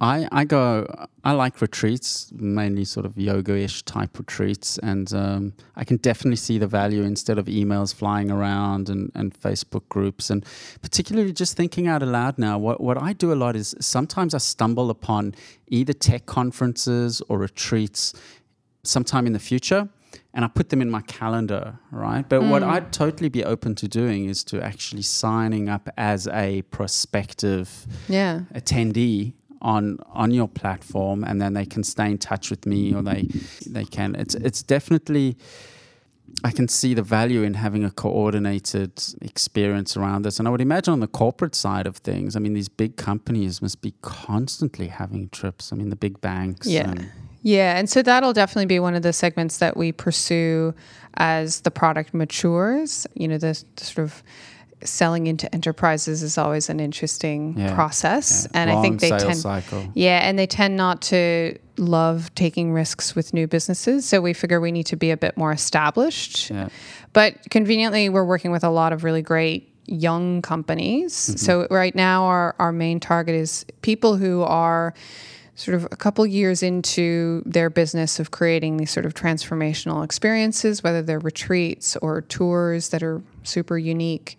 I, 0.00 0.28
I 0.32 0.44
go, 0.44 0.86
I 1.22 1.32
like 1.32 1.60
retreats, 1.60 2.30
mainly 2.32 2.84
sort 2.84 3.06
of 3.06 3.16
yoga 3.16 3.56
ish 3.56 3.82
type 3.84 4.18
retreats. 4.18 4.78
And 4.78 5.12
um, 5.14 5.54
I 5.76 5.84
can 5.84 5.98
definitely 5.98 6.36
see 6.36 6.58
the 6.58 6.66
value 6.66 7.02
instead 7.02 7.38
of 7.38 7.46
emails 7.46 7.94
flying 7.94 8.30
around 8.30 8.88
and, 8.88 9.10
and 9.14 9.32
Facebook 9.32 9.88
groups. 9.88 10.30
And 10.30 10.44
particularly 10.82 11.32
just 11.32 11.56
thinking 11.56 11.86
out 11.86 12.02
aloud 12.02 12.38
now, 12.38 12.58
what, 12.58 12.80
what 12.80 13.00
I 13.00 13.12
do 13.12 13.32
a 13.32 13.34
lot 13.34 13.56
is 13.56 13.74
sometimes 13.80 14.34
I 14.34 14.38
stumble 14.38 14.90
upon 14.90 15.34
either 15.68 15.92
tech 15.92 16.26
conferences 16.26 17.22
or 17.28 17.38
retreats 17.38 18.14
sometime 18.82 19.26
in 19.26 19.32
the 19.32 19.38
future. 19.38 19.88
And 20.32 20.44
I 20.44 20.48
put 20.48 20.68
them 20.68 20.82
in 20.82 20.90
my 20.90 21.02
calendar, 21.02 21.78
right? 21.90 22.28
But 22.28 22.42
what 22.42 22.62
I'd 22.62 22.92
totally 22.92 23.28
be 23.28 23.44
open 23.44 23.74
to 23.76 23.88
doing 23.88 24.26
is 24.26 24.42
to 24.44 24.60
actually 24.60 25.02
signing 25.02 25.68
up 25.68 25.88
as 25.96 26.26
a 26.28 26.62
prospective 26.62 27.86
yeah 28.08 28.40
attendee 28.52 29.34
on 29.64 29.98
on 30.12 30.30
your 30.30 30.46
platform 30.48 31.24
and 31.24 31.40
then 31.40 31.54
they 31.54 31.66
can 31.66 31.82
stay 31.82 32.08
in 32.10 32.18
touch 32.18 32.50
with 32.50 32.66
me 32.66 32.94
or 32.94 33.02
they 33.02 33.22
they 33.66 33.84
can 33.84 34.14
it's 34.14 34.34
it's 34.36 34.62
definitely 34.62 35.36
I 36.42 36.50
can 36.50 36.68
see 36.68 36.94
the 36.94 37.02
value 37.02 37.42
in 37.42 37.54
having 37.54 37.84
a 37.84 37.90
coordinated 37.90 38.92
experience 39.22 39.96
around 39.96 40.22
this. 40.24 40.38
And 40.38 40.48
I 40.48 40.50
would 40.50 40.60
imagine 40.60 40.92
on 40.92 41.00
the 41.00 41.06
corporate 41.06 41.54
side 41.54 41.86
of 41.86 41.98
things, 41.98 42.34
I 42.34 42.40
mean, 42.40 42.54
these 42.54 42.68
big 42.68 42.96
companies 42.96 43.62
must 43.62 43.80
be 43.82 43.94
constantly 44.02 44.88
having 44.88 45.28
trips. 45.28 45.72
I 45.72 45.76
mean, 45.76 45.90
the 45.90 45.96
big 45.96 46.20
banks. 46.20 46.66
Yeah. 46.66 46.90
and- 46.90 47.08
Yeah. 47.42 47.78
And 47.78 47.88
so 47.88 48.02
that'll 48.02 48.32
definitely 48.32 48.66
be 48.66 48.80
one 48.80 48.94
of 48.96 49.02
the 49.02 49.12
segments 49.12 49.58
that 49.58 49.76
we 49.76 49.92
pursue 49.92 50.74
as 51.18 51.60
the 51.60 51.70
product 51.70 52.12
matures. 52.14 53.06
You 53.14 53.28
know, 53.28 53.38
the, 53.38 53.62
the 53.76 53.84
sort 53.84 54.04
of 54.04 54.22
selling 54.84 55.26
into 55.26 55.52
enterprises 55.54 56.22
is 56.22 56.38
always 56.38 56.68
an 56.68 56.80
interesting 56.80 57.54
Yeah. 57.56 57.74
process. 57.74 58.46
Yeah. 58.50 58.60
And 58.60 58.70
I 58.70 58.82
think 58.82 59.00
they 59.00 59.10
tend 59.10 59.36
cycle. 59.36 59.88
Yeah, 59.94 60.18
and 60.18 60.38
they 60.38 60.46
tend 60.46 60.76
not 60.76 61.02
to 61.02 61.56
love 61.76 62.34
taking 62.34 62.72
risks 62.72 63.16
with 63.16 63.34
new 63.34 63.46
businesses. 63.46 64.04
So 64.04 64.20
we 64.20 64.32
figure 64.32 64.60
we 64.60 64.72
need 64.72 64.86
to 64.86 64.96
be 64.96 65.10
a 65.10 65.16
bit 65.16 65.36
more 65.36 65.52
established. 65.52 66.50
Yeah. 66.50 66.68
But 67.12 67.36
conveniently, 67.50 68.08
we're 68.08 68.24
working 68.24 68.50
with 68.50 68.64
a 68.64 68.70
lot 68.70 68.92
of 68.92 69.04
really 69.04 69.22
great 69.22 69.70
young 69.86 70.42
companies. 70.42 71.14
Mm-hmm. 71.14 71.36
So 71.36 71.66
right 71.70 71.94
now, 71.94 72.24
our, 72.24 72.54
our 72.58 72.72
main 72.72 73.00
target 73.00 73.34
is 73.34 73.66
people 73.82 74.16
who 74.16 74.42
are 74.42 74.94
sort 75.56 75.76
of 75.76 75.84
a 75.92 75.96
couple 75.96 76.26
years 76.26 76.62
into 76.62 77.42
their 77.46 77.70
business 77.70 78.18
of 78.18 78.32
creating 78.32 78.76
these 78.76 78.90
sort 78.90 79.06
of 79.06 79.14
transformational 79.14 80.04
experiences, 80.04 80.82
whether 80.82 81.00
they're 81.00 81.20
retreats 81.20 81.96
or 82.02 82.22
tours 82.22 82.88
that 82.88 83.02
are 83.02 83.22
super 83.44 83.78
unique. 83.78 84.36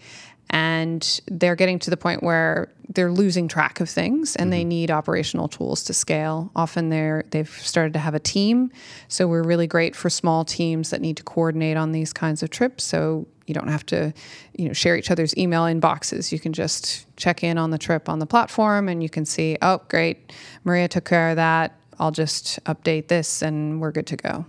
And 0.49 1.21
they're 1.27 1.55
getting 1.55 1.79
to 1.79 1.89
the 1.89 1.97
point 1.97 2.23
where 2.23 2.71
they're 2.89 3.11
losing 3.11 3.47
track 3.47 3.79
of 3.79 3.89
things 3.89 4.35
and 4.35 4.53
they 4.53 4.61
mm-hmm. 4.61 4.69
need 4.69 4.91
operational 4.91 5.47
tools 5.47 5.83
to 5.85 5.93
scale. 5.93 6.51
Often 6.55 6.89
they're 6.89 7.25
they've 7.31 7.49
started 7.49 7.93
to 7.93 7.99
have 7.99 8.13
a 8.13 8.19
team. 8.19 8.71
So 9.07 9.27
we're 9.27 9.43
really 9.43 9.67
great 9.67 9.95
for 9.95 10.09
small 10.09 10.45
teams 10.45 10.91
that 10.91 11.01
need 11.01 11.17
to 11.17 11.23
coordinate 11.23 11.77
on 11.77 11.91
these 11.91 12.13
kinds 12.13 12.43
of 12.43 12.49
trips. 12.49 12.83
So 12.83 13.27
you 13.47 13.53
don't 13.53 13.67
have 13.67 13.85
to, 13.87 14.13
you 14.57 14.67
know, 14.67 14.73
share 14.73 14.95
each 14.95 15.11
other's 15.11 15.35
email 15.37 15.63
inboxes. 15.63 16.31
You 16.31 16.39
can 16.39 16.53
just 16.53 17.05
check 17.15 17.43
in 17.43 17.57
on 17.57 17.69
the 17.69 17.77
trip 17.77 18.09
on 18.09 18.19
the 18.19 18.25
platform 18.25 18.89
and 18.89 19.03
you 19.03 19.09
can 19.09 19.25
see, 19.25 19.57
oh, 19.61 19.81
great, 19.87 20.31
Maria 20.63 20.87
took 20.87 21.05
care 21.05 21.29
of 21.29 21.35
that. 21.35 21.77
I'll 21.99 22.11
just 22.11 22.63
update 22.65 23.07
this 23.07 23.41
and 23.41 23.79
we're 23.79 23.91
good 23.91 24.07
to 24.07 24.17
go. 24.17 24.45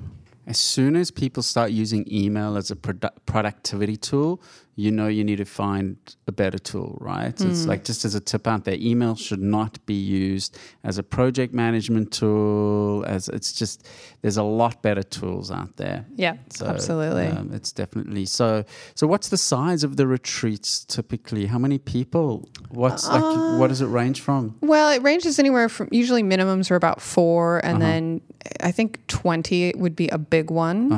As 0.47 0.59
soon 0.59 0.97
as 0.97 1.11
people 1.11 1.43
start 1.43 1.73
using 1.73 2.07
email 2.11 2.57
as 2.57 2.71
a 2.71 2.77
produ- 2.77 3.11
productivity 3.27 3.97
tool, 3.97 4.41
you 4.79 4.91
know 4.91 5.07
you 5.09 5.25
need 5.25 5.37
to 5.39 5.45
find 5.47 5.97
a 6.29 6.33
better 6.33 6.59
tool, 6.59 6.99
right? 7.01 7.29
It's 7.41 7.63
Hmm. 7.65 7.71
like 7.71 7.83
just 7.85 8.05
as 8.05 8.15
a 8.15 8.21
tip 8.21 8.47
out 8.47 8.65
there, 8.67 8.77
email 8.79 9.15
should 9.17 9.41
not 9.41 9.79
be 9.87 9.95
used 9.95 10.57
as 10.85 10.99
a 10.99 11.03
project 11.03 11.55
management 11.55 12.13
tool. 12.13 13.03
As 13.07 13.29
it's 13.31 13.53
just 13.55 13.87
there's 14.21 14.37
a 14.37 14.43
lot 14.43 14.83
better 14.83 15.03
tools 15.03 15.51
out 15.51 15.77
there. 15.77 16.05
Yeah, 16.15 16.35
so, 16.51 16.67
absolutely. 16.67 17.27
um, 17.29 17.51
it's 17.55 17.73
definitely 17.73 18.27
so. 18.27 18.65
So, 18.95 19.07
what's 19.07 19.29
the 19.31 19.39
size 19.39 19.83
of 19.83 19.97
the 19.97 20.07
retreats 20.07 20.85
typically? 20.85 21.47
How 21.47 21.59
many 21.59 21.79
people? 21.79 22.47
What's 22.69 23.09
like? 23.09 23.25
What 23.59 23.69
does 23.69 23.81
it 23.81 23.87
range 23.87 24.21
from? 24.21 24.57
Well, 24.61 24.91
it 24.91 25.03
ranges 25.03 25.39
anywhere 25.39 25.69
from 25.71 25.89
usually 25.91 26.23
minimums 26.23 26.71
are 26.71 26.77
about 26.77 27.01
four, 27.01 27.65
and 27.65 27.81
then 27.81 28.21
I 28.61 28.73
think 28.73 29.07
20 29.07 29.73
would 29.77 29.97
be 29.97 30.09
a 30.09 30.19
big 30.19 30.51
one. 30.51 30.91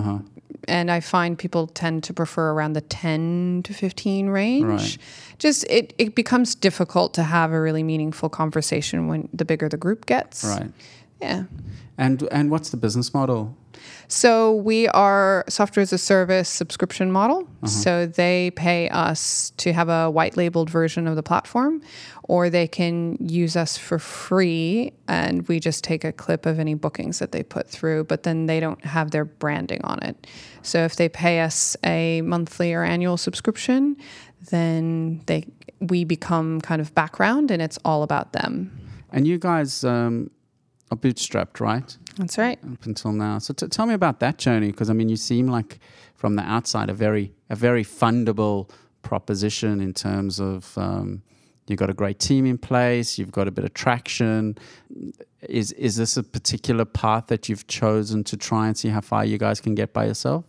And 0.68 0.90
I 0.90 1.00
find 1.00 1.38
people 1.38 1.66
tend 1.66 2.04
to 2.04 2.14
prefer 2.14 2.50
around 2.50 2.74
the 2.74 2.80
10 2.80 3.62
to 3.64 3.74
15 3.74 4.28
range. 4.28 4.64
Right. 4.64 4.98
Just 5.38 5.64
it, 5.70 5.94
it 5.98 6.14
becomes 6.14 6.54
difficult 6.54 7.14
to 7.14 7.22
have 7.22 7.52
a 7.52 7.60
really 7.60 7.82
meaningful 7.82 8.28
conversation 8.28 9.08
when 9.08 9.28
the 9.32 9.44
bigger 9.44 9.68
the 9.68 9.76
group 9.76 10.06
gets. 10.06 10.44
Right. 10.44 10.70
Yeah. 11.20 11.44
And 11.96 12.22
and 12.30 12.50
what's 12.50 12.70
the 12.70 12.76
business 12.76 13.12
model? 13.12 13.56
So 14.08 14.54
we 14.54 14.88
are 14.88 15.44
software 15.48 15.82
as 15.82 15.92
a 15.92 15.98
service 15.98 16.48
subscription 16.48 17.12
model. 17.12 17.42
Uh-huh. 17.42 17.66
So 17.66 18.06
they 18.06 18.50
pay 18.52 18.88
us 18.88 19.50
to 19.58 19.72
have 19.72 19.88
a 19.88 20.10
white 20.10 20.36
labeled 20.36 20.70
version 20.70 21.06
of 21.06 21.14
the 21.14 21.22
platform, 21.22 21.82
or 22.22 22.48
they 22.48 22.66
can 22.66 23.16
use 23.20 23.56
us 23.56 23.76
for 23.76 23.98
free, 23.98 24.92
and 25.06 25.46
we 25.48 25.60
just 25.60 25.84
take 25.84 26.04
a 26.04 26.12
clip 26.12 26.46
of 26.46 26.58
any 26.58 26.74
bookings 26.74 27.18
that 27.18 27.32
they 27.32 27.42
put 27.42 27.68
through. 27.68 28.04
But 28.04 28.22
then 28.22 28.46
they 28.46 28.60
don't 28.60 28.82
have 28.84 29.10
their 29.10 29.24
branding 29.24 29.80
on 29.84 30.02
it. 30.02 30.26
So 30.62 30.84
if 30.84 30.96
they 30.96 31.08
pay 31.08 31.40
us 31.40 31.76
a 31.84 32.22
monthly 32.22 32.72
or 32.72 32.84
annual 32.84 33.16
subscription, 33.16 33.96
then 34.50 35.22
they 35.26 35.46
we 35.80 36.04
become 36.04 36.60
kind 36.60 36.80
of 36.80 36.94
background, 36.94 37.50
and 37.50 37.62
it's 37.62 37.78
all 37.84 38.02
about 38.02 38.32
them. 38.32 38.72
And 39.12 39.26
you 39.26 39.38
guys 39.38 39.84
um, 39.84 40.30
are 40.90 40.96
bootstrapped, 40.96 41.60
right? 41.60 41.96
That's 42.18 42.36
right. 42.36 42.58
up 42.72 42.84
until 42.84 43.12
now. 43.12 43.38
So 43.38 43.54
t- 43.54 43.68
tell 43.68 43.86
me 43.86 43.94
about 43.94 44.20
that 44.20 44.38
journey, 44.38 44.70
because 44.70 44.90
I 44.90 44.92
mean, 44.92 45.08
you 45.08 45.16
seem 45.16 45.46
like 45.48 45.78
from 46.14 46.34
the 46.36 46.42
outside 46.42 46.90
a 46.90 46.94
very 46.94 47.32
a 47.48 47.56
very 47.56 47.84
fundable 47.84 48.68
proposition 49.02 49.80
in 49.80 49.94
terms 49.94 50.40
of 50.40 50.76
um, 50.76 51.22
you've 51.66 51.78
got 51.78 51.90
a 51.90 51.94
great 51.94 52.18
team 52.18 52.44
in 52.44 52.58
place, 52.58 53.18
you've 53.18 53.30
got 53.32 53.48
a 53.48 53.50
bit 53.50 53.64
of 53.64 53.72
traction. 53.74 54.58
Is 55.48 55.72
is 55.72 55.96
this 55.96 56.16
a 56.16 56.22
particular 56.24 56.84
path 56.84 57.28
that 57.28 57.48
you've 57.48 57.66
chosen 57.68 58.24
to 58.24 58.36
try 58.36 58.66
and 58.66 58.76
see 58.76 58.88
how 58.88 59.00
far 59.00 59.24
you 59.24 59.38
guys 59.38 59.60
can 59.60 59.74
get 59.74 59.92
by 59.92 60.06
yourself? 60.06 60.44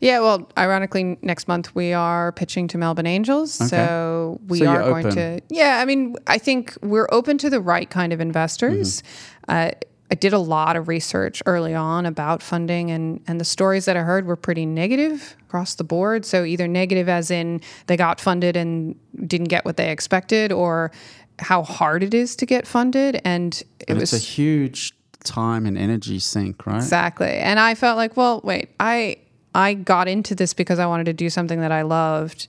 Yeah, 0.00 0.18
well, 0.18 0.50
ironically, 0.58 1.16
next 1.22 1.46
month 1.46 1.72
we 1.76 1.92
are 1.92 2.32
pitching 2.32 2.66
to 2.68 2.78
Melbourne 2.78 3.06
Angels. 3.06 3.60
Okay. 3.60 3.68
So 3.68 4.40
we 4.48 4.58
So 4.58 4.66
are 4.66 4.82
going 4.82 5.06
open. 5.06 5.14
to. 5.16 5.40
Yeah, 5.48 5.78
I 5.80 5.84
mean, 5.84 6.16
I 6.26 6.38
think 6.38 6.76
we're 6.82 7.06
open 7.12 7.38
to 7.38 7.48
the 7.48 7.60
right 7.60 7.88
kind 7.88 8.12
of 8.12 8.20
investors. 8.20 9.02
Mm-hmm. 9.48 9.50
Uh, 9.56 9.70
I 10.12 10.14
did 10.14 10.34
a 10.34 10.38
lot 10.38 10.76
of 10.76 10.88
research 10.88 11.42
early 11.46 11.74
on 11.74 12.04
about 12.04 12.42
funding, 12.42 12.90
and, 12.90 13.22
and 13.26 13.40
the 13.40 13.46
stories 13.46 13.86
that 13.86 13.96
I 13.96 14.00
heard 14.00 14.26
were 14.26 14.36
pretty 14.36 14.66
negative 14.66 15.34
across 15.40 15.74
the 15.76 15.84
board. 15.84 16.26
So, 16.26 16.44
either 16.44 16.68
negative 16.68 17.08
as 17.08 17.30
in 17.30 17.62
they 17.86 17.96
got 17.96 18.20
funded 18.20 18.54
and 18.54 18.94
didn't 19.26 19.48
get 19.48 19.64
what 19.64 19.78
they 19.78 19.90
expected, 19.90 20.52
or 20.52 20.92
how 21.38 21.62
hard 21.62 22.02
it 22.02 22.12
is 22.12 22.36
to 22.36 22.44
get 22.44 22.66
funded. 22.66 23.22
And 23.24 23.54
it 23.80 23.88
And 23.88 23.98
was 23.98 24.12
a 24.12 24.18
huge 24.18 24.92
time 25.24 25.64
and 25.64 25.78
energy 25.78 26.18
sink, 26.18 26.66
right? 26.66 26.76
Exactly. 26.76 27.30
And 27.30 27.58
I 27.58 27.74
felt 27.74 27.96
like, 27.96 28.14
well, 28.14 28.42
wait, 28.44 28.68
I 28.78 29.16
I 29.54 29.72
got 29.72 30.08
into 30.08 30.34
this 30.34 30.52
because 30.52 30.78
I 30.78 30.84
wanted 30.84 31.04
to 31.04 31.14
do 31.14 31.30
something 31.30 31.60
that 31.60 31.72
I 31.72 31.82
loved. 31.82 32.48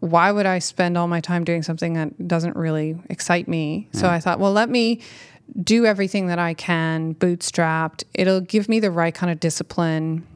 Why 0.00 0.30
would 0.30 0.46
I 0.46 0.58
spend 0.58 0.98
all 0.98 1.08
my 1.08 1.20
time 1.20 1.42
doing 1.44 1.62
something 1.62 1.94
that 1.94 2.28
doesn't 2.28 2.54
really 2.54 2.98
excite 3.08 3.48
me? 3.48 3.88
So 3.92 4.08
I 4.08 4.20
thought, 4.20 4.40
well, 4.40 4.52
let 4.52 4.68
me 4.68 5.00
do 5.62 5.84
everything 5.84 6.26
that 6.28 6.38
I 6.38 6.54
can, 6.54 7.14
bootstrapped. 7.14 8.04
It'll 8.14 8.40
give 8.40 8.68
me 8.68 8.80
the 8.80 8.90
right 8.90 9.14
kind 9.14 9.30
of 9.30 9.40
discipline. 9.40 10.26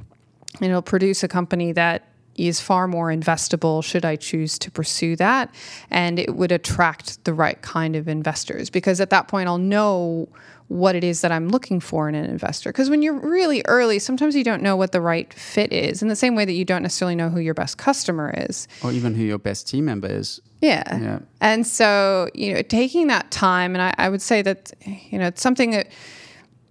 And 0.61 0.71
it'll 0.71 0.83
produce 0.83 1.23
a 1.23 1.29
company 1.29 1.73
that 1.73 2.09
is 2.37 2.61
far 2.61 2.87
more 2.87 3.09
investable 3.09 3.83
should 3.83 4.05
I 4.05 4.17
choose 4.17 4.59
to 4.61 4.71
pursue 4.71 5.17
that. 5.17 5.55
And 5.91 6.19
it 6.19 6.35
would 6.35 6.53
attract 6.53 7.25
the 7.25 7.33
right 7.33 7.61
kind 7.63 7.97
of 7.97 8.09
investors 8.09 8.71
because 8.71 9.01
at 9.01 9.11
that 9.11 9.29
point 9.29 9.49
I'll 9.49 9.59
know 9.59 10.29
what 10.69 10.97
it 10.97 11.05
is 11.05 11.21
that 11.21 11.31
I'm 11.31 11.49
looking 11.49 11.79
for 11.81 12.09
in 12.09 12.15
an 12.15 12.25
investor. 12.25 12.71
Because 12.71 12.91
when 12.91 13.01
you're 13.01 13.19
really 13.19 13.63
early, 13.67 13.99
sometimes 13.99 14.35
you 14.35 14.43
don't 14.43 14.63
know 14.63 14.77
what 14.77 14.93
the 14.93 15.01
right 15.01 15.33
fit 15.33 15.73
is, 15.73 16.03
in 16.03 16.09
the 16.09 16.17
same 16.17 16.35
way 16.35 16.45
that 16.45 16.55
you 16.55 16.65
don't 16.65 16.83
necessarily 16.83 17.15
know 17.15 17.31
who 17.31 17.39
your 17.39 17.55
best 17.55 17.79
customer 17.79 18.35
is. 18.37 18.67
Or 18.83 18.91
even 18.91 19.15
who 19.15 19.23
your 19.23 19.39
best 19.39 19.69
team 19.69 19.85
member 19.85 20.09
is. 20.09 20.41
Yeah. 20.61 20.99
Yeah. 20.99 21.19
And 21.41 21.67
so, 21.67 22.29
you 22.35 22.55
know, 22.55 22.63
taking 22.63 23.09
that 23.09 23.31
time, 23.31 23.75
and 23.75 23.83
I, 23.83 23.95
I 23.99 24.09
would 24.09 24.23
say 24.23 24.43
that, 24.43 24.73
you 25.11 25.19
know, 25.19 25.27
it's 25.27 25.43
something 25.43 25.71
that 25.73 25.89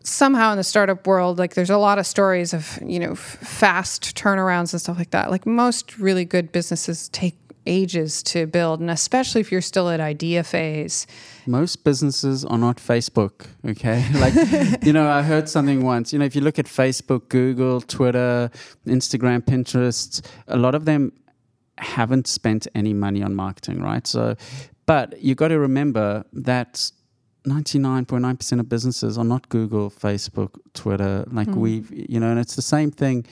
somehow 0.04 0.52
in 0.52 0.58
the 0.58 0.64
startup 0.64 1.06
world, 1.08 1.38
like 1.40 1.54
there's 1.56 1.70
a 1.70 1.78
lot 1.78 1.98
of 1.98 2.06
stories 2.06 2.54
of, 2.54 2.80
you 2.86 3.00
know, 3.00 3.12
f- 3.12 3.20
fast 3.20 4.16
turnarounds 4.16 4.74
and 4.74 4.82
stuff 4.82 4.98
like 4.98 5.12
that. 5.12 5.32
Like 5.32 5.46
most 5.46 5.98
really 5.98 6.26
good 6.26 6.52
businesses 6.52 7.10
take 7.10 7.36
ages 7.68 8.22
to 8.22 8.46
build, 8.46 8.80
and 8.80 8.92
especially 8.92 9.42
if 9.42 9.52
you're 9.52 9.62
still 9.62 9.90
at 9.90 10.00
idea 10.00 10.44
phase. 10.44 11.08
Most 11.48 11.84
businesses 11.84 12.46
are 12.46 12.58
not 12.58 12.78
Facebook, 12.78 13.48
okay? 13.66 14.06
Like, 14.14 14.84
you 14.84 14.94
know, 14.94 15.10
I 15.10 15.24
heard 15.24 15.50
something 15.50 15.84
once, 15.84 16.14
you 16.14 16.20
know, 16.20 16.26
if 16.26 16.36
you 16.36 16.42
look 16.42 16.60
at 16.60 16.66
Facebook, 16.66 17.30
Google, 17.30 17.82
Twitter, 17.82 18.52
Instagram, 18.86 19.42
Pinterest, 19.42 20.24
a 20.48 20.58
lot 20.58 20.76
of 20.76 20.86
them 20.86 21.12
haven't 21.78 22.28
spent 22.28 22.68
any 22.76 22.94
money 22.94 23.22
on 23.22 23.36
marketing, 23.36 23.82
right? 23.82 24.06
So, 24.08 24.36
but 24.86 25.22
you've 25.22 25.38
got 25.38 25.50
to 25.50 25.60
remember 25.60 26.26
that 26.34 26.92
99.9% 27.46 28.60
of 28.60 28.70
businesses 28.70 29.18
are 29.18 29.24
not 29.24 29.50
Google, 29.50 29.90
Facebook, 29.90 30.60
Twitter. 30.74 31.26
Like 31.32 31.48
hmm. 31.48 31.60
we've, 31.60 31.92
you 31.92 32.20
know, 32.20 32.32
and 32.32 32.40
it's 32.40 32.56
the 32.56 32.62
same 32.62 32.92
thing. 32.92 33.26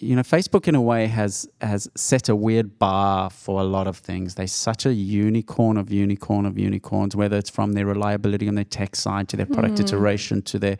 You 0.00 0.16
know, 0.16 0.22
Facebook 0.22 0.68
in 0.68 0.74
a 0.74 0.80
way 0.80 1.06
has 1.06 1.48
has 1.60 1.88
set 1.94 2.28
a 2.28 2.36
weird 2.36 2.78
bar 2.78 3.30
for 3.30 3.60
a 3.60 3.64
lot 3.64 3.86
of 3.86 3.96
things. 3.96 4.34
They're 4.34 4.46
such 4.46 4.86
a 4.86 4.92
unicorn 4.92 5.76
of 5.76 5.90
unicorn 5.90 6.46
of 6.46 6.58
unicorns, 6.58 7.14
whether 7.14 7.36
it's 7.36 7.50
from 7.50 7.72
their 7.72 7.86
reliability 7.86 8.48
on 8.48 8.54
their 8.54 8.64
tech 8.64 8.96
side 8.96 9.28
to 9.28 9.36
their 9.36 9.46
product 9.46 9.78
hmm. 9.78 9.84
iteration 9.84 10.42
to 10.42 10.58
their 10.58 10.78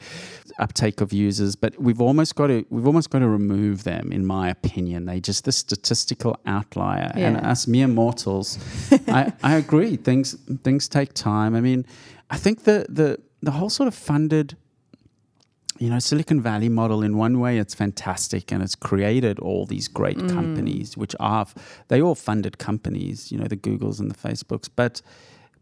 uptake 0.58 1.00
of 1.00 1.12
users. 1.12 1.56
But 1.56 1.80
we've 1.80 2.00
almost 2.00 2.34
got 2.34 2.48
to 2.48 2.64
we've 2.70 2.86
almost 2.86 3.10
got 3.10 3.20
to 3.20 3.28
remove 3.28 3.84
them, 3.84 4.12
in 4.12 4.26
my 4.26 4.50
opinion. 4.50 5.06
They 5.06 5.20
just 5.20 5.44
the 5.44 5.52
statistical 5.52 6.38
outlier, 6.46 7.10
and 7.14 7.36
Yeah. 7.36 7.50
us 7.50 7.66
mere 7.66 7.88
mortals. 7.88 8.58
I, 9.08 9.32
I 9.42 9.56
agree. 9.56 9.96
Things 9.96 10.34
things 10.62 10.88
take 10.88 11.12
time. 11.14 11.54
I 11.54 11.60
mean, 11.60 11.86
I 12.30 12.36
think 12.36 12.64
the 12.64 12.86
the 12.88 13.18
the 13.42 13.52
whole 13.52 13.70
sort 13.70 13.86
of 13.86 13.94
funded 13.94 14.56
you 15.78 15.90
know 15.90 15.98
silicon 15.98 16.40
valley 16.40 16.68
model 16.68 17.02
in 17.02 17.16
one 17.16 17.40
way 17.40 17.58
it's 17.58 17.74
fantastic 17.74 18.52
and 18.52 18.62
it's 18.62 18.74
created 18.74 19.38
all 19.40 19.66
these 19.66 19.88
great 19.88 20.16
mm. 20.16 20.28
companies 20.30 20.96
which 20.96 21.14
are 21.20 21.46
they 21.88 22.00
all 22.00 22.14
funded 22.14 22.58
companies 22.58 23.30
you 23.30 23.38
know 23.38 23.46
the 23.46 23.56
googles 23.56 24.00
and 24.00 24.10
the 24.10 24.14
facebooks 24.14 24.68
but 24.74 25.02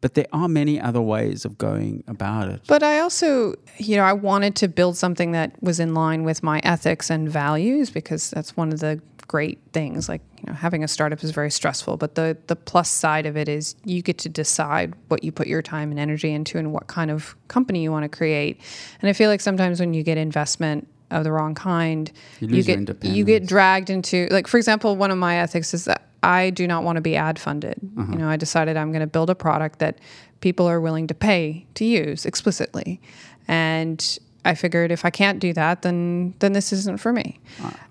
but 0.05 0.13
there 0.13 0.27
are 0.35 0.49
many 0.49 0.79
other 0.79 1.01
ways 1.01 1.47
of 1.47 1.57
going 1.57 2.05
about 2.07 2.51
it. 2.51 2.61
But 2.67 2.83
I 2.83 3.01
also, 3.01 3.55
you 3.79 3.97
know, 3.97 4.03
I 4.03 4.13
wanted 4.13 4.55
to 4.57 4.69
build 4.69 4.99
something 4.99 5.33
that 5.33 5.53
was 5.63 5.81
in 5.81 5.95
line 5.95 6.25
with 6.25 6.43
my 6.43 6.61
ethics 6.63 7.09
and 7.09 7.27
values 7.27 7.89
because 7.89 8.29
that's 8.29 8.55
one 8.55 8.71
of 8.71 8.81
the 8.81 9.01
great 9.29 9.59
things. 9.73 10.09
Like, 10.09 10.23
you 10.41 10.47
know, 10.47 10.53
having 10.55 10.85
a 10.85 10.89
startup 10.89 11.23
is 11.23 11.31
very 11.31 11.51
stressful, 11.51 11.97
but 11.97 12.15
the 12.15 12.37
the 12.47 12.57
plus 12.57 12.91
side 12.91 13.27
of 13.27 13.37
it 13.37 13.49
is 13.49 13.77
you 13.85 14.03
get 14.03 14.19
to 14.19 14.29
decide 14.29 14.95
what 15.09 15.25
you 15.25 15.33
put 15.33 15.47
your 15.47 15.63
time 15.63 15.91
and 15.91 15.99
energy 15.99 16.33
into 16.33 16.59
and 16.59 16.73
what 16.73 16.87
kind 16.87 17.11
of 17.11 17.35
company 17.49 17.83
you 17.83 17.91
want 17.91 18.05
to 18.05 18.09
create. 18.09 18.61
And 19.01 19.09
I 19.09 19.13
feel 19.13 19.31
like 19.31 19.41
sometimes 19.41 19.81
when 19.81 19.95
you 19.95 20.03
get 20.03 20.19
investment 20.19 20.89
of 21.11 21.25
the 21.25 21.33
wrong 21.33 21.55
kind, 21.55 22.11
You 22.41 22.49
lose 22.49 22.69
your 22.69 22.77
get 22.77 23.05
you 23.05 23.25
get 23.25 23.47
dragged 23.47 23.91
into 23.91 24.29
like 24.31 24.47
for 24.47 24.57
example, 24.57 24.97
one 24.97 25.11
of 25.11 25.19
my 25.19 25.37
ethics 25.37 25.75
is 25.75 25.85
that 25.87 26.09
I 26.23 26.51
do 26.51 26.67
not 26.67 26.85
want 26.85 26.97
to 26.97 27.03
be 27.03 27.17
ad 27.17 27.39
funded. 27.39 27.79
Uh-huh. 27.99 28.13
You 28.13 28.19
know, 28.19 28.29
I 28.29 28.37
decided 28.37 28.77
I'm 28.77 28.91
going 28.93 29.01
to 29.01 29.07
build 29.07 29.29
a 29.31 29.35
product 29.35 29.79
that 29.81 29.99
people 30.41 30.67
are 30.67 30.81
willing 30.81 31.07
to 31.09 31.15
pay 31.15 31.67
to 31.75 31.85
use 31.85 32.25
explicitly. 32.25 33.01
And 33.47 34.19
I 34.45 34.55
figured 34.55 34.91
if 34.93 35.05
I 35.05 35.11
can't 35.11 35.39
do 35.39 35.53
that, 35.55 35.83
then 35.83 36.35
then 36.39 36.53
this 36.53 36.73
isn't 36.73 37.01
for 37.01 37.13
me, 37.13 37.41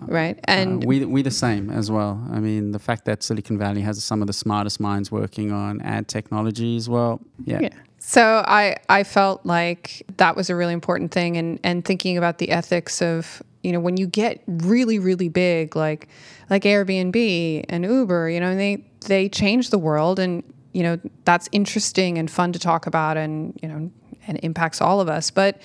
right? 0.00 0.38
And 0.44 0.84
Uh, 0.84 0.86
we 0.86 1.04
we 1.04 1.22
the 1.22 1.30
same 1.30 1.70
as 1.70 1.90
well. 1.90 2.22
I 2.32 2.40
mean, 2.40 2.72
the 2.72 2.78
fact 2.78 3.04
that 3.04 3.22
Silicon 3.22 3.58
Valley 3.58 3.82
has 3.82 4.02
some 4.04 4.20
of 4.22 4.26
the 4.26 4.32
smartest 4.32 4.80
minds 4.80 5.10
working 5.10 5.52
on 5.52 5.80
ad 5.80 6.06
technology 6.08 6.76
as 6.76 6.88
well. 6.88 7.20
Yeah. 7.44 7.60
Yeah. 7.62 7.68
So 7.98 8.44
I 8.46 8.76
I 8.88 9.02
felt 9.04 9.44
like 9.44 10.02
that 10.18 10.36
was 10.36 10.50
a 10.50 10.54
really 10.56 10.74
important 10.74 11.10
thing 11.10 11.36
and 11.36 11.58
and 11.64 11.84
thinking 11.84 12.18
about 12.18 12.38
the 12.38 12.50
ethics 12.50 13.02
of 13.02 13.42
you 13.62 13.72
know 13.72 13.80
when 13.80 13.96
you 13.96 14.06
get 14.06 14.42
really 14.46 14.98
really 14.98 15.28
big 15.28 15.74
like 15.74 16.08
like 16.50 16.62
Airbnb 16.64 17.64
and 17.68 17.84
Uber 17.84 18.28
you 18.28 18.40
know 18.40 18.50
and 18.50 18.60
they 18.60 18.84
they 19.06 19.28
change 19.28 19.70
the 19.70 19.78
world 19.78 20.18
and 20.18 20.42
you 20.72 20.82
know 20.82 20.98
that's 21.24 21.48
interesting 21.50 22.18
and 22.18 22.30
fun 22.30 22.52
to 22.52 22.58
talk 22.58 22.86
about 22.86 23.16
and 23.16 23.58
you 23.62 23.68
know 23.68 23.90
and 24.26 24.38
impacts 24.42 24.80
all 24.80 25.00
of 25.00 25.08
us 25.08 25.30
but 25.30 25.60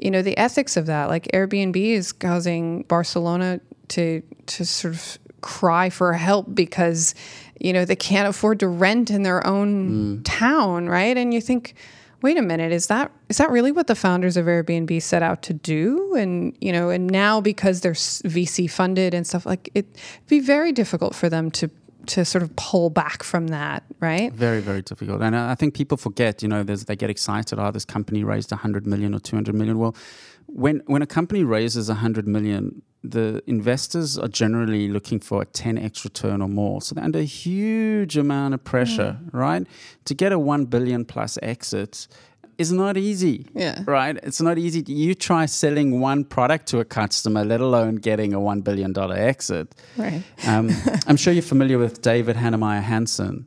you 0.00 0.10
know 0.10 0.22
the 0.22 0.36
ethics 0.36 0.76
of 0.76 0.86
that 0.86 1.08
like 1.08 1.28
Airbnb 1.32 1.76
is 1.76 2.12
causing 2.12 2.82
Barcelona 2.82 3.60
to 3.88 4.22
to 4.46 4.64
sort 4.64 4.94
of 4.94 5.18
cry 5.40 5.88
for 5.88 6.12
help 6.12 6.52
because 6.54 7.14
you 7.60 7.72
know 7.72 7.84
they 7.84 7.96
can't 7.96 8.28
afford 8.28 8.60
to 8.60 8.68
rent 8.68 9.10
in 9.10 9.22
their 9.22 9.46
own 9.46 10.18
mm. 10.18 10.20
town 10.24 10.88
right? 10.88 11.16
And 11.16 11.32
you 11.32 11.40
think 11.40 11.74
wait 12.22 12.36
a 12.36 12.42
minute 12.42 12.72
is 12.72 12.88
that 12.88 13.12
is 13.28 13.36
that 13.38 13.50
really 13.50 13.72
what 13.72 13.86
the 13.86 13.94
founders 13.94 14.36
of 14.36 14.46
Airbnb 14.46 15.00
set 15.02 15.22
out 15.22 15.42
to 15.42 15.54
do? 15.54 16.14
And 16.14 16.56
you 16.60 16.72
know 16.72 16.90
and 16.90 17.08
now 17.08 17.40
because 17.40 17.80
they're 17.80 17.92
VC 17.92 18.70
funded 18.70 19.14
and 19.14 19.26
stuff 19.26 19.46
like 19.46 19.70
it 19.74 19.86
it'd 19.94 20.26
be 20.28 20.40
very 20.40 20.72
difficult 20.72 21.14
for 21.14 21.28
them 21.28 21.50
to 21.52 21.70
to 22.08 22.24
sort 22.24 22.42
of 22.42 22.54
pull 22.56 22.90
back 22.90 23.22
from 23.22 23.48
that 23.48 23.84
right 24.00 24.32
Very, 24.32 24.60
very 24.60 24.82
difficult. 24.82 25.22
And 25.22 25.36
I 25.36 25.54
think 25.54 25.74
people 25.74 25.96
forget, 25.96 26.42
you 26.42 26.48
know, 26.48 26.62
there's, 26.62 26.84
they 26.84 26.96
get 26.96 27.10
excited, 27.10 27.58
oh, 27.58 27.70
this 27.70 27.84
company 27.84 28.24
raised 28.24 28.50
100 28.50 28.86
million 28.86 29.14
or 29.14 29.20
200 29.20 29.54
million. 29.54 29.78
Well, 29.78 29.94
when, 30.46 30.82
when 30.86 31.02
a 31.02 31.06
company 31.06 31.44
raises 31.44 31.88
100 31.88 32.26
million, 32.26 32.82
the 33.04 33.42
investors 33.46 34.18
are 34.18 34.28
generally 34.28 34.88
looking 34.88 35.20
for 35.20 35.42
a 35.42 35.46
10x 35.46 36.04
return 36.04 36.42
or 36.42 36.48
more. 36.48 36.82
So 36.82 36.94
they're 36.94 37.04
under 37.04 37.20
a 37.20 37.24
huge 37.24 38.16
amount 38.16 38.54
of 38.54 38.64
pressure, 38.64 39.18
mm. 39.22 39.30
right? 39.32 39.66
To 40.06 40.14
get 40.14 40.32
a 40.32 40.38
1 40.38 40.64
billion 40.66 41.04
plus 41.04 41.38
exit 41.42 42.08
is 42.58 42.72
not 42.72 42.96
easy. 42.96 43.46
Yeah. 43.54 43.82
Right? 43.86 44.16
It's 44.22 44.40
not 44.40 44.58
easy. 44.58 44.82
You 44.86 45.14
try 45.14 45.46
selling 45.46 46.00
one 46.00 46.24
product 46.24 46.66
to 46.68 46.80
a 46.80 46.84
customer, 46.84 47.44
let 47.44 47.60
alone 47.60 47.96
getting 47.96 48.34
a 48.34 48.38
$1 48.38 48.64
billion 48.64 48.92
exit. 49.12 49.74
right 49.96 50.22
Um, 50.46 50.70
I'm 51.06 51.16
sure 51.16 51.32
you're 51.32 51.42
familiar 51.42 51.78
with 51.78 52.02
David 52.02 52.36
Heinemeier 52.36 52.82
Hansson. 52.82 53.46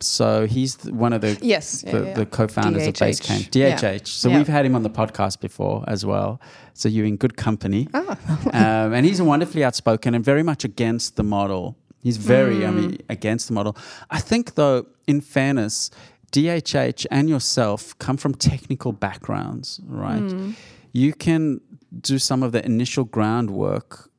So 0.00 0.46
he's 0.46 0.74
th- 0.76 0.92
one 0.94 1.12
of 1.12 1.20
the 1.20 1.38
yes 1.42 1.82
the, 1.82 2.04
yeah. 2.06 2.14
the 2.14 2.26
co-founders 2.26 2.86
of 2.88 2.94
DHH. 2.94 3.20
Basecamp, 3.20 3.54
Yeah. 3.54 3.76
DHH. 3.76 4.08
So 4.08 4.28
Yeah. 4.30 4.38
we've 4.38 4.48
had 4.48 4.64
him 4.66 4.74
on 4.74 4.82
the 4.82 4.90
podcast 4.90 5.40
before 5.40 5.84
as 5.86 6.04
well. 6.04 6.40
So 6.74 6.88
you're 6.88 7.06
in 7.06 7.16
good 7.16 7.36
company. 7.36 7.88
Oh. 7.94 8.08
um, 8.52 8.92
and 8.94 9.06
he's 9.06 9.22
wonderfully 9.22 9.62
outspoken 9.62 10.14
and 10.14 10.24
very 10.24 10.42
much 10.42 10.64
against 10.64 11.14
the 11.16 11.22
model. 11.22 11.76
He's 12.02 12.16
very, 12.16 12.66
I 12.66 12.70
Mm. 12.70 12.74
mean, 12.74 12.98
against 13.08 13.46
the 13.46 13.54
model. 13.54 13.76
I 14.10 14.18
think, 14.18 14.56
though, 14.56 14.86
in 15.06 15.20
fairness, 15.20 15.88
DHH 16.32 17.06
and 17.10 17.28
yourself 17.28 17.96
come 17.98 18.16
from 18.16 18.34
technical 18.34 18.92
backgrounds, 18.92 19.80
right? 19.86 20.22
Mm. 20.22 20.54
You 20.92 21.12
can 21.12 21.60
do 22.00 22.18
some 22.18 22.42
of 22.42 22.52
the 22.52 22.64
initial 22.64 23.04
groundwork, 23.04 24.10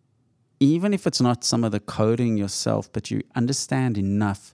even 0.59 0.93
if 0.93 1.05
it's 1.07 1.19
not 1.19 1.43
some 1.43 1.63
of 1.63 1.71
the 1.71 1.79
coding 1.79 2.37
yourself, 2.37 2.91
but 2.93 3.09
you 3.11 3.21
understand 3.35 3.97
enough 3.97 4.53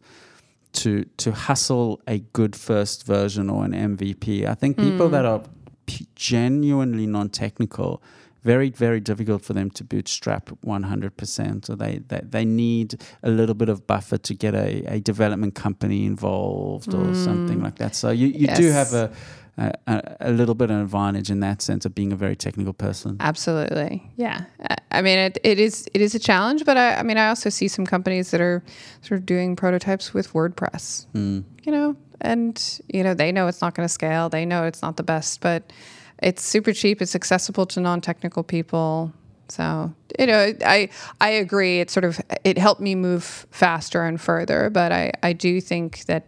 to 0.71 1.03
to 1.17 1.31
hustle 1.31 1.99
a 2.07 2.19
good 2.33 2.55
first 2.55 3.05
version 3.05 3.49
or 3.49 3.65
an 3.65 3.73
MVP. 3.73 4.45
I 4.45 4.53
think 4.53 4.77
people 4.77 5.09
that 5.09 5.25
are 5.25 5.41
p- 5.85 6.07
genuinely 6.15 7.07
non-technical, 7.07 8.01
very 8.43 8.69
very 8.69 8.99
difficult 8.99 9.43
for 9.43 9.53
them 9.53 9.69
to 9.71 9.83
bootstrap 9.83 10.49
100%. 10.65 11.65
So 11.65 11.75
they, 11.75 11.99
they 12.07 12.21
they 12.23 12.45
need 12.45 13.01
a 13.23 13.29
little 13.29 13.55
bit 13.55 13.69
of 13.69 13.85
buffer 13.87 14.17
to 14.17 14.33
get 14.33 14.55
a, 14.55 14.83
a 14.87 14.99
development 14.99 15.55
company 15.55 16.05
involved 16.05 16.93
or 16.93 17.13
something 17.13 17.61
like 17.61 17.77
that. 17.77 17.95
So 17.95 18.11
you, 18.11 18.27
you 18.27 18.47
do 18.47 18.69
have 18.71 18.93
a 18.93 19.11
a, 19.59 20.15
a, 20.21 20.31
little 20.31 20.55
bit 20.55 20.69
of 20.69 20.77
an 20.77 20.81
advantage 20.81 21.29
in 21.29 21.41
that 21.41 21.61
sense 21.61 21.85
of 21.85 21.93
being 21.93 22.13
a 22.13 22.15
very 22.15 22.35
technical 22.35 22.73
person. 22.73 23.17
Absolutely, 23.19 24.09
yeah. 24.15 24.45
I- 24.91 25.01
mean, 25.01 25.17
it, 25.17 25.37
it 25.43 25.59
is 25.59 25.87
it 25.93 26.01
is 26.01 26.15
a 26.15 26.19
challenge, 26.19 26.65
but 26.65 26.77
I, 26.77 26.95
I 26.95 27.03
mean, 27.03 27.17
I 27.17 27.27
also 27.27 27.49
see 27.49 27.67
some 27.67 27.85
companies 27.85 28.31
that 28.31 28.41
are 28.41 28.63
sort 29.01 29.19
of 29.19 29.25
doing 29.25 29.55
prototypes 29.55 30.13
with 30.13 30.33
WordPress. 30.33 31.05
Hmm. 31.13 31.41
You 31.63 31.71
know, 31.71 31.95
and 32.21 32.79
you 32.87 33.03
know 33.03 33.13
they 33.13 33.31
know 33.31 33.47
it's 33.47 33.61
not 33.61 33.75
going 33.75 33.85
to 33.85 33.93
scale. 33.93 34.29
They 34.29 34.45
know 34.45 34.63
it's 34.63 34.81
not 34.81 34.97
the 34.97 35.03
best, 35.03 35.41
but 35.41 35.71
it's 36.21 36.43
super 36.43 36.73
cheap. 36.73 37.01
It's 37.01 37.15
accessible 37.15 37.65
to 37.67 37.79
non-technical 37.79 38.43
people. 38.43 39.13
So 39.47 39.93
you 40.17 40.27
know, 40.27 40.53
I 40.65 40.89
I 41.19 41.29
agree. 41.29 41.79
It 41.79 41.89
sort 41.89 42.03
of 42.03 42.21
it 42.43 42.57
helped 42.57 42.81
me 42.81 42.95
move 42.95 43.47
faster 43.51 44.03
and 44.03 44.19
further, 44.19 44.69
but 44.69 44.91
I 44.91 45.11
I 45.23 45.33
do 45.33 45.59
think 45.61 46.05
that 46.05 46.25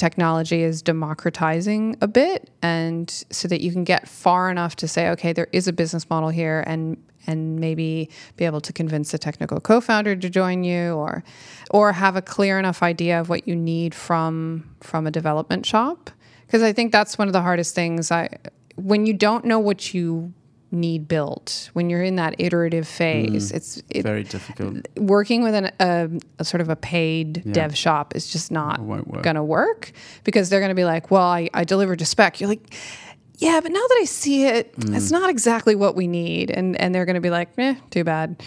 technology 0.00 0.62
is 0.62 0.80
democratizing 0.80 1.94
a 2.00 2.08
bit 2.08 2.48
and 2.62 3.22
so 3.30 3.46
that 3.46 3.60
you 3.60 3.70
can 3.70 3.84
get 3.84 4.08
far 4.08 4.50
enough 4.50 4.74
to 4.74 4.88
say 4.88 5.10
okay 5.10 5.30
there 5.30 5.48
is 5.52 5.68
a 5.68 5.74
business 5.74 6.08
model 6.08 6.30
here 6.30 6.64
and 6.66 6.96
and 7.26 7.60
maybe 7.60 8.08
be 8.36 8.46
able 8.46 8.62
to 8.62 8.72
convince 8.72 9.12
a 9.12 9.18
technical 9.18 9.60
co-founder 9.60 10.16
to 10.16 10.30
join 10.30 10.64
you 10.64 10.92
or 10.94 11.22
or 11.70 11.92
have 11.92 12.16
a 12.16 12.22
clear 12.22 12.58
enough 12.58 12.82
idea 12.82 13.20
of 13.20 13.28
what 13.28 13.46
you 13.46 13.54
need 13.54 13.94
from 13.94 14.64
from 14.80 15.06
a 15.06 15.10
development 15.10 15.66
shop 15.66 16.08
because 16.46 16.62
i 16.62 16.72
think 16.72 16.92
that's 16.92 17.18
one 17.18 17.28
of 17.28 17.34
the 17.34 17.42
hardest 17.42 17.74
things 17.74 18.10
i 18.10 18.26
when 18.80 19.06
you 19.06 19.12
don't 19.14 19.44
know 19.44 19.58
what 19.58 19.94
you 19.94 20.32
need 20.72 21.08
built 21.08 21.68
when 21.72 21.90
you're 21.90 22.02
in 22.04 22.14
that 22.14 22.32
iterative 22.38 22.86
phase 22.86 23.50
it's 23.50 23.82
it, 23.90 24.02
Very 24.04 24.22
difficult. 24.22 24.76
working 24.96 25.42
with 25.42 25.52
an, 25.54 25.70
a, 25.80 26.08
a 26.38 26.44
sort 26.44 26.60
of 26.60 26.68
a 26.68 26.76
paid 26.76 27.42
dev 27.52 27.76
shop 27.76 28.14
is 28.14 28.30
just 28.30 28.52
not 28.52 28.78
work. 28.80 29.22
going 29.22 29.34
to 29.34 29.42
work 29.42 29.90
because 30.22 30.48
they're 30.48 30.60
going 30.60 30.68
to 30.70 30.76
be 30.76 30.84
like, 30.84 31.10
well, 31.10 31.26
I, 31.26 31.50
I 31.52 31.64
delivered 31.64 32.00
a 32.02 32.04
spec. 32.04 32.40
You're 32.40 32.48
like, 32.50 32.72
yeah, 33.38 33.58
but 33.60 33.72
now 33.72 33.80
that 33.80 33.98
I 34.00 34.04
see 34.04 34.44
it, 34.46 34.72
Mm. 34.76 34.94
it's 34.96 35.10
not 35.10 35.28
exactly 35.28 35.74
what 35.74 35.96
we 35.96 36.06
need. 36.06 36.50
And, 36.52 36.80
and 36.80 36.94
they're 36.94 37.04
going 37.06 37.14
to 37.14 37.20
be 37.20 37.30
like, 37.30 37.48
eh, 37.58 37.74
too 37.90 38.04
bad. 38.04 38.40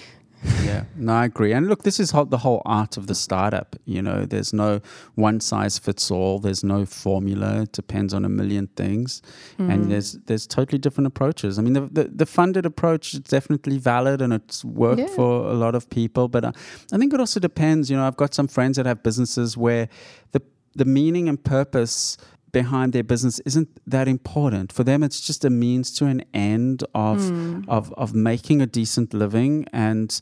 Yeah, 0.66 0.84
no, 0.96 1.14
I 1.14 1.26
agree. 1.26 1.54
And 1.54 1.68
look, 1.68 1.84
this 1.84 2.00
is 2.00 2.12
the 2.12 2.38
whole 2.38 2.62
art 2.66 2.98
of 2.98 3.08
the 3.08 3.16
startup. 3.16 3.76
You 3.86 4.02
know, 4.02 4.26
there's 4.26 4.54
no 4.54 4.82
one 5.16 5.40
size 5.40 5.78
fits 5.80 6.12
all. 6.12 6.40
There's 6.40 6.64
no 6.64 6.86
formula. 6.86 7.62
It 7.64 7.72
depends 7.72 8.14
on 8.14 8.26
a 8.26 8.30
million 8.30 8.68
things, 8.76 9.22
and 9.58 9.92
there's 9.92 10.14
there's 10.26 10.46
totally 10.48 10.80
different 10.80 11.08
approaches. 11.08 11.58
I 11.60 11.62
mean, 11.62 11.74
the 11.74 11.82
the, 11.82 12.04
the 12.06 12.26
funded 12.26 12.66
approach 12.66 13.14
is 13.14 13.20
definitely 13.22 13.78
valid 13.78 14.22
and 14.22 14.34
it's 14.34 14.64
worked 14.66 15.00
Yeah. 15.00 15.08
for 15.16 15.50
a 15.50 15.54
lot 15.54 15.76
of 15.76 15.90
people. 15.90 16.28
But 16.28 16.44
uh, 16.46 16.52
I 16.92 16.98
think 16.98 17.14
it 17.14 17.20
also 17.20 17.40
depends. 17.40 17.90
You 17.90 17.98
know, 17.98 18.06
I've 18.08 18.18
got 18.18 18.34
some 18.34 18.48
friends 18.48 18.78
that 18.78 18.86
have 18.86 19.04
businesses 19.04 19.56
where 19.58 19.88
the 20.32 20.42
the 20.76 20.86
meaning 20.86 21.30
and 21.30 21.42
purpose 21.44 22.18
behind 22.54 22.94
their 22.94 23.04
business 23.14 23.40
isn't 23.50 23.68
that 23.96 24.08
important 24.08 24.72
for 24.72 24.84
them 24.86 25.04
it's 25.04 25.20
just 25.30 25.44
a 25.44 25.50
means 25.50 25.92
to 25.98 26.06
an 26.06 26.22
end 26.34 26.84
of 27.08 27.20
of 27.68 27.92
of 28.04 28.14
making 28.14 28.62
a 28.62 28.66
decent 28.80 29.14
living 29.14 29.66
and 29.74 30.22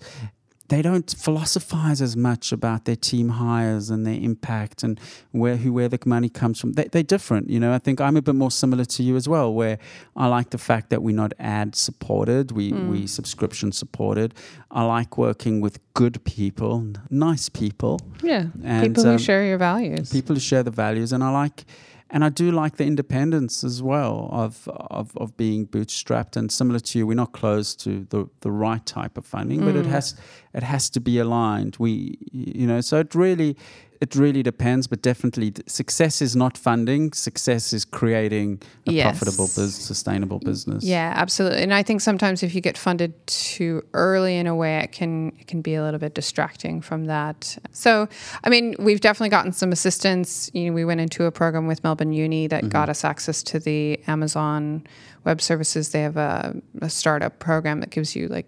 they 0.71 0.81
don't 0.81 1.13
philosophize 1.25 2.01
as 2.01 2.15
much 2.15 2.53
about 2.53 2.85
their 2.85 2.95
team 2.95 3.27
hires 3.43 3.89
and 3.89 4.07
their 4.07 4.19
impact 4.31 4.83
and 4.83 4.97
where 5.31 5.57
who 5.57 5.73
where 5.73 5.89
the 5.89 5.99
money 6.05 6.29
comes 6.29 6.61
from. 6.61 6.71
They, 6.77 6.85
they're 6.85 7.03
different, 7.03 7.49
you 7.49 7.59
know. 7.59 7.73
I 7.73 7.77
think 7.85 7.99
I'm 7.99 8.15
a 8.15 8.21
bit 8.21 8.35
more 8.35 8.51
similar 8.51 8.85
to 8.85 9.03
you 9.03 9.17
as 9.17 9.27
well, 9.27 9.53
where 9.53 9.77
I 10.15 10.27
like 10.27 10.51
the 10.51 10.57
fact 10.57 10.89
that 10.91 11.03
we're 11.03 11.13
not 11.23 11.33
ad 11.39 11.75
supported, 11.75 12.53
we 12.53 12.71
we 12.71 13.05
subscription 13.05 13.73
supported. 13.73 14.33
I 14.79 14.83
like 14.85 15.17
working 15.17 15.59
with 15.59 15.75
good 15.93 16.23
people, 16.23 16.73
nice 17.09 17.49
people, 17.49 17.99
Yeah. 18.23 18.45
And, 18.63 18.81
People 18.95 19.03
who 19.03 19.09
um, 19.11 19.17
share 19.17 19.43
your 19.43 19.57
values. 19.57 20.09
people 20.09 20.35
who 20.37 20.39
share 20.51 20.63
the 20.63 20.71
values 20.85 21.11
and 21.11 21.21
I 21.21 21.31
like 21.43 21.65
and 22.11 22.23
I 22.25 22.29
do 22.29 22.51
like 22.51 22.75
the 22.75 22.85
independence 22.85 23.63
as 23.63 23.81
well 23.81 24.29
of, 24.31 24.67
of 24.67 25.15
of 25.17 25.35
being 25.37 25.65
bootstrapped. 25.65 26.35
And 26.35 26.51
similar 26.51 26.79
to 26.79 26.99
you 26.99 27.07
we're 27.07 27.15
not 27.15 27.31
close 27.31 27.75
to 27.77 28.05
the 28.09 28.29
the 28.41 28.51
right 28.51 28.85
type 28.85 29.17
of 29.17 29.25
funding 29.25 29.61
but 29.61 29.75
it 29.75 29.85
mm. 29.85 29.89
has 29.89 30.15
it 30.53 30.63
has 30.63 30.89
to 30.91 30.99
be 30.99 31.17
aligned. 31.17 31.77
We 31.79 32.17
you 32.31 32.67
know 32.67 32.81
so 32.81 32.99
it 32.99 33.15
really 33.15 33.57
it 34.01 34.15
really 34.15 34.41
depends 34.43 34.87
but 34.87 35.01
definitely 35.03 35.53
success 35.67 36.21
is 36.21 36.35
not 36.35 36.57
funding 36.57 37.13
success 37.13 37.71
is 37.71 37.85
creating 37.85 38.59
a 38.87 38.91
Yes. 38.91 39.03
profitable 39.05 39.45
bus 39.55 39.75
sustainable 39.75 40.39
business 40.39 40.83
Yeah, 40.83 41.13
absolutely. 41.15 41.61
And 41.61 41.73
I 41.73 41.83
think 41.83 42.01
sometimes 42.01 42.41
if 42.43 42.55
you 42.55 42.61
get 42.61 42.77
funded 42.77 43.11
too 43.27 43.83
early 43.93 44.37
in 44.37 44.47
a 44.47 44.55
way, 44.55 44.77
it 44.79 44.91
can 44.91 45.31
it 45.39 45.45
can 45.47 45.61
be 45.61 45.75
a 45.75 45.83
little 45.83 45.99
bit 45.99 46.13
distracting 46.15 46.81
from 46.81 47.05
that. 47.05 47.57
So, 47.71 48.07
I 48.43 48.49
mean, 48.49 48.75
we've 48.79 49.01
definitely 49.01 49.29
gotten 49.29 49.51
some 49.53 49.71
assistance. 49.71 50.49
You 50.53 50.65
know, 50.65 50.73
we 50.73 50.83
went 50.83 50.99
into 50.99 51.25
a 51.25 51.31
program 51.31 51.67
with 51.67 51.83
Melbourne 51.83 52.11
Uni 52.13 52.47
that 52.47 52.69
got 52.69 52.83
mm-hmm. 52.83 52.91
us 52.91 53.05
access 53.05 53.43
to 53.43 53.59
the 53.59 53.99
Amazon 54.07 54.83
Web 55.25 55.39
Services. 55.41 55.91
They 55.91 56.01
have 56.01 56.17
a, 56.17 56.55
a 56.81 56.89
startup 56.89 57.37
program 57.39 57.79
that 57.81 57.91
gives 57.91 58.15
you 58.15 58.27
like 58.27 58.47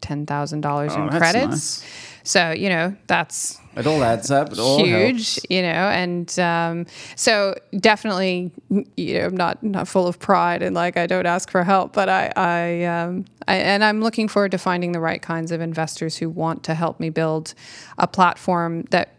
ten 0.00 0.24
thousand 0.26 0.62
dollars 0.62 0.92
Oh, 0.94 1.02
in 1.02 1.10
that's 1.10 1.18
credits. 1.18 1.50
nice. 1.50 1.84
So 2.22 2.50
you 2.52 2.70
know 2.70 2.96
that's 3.06 3.59
it 3.76 3.86
all 3.86 4.02
adds 4.02 4.30
up 4.30 4.52
it 4.52 4.58
all 4.58 4.84
huge, 4.84 5.34
helps. 5.34 5.46
you 5.48 5.62
know, 5.62 5.68
and 5.68 6.38
um, 6.38 6.86
so 7.14 7.54
definitely, 7.78 8.50
you 8.96 9.14
know, 9.14 9.26
I'm 9.26 9.36
not 9.36 9.62
not 9.62 9.88
full 9.88 10.06
of 10.06 10.18
pride 10.18 10.62
and 10.62 10.74
like 10.74 10.96
I 10.96 11.06
don't 11.06 11.26
ask 11.26 11.50
for 11.50 11.62
help, 11.62 11.92
but 11.92 12.08
I, 12.08 12.32
I, 12.36 12.84
um, 12.84 13.26
I, 13.46 13.56
and 13.56 13.84
I'm 13.84 14.00
looking 14.00 14.28
forward 14.28 14.50
to 14.52 14.58
finding 14.58 14.92
the 14.92 15.00
right 15.00 15.22
kinds 15.22 15.52
of 15.52 15.60
investors 15.60 16.16
who 16.16 16.28
want 16.28 16.64
to 16.64 16.74
help 16.74 16.98
me 16.98 17.10
build 17.10 17.54
a 17.98 18.08
platform 18.08 18.82
that 18.90 19.14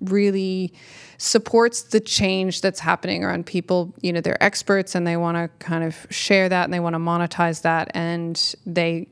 really 0.00 0.72
supports 1.18 1.82
the 1.82 2.00
change 2.00 2.62
that's 2.62 2.80
happening 2.80 3.22
around 3.22 3.46
people. 3.46 3.94
You 4.00 4.12
know, 4.12 4.20
they're 4.20 4.42
experts 4.42 4.94
and 4.94 5.06
they 5.06 5.16
want 5.16 5.36
to 5.36 5.48
kind 5.64 5.84
of 5.84 6.06
share 6.10 6.48
that 6.48 6.64
and 6.64 6.72
they 6.72 6.80
want 6.80 6.94
to 6.94 6.98
monetize 6.98 7.62
that 7.62 7.90
and 7.94 8.54
they 8.66 9.06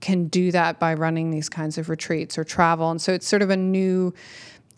can 0.00 0.26
do 0.26 0.52
that 0.52 0.78
by 0.78 0.94
running 0.94 1.30
these 1.30 1.48
kinds 1.48 1.78
of 1.78 1.88
retreats 1.88 2.38
or 2.38 2.44
travel. 2.44 2.90
And 2.90 3.00
so 3.00 3.12
it's 3.12 3.26
sort 3.26 3.42
of 3.42 3.50
a 3.50 3.56
new 3.56 4.12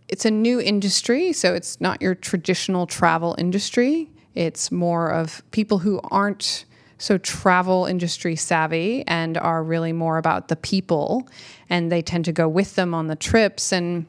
it's 0.09 0.25
a 0.25 0.31
new 0.31 0.59
industry, 0.59 1.35
so 1.35 1.53
it's 1.53 1.81
not 1.83 2.01
your 2.01 2.15
traditional 2.15 2.87
travel 2.87 3.35
industry. 3.37 4.09
It's 4.35 4.73
more 4.73 5.11
of 5.11 5.43
people 5.51 5.79
who 5.79 6.01
aren't 6.05 6.65
so 6.97 7.19
travel 7.19 7.87
industry 7.87 8.35
savvy 8.35 9.05
and 9.07 9.37
are 9.37 9.63
really 9.63 9.93
more 9.93 10.19
about 10.19 10.49
the 10.49 10.57
people. 10.57 11.29
And 11.71 11.93
they 11.93 12.03
tend 12.03 12.25
to 12.25 12.33
go 12.33 12.49
with 12.49 12.75
them 12.75 12.95
on 12.95 13.07
the 13.07 13.17
trips. 13.17 13.73
And 13.73 14.07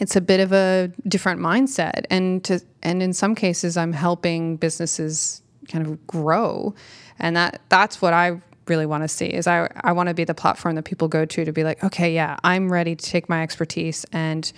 it's 0.00 0.16
a 0.16 0.20
bit 0.20 0.40
of 0.40 0.52
a 0.52 0.90
different 1.06 1.40
mindset. 1.40 2.04
And 2.10 2.42
to 2.44 2.60
and 2.82 3.02
in 3.02 3.12
some 3.12 3.34
cases 3.34 3.76
I'm 3.76 3.92
helping 3.92 4.56
businesses 4.56 5.42
kind 5.68 5.86
of 5.86 6.06
grow. 6.06 6.74
And 7.18 7.36
that 7.36 7.60
that's 7.68 8.00
what 8.00 8.12
I 8.12 8.40
really 8.66 8.86
want 8.86 9.04
to 9.04 9.08
see 9.08 9.26
is 9.26 9.46
I, 9.46 9.68
I 9.82 9.92
want 9.92 10.08
to 10.08 10.14
be 10.14 10.24
the 10.24 10.34
platform 10.34 10.74
that 10.76 10.84
people 10.84 11.08
go 11.08 11.24
to 11.24 11.44
to 11.44 11.52
be 11.52 11.64
like 11.64 11.82
okay 11.84 12.14
yeah 12.14 12.36
I'm 12.42 12.72
ready 12.72 12.96
to 12.96 13.04
take 13.04 13.28
my 13.28 13.42
expertise 13.42 14.04
and 14.12 14.50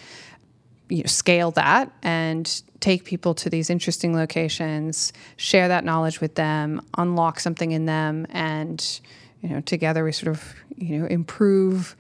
you 0.88 0.98
know, 0.98 1.06
scale 1.06 1.50
that 1.52 1.90
and 2.02 2.62
take 2.80 3.04
people 3.04 3.34
to 3.34 3.50
these 3.50 3.70
interesting 3.70 4.14
locations 4.14 5.12
share 5.36 5.68
that 5.68 5.84
knowledge 5.84 6.20
with 6.20 6.34
them 6.36 6.80
unlock 6.98 7.40
something 7.40 7.72
in 7.72 7.86
them 7.86 8.26
and 8.30 9.00
you 9.40 9.48
know 9.48 9.60
together 9.60 10.04
we 10.04 10.12
sort 10.12 10.34
of 10.34 10.54
you 10.76 10.98
know 10.98 11.06
improve 11.06 11.96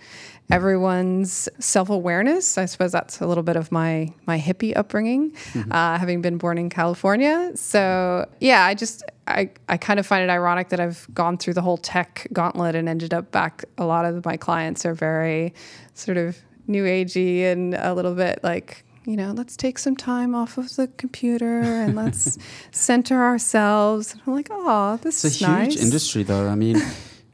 everyone's 0.48 1.48
self-awareness. 1.58 2.56
I 2.56 2.66
suppose 2.66 2.92
that's 2.92 3.20
a 3.20 3.26
little 3.26 3.42
bit 3.42 3.56
of 3.56 3.72
my 3.72 4.12
my 4.26 4.38
hippie 4.38 4.76
upbringing 4.76 5.34
uh, 5.70 5.98
having 5.98 6.22
been 6.22 6.38
born 6.38 6.58
in 6.58 6.70
california. 6.70 7.52
So 7.56 8.28
yeah 8.40 8.64
i 8.64 8.74
just 8.74 9.02
I, 9.28 9.50
I 9.68 9.76
kind 9.76 9.98
of 9.98 10.06
find 10.06 10.22
it 10.22 10.30
ironic 10.32 10.68
that 10.68 10.80
i've 10.80 11.06
gone 11.12 11.36
through 11.36 11.54
the 11.54 11.62
whole 11.62 11.76
tech 11.78 12.26
gauntlet 12.32 12.74
and 12.74 12.88
ended 12.88 13.12
up 13.12 13.30
back 13.32 13.64
a 13.76 13.84
lot 13.84 14.04
of 14.04 14.24
my 14.24 14.36
clients 14.36 14.86
are 14.86 14.94
very 14.94 15.52
sort 15.94 16.16
of 16.16 16.38
new 16.66 16.84
agey 16.84 17.42
and 17.44 17.74
a 17.74 17.92
little 17.94 18.14
bit 18.14 18.40
like 18.42 18.84
you 19.04 19.16
know 19.16 19.32
let's 19.32 19.56
take 19.56 19.78
some 19.78 19.96
time 19.96 20.34
off 20.34 20.58
of 20.58 20.74
the 20.76 20.88
computer 20.96 21.60
and 21.60 21.94
let's 22.02 22.38
center 22.70 23.22
ourselves 23.22 24.12
and 24.12 24.22
i'm 24.26 24.32
like 24.34 24.48
oh 24.50 24.98
this 25.02 25.24
It's 25.24 25.36
is 25.36 25.42
a 25.42 25.60
huge 25.64 25.76
industry, 25.76 26.22
though. 26.22 26.48
I 26.48 26.54
mean, 26.54 26.76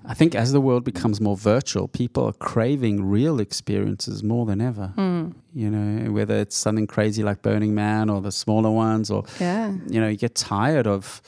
I 0.04 0.14
think 0.14 0.34
as 0.34 0.52
the 0.52 0.60
world 0.60 0.84
becomes 0.84 1.20
more 1.20 1.36
virtual, 1.36 1.86
people 1.88 2.24
are 2.26 2.32
craving 2.32 3.04
real 3.08 3.38
experiences 3.40 4.22
more 4.22 4.44
than 4.46 4.60
ever. 4.60 4.88
Hmm. 4.96 5.30
You 5.54 5.70
know, 5.70 6.10
whether 6.12 6.36
it's 6.36 6.56
something 6.56 6.86
crazy 6.86 7.22
like 7.22 7.42
Burning 7.42 7.74
Man 7.74 8.10
or 8.10 8.20
the 8.20 8.32
smaller 8.32 8.70
ones, 8.70 9.10
or 9.10 9.24
yeah 9.40 9.72
you 9.88 10.00
know, 10.00 10.08
you 10.08 10.16
get 10.16 10.34
tired 10.34 10.86
of. 10.86 11.22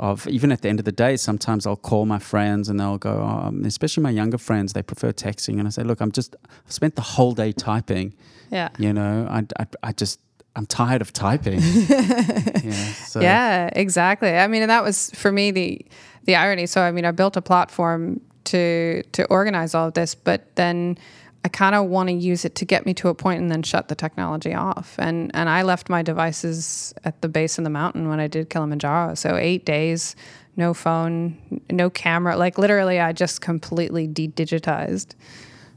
Of 0.00 0.26
even 0.26 0.50
at 0.50 0.62
the 0.62 0.70
end 0.70 0.78
of 0.78 0.86
the 0.86 0.92
day, 0.92 1.18
sometimes 1.18 1.66
I'll 1.66 1.76
call 1.76 2.06
my 2.06 2.18
friends 2.18 2.70
and 2.70 2.80
they'll 2.80 2.96
go, 2.96 3.22
um, 3.22 3.66
especially 3.66 4.02
my 4.02 4.08
younger 4.08 4.38
friends, 4.38 4.72
they 4.72 4.82
prefer 4.82 5.12
texting. 5.12 5.58
And 5.58 5.66
I 5.66 5.70
say, 5.70 5.82
look, 5.82 6.00
I'm 6.00 6.10
just, 6.10 6.36
I've 6.66 6.72
spent 6.72 6.96
the 6.96 7.02
whole 7.02 7.32
day 7.32 7.52
typing. 7.52 8.14
yeah 8.50 8.70
You 8.78 8.94
know, 8.94 9.28
I, 9.30 9.44
I, 9.58 9.66
I 9.82 9.92
just, 9.92 10.18
I'm 10.56 10.64
tired 10.64 11.02
of 11.02 11.12
typing. 11.12 11.60
yeah, 11.88 12.92
so, 12.94 13.20
Yeah, 13.20 13.68
exactly. 13.72 14.30
I 14.30 14.46
mean, 14.46 14.62
and 14.62 14.70
that 14.70 14.82
was 14.82 15.10
for 15.10 15.30
me 15.30 15.50
the 15.50 15.84
the 16.24 16.34
irony. 16.34 16.66
So 16.66 16.80
I 16.80 16.92
mean, 16.92 17.04
I 17.04 17.10
built 17.10 17.36
a 17.36 17.42
platform 17.42 18.20
to 18.44 19.02
to 19.12 19.24
organize 19.26 19.74
all 19.74 19.88
of 19.88 19.94
this, 19.94 20.14
but 20.14 20.56
then 20.56 20.96
I 21.42 21.48
kind 21.48 21.74
of 21.74 21.86
want 21.86 22.08
to 22.10 22.14
use 22.14 22.44
it 22.44 22.54
to 22.56 22.66
get 22.66 22.84
me 22.84 22.92
to 22.94 23.08
a 23.08 23.14
point 23.14 23.40
and 23.40 23.50
then 23.50 23.62
shut 23.62 23.88
the 23.88 23.94
technology 23.94 24.52
off. 24.52 24.96
And 24.98 25.30
and 25.34 25.48
I 25.48 25.62
left 25.62 25.88
my 25.88 26.02
devices 26.02 26.92
at 27.04 27.22
the 27.22 27.28
base 27.28 27.56
of 27.56 27.64
the 27.64 27.70
mountain 27.70 28.08
when 28.08 28.20
I 28.20 28.26
did 28.26 28.50
Kilimanjaro. 28.50 29.14
So 29.14 29.36
eight 29.36 29.64
days, 29.64 30.16
no 30.56 30.74
phone, 30.74 31.38
no 31.70 31.88
camera. 31.88 32.36
Like 32.36 32.58
literally, 32.58 33.00
I 33.00 33.12
just 33.12 33.40
completely 33.40 34.06
de-digitized. 34.06 35.14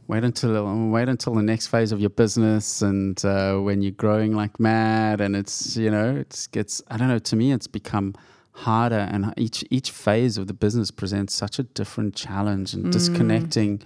Wait 0.07 0.25
until 0.25 0.89
wait 0.89 1.07
until 1.07 1.33
the 1.33 1.41
next 1.41 1.67
phase 1.67 1.93
of 1.93 2.01
your 2.01 2.09
business, 2.09 2.81
and 2.81 3.23
uh, 3.23 3.55
when 3.57 3.81
you're 3.81 3.91
growing 3.93 4.35
like 4.35 4.59
mad, 4.59 5.21
and 5.21 5.33
it's 5.33 5.77
you 5.77 5.89
know 5.89 6.17
it 6.17 6.49
gets 6.51 6.81
I 6.89 6.97
don't 6.97 7.07
know. 7.07 7.19
To 7.19 7.35
me, 7.37 7.53
it's 7.53 7.67
become 7.67 8.13
harder, 8.51 9.07
and 9.09 9.33
each 9.37 9.63
each 9.69 9.91
phase 9.91 10.37
of 10.37 10.47
the 10.47 10.53
business 10.53 10.91
presents 10.91 11.33
such 11.33 11.57
a 11.57 11.63
different 11.63 12.15
challenge, 12.15 12.73
and 12.73 12.87
mm. 12.87 12.91
disconnecting 12.91 13.81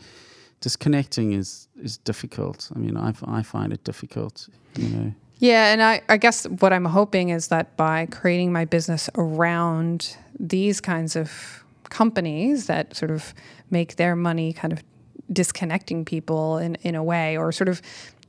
disconnecting 0.60 1.34
is 1.34 1.67
is 1.82 1.98
difficult. 1.98 2.70
I 2.76 2.80
mean, 2.80 2.98
I, 2.98 3.14
I 3.26 3.44
find 3.44 3.74
it 3.74 3.84
difficult. 3.84 4.50
You 4.76 4.90
know. 4.90 5.14
Yeah, 5.40 5.72
and 5.72 5.84
I, 5.84 6.02
I 6.10 6.18
guess 6.18 6.46
what 6.46 6.74
I'm 6.74 6.86
hoping 6.86 7.30
is 7.30 7.50
that 7.50 7.78
by 7.78 8.08
creating 8.08 8.52
my 8.52 8.66
business 8.66 9.10
around 9.16 10.18
these 10.40 10.82
kinds 10.82 11.16
of 11.16 11.64
companies 11.90 12.66
that 12.68 12.96
sort 12.96 13.12
of 13.12 13.34
make 13.70 13.96
their 13.98 14.16
money 14.16 14.54
kind 14.54 14.74
of 14.74 14.84
disconnecting 15.32 16.06
people 16.06 16.58
in, 16.58 16.76
in 16.76 16.96
a 16.96 17.04
way, 17.04 17.38
or 17.38 17.52
sort 17.52 17.70
of 17.70 17.82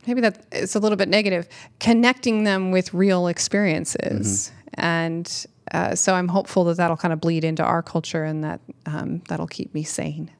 maybe 0.06 0.20
that 0.20 0.44
it's 0.52 0.74
a 0.74 0.78
little 0.80 0.96
bit 0.96 1.08
negative, 1.08 1.48
connecting 1.80 2.44
them 2.44 2.70
with 2.70 2.92
real 2.92 3.26
experiences. 3.26 4.50
Mm-hmm. 4.50 4.80
And 4.80 5.46
uh, 5.72 5.94
so 5.94 6.14
I'm 6.14 6.28
hopeful 6.28 6.64
that 6.64 6.76
that'll 6.76 6.96
kind 6.96 7.12
of 7.12 7.20
bleed 7.20 7.44
into 7.44 7.62
our 7.62 7.82
culture 7.82 8.24
and 8.24 8.44
that 8.44 8.60
um, 8.86 9.22
that'll 9.28 9.46
keep 9.46 9.74
me 9.74 9.82
sane. 9.82 10.30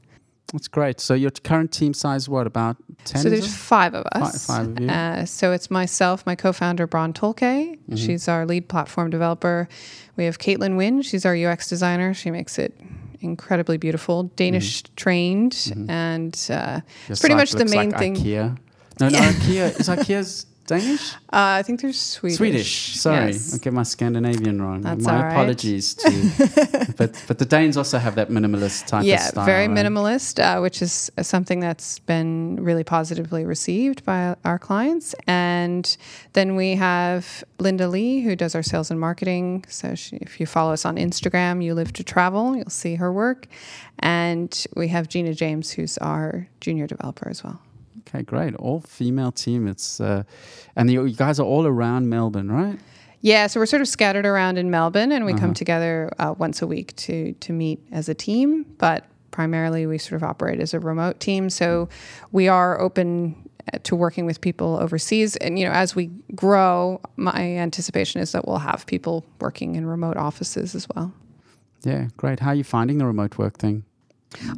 That's 0.52 0.68
great. 0.68 0.98
So 0.98 1.14
your 1.14 1.30
current 1.30 1.72
team 1.72 1.92
size, 1.92 2.28
what 2.28 2.46
about 2.46 2.76
ten? 3.04 3.22
So 3.22 3.28
there's 3.28 3.54
five 3.54 3.94
of 3.94 4.06
us. 4.12 4.46
Five, 4.46 4.56
five 4.56 4.76
of 4.76 4.80
you. 4.80 4.88
Uh, 4.88 5.24
so 5.26 5.52
it's 5.52 5.70
myself, 5.70 6.24
my 6.24 6.34
co-founder 6.34 6.86
Bron 6.86 7.12
Tolke. 7.12 7.38
Mm-hmm. 7.40 7.96
She's 7.96 8.28
our 8.28 8.46
lead 8.46 8.68
platform 8.68 9.10
developer. 9.10 9.68
We 10.16 10.24
have 10.24 10.38
Caitlin 10.38 10.76
Wynn. 10.76 11.02
She's 11.02 11.26
our 11.26 11.36
UX 11.36 11.68
designer. 11.68 12.14
She 12.14 12.30
makes 12.30 12.58
it 12.58 12.78
incredibly 13.20 13.76
beautiful, 13.76 14.24
Danish 14.36 14.82
mm-hmm. 14.82 14.94
trained, 14.94 15.52
mm-hmm. 15.52 15.90
and 15.90 16.46
uh, 16.50 16.80
it's 17.08 17.20
pretty 17.20 17.34
much 17.34 17.52
the 17.52 17.66
main 17.66 17.90
like 17.90 17.98
thing. 17.98 18.16
IKEA. 18.16 18.58
No, 19.00 19.08
no, 19.08 19.18
IKEA 19.18 19.78
is 19.78 19.88
IKEA's 19.88 20.46
Danish? 20.68 21.14
Uh, 21.14 21.58
I 21.58 21.62
think 21.62 21.80
they're 21.80 21.92
Swedish. 21.94 22.36
Swedish. 22.36 22.94
Sorry, 22.96 23.32
yes. 23.32 23.54
I 23.54 23.58
get 23.58 23.72
my 23.72 23.82
Scandinavian 23.82 24.60
wrong. 24.60 24.82
That's 24.82 25.04
my 25.04 25.22
right. 25.22 25.32
apologies 25.32 25.94
to. 25.94 26.94
but 26.98 27.24
but 27.26 27.38
the 27.38 27.46
Danes 27.46 27.76
also 27.78 27.98
have 27.98 28.14
that 28.16 28.28
minimalist 28.28 28.86
type 28.86 29.04
yeah, 29.04 29.16
of 29.16 29.20
style. 29.22 29.46
very 29.46 29.66
right? 29.66 29.76
minimalist, 29.76 30.38
uh, 30.38 30.60
which 30.60 30.82
is 30.82 31.10
something 31.22 31.60
that's 31.60 31.98
been 32.00 32.62
really 32.62 32.84
positively 32.84 33.46
received 33.46 34.04
by 34.04 34.36
our 34.44 34.58
clients. 34.58 35.14
And 35.26 35.96
then 36.34 36.54
we 36.54 36.76
have 36.76 37.42
Linda 37.58 37.88
Lee, 37.88 38.20
who 38.20 38.36
does 38.36 38.54
our 38.54 38.62
sales 38.62 38.90
and 38.90 39.00
marketing. 39.00 39.64
So 39.68 39.94
she, 39.94 40.16
if 40.16 40.38
you 40.38 40.44
follow 40.44 40.74
us 40.74 40.84
on 40.84 40.96
Instagram, 40.96 41.64
you 41.64 41.72
live 41.72 41.94
to 41.94 42.04
travel, 42.04 42.54
you'll 42.54 42.68
see 42.68 42.96
her 42.96 43.10
work. 43.10 43.48
And 44.00 44.66
we 44.76 44.88
have 44.88 45.08
Gina 45.08 45.32
James, 45.32 45.70
who's 45.72 45.96
our 45.98 46.46
junior 46.60 46.86
developer 46.86 47.28
as 47.28 47.42
well. 47.42 47.60
Okay, 48.08 48.22
great. 48.22 48.54
All 48.56 48.80
female 48.80 49.32
team. 49.32 49.68
It's 49.68 50.00
uh, 50.00 50.22
and 50.76 50.90
you, 50.90 51.04
you, 51.04 51.16
guys 51.16 51.38
are 51.38 51.46
all 51.46 51.66
around 51.66 52.08
Melbourne, 52.08 52.50
right? 52.50 52.78
Yeah, 53.20 53.48
so 53.48 53.60
we're 53.60 53.66
sort 53.66 53.82
of 53.82 53.88
scattered 53.88 54.26
around 54.26 54.58
in 54.58 54.70
Melbourne, 54.70 55.12
and 55.12 55.26
we 55.26 55.32
uh-huh. 55.32 55.40
come 55.40 55.54
together 55.54 56.10
uh, 56.18 56.34
once 56.38 56.62
a 56.62 56.66
week 56.66 56.94
to 56.96 57.32
to 57.34 57.52
meet 57.52 57.80
as 57.92 58.08
a 58.08 58.14
team. 58.14 58.64
But 58.78 59.04
primarily, 59.30 59.86
we 59.86 59.98
sort 59.98 60.22
of 60.22 60.24
operate 60.24 60.60
as 60.60 60.72
a 60.72 60.80
remote 60.80 61.20
team. 61.20 61.50
So 61.50 61.88
we 62.32 62.48
are 62.48 62.80
open 62.80 63.36
uh, 63.72 63.78
to 63.82 63.96
working 63.96 64.24
with 64.24 64.40
people 64.40 64.78
overseas. 64.80 65.36
And 65.36 65.58
you 65.58 65.66
know, 65.66 65.72
as 65.72 65.94
we 65.94 66.06
grow, 66.34 67.00
my 67.16 67.56
anticipation 67.56 68.20
is 68.20 68.32
that 68.32 68.46
we'll 68.46 68.58
have 68.58 68.86
people 68.86 69.26
working 69.40 69.74
in 69.74 69.84
remote 69.84 70.16
offices 70.16 70.74
as 70.74 70.86
well. 70.94 71.12
Yeah, 71.84 72.08
great. 72.16 72.40
How 72.40 72.50
are 72.50 72.54
you 72.54 72.64
finding 72.64 72.98
the 72.98 73.06
remote 73.06 73.36
work 73.38 73.58
thing? 73.58 73.84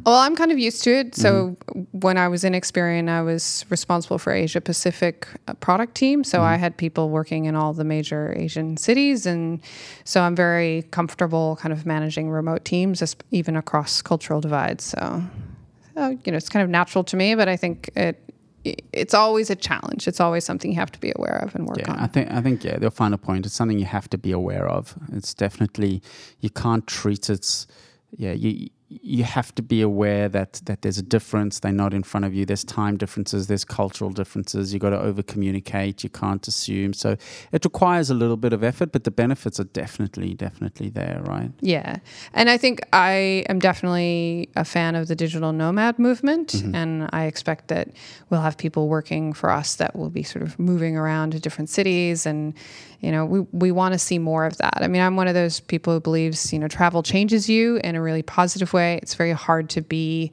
Well, 0.05 0.15
I'm 0.15 0.35
kind 0.35 0.51
of 0.51 0.59
used 0.59 0.83
to 0.83 0.91
it. 0.91 1.15
So 1.15 1.55
mm-hmm. 1.67 1.99
when 1.99 2.17
I 2.17 2.27
was 2.27 2.43
in 2.43 2.53
Experian, 2.53 3.09
I 3.09 3.21
was 3.21 3.65
responsible 3.69 4.17
for 4.17 4.33
Asia 4.33 4.59
Pacific 4.59 5.27
uh, 5.47 5.53
product 5.55 5.95
team. 5.95 6.23
So 6.23 6.39
mm-hmm. 6.39 6.47
I 6.47 6.57
had 6.57 6.75
people 6.75 7.09
working 7.09 7.45
in 7.45 7.55
all 7.55 7.73
the 7.73 7.83
major 7.83 8.33
Asian 8.37 8.75
cities, 8.77 9.25
and 9.25 9.61
so 10.03 10.21
I'm 10.21 10.35
very 10.35 10.83
comfortable 10.91 11.57
kind 11.61 11.71
of 11.71 11.85
managing 11.85 12.29
remote 12.29 12.65
teams, 12.65 13.15
even 13.31 13.55
across 13.55 14.01
cultural 14.01 14.41
divides. 14.41 14.83
So, 14.83 15.23
so 15.95 16.09
you 16.25 16.31
know, 16.31 16.37
it's 16.37 16.49
kind 16.49 16.63
of 16.63 16.69
natural 16.69 17.03
to 17.05 17.15
me. 17.15 17.35
But 17.35 17.47
I 17.47 17.55
think 17.55 17.89
it 17.95 18.21
it's 18.63 19.13
always 19.13 19.49
a 19.49 19.55
challenge. 19.55 20.07
It's 20.07 20.19
always 20.19 20.43
something 20.43 20.71
you 20.71 20.77
have 20.77 20.91
to 20.91 20.99
be 20.99 21.11
aware 21.15 21.41
of 21.43 21.55
and 21.55 21.67
work 21.67 21.79
yeah, 21.79 21.91
on. 21.91 21.99
I 21.99 22.07
think 22.07 22.31
I 22.31 22.41
think 22.41 22.63
yeah, 22.63 22.77
the 22.77 22.91
final 22.91 23.17
point. 23.17 23.45
It's 23.45 23.55
something 23.55 23.79
you 23.79 23.85
have 23.85 24.09
to 24.09 24.17
be 24.17 24.31
aware 24.31 24.67
of. 24.67 24.95
It's 25.13 25.33
definitely 25.33 26.01
you 26.41 26.49
can't 26.49 26.85
treat 26.85 27.29
it. 27.29 27.65
Yeah, 28.17 28.33
you 28.33 28.69
you 29.01 29.23
have 29.23 29.55
to 29.55 29.61
be 29.61 29.81
aware 29.81 30.27
that 30.27 30.61
that 30.65 30.81
there's 30.81 30.97
a 30.97 31.03
difference. 31.03 31.59
They're 31.59 31.71
not 31.71 31.93
in 31.93 32.03
front 32.03 32.25
of 32.25 32.33
you. 32.33 32.45
There's 32.45 32.63
time 32.63 32.97
differences. 32.97 33.47
There's 33.47 33.63
cultural 33.63 34.11
differences. 34.11 34.73
You 34.73 34.79
got 34.79 34.89
to 34.89 34.99
over 34.99 35.23
communicate. 35.23 36.03
You 36.03 36.09
can't 36.09 36.45
assume. 36.47 36.93
So 36.93 37.15
it 37.51 37.63
requires 37.63 38.09
a 38.09 38.13
little 38.13 38.35
bit 38.35 38.51
of 38.51 38.63
effort, 38.63 38.91
but 38.91 39.05
the 39.05 39.11
benefits 39.11 39.59
are 39.59 39.65
definitely 39.65 40.33
definitely 40.33 40.89
there, 40.89 41.21
right? 41.23 41.51
Yeah, 41.61 41.97
and 42.33 42.49
I 42.49 42.57
think 42.57 42.81
I 42.91 43.45
am 43.47 43.59
definitely 43.59 44.49
a 44.55 44.65
fan 44.65 44.95
of 44.95 45.07
the 45.07 45.15
digital 45.15 45.53
nomad 45.53 45.97
movement, 45.97 46.49
mm-hmm. 46.49 46.75
and 46.75 47.09
I 47.13 47.25
expect 47.25 47.69
that 47.69 47.89
we'll 48.29 48.41
have 48.41 48.57
people 48.57 48.89
working 48.89 49.31
for 49.33 49.49
us 49.49 49.75
that 49.75 49.95
will 49.95 50.09
be 50.09 50.23
sort 50.23 50.43
of 50.43 50.59
moving 50.59 50.97
around 50.97 51.31
to 51.31 51.39
different 51.39 51.69
cities 51.69 52.25
and 52.25 52.53
you 53.01 53.11
know, 53.11 53.25
we, 53.25 53.39
we 53.51 53.71
want 53.71 53.93
to 53.93 53.99
see 53.99 54.19
more 54.19 54.45
of 54.45 54.57
that. 54.57 54.77
I 54.81 54.87
mean, 54.87 55.01
I'm 55.01 55.15
one 55.15 55.27
of 55.27 55.33
those 55.33 55.59
people 55.59 55.93
who 55.93 55.99
believes, 55.99 56.53
you 56.53 56.59
know, 56.59 56.67
travel 56.67 57.01
changes 57.01 57.49
you 57.49 57.77
in 57.83 57.95
a 57.95 58.01
really 58.01 58.21
positive 58.21 58.73
way. 58.73 58.80
It's 58.81 59.15
very 59.15 59.31
hard 59.31 59.69
to 59.71 59.81
be 59.81 60.31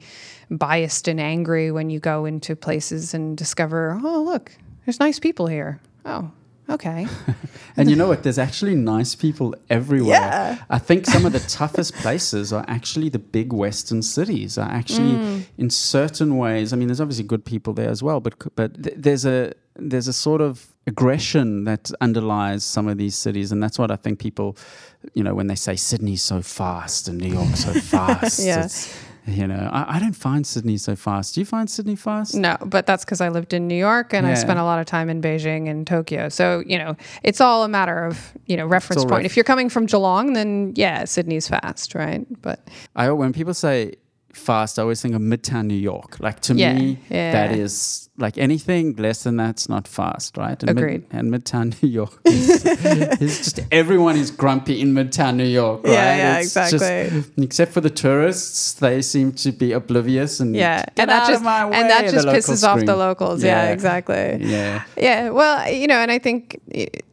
biased 0.49 1.07
and 1.07 1.19
angry 1.19 1.71
when 1.71 1.89
you 1.89 1.99
go 1.99 2.25
into 2.25 2.55
places 2.55 3.13
and 3.13 3.37
discover, 3.37 3.99
oh, 4.03 4.23
look, 4.23 4.51
there's 4.85 4.99
nice 4.99 5.19
people 5.19 5.47
here. 5.47 5.79
Oh, 6.05 6.31
okay. 6.69 7.07
and 7.77 7.89
you 7.89 7.95
know 7.95 8.07
what? 8.07 8.23
There's 8.23 8.39
actually 8.39 8.75
nice 8.75 9.15
people 9.15 9.55
everywhere. 9.69 10.19
Yeah. 10.19 10.63
I 10.69 10.79
think 10.79 11.05
some 11.05 11.25
of 11.25 11.33
the 11.33 11.39
toughest 11.39 11.93
places 11.95 12.53
are 12.53 12.65
actually 12.67 13.09
the 13.09 13.19
big 13.19 13.53
Western 13.53 14.01
cities. 14.01 14.57
Are 14.57 14.69
actually, 14.69 15.13
mm. 15.13 15.45
in 15.57 15.69
certain 15.69 16.37
ways, 16.37 16.73
I 16.73 16.75
mean, 16.77 16.87
there's 16.87 17.01
obviously 17.01 17.25
good 17.25 17.45
people 17.45 17.73
there 17.73 17.89
as 17.89 18.03
well, 18.03 18.19
but 18.19 18.35
but 18.55 18.83
th- 18.83 18.95
there's 18.97 19.25
a 19.25 19.53
there's 19.75 20.07
a 20.07 20.13
sort 20.13 20.41
of 20.41 20.73
aggression 20.87 21.63
that 21.63 21.91
underlies 22.01 22.63
some 22.63 22.87
of 22.87 22.97
these 22.97 23.15
cities, 23.15 23.51
and 23.51 23.61
that's 23.63 23.79
what 23.79 23.91
I 23.91 23.95
think 23.95 24.19
people, 24.19 24.57
you 25.13 25.23
know, 25.23 25.33
when 25.33 25.47
they 25.47 25.55
say 25.55 25.75
Sydney's 25.75 26.21
so 26.21 26.41
fast 26.41 27.07
and 27.07 27.17
New 27.17 27.33
York's 27.33 27.63
so 27.65 27.73
fast, 27.95 28.39
yeah. 28.43 28.67
You 29.29 29.47
know, 29.47 29.69
I, 29.71 29.95
I, 29.95 29.99
don't 29.99 30.15
find 30.15 30.45
Sydney 30.45 30.77
so 30.77 30.95
fast. 30.95 31.35
Do 31.35 31.41
you 31.41 31.45
find 31.45 31.69
Sydney 31.69 31.95
fast? 31.95 32.35
No, 32.35 32.57
but 32.65 32.85
that's 32.85 33.05
because 33.05 33.21
I 33.21 33.29
lived 33.29 33.53
in 33.53 33.67
New 33.67 33.75
York 33.75 34.13
and 34.13 34.25
yeah. 34.25 34.33
I 34.33 34.35
spent 34.35 34.59
a 34.59 34.63
lot 34.63 34.79
of 34.79 34.85
time 34.85 35.09
in 35.09 35.21
Beijing 35.21 35.69
and 35.69 35.85
Tokyo. 35.85 36.29
So 36.29 36.63
you 36.65 36.77
know, 36.77 36.95
it's 37.23 37.41
all 37.41 37.63
a 37.63 37.67
matter 37.67 38.05
of 38.05 38.33
you 38.45 38.57
know 38.57 38.65
reference 38.65 39.03
point. 39.03 39.23
Ref- 39.23 39.25
if 39.25 39.37
you're 39.37 39.43
coming 39.43 39.69
from 39.69 39.85
Geelong, 39.85 40.33
then 40.33 40.73
yeah, 40.75 41.05
Sydney's 41.05 41.47
fast, 41.47 41.95
right? 41.95 42.25
But 42.41 42.67
I 42.95 43.09
when 43.11 43.33
people 43.33 43.53
say 43.53 43.95
fast, 44.33 44.79
I 44.79 44.81
always 44.81 45.01
think 45.01 45.15
of 45.15 45.21
Midtown 45.21 45.65
New 45.65 45.75
York. 45.75 46.19
Like 46.19 46.39
to 46.41 46.55
yeah, 46.55 46.73
me, 46.73 46.99
yeah. 47.09 47.31
that 47.31 47.51
is 47.51 48.08
like 48.19 48.37
anything 48.37 48.95
less 48.95 49.23
than 49.23 49.37
that's 49.37 49.69
not 49.69 49.87
fast, 49.87 50.37
right? 50.37 50.61
And 50.61 50.77
Agreed. 50.77 51.11
Mid, 51.11 51.19
and 51.19 51.33
Midtown 51.33 51.81
New 51.81 51.89
York 51.89 52.19
is, 52.25 52.65
is, 52.65 53.37
just 53.39 53.59
everyone 53.71 54.15
is 54.15 54.31
grumpy 54.31 54.81
in 54.81 54.93
Midtown 54.93 55.35
New 55.35 55.45
York, 55.45 55.83
right? 55.83 55.93
Yeah, 55.93 56.17
yeah, 56.17 56.37
exactly. 56.39 56.79
Just, 56.79 57.31
except 57.37 57.71
for 57.71 57.81
the 57.81 57.89
tourists, 57.89 58.73
they 58.73 59.01
seem 59.01 59.31
to 59.33 59.51
be 59.51 59.71
oblivious 59.71 60.39
and 60.39 60.55
yeah, 60.55 60.85
and 60.97 61.09
that 61.09 61.27
just 61.27 61.43
and 61.43 61.89
that 61.89 62.09
just 62.11 62.27
pisses 62.27 62.67
off 62.67 62.85
the 62.85 62.95
locals. 62.95 63.43
Yeah. 63.43 63.63
yeah, 63.63 63.71
exactly. 63.71 64.37
Yeah, 64.39 64.83
yeah. 64.97 65.29
Well, 65.29 65.71
you 65.71 65.87
know, 65.87 65.97
and 65.97 66.11
I 66.11 66.19
think 66.19 66.59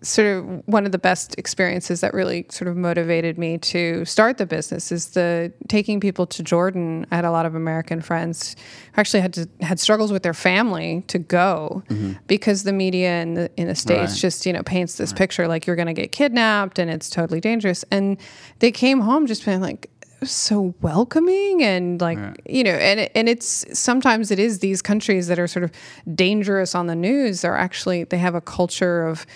sort 0.03 0.27
of 0.29 0.67
one 0.67 0.87
of 0.87 0.93
the 0.93 0.99
best 0.99 1.35
experiences 1.39 2.01
that 2.01 2.15
really 2.15 2.47
sort 2.49 2.69
of 2.69 2.77
motivated 2.77 3.39
me 3.39 3.59
to 3.59 4.05
start 4.05 4.39
the 4.39 4.47
business 4.47 4.91
is 4.91 5.11
the 5.11 5.53
taking 5.69 6.01
people 6.01 6.27
to 6.27 6.43
Jordan. 6.43 7.07
I 7.11 7.17
had 7.17 7.25
a 7.25 7.31
lot 7.31 7.47
of 7.47 7.55
American 7.55 8.01
friends 8.01 8.57
who 8.93 9.01
actually 9.01 9.21
had 9.21 9.33
to 9.35 9.49
had 9.61 9.79
struggles 9.81 10.13
with 10.13 10.23
their 10.23 10.35
family 10.35 10.96
to 11.03 11.19
go 11.19 11.83
mm-hmm. 11.89 12.13
because 12.27 12.63
the 12.65 12.73
media 12.73 13.23
in 13.23 13.35
the 13.35 13.51
in 13.57 13.69
the 13.69 13.75
states 13.75 14.13
right. 14.13 14.21
just 14.21 14.47
you 14.47 14.53
know 14.53 14.63
paints 14.63 14.97
this 14.97 15.11
right. 15.11 15.19
picture 15.19 15.49
like 15.49 15.67
you're 15.67 15.77
going 15.77 15.87
to 15.87 15.95
get 15.95 16.13
kidnapped 16.13 16.79
and 16.79 16.91
it's 16.91 17.11
totally 17.11 17.41
dangerous. 17.41 17.85
And 17.91 18.19
they 18.59 18.71
came 18.71 19.01
home 19.01 19.27
just 19.27 19.45
being 19.45 19.61
like 19.61 19.91
so 20.25 20.75
welcoming 20.81 21.63
and 21.63 22.01
like 22.01 22.19
yeah. 22.19 22.35
you 22.47 22.65
know 22.65 22.71
and 22.71 23.11
and 23.15 23.29
it's 23.29 23.67
sometimes 23.79 24.31
it 24.31 24.39
is 24.39 24.61
these 24.61 24.81
countries 24.81 25.27
that 25.27 25.39
are 25.39 25.47
sort 25.47 25.63
of 25.63 25.71
dangerous 26.15 26.75
on 26.75 26.87
the 26.87 26.95
news 26.95 27.45
are 27.45 27.57
actually 27.57 28.05
they 28.05 28.19
have 28.19 28.35
a 28.35 28.41
culture 28.41 29.07
of 29.07 29.27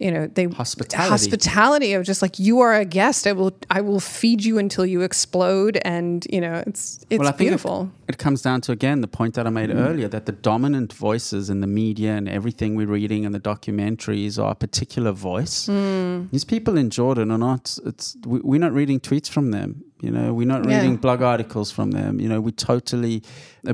you 0.00 0.10
know 0.10 0.26
they 0.36 0.46
Hospitality. 0.46 1.10
hospitality 1.10 1.92
of 1.92 2.04
just 2.04 2.22
like 2.22 2.38
you 2.38 2.60
are 2.60 2.74
a 2.74 2.86
guest 2.86 3.26
i 3.26 3.32
will 3.32 3.52
i 3.78 3.80
will 3.82 4.00
feed 4.00 4.42
you 4.48 4.56
until 4.58 4.86
you 4.86 5.02
explode 5.02 5.78
and 5.84 6.26
you 6.34 6.40
know 6.40 6.56
it's 6.66 6.82
it's 7.10 7.18
well, 7.20 7.28
I 7.28 7.32
think 7.32 7.40
it- 7.40 7.50
beautiful 7.50 7.78
It, 8.08 8.18
comes 8.18 8.40
down 8.42 8.60
to 8.62 8.72
again 8.72 9.02
the 9.02 9.12
point 9.18 9.32
that 9.34 9.46
I 9.46 9.50
made 9.50 9.70
mm. 9.70 9.86
earlier 9.88 10.08
that 10.08 10.24
the 10.30 10.36
dominant 10.50 10.90
voices 11.08 11.48
in 11.52 11.58
the 11.60 11.66
media 11.82 12.12
and 12.18 12.26
everything 12.28 12.70
we're 12.78 12.94
reading 13.00 13.24
and 13.26 13.32
the 13.38 13.44
documentaries 13.52 14.34
are 14.42 14.50
a 14.50 14.58
particular 14.66 15.12
voice. 15.30 15.56
Mm. 15.68 16.28
These 16.34 16.46
people 16.54 16.74
in 16.82 16.88
Jordan 16.98 17.30
are 17.30 17.42
not. 17.50 17.78
It's 17.90 18.06
we, 18.32 18.38
we're 18.50 18.64
not 18.66 18.72
reading 18.80 18.98
tweets 19.08 19.28
from 19.34 19.46
them. 19.56 19.70
You 20.06 20.10
know, 20.16 20.26
we're 20.38 20.52
not 20.54 20.62
Yeah. 20.64 20.72
reading 20.74 20.96
blog 21.04 21.20
articles 21.34 21.68
from 21.76 21.88
them. 21.98 22.12
You 22.22 22.28
know, 22.30 22.40
we're 22.46 22.62
totally 22.74 23.16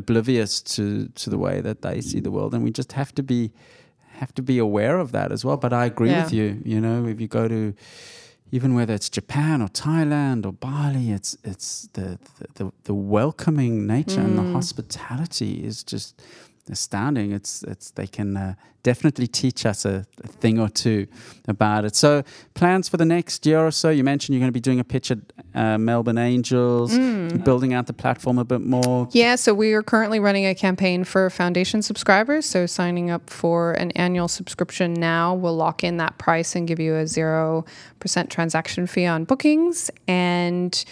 oblivious 0.01 0.61
to 0.75 0.85
to 1.21 1.31
the 1.31 1.39
way 1.47 1.57
that 1.63 1.79
they 1.87 2.01
see 2.09 2.21
the 2.21 2.31
world, 2.37 2.53
and 2.55 2.63
we 2.67 2.71
just 2.81 2.93
have 2.93 3.11
to 3.15 3.23
be 3.23 3.41
have 4.19 4.35
to 4.35 4.43
be 4.43 4.59
aware 4.59 4.99
of 4.99 5.13
that 5.13 5.33
as 5.33 5.45
well. 5.45 5.57
But 5.57 5.73
I 5.73 5.87
agree 5.87 6.11
Yeah. 6.11 6.25
with 6.25 6.33
you. 6.33 6.61
You 6.65 6.81
know, 6.81 7.07
if 7.07 7.21
you 7.21 7.29
go 7.29 7.49
to 7.49 7.75
even 8.53 8.75
whether 8.75 8.95
it's 8.95 9.09
Japan 9.09 9.61
or 9.61 9.69
Thailand 9.69 10.47
or 10.47 10.53
Bali, 10.53 11.11
it's 11.11 11.37
it's 11.45 11.89
the 11.93 12.19
the, 12.39 12.65
the, 12.65 12.73
the 12.85 12.95
welcoming 12.95 13.87
nature 13.87 14.21
and 14.21 14.39
the 14.39 14.43
mm. 14.43 14.53
hospitality 14.53 15.65
is 15.65 15.83
just 15.83 16.23
astounding. 16.71 17.33
It's 17.33 17.63
it's 17.63 17.91
they 17.93 18.07
can 18.07 18.37
uh, 18.37 18.55
definitely 18.87 19.27
teach 19.27 19.67
us 19.67 19.85
a, 19.85 20.07
a 20.23 20.29
thing 20.29 20.61
or 20.61 20.69
two 20.69 21.09
about 21.49 21.85
it. 21.85 21.97
So 21.97 22.23
plans 22.55 22.89
for 22.89 22.99
the 22.99 23.05
next 23.05 23.45
year 23.45 23.67
or 23.67 23.73
so. 23.73 23.91
You 23.91 24.05
mentioned 24.05 24.35
you're 24.35 24.41
going 24.41 24.53
to 24.53 24.53
be 24.53 24.61
doing 24.61 24.79
a 24.79 24.85
pitch 24.85 25.11
at 25.11 25.19
uh, 25.57 25.77
Melbourne 25.77 26.19
Angels, 26.19 26.97
building 27.45 27.75
out 27.75 27.89
the 27.89 27.93
platform 27.93 28.39
a 28.39 28.45
bit 28.45 28.61
more. 28.61 29.09
Yeah, 29.11 29.35
so 29.35 29.55
we 29.55 29.73
are 29.73 29.83
currently 29.83 30.21
running 30.21 30.47
a 30.47 30.55
campaign 30.55 31.03
for 31.03 31.29
foundation 31.31 31.83
subscribers. 31.83 32.47
So 32.47 32.67
signing 32.67 33.11
up 33.11 33.29
for 33.29 33.73
an 33.73 33.91
annual 33.93 34.29
subscription 34.29 34.95
now 34.95 35.35
will 35.35 35.57
lock 35.57 35.83
in 35.83 35.97
that 35.97 36.19
price 36.19 36.55
and 36.55 36.69
give 36.69 36.79
you 36.79 36.95
a 36.95 37.05
0% 37.05 37.65
transaction 38.31 38.87
fee 38.87 39.07
on 39.07 39.25
bookings. 39.25 39.91
And 40.07 40.85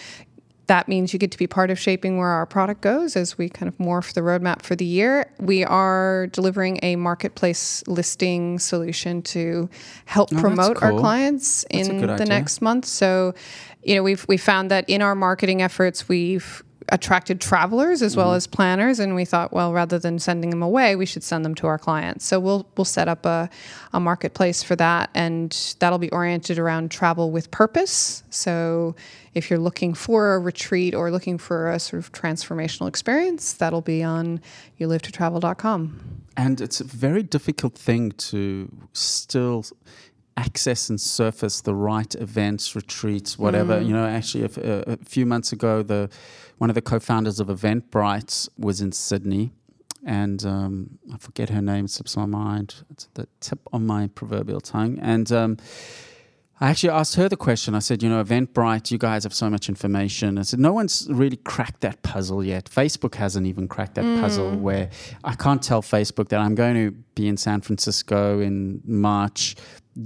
that 0.67 0.89
means 0.89 1.12
you 1.12 1.19
get 1.19 1.31
to 1.31 1.39
be 1.39 1.47
part 1.47 1.71
of 1.71 1.79
shaping 1.79 2.17
where 2.17 2.29
our 2.29 2.47
product 2.47 2.81
goes 2.81 3.17
as 3.17 3.37
we 3.37 3.49
kind 3.49 3.69
of 3.69 3.77
morph 3.79 4.15
the 4.15 4.23
roadmap 4.23 4.62
for 4.62 4.75
the 4.75 4.85
year. 4.85 5.31
We 5.39 5.62
are 5.65 6.29
delivering 6.29 6.79
a 6.83 6.97
marketplace 6.97 7.83
listing 7.87 8.59
solution 8.59 9.21
to 9.23 9.69
help 10.07 10.31
Oh, 10.33 10.41
promote 10.41 10.83
our 10.83 10.93
clients 10.93 11.65
That's 11.71 11.89
in 11.89 11.99
the 11.99 12.12
idea. 12.12 12.27
next 12.27 12.62
month. 12.62 12.87
So, 12.87 13.35
you 13.83 13.95
know, 13.97 14.03
we've 14.03 14.25
we 14.29 14.37
found 14.39 14.71
that 14.71 14.89
in 14.89 15.03
our 15.03 15.15
marketing 15.15 15.61
efforts, 15.61 16.09
we've 16.09 16.62
attracted 16.91 17.41
travelers 17.41 18.03
as 18.03 18.12
Mm-hmm. 18.12 18.21
well 18.21 18.35
as 18.35 18.47
planners, 18.47 18.99
and 19.01 19.15
we 19.15 19.25
thought, 19.25 19.53
well, 19.55 19.73
rather 19.73 19.99
than 19.99 20.19
sending 20.19 20.51
them 20.51 20.62
away, 20.62 20.97
we 20.97 21.07
should 21.07 21.23
send 21.23 21.43
them 21.45 21.55
to 21.57 21.67
our 21.67 21.79
clients. 21.79 22.25
So 22.27 22.39
we'll 22.41 22.67
we'll 22.77 22.85
set 22.85 23.09
up 23.09 23.25
a, 23.27 23.49
a 23.93 24.01
marketplace 24.01 24.62
for 24.62 24.77
that, 24.77 25.11
and 25.15 25.75
that'll 25.79 25.99
be 25.99 26.11
oriented 26.11 26.59
around 26.59 26.91
travel 26.91 27.31
with 27.31 27.51
purpose. 27.51 28.23
So 28.31 28.95
if 29.35 29.51
you're 29.51 29.59
looking 29.59 29.95
for 29.95 30.35
a 30.35 30.39
retreat 30.39 30.95
or 30.95 31.11
looking 31.11 31.39
for 31.39 31.70
a 31.70 31.78
sort 31.78 32.03
of 32.03 32.12
transformational 32.12 32.89
experience, 32.89 33.53
that'll 33.53 33.80
be 33.80 34.03
on 34.03 34.41
youlivetotravel.com. 34.80 36.22
And 36.37 36.61
it's 36.61 36.80
a 36.80 36.85
very 36.85 37.22
difficult 37.22 37.74
thing 37.74 38.12
to 38.12 38.70
still 38.93 39.64
access 40.37 40.89
and 40.89 41.01
surface 41.01 41.61
the 41.61 41.74
right 41.74 42.14
events, 42.16 42.74
retreats, 42.74 43.39
whatever. 43.39 43.80
You 43.80 43.93
know, 43.93 44.07
actually, 44.07 44.45
a 44.45 44.97
few 45.05 45.26
months 45.26 45.53
ago, 45.53 45.82
the 45.82 46.11
one 46.59 46.70
of 46.70 46.74
the 46.74 46.82
co-founders 46.82 47.41
of 47.41 47.49
Eventbrite 47.49 48.49
was 48.59 48.80
in 48.80 48.93
Sydney, 48.93 49.53
and 50.05 50.45
um, 50.45 50.99
I 51.12 51.18
forget 51.18 51.51
her 51.51 51.62
name. 51.62 51.87
It 51.87 51.91
slips 51.91 52.16
my 52.16 52.26
mind. 52.26 52.82
It's 52.91 53.09
the 53.14 53.28
tip 53.41 53.61
of 53.72 53.82
my 53.82 54.09
proverbial 54.09 54.61
tongue, 54.61 54.99
and. 55.01 55.30
Um, 55.32 55.57
I 56.65 56.71
actually 56.71 56.95
asked 56.95 57.17
her 57.17 57.29
the 57.29 57.37
question. 57.37 57.75
I 57.75 57.81
said, 57.81 58.03
you 58.03 58.09
know, 58.09 58.25
Eventbrite, 58.25 58.91
you 58.91 58.97
guys 58.97 59.25
have 59.25 59.35
so 59.35 59.51
much 59.51 59.69
information. 59.69 60.39
I 60.39 60.43
said, 60.43 60.59
no 60.59 60.73
one's 60.73 61.07
really 61.11 61.37
cracked 61.37 61.83
that 61.83 62.01
puzzle 62.01 62.43
yet. 62.43 62.71
Facebook 62.71 63.17
hasn't 63.17 63.47
even 63.47 63.69
cracked 63.69 63.97
that 63.97 64.21
puzzle 64.23 64.51
where 64.57 64.89
I 65.25 65.35
can't 65.35 65.62
tell 65.62 65.83
Facebook 65.83 66.29
that 66.29 66.41
I'm 66.41 66.55
going 66.55 66.77
to 66.77 66.93
be 67.15 67.29
in 67.29 67.37
San 67.37 67.61
Francisco 67.61 68.41
in 68.41 68.81
March, 68.87 69.57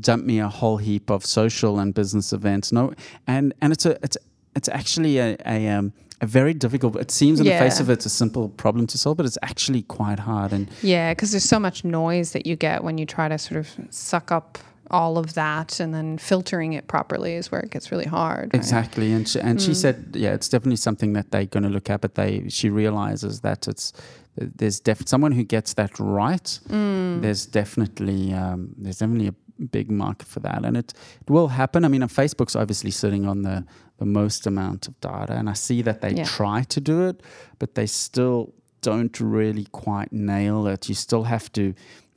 dump 0.01 0.25
me 0.25 0.41
a 0.41 0.49
whole 0.49 0.79
heap 0.79 1.11
of 1.11 1.25
social 1.25 1.79
and 1.79 1.95
business 1.95 2.33
events. 2.33 2.73
No, 2.73 2.93
and 3.29 3.55
and 3.63 3.73
it's 3.73 3.87
a 3.87 3.97
it's 4.03 4.19
it's 4.57 4.69
actually 4.69 5.19
a, 5.19 5.37
a 5.47 5.69
um 5.69 5.93
a 6.21 6.27
very 6.27 6.55
difficult. 6.55 6.97
It 6.97 7.13
seems 7.13 7.39
on 7.39 7.47
the 7.47 7.53
face 7.53 7.79
of 7.79 7.89
it 7.89 8.05
a 8.05 8.09
simple 8.09 8.49
problem 8.49 8.89
to 8.89 8.99
solve, 8.99 9.17
but 9.17 9.27
it's 9.27 9.39
actually 9.43 9.83
quite 9.83 10.19
hard. 10.19 10.53
And 10.53 10.69
Yeah, 10.83 11.15
because 11.15 11.31
there's 11.31 11.45
so 11.45 11.61
much 11.61 11.85
noise 11.85 12.33
that 12.33 12.47
you 12.47 12.57
get 12.57 12.83
when 12.83 12.99
you 12.99 13.07
try 13.07 13.29
to 13.29 13.39
sort 13.39 13.61
of 13.61 13.69
suck 13.91 14.33
up 14.33 14.59
all 14.91 15.19
of 15.19 15.35
that 15.35 15.81
and 15.81 15.93
then 15.95 16.19
filtering 16.19 16.73
it 16.73 16.87
properly 16.89 17.35
is 17.35 17.51
where 17.53 17.61
it 17.61 17.71
gets 17.71 17.91
really 17.93 18.07
hard. 18.07 18.51
right? 18.53 18.55
Exactly, 18.55 19.13
and 19.13 19.29
she, 19.29 19.41
and 19.41 19.61
she 19.61 19.75
said, 19.75 20.11
yeah, 20.15 20.33
it's 20.35 20.49
definitely 20.49 20.77
something 20.77 21.13
that 21.15 21.31
they're 21.31 21.47
going 21.47 21.63
to 21.65 21.69
look 21.69 21.91
at, 21.91 22.01
but 22.01 22.15
they 22.15 22.49
she 22.49 22.71
realizes 22.71 23.41
that 23.41 23.69
it's 23.69 23.93
there's 24.37 24.79
def- 24.81 25.09
someone 25.09 25.33
who 25.33 25.43
gets 25.45 25.75
that 25.75 25.99
right. 25.99 26.61
There's 26.69 27.45
definitely 27.47 28.33
um, 28.33 28.75
there's 28.79 28.99
definitely 28.99 29.29
a 29.29 29.35
big 29.63 29.91
market 29.91 30.29
for 30.29 30.41
that, 30.41 30.65
and 30.65 30.77
it, 30.77 30.95
it 31.23 31.31
will 31.31 31.49
happen. 31.49 31.85
I 31.85 31.89
mean, 31.89 32.03
uh, 32.03 32.07
Facebook's 32.07 32.55
obviously 32.57 32.91
sitting 32.91 33.27
on 33.27 33.43
the 33.43 33.65
the 33.99 34.07
most 34.07 34.47
amount 34.47 34.87
of 34.87 34.99
data, 35.01 35.33
and 35.33 35.51
I 35.51 35.55
see 35.55 35.83
that 35.83 36.01
they 36.01 36.13
Yeah. 36.15 36.25
try 36.25 36.63
to 36.63 36.81
do 36.81 37.09
it, 37.09 37.21
but 37.59 37.75
they 37.75 37.87
still 37.87 38.53
don't 38.81 39.19
really 39.21 39.65
quite 39.73 40.13
nail 40.13 40.69
it. 40.69 40.89
You 40.89 40.95
still 40.95 41.25
have 41.25 41.53
to 41.55 41.75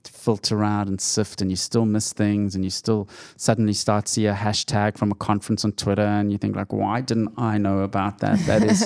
filter 0.08 0.64
out 0.64 0.88
and 0.88 1.00
sift 1.02 1.42
and 1.42 1.50
you 1.50 1.56
still 1.56 1.86
miss 1.86 2.14
things 2.14 2.56
and 2.56 2.64
you 2.64 2.70
still 2.70 3.08
suddenly 3.38 3.74
start 3.74 4.08
see 4.08 4.26
a 4.28 4.34
hashtag 4.34 4.98
from 4.98 5.12
a 5.12 5.16
conference 5.16 5.64
on 5.66 5.72
Twitter 5.74 6.02
and 6.06 6.32
you 6.32 6.38
think 6.38 6.56
like 6.56 6.72
why 6.74 7.02
didn't 7.02 7.34
I 7.38 7.58
know 7.58 7.80
about 7.80 8.20
that 8.20 8.40
that 8.46 8.64
is 8.64 8.80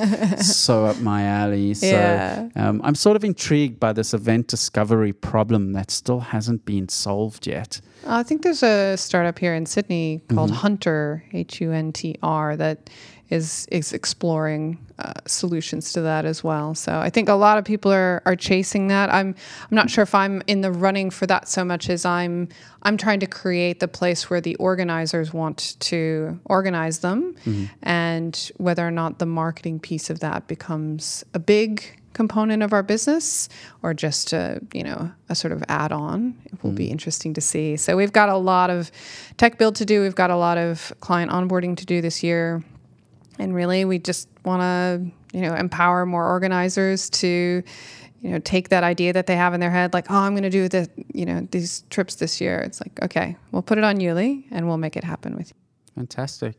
so 0.57 0.85
up 0.85 0.99
my 0.99 1.23
alley 1.23 1.73
so 1.73 1.87
Yeah. 1.87 2.49
um, 2.55 2.81
I'm 2.83 2.95
sort 2.95 3.15
of 3.15 3.23
intrigued 3.23 3.79
by 3.79 3.93
this 3.93 4.13
event 4.13 4.47
discovery 4.47 5.13
problem 5.13 5.73
that 5.73 5.91
still 5.91 6.19
hasn't 6.19 6.65
been 6.65 6.89
solved 6.89 7.47
yet 7.47 7.81
I 8.07 8.21
think 8.21 8.43
there's 8.43 8.61
a 8.61 8.95
startup 8.97 9.39
here 9.39 9.55
in 9.55 9.65
Sydney 9.65 10.21
called 10.29 10.51
Mm-hmm. 10.51 10.67
Huntr, 10.67 11.21
H 11.33 11.59
U 11.61 11.71
N 11.71 11.91
T 11.91 12.15
R, 12.21 12.55
that 12.55 12.89
is 13.29 13.67
is 13.71 13.91
exploring 13.93 14.77
uh, 14.99 15.13
solutions 15.25 15.91
to 15.93 16.01
that 16.01 16.25
as 16.25 16.43
well. 16.43 16.75
So 16.75 16.99
I 16.99 17.09
think 17.09 17.27
a 17.27 17.33
lot 17.33 17.57
of 17.57 17.65
people 17.65 17.91
are 17.91 18.21
are 18.25 18.35
chasing 18.35 18.87
that. 18.87 19.11
I'm 19.13 19.35
I'm 19.61 19.75
not 19.75 19.89
sure 19.89 20.03
if 20.03 20.13
I'm 20.13 20.41
in 20.47 20.61
the 20.61 20.71
running 20.71 21.09
for 21.09 21.25
that 21.27 21.47
so 21.47 21.65
much 21.65 21.89
as 21.89 22.05
I'm 22.05 22.49
I'm 22.83 22.97
trying 22.97 23.19
to 23.21 23.27
create 23.27 23.79
the 23.79 23.87
place 23.87 24.29
where 24.29 24.41
the 24.41 24.55
organizers 24.57 25.33
want 25.33 25.75
to 25.79 26.39
organize 26.45 26.99
them, 26.99 27.35
Mm-hmm. 27.45 27.65
and 27.83 28.51
whether 28.57 28.85
or 28.87 28.91
not 28.91 29.19
the 29.19 29.25
marketing 29.25 29.79
piece 29.79 30.09
of 30.09 30.19
that 30.19 30.47
becomes 30.47 31.23
a 31.33 31.39
big 31.39 31.83
component 32.13 32.63
of 32.63 32.71
our 32.71 32.81
business 32.83 33.49
or 33.83 33.93
just 33.93 34.31
a 34.31 34.61
you 34.73 34.83
know 34.83 35.11
a 35.27 35.35
sort 35.35 35.51
of 35.51 35.61
add-on 35.67 36.33
it 36.45 36.63
will 36.63 36.71
be 36.71 36.87
interesting 36.87 37.33
to 37.33 37.41
see 37.41 37.75
so 37.75 37.97
we've 37.97 38.13
got 38.13 38.29
a 38.29 38.37
lot 38.37 38.69
of 38.69 38.89
tech 39.35 39.57
build 39.57 39.75
to 39.75 39.83
do 39.83 40.01
we've 40.01 40.15
got 40.15 40.29
a 40.29 40.37
lot 40.37 40.57
of 40.57 40.93
client 41.01 41.29
onboarding 41.29 41.75
to 41.75 41.85
do 41.85 41.99
this 42.01 42.23
year 42.23 42.63
and 43.39 43.53
really 43.53 43.85
we 43.85 43.99
just 43.99 44.27
want 44.43 44.61
to 44.61 45.37
you 45.37 45.41
know 45.41 45.55
empower 45.55 46.05
more 46.05 46.27
organizers 46.27 47.09
to 47.09 47.63
you 48.21 48.29
know 48.29 48.39
take 48.39 48.69
that 48.69 48.83
idea 48.83 49.13
that 49.13 49.27
they 49.27 49.35
have 49.35 49.53
in 49.53 49.59
their 49.59 49.71
head 49.71 49.93
like 49.93 50.09
oh 50.09 50.15
i'm 50.15 50.33
going 50.33 50.43
to 50.43 50.49
do 50.49 50.67
the 50.67 50.89
you 51.13 51.25
know 51.25 51.47
these 51.51 51.83
trips 51.89 52.15
this 52.15 52.39
year 52.41 52.59
it's 52.59 52.81
like 52.81 53.01
okay 53.03 53.35
we'll 53.51 53.61
put 53.61 53.77
it 53.77 53.83
on 53.83 53.97
Yuli 53.97 54.45
and 54.51 54.67
we'll 54.67 54.77
make 54.77 54.95
it 54.95 55.03
happen 55.03 55.35
with 55.35 55.49
you 55.49 55.55
Fantastic. 55.95 56.55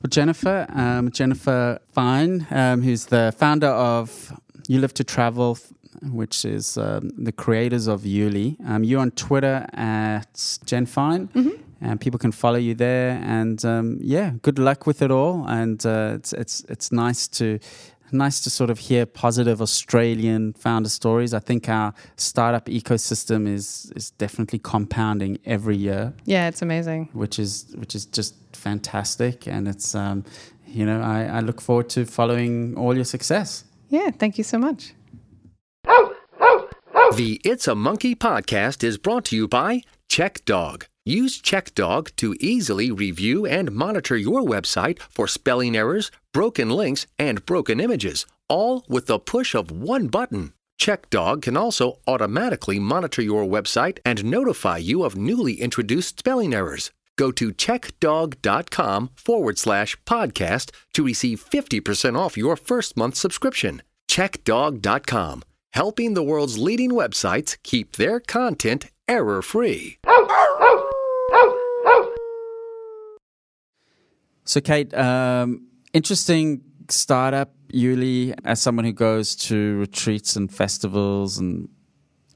Well, 0.00 0.08
Jennifer, 0.08 0.66
um, 0.72 1.10
Jennifer 1.10 1.80
Fine, 1.90 2.46
um, 2.52 2.82
who's 2.82 3.06
the 3.06 3.34
founder 3.36 3.66
of 3.66 4.32
You 4.68 4.80
Live 4.80 4.94
to 4.94 5.04
Travel, 5.04 5.58
which 6.02 6.44
is 6.44 6.78
um, 6.78 7.10
the 7.18 7.32
creators 7.32 7.88
of 7.88 8.02
Yuli. 8.02 8.56
Um, 8.64 8.84
you're 8.84 9.00
on 9.00 9.10
Twitter 9.10 9.66
at 9.72 10.58
Jen 10.64 10.86
Fine. 10.86 11.30
And 11.80 12.00
people 12.00 12.18
can 12.18 12.32
follow 12.32 12.58
you 12.58 12.74
there, 12.74 13.20
and 13.22 13.62
um, 13.64 13.98
yeah, 14.00 14.32
good 14.40 14.58
luck 14.58 14.86
with 14.86 15.02
it 15.02 15.10
all. 15.10 15.46
And 15.46 15.84
uh, 15.84 16.12
it's 16.14 16.32
it's 16.32 16.64
it's 16.68 16.90
nice 16.90 17.28
to 17.28 17.58
nice 18.12 18.40
to 18.40 18.50
sort 18.50 18.70
of 18.70 18.78
hear 18.78 19.04
positive 19.04 19.60
Australian 19.60 20.52
founder 20.54 20.88
stories. 20.88 21.34
I 21.34 21.40
think 21.40 21.68
our 21.68 21.92
startup 22.16 22.66
ecosystem 22.66 23.46
is 23.46 23.92
is 23.96 24.10
definitely 24.12 24.58
compounding 24.58 25.38
every 25.44 25.76
year 25.76 26.12
yeah 26.24 26.48
it's 26.48 26.62
amazing 26.62 27.08
which 27.12 27.38
is 27.38 27.74
which 27.76 27.94
is 27.94 28.06
just 28.06 28.34
fantastic 28.52 29.46
and 29.46 29.68
it's 29.68 29.94
um 29.94 30.24
you 30.66 30.86
know 30.86 31.00
I, 31.00 31.24
I 31.24 31.40
look 31.40 31.60
forward 31.60 31.88
to 31.90 32.04
following 32.04 32.76
all 32.76 32.94
your 32.94 33.04
success 33.04 33.64
yeah 33.88 34.10
thank 34.10 34.38
you 34.38 34.44
so 34.44 34.58
much 34.58 34.94
The 37.16 37.40
It's 37.44 37.68
a 37.68 37.74
Monkey 37.74 38.14
podcast 38.14 38.82
is 38.84 38.98
brought 38.98 39.24
to 39.26 39.36
you 39.36 39.48
by 39.48 39.82
CheckDog. 40.08 40.86
Use 41.08 41.40
CheckDog 41.40 42.16
to 42.16 42.34
easily 42.40 42.90
review 42.90 43.46
and 43.46 43.70
monitor 43.70 44.16
your 44.16 44.42
website 44.42 44.98
for 44.98 45.28
spelling 45.28 45.76
errors, 45.76 46.10
broken 46.32 46.68
links, 46.68 47.06
and 47.16 47.46
broken 47.46 47.78
images, 47.78 48.26
all 48.48 48.84
with 48.88 49.06
the 49.06 49.20
push 49.20 49.54
of 49.54 49.70
one 49.70 50.08
button. 50.08 50.52
CheckDog 50.80 51.42
can 51.42 51.56
also 51.56 52.00
automatically 52.08 52.80
monitor 52.80 53.22
your 53.22 53.44
website 53.44 54.00
and 54.04 54.24
notify 54.24 54.78
you 54.78 55.04
of 55.04 55.14
newly 55.14 55.60
introduced 55.60 56.18
spelling 56.18 56.52
errors. 56.52 56.90
Go 57.14 57.30
to 57.30 57.52
checkdog.com 57.52 59.10
forward 59.14 59.58
slash 59.58 59.96
podcast 60.06 60.72
to 60.94 61.04
receive 61.04 61.48
50% 61.48 62.18
off 62.18 62.36
your 62.36 62.56
first 62.56 62.96
month 62.96 63.14
subscription. 63.14 63.80
Checkdog.com, 64.10 65.44
helping 65.72 66.14
the 66.14 66.24
world's 66.24 66.58
leading 66.58 66.90
websites 66.90 67.56
keep 67.62 67.94
their 67.94 68.18
content 68.18 68.86
error 69.08 69.40
free. 69.40 69.98
So, 74.44 74.60
Kate, 74.60 74.94
um, 74.94 75.66
interesting 75.92 76.62
startup, 76.88 77.52
Yuli, 77.72 78.32
as 78.44 78.62
someone 78.62 78.84
who 78.84 78.92
goes 78.92 79.34
to 79.36 79.76
retreats 79.78 80.36
and 80.36 80.52
festivals 80.52 81.38
and 81.38 81.68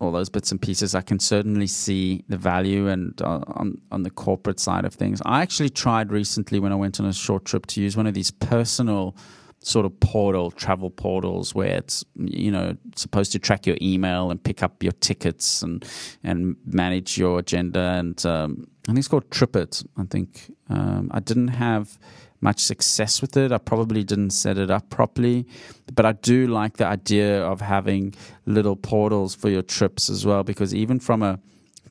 all 0.00 0.10
those 0.10 0.28
bits 0.28 0.50
and 0.50 0.60
pieces, 0.60 0.94
I 0.94 1.02
can 1.02 1.20
certainly 1.20 1.68
see 1.68 2.24
the 2.28 2.36
value 2.36 2.88
and 2.88 3.20
uh, 3.22 3.40
on 3.46 3.80
on 3.92 4.02
the 4.02 4.10
corporate 4.10 4.58
side 4.58 4.84
of 4.84 4.94
things. 4.94 5.22
I 5.24 5.42
actually 5.42 5.70
tried 5.70 6.10
recently 6.10 6.58
when 6.58 6.72
I 6.72 6.74
went 6.74 6.98
on 6.98 7.06
a 7.06 7.12
short 7.12 7.44
trip 7.44 7.66
to 7.66 7.80
use 7.80 7.96
one 7.96 8.06
of 8.06 8.14
these 8.14 8.30
personal 8.30 9.14
sort 9.62 9.84
of 9.84 10.00
portal 10.00 10.50
travel 10.50 10.90
portals 10.90 11.54
where 11.54 11.76
it's 11.76 12.02
you 12.16 12.50
know 12.50 12.74
supposed 12.96 13.30
to 13.30 13.38
track 13.38 13.66
your 13.66 13.76
email 13.82 14.30
and 14.30 14.42
pick 14.42 14.62
up 14.62 14.82
your 14.82 14.92
tickets 14.92 15.62
and 15.62 15.86
and 16.24 16.56
manage 16.64 17.18
your 17.18 17.38
agenda 17.38 17.96
and 17.98 18.24
um, 18.24 18.66
I 18.88 18.92
think 18.92 18.98
it's 18.98 19.08
called 19.08 19.28
TripIt. 19.30 19.86
I 19.98 20.04
think 20.04 20.50
um, 20.68 21.10
I 21.12 21.20
didn't 21.20 21.48
have 21.48 21.98
much 22.40 22.60
success 22.60 23.20
with 23.20 23.36
it. 23.36 23.52
I 23.52 23.58
probably 23.58 24.02
didn't 24.02 24.30
set 24.30 24.56
it 24.56 24.70
up 24.70 24.88
properly, 24.88 25.46
but 25.94 26.06
I 26.06 26.12
do 26.12 26.46
like 26.46 26.78
the 26.78 26.86
idea 26.86 27.42
of 27.42 27.60
having 27.60 28.14
little 28.46 28.76
portals 28.76 29.34
for 29.34 29.50
your 29.50 29.62
trips 29.62 30.08
as 30.08 30.24
well 30.24 30.42
because 30.42 30.74
even 30.74 30.98
from 30.98 31.22
a 31.22 31.38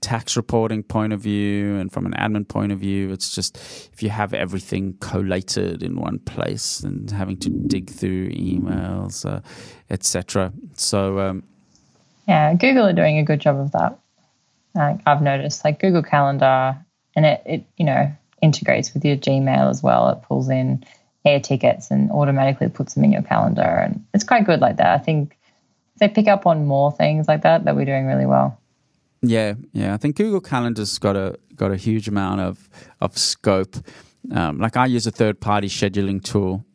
tax 0.01 0.37
reporting 0.37 0.83
point 0.83 1.13
of 1.13 1.19
view 1.19 1.75
and 1.75 1.91
from 1.91 2.05
an 2.05 2.13
admin 2.13 2.47
point 2.47 2.71
of 2.71 2.79
view, 2.79 3.11
it's 3.11 3.33
just 3.33 3.57
if 3.93 4.01
you 4.01 4.09
have 4.09 4.33
everything 4.33 4.95
collated 4.99 5.83
in 5.83 5.95
one 5.95 6.19
place 6.19 6.79
and 6.81 7.11
having 7.11 7.37
to 7.37 7.49
dig 7.49 7.89
through 7.89 8.29
emails, 8.29 9.25
uh, 9.25 9.41
etc. 9.89 10.51
So, 10.75 11.19
um, 11.19 11.43
yeah, 12.27 12.53
Google 12.53 12.85
are 12.85 12.93
doing 12.93 13.17
a 13.17 13.23
good 13.23 13.41
job 13.41 13.59
of 13.59 13.71
that. 13.71 13.99
I've 14.75 15.21
noticed, 15.21 15.65
like 15.65 15.79
Google 15.79 16.03
Calendar, 16.03 16.77
and 17.15 17.25
it, 17.25 17.41
it 17.45 17.65
you 17.77 17.85
know 17.85 18.11
integrates 18.41 18.93
with 18.93 19.03
your 19.03 19.17
Gmail 19.17 19.69
as 19.69 19.83
well. 19.83 20.09
It 20.09 20.21
pulls 20.21 20.49
in 20.49 20.83
air 21.25 21.39
tickets 21.39 21.91
and 21.91 22.11
automatically 22.11 22.69
puts 22.69 22.93
them 22.93 23.03
in 23.03 23.11
your 23.11 23.23
calendar, 23.23 23.61
and 23.61 24.05
it's 24.13 24.23
quite 24.23 24.45
good 24.45 24.61
like 24.61 24.77
that. 24.77 24.99
I 24.99 25.03
think 25.03 25.37
they 25.99 26.07
pick 26.07 26.27
up 26.27 26.45
on 26.45 26.65
more 26.65 26.91
things 26.91 27.27
like 27.27 27.41
that 27.41 27.65
that 27.65 27.75
we're 27.75 27.85
doing 27.85 28.05
really 28.05 28.25
well. 28.25 28.59
Yeah, 29.21 29.55
yeah. 29.73 29.93
I 29.93 29.97
think 29.97 30.15
Google 30.15 30.41
Calendar's 30.41 30.97
got 30.97 31.15
a 31.15 31.37
got 31.55 31.71
a 31.71 31.75
huge 31.75 32.07
amount 32.07 32.41
of 32.41 32.69
of 33.01 33.17
scope. 33.17 33.75
Um, 34.31 34.59
like 34.59 34.77
I 34.77 34.85
use 34.85 35.07
a 35.07 35.11
third 35.11 35.39
party 35.39 35.67
scheduling 35.67 36.23
tool 36.23 36.65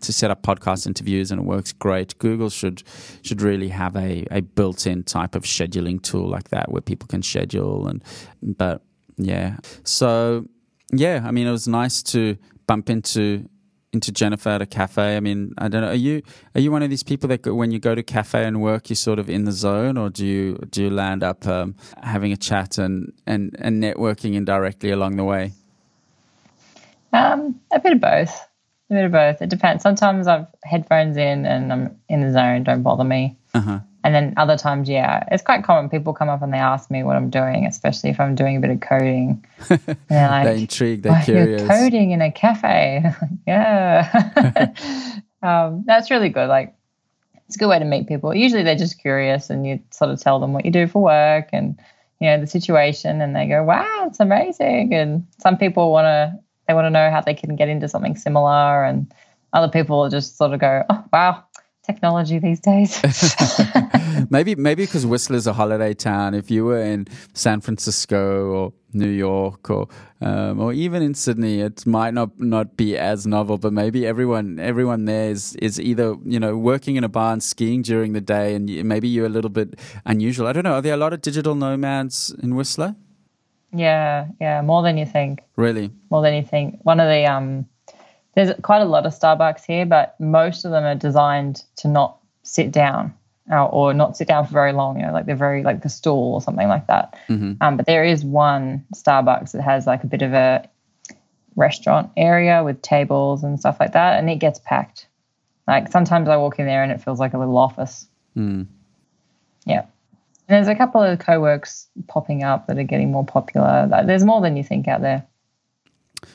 to 0.00 0.12
set 0.12 0.30
up 0.30 0.42
podcast 0.42 0.86
interviews, 0.86 1.30
and 1.30 1.40
it 1.40 1.44
works 1.44 1.72
great. 1.72 2.18
Google 2.18 2.50
should 2.50 2.82
should 3.22 3.40
really 3.40 3.68
have 3.68 3.96
a 3.96 4.26
a 4.30 4.42
built 4.42 4.86
in 4.86 5.02
type 5.02 5.34
of 5.34 5.44
scheduling 5.44 6.02
tool 6.02 6.28
like 6.28 6.50
that 6.50 6.70
where 6.70 6.82
people 6.82 7.08
can 7.08 7.22
schedule 7.22 7.88
and 7.88 8.04
but 8.42 8.82
yeah. 9.16 9.56
So 9.84 10.46
yeah, 10.92 11.22
I 11.24 11.30
mean, 11.30 11.46
it 11.46 11.52
was 11.52 11.66
nice 11.66 12.02
to 12.04 12.36
bump 12.66 12.90
into 12.90 13.48
into 13.94 14.12
Jennifer 14.12 14.50
at 14.50 14.60
a 14.60 14.66
cafe. 14.66 15.16
I 15.16 15.20
mean, 15.20 15.54
I 15.56 15.68
don't 15.68 15.80
know. 15.80 15.88
Are 15.88 15.94
you 15.94 16.22
are 16.54 16.60
you 16.60 16.70
one 16.70 16.82
of 16.82 16.90
these 16.90 17.02
people 17.02 17.28
that 17.28 17.42
go, 17.42 17.54
when 17.54 17.70
you 17.70 17.78
go 17.78 17.94
to 17.94 18.02
cafe 18.02 18.44
and 18.44 18.60
work, 18.60 18.90
you're 18.90 18.96
sort 18.96 19.18
of 19.18 19.30
in 19.30 19.44
the 19.44 19.52
zone, 19.52 19.96
or 19.96 20.10
do 20.10 20.26
you 20.26 20.58
do 20.70 20.82
you 20.82 20.90
land 20.90 21.22
up 21.22 21.46
um, 21.46 21.76
having 22.02 22.32
a 22.32 22.36
chat 22.36 22.76
and, 22.76 23.12
and 23.26 23.56
and 23.58 23.82
networking 23.82 24.34
indirectly 24.34 24.90
along 24.90 25.16
the 25.16 25.24
way? 25.24 25.52
Um, 27.14 27.60
a 27.72 27.78
bit 27.78 27.92
of 27.94 28.00
both. 28.00 28.34
A 28.90 28.94
bit 28.94 29.04
of 29.04 29.12
both. 29.12 29.40
It 29.40 29.48
depends. 29.48 29.82
Sometimes 29.82 30.26
I've 30.26 30.46
headphones 30.64 31.16
in 31.16 31.46
and 31.46 31.72
I'm 31.72 31.96
in 32.08 32.20
the 32.20 32.32
zone. 32.32 32.64
Don't 32.64 32.82
bother 32.82 33.04
me. 33.04 33.36
Uh-huh. 33.54 33.80
And 34.04 34.14
then 34.14 34.34
other 34.36 34.58
times, 34.58 34.86
yeah, 34.86 35.24
it's 35.32 35.42
quite 35.42 35.64
common. 35.64 35.88
People 35.88 36.12
come 36.12 36.28
up 36.28 36.42
and 36.42 36.52
they 36.52 36.58
ask 36.58 36.90
me 36.90 37.02
what 37.02 37.16
I'm 37.16 37.30
doing, 37.30 37.64
especially 37.64 38.10
if 38.10 38.20
I'm 38.20 38.34
doing 38.34 38.58
a 38.58 38.60
bit 38.60 38.70
of 38.70 38.80
coding. 38.80 39.42
And 39.70 39.80
they're 40.08 40.28
like, 40.28 40.44
they're 40.44 40.54
intrigued, 40.56 41.04
they're 41.04 41.22
curious. 41.22 41.62
You're 41.62 41.70
coding 41.70 42.10
in 42.10 42.20
a 42.20 42.30
cafe. 42.30 43.02
yeah. 43.46 45.14
um, 45.42 45.84
that's 45.86 46.10
really 46.10 46.28
good. 46.28 46.48
Like, 46.48 46.74
it's 47.46 47.56
a 47.56 47.58
good 47.58 47.68
way 47.68 47.78
to 47.78 47.84
meet 47.86 48.06
people. 48.06 48.34
Usually 48.34 48.62
they're 48.62 48.76
just 48.76 49.00
curious 49.00 49.48
and 49.48 49.66
you 49.66 49.80
sort 49.90 50.10
of 50.10 50.20
tell 50.20 50.38
them 50.38 50.52
what 50.52 50.66
you 50.66 50.70
do 50.70 50.86
for 50.86 51.02
work 51.02 51.48
and, 51.54 51.80
you 52.20 52.26
know, 52.26 52.38
the 52.38 52.46
situation 52.46 53.22
and 53.22 53.34
they 53.34 53.46
go, 53.48 53.64
wow, 53.64 54.04
it's 54.06 54.20
amazing. 54.20 54.92
And 54.92 55.26
some 55.38 55.56
people 55.56 55.90
want 55.90 56.04
to, 56.04 56.38
they 56.68 56.74
want 56.74 56.84
to 56.84 56.90
know 56.90 57.10
how 57.10 57.22
they 57.22 57.34
can 57.34 57.56
get 57.56 57.70
into 57.70 57.88
something 57.88 58.16
similar 58.16 58.84
and 58.84 59.10
other 59.54 59.68
people 59.68 60.10
just 60.10 60.36
sort 60.36 60.52
of 60.52 60.60
go, 60.60 60.84
oh, 60.90 61.04
wow, 61.10 61.42
technology 61.84 62.38
these 62.38 62.60
days. 62.60 63.00
maybe 64.30 64.54
maybe 64.54 64.84
because 64.84 65.06
Whistler's 65.06 65.46
a 65.46 65.52
holiday 65.52 65.94
town. 65.94 66.34
If 66.34 66.50
you 66.50 66.64
were 66.64 66.80
in 66.80 67.06
San 67.34 67.60
Francisco 67.60 68.50
or 68.50 68.72
New 68.92 69.10
York 69.10 69.70
or 69.70 69.88
um, 70.20 70.60
or 70.60 70.72
even 70.72 71.02
in 71.02 71.14
Sydney, 71.14 71.60
it 71.60 71.86
might 71.86 72.14
not 72.14 72.38
not 72.38 72.76
be 72.76 72.96
as 72.96 73.26
novel. 73.26 73.58
But 73.58 73.72
maybe 73.72 74.06
everyone 74.06 74.58
everyone 74.58 75.04
there 75.04 75.30
is 75.30 75.54
is 75.56 75.80
either 75.80 76.16
you 76.24 76.40
know 76.40 76.56
working 76.56 76.96
in 76.96 77.04
a 77.04 77.08
bar 77.08 77.32
and 77.32 77.42
skiing 77.42 77.82
during 77.82 78.12
the 78.12 78.20
day, 78.20 78.54
and 78.54 78.66
maybe 78.84 79.08
you're 79.08 79.26
a 79.26 79.36
little 79.36 79.50
bit 79.50 79.78
unusual. 80.06 80.46
I 80.46 80.52
don't 80.52 80.64
know. 80.64 80.74
Are 80.74 80.82
there 80.82 80.94
a 80.94 81.02
lot 81.04 81.12
of 81.12 81.20
digital 81.20 81.54
nomads 81.54 82.34
in 82.42 82.54
Whistler? 82.54 82.96
Yeah, 83.76 84.28
yeah, 84.40 84.62
more 84.62 84.82
than 84.82 84.96
you 84.96 85.06
think. 85.06 85.40
Really, 85.56 85.90
more 86.10 86.22
than 86.22 86.34
you 86.34 86.44
think. 86.44 86.78
One 86.84 87.00
of 87.00 87.08
the 87.08 87.26
um 87.26 87.66
there's 88.34 88.52
quite 88.62 88.82
a 88.82 88.86
lot 88.86 89.06
of 89.06 89.12
Starbucks 89.12 89.64
here, 89.64 89.86
but 89.86 90.18
most 90.20 90.64
of 90.64 90.70
them 90.70 90.84
are 90.84 90.94
designed 90.94 91.64
to 91.76 91.88
not 91.88 92.18
sit 92.42 92.70
down 92.70 93.14
or, 93.50 93.68
or 93.68 93.94
not 93.94 94.16
sit 94.16 94.28
down 94.28 94.46
for 94.46 94.52
very 94.52 94.72
long. 94.72 94.98
You 94.98 95.06
know, 95.06 95.12
like 95.12 95.26
they're 95.26 95.36
very 95.36 95.62
like 95.62 95.82
the 95.82 95.88
stool 95.88 96.34
or 96.34 96.42
something 96.42 96.68
like 96.68 96.86
that. 96.88 97.14
Mm-hmm. 97.28 97.54
Um, 97.60 97.76
but 97.76 97.86
there 97.86 98.04
is 98.04 98.24
one 98.24 98.84
Starbucks 98.94 99.52
that 99.52 99.62
has 99.62 99.86
like 99.86 100.04
a 100.04 100.06
bit 100.06 100.22
of 100.22 100.32
a 100.32 100.68
restaurant 101.56 102.10
area 102.16 102.64
with 102.64 102.82
tables 102.82 103.44
and 103.44 103.58
stuff 103.58 103.76
like 103.78 103.92
that, 103.92 104.18
and 104.18 104.28
it 104.28 104.36
gets 104.36 104.58
packed. 104.58 105.06
Like 105.66 105.90
sometimes 105.90 106.28
I 106.28 106.36
walk 106.36 106.58
in 106.58 106.66
there 106.66 106.82
and 106.82 106.92
it 106.92 107.00
feels 107.00 107.20
like 107.20 107.34
a 107.34 107.38
little 107.38 107.56
office. 107.56 108.06
Mm. 108.36 108.66
Yeah. 109.64 109.80
And 110.46 110.56
there's 110.56 110.68
a 110.68 110.74
couple 110.74 111.02
of 111.02 111.18
co-works 111.20 111.88
popping 112.06 112.42
up 112.42 112.66
that 112.66 112.78
are 112.78 112.82
getting 112.84 113.10
more 113.10 113.24
popular. 113.24 113.88
There's 114.04 114.24
more 114.24 114.42
than 114.42 114.58
you 114.58 114.64
think 114.64 114.88
out 114.88 115.00
there. 115.00 115.26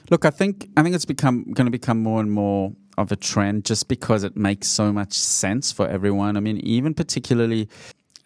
Look, 0.10 0.26
I 0.26 0.30
think 0.30 0.70
I 0.78 0.84
think 0.84 0.96
it's 0.96 1.06
become 1.06 1.44
going 1.54 1.66
to 1.66 1.72
become 1.72 2.02
more 2.02 2.20
and 2.20 2.32
more 2.32 2.74
of 2.98 3.12
a 3.12 3.16
trend 3.16 3.66
just 3.66 3.88
because 3.88 4.24
it 4.24 4.36
makes 4.36 4.68
so 4.68 4.92
much 4.92 5.14
sense 5.14 5.72
for 5.72 5.88
everyone. 5.88 6.36
I 6.36 6.42
mean, 6.42 6.58
even 6.58 6.94
particularly 6.94 7.70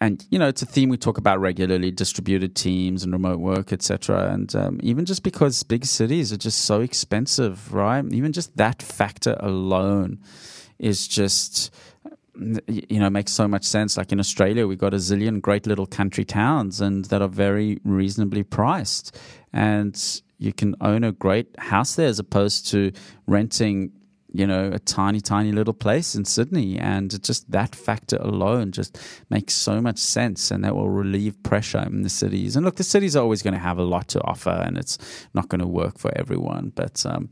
and 0.00 0.26
you 0.30 0.38
know 0.38 0.48
it's 0.48 0.62
a 0.62 0.66
theme 0.66 0.88
we 0.88 0.96
talk 0.96 1.18
about 1.18 1.40
regularly 1.40 1.90
distributed 1.90 2.54
teams 2.54 3.04
and 3.04 3.12
remote 3.12 3.38
work 3.38 3.72
etc 3.72 4.30
and 4.32 4.54
um, 4.54 4.80
even 4.82 5.04
just 5.04 5.22
because 5.22 5.62
big 5.62 5.84
cities 5.86 6.32
are 6.32 6.36
just 6.36 6.60
so 6.62 6.80
expensive 6.80 7.72
right? 7.72 8.04
Even 8.12 8.32
just 8.32 8.56
that 8.56 8.82
factor 8.82 9.36
alone 9.40 10.18
is 10.78 11.06
just 11.06 11.72
you 12.66 12.98
know 12.98 13.08
makes 13.08 13.32
so 13.32 13.46
much 13.46 13.64
sense. 13.64 13.96
Like 13.96 14.12
in 14.12 14.20
australia 14.20 14.66
we've 14.66 14.78
got 14.78 14.92
a 14.92 14.98
zillion 14.98 15.40
great 15.40 15.66
little 15.66 15.86
country 15.86 16.24
towns 16.24 16.80
and 16.80 17.04
that 17.06 17.22
are 17.22 17.28
very 17.28 17.78
reasonably 17.84 18.42
priced. 18.42 19.16
And 19.52 19.94
you 20.38 20.52
can 20.52 20.74
own 20.80 21.04
a 21.04 21.12
great 21.12 21.48
house 21.58 21.94
there 21.94 22.08
as 22.08 22.18
opposed 22.18 22.68
to 22.68 22.92
renting 23.26 23.92
you 24.34 24.48
know, 24.48 24.68
a 24.72 24.80
tiny, 24.80 25.20
tiny 25.20 25.52
little 25.52 25.72
place 25.72 26.16
in 26.16 26.24
Sydney. 26.24 26.76
And 26.76 27.22
just 27.22 27.48
that 27.52 27.76
factor 27.76 28.16
alone 28.16 28.72
just 28.72 28.98
makes 29.30 29.54
so 29.54 29.80
much 29.80 29.98
sense 29.98 30.50
and 30.50 30.64
that 30.64 30.74
will 30.74 30.90
relieve 30.90 31.40
pressure 31.44 31.78
in 31.78 32.02
the 32.02 32.08
cities. 32.08 32.56
And 32.56 32.64
look, 32.64 32.74
the 32.74 32.82
cities 32.82 33.14
are 33.14 33.22
always 33.22 33.42
going 33.42 33.54
to 33.54 33.60
have 33.60 33.78
a 33.78 33.84
lot 33.84 34.08
to 34.08 34.20
offer 34.24 34.50
and 34.50 34.76
it's 34.76 34.98
not 35.34 35.48
going 35.48 35.60
to 35.60 35.68
work 35.68 35.98
for 35.98 36.10
everyone. 36.18 36.72
But 36.74 37.06
um, 37.06 37.30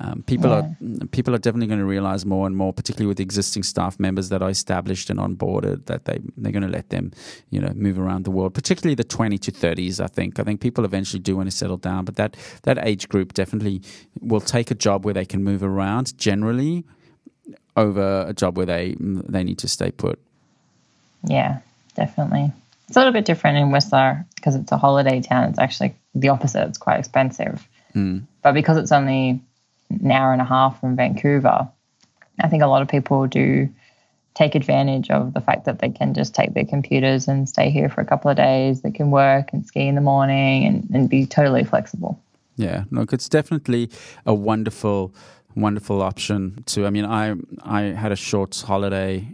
um, 0.00 0.22
people 0.26 0.50
yeah. 0.50 0.56
are 1.02 1.06
people 1.08 1.34
are 1.34 1.38
definitely 1.38 1.66
going 1.66 1.80
to 1.80 1.86
realize 1.86 2.24
more 2.24 2.46
and 2.46 2.56
more, 2.56 2.72
particularly 2.72 3.08
with 3.08 3.20
existing 3.20 3.62
staff 3.62 3.98
members 3.98 4.28
that 4.28 4.42
are 4.42 4.50
established 4.50 5.10
and 5.10 5.18
onboarded, 5.18 5.86
that 5.86 6.04
they 6.04 6.18
they're 6.36 6.52
going 6.52 6.62
to 6.62 6.68
let 6.68 6.90
them, 6.90 7.12
you 7.50 7.60
know, 7.60 7.72
move 7.74 7.98
around 7.98 8.24
the 8.24 8.30
world. 8.30 8.54
Particularly 8.54 8.94
the 8.94 9.04
twenty 9.04 9.38
to 9.38 9.50
thirties. 9.50 10.00
I 10.00 10.06
think 10.06 10.38
I 10.38 10.42
think 10.42 10.60
people 10.60 10.84
eventually 10.84 11.20
do 11.20 11.36
want 11.36 11.50
to 11.50 11.56
settle 11.56 11.76
down, 11.76 12.04
but 12.04 12.16
that 12.16 12.36
that 12.62 12.78
age 12.86 13.08
group 13.08 13.34
definitely 13.34 13.82
will 14.20 14.40
take 14.40 14.70
a 14.70 14.74
job 14.74 15.04
where 15.04 15.14
they 15.14 15.26
can 15.26 15.42
move 15.42 15.62
around 15.62 16.16
generally 16.18 16.84
over 17.76 18.24
a 18.26 18.32
job 18.32 18.56
where 18.56 18.66
they 18.66 18.96
they 18.98 19.44
need 19.44 19.58
to 19.58 19.68
stay 19.68 19.90
put. 19.90 20.18
Yeah, 21.24 21.60
definitely. 21.94 22.52
It's 22.88 22.96
a 22.96 23.00
little 23.00 23.12
bit 23.12 23.24
different 23.24 23.58
in 23.58 23.72
Whistler 23.72 24.24
because 24.36 24.54
it's 24.54 24.70
a 24.70 24.76
holiday 24.76 25.20
town. 25.20 25.48
It's 25.48 25.58
actually 25.58 25.96
the 26.14 26.28
opposite. 26.28 26.68
It's 26.68 26.78
quite 26.78 26.98
expensive. 26.98 27.66
Mm. 27.94 28.26
But 28.42 28.52
because 28.52 28.76
it's 28.76 28.92
only 28.92 29.40
an 29.90 30.10
hour 30.10 30.32
and 30.32 30.42
a 30.42 30.44
half 30.44 30.80
from 30.80 30.96
Vancouver, 30.96 31.68
I 32.40 32.48
think 32.48 32.62
a 32.62 32.66
lot 32.66 32.82
of 32.82 32.88
people 32.88 33.26
do 33.26 33.68
take 34.34 34.54
advantage 34.54 35.10
of 35.10 35.32
the 35.32 35.40
fact 35.40 35.64
that 35.64 35.78
they 35.78 35.88
can 35.88 36.12
just 36.12 36.34
take 36.34 36.52
their 36.52 36.64
computers 36.64 37.26
and 37.26 37.48
stay 37.48 37.70
here 37.70 37.88
for 37.88 38.02
a 38.02 38.04
couple 38.04 38.30
of 38.30 38.36
days. 38.36 38.82
They 38.82 38.90
can 38.90 39.10
work 39.10 39.52
and 39.52 39.66
ski 39.66 39.88
in 39.88 39.94
the 39.94 40.02
morning 40.02 40.66
and, 40.66 40.88
and 40.92 41.08
be 41.08 41.24
totally 41.24 41.64
flexible. 41.64 42.20
Yeah, 42.56 42.84
look, 42.90 43.12
it's 43.12 43.28
definitely 43.28 43.90
a 44.26 44.34
wonderful, 44.34 45.14
wonderful 45.54 46.02
option. 46.02 46.62
too. 46.66 46.86
I 46.86 46.90
mean, 46.90 47.04
I 47.04 47.34
I 47.62 47.82
had 47.94 48.12
a 48.12 48.16
short 48.16 48.62
holiday, 48.66 49.26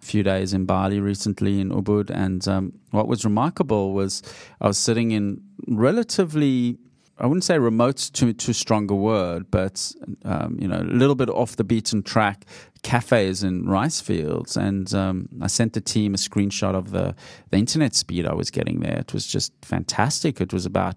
a 0.00 0.04
few 0.04 0.22
days 0.22 0.52
in 0.52 0.66
Bali 0.66 1.00
recently 1.00 1.60
in 1.60 1.70
Ubud, 1.70 2.10
and 2.10 2.46
um, 2.46 2.72
what 2.90 3.08
was 3.08 3.24
remarkable 3.24 3.92
was 3.92 4.22
I 4.60 4.66
was 4.66 4.78
sitting 4.78 5.10
in 5.10 5.42
relatively. 5.66 6.78
I 7.20 7.26
wouldn't 7.26 7.44
say 7.44 7.58
remote 7.58 8.10
too 8.12 8.32
too 8.32 8.52
strong 8.52 8.90
a 8.90 8.94
word, 8.94 9.50
but 9.50 9.92
um, 10.24 10.56
you 10.60 10.66
know, 10.66 10.80
a 10.80 10.84
little 10.84 11.14
bit 11.14 11.28
off 11.28 11.56
the 11.56 11.64
beaten 11.64 12.02
track 12.02 12.46
cafes 12.82 13.42
in 13.42 13.68
rice 13.68 14.00
fields, 14.00 14.56
and 14.56 14.92
um, 14.94 15.28
I 15.40 15.46
sent 15.46 15.74
the 15.74 15.80
team 15.80 16.14
a 16.14 16.16
screenshot 16.16 16.74
of 16.74 16.90
the 16.90 17.14
the 17.50 17.58
internet 17.58 17.94
speed 17.94 18.26
I 18.26 18.34
was 18.34 18.50
getting 18.50 18.80
there. 18.80 18.98
It 18.98 19.12
was 19.12 19.26
just 19.26 19.52
fantastic. 19.62 20.40
It 20.40 20.52
was 20.52 20.66
about 20.66 20.96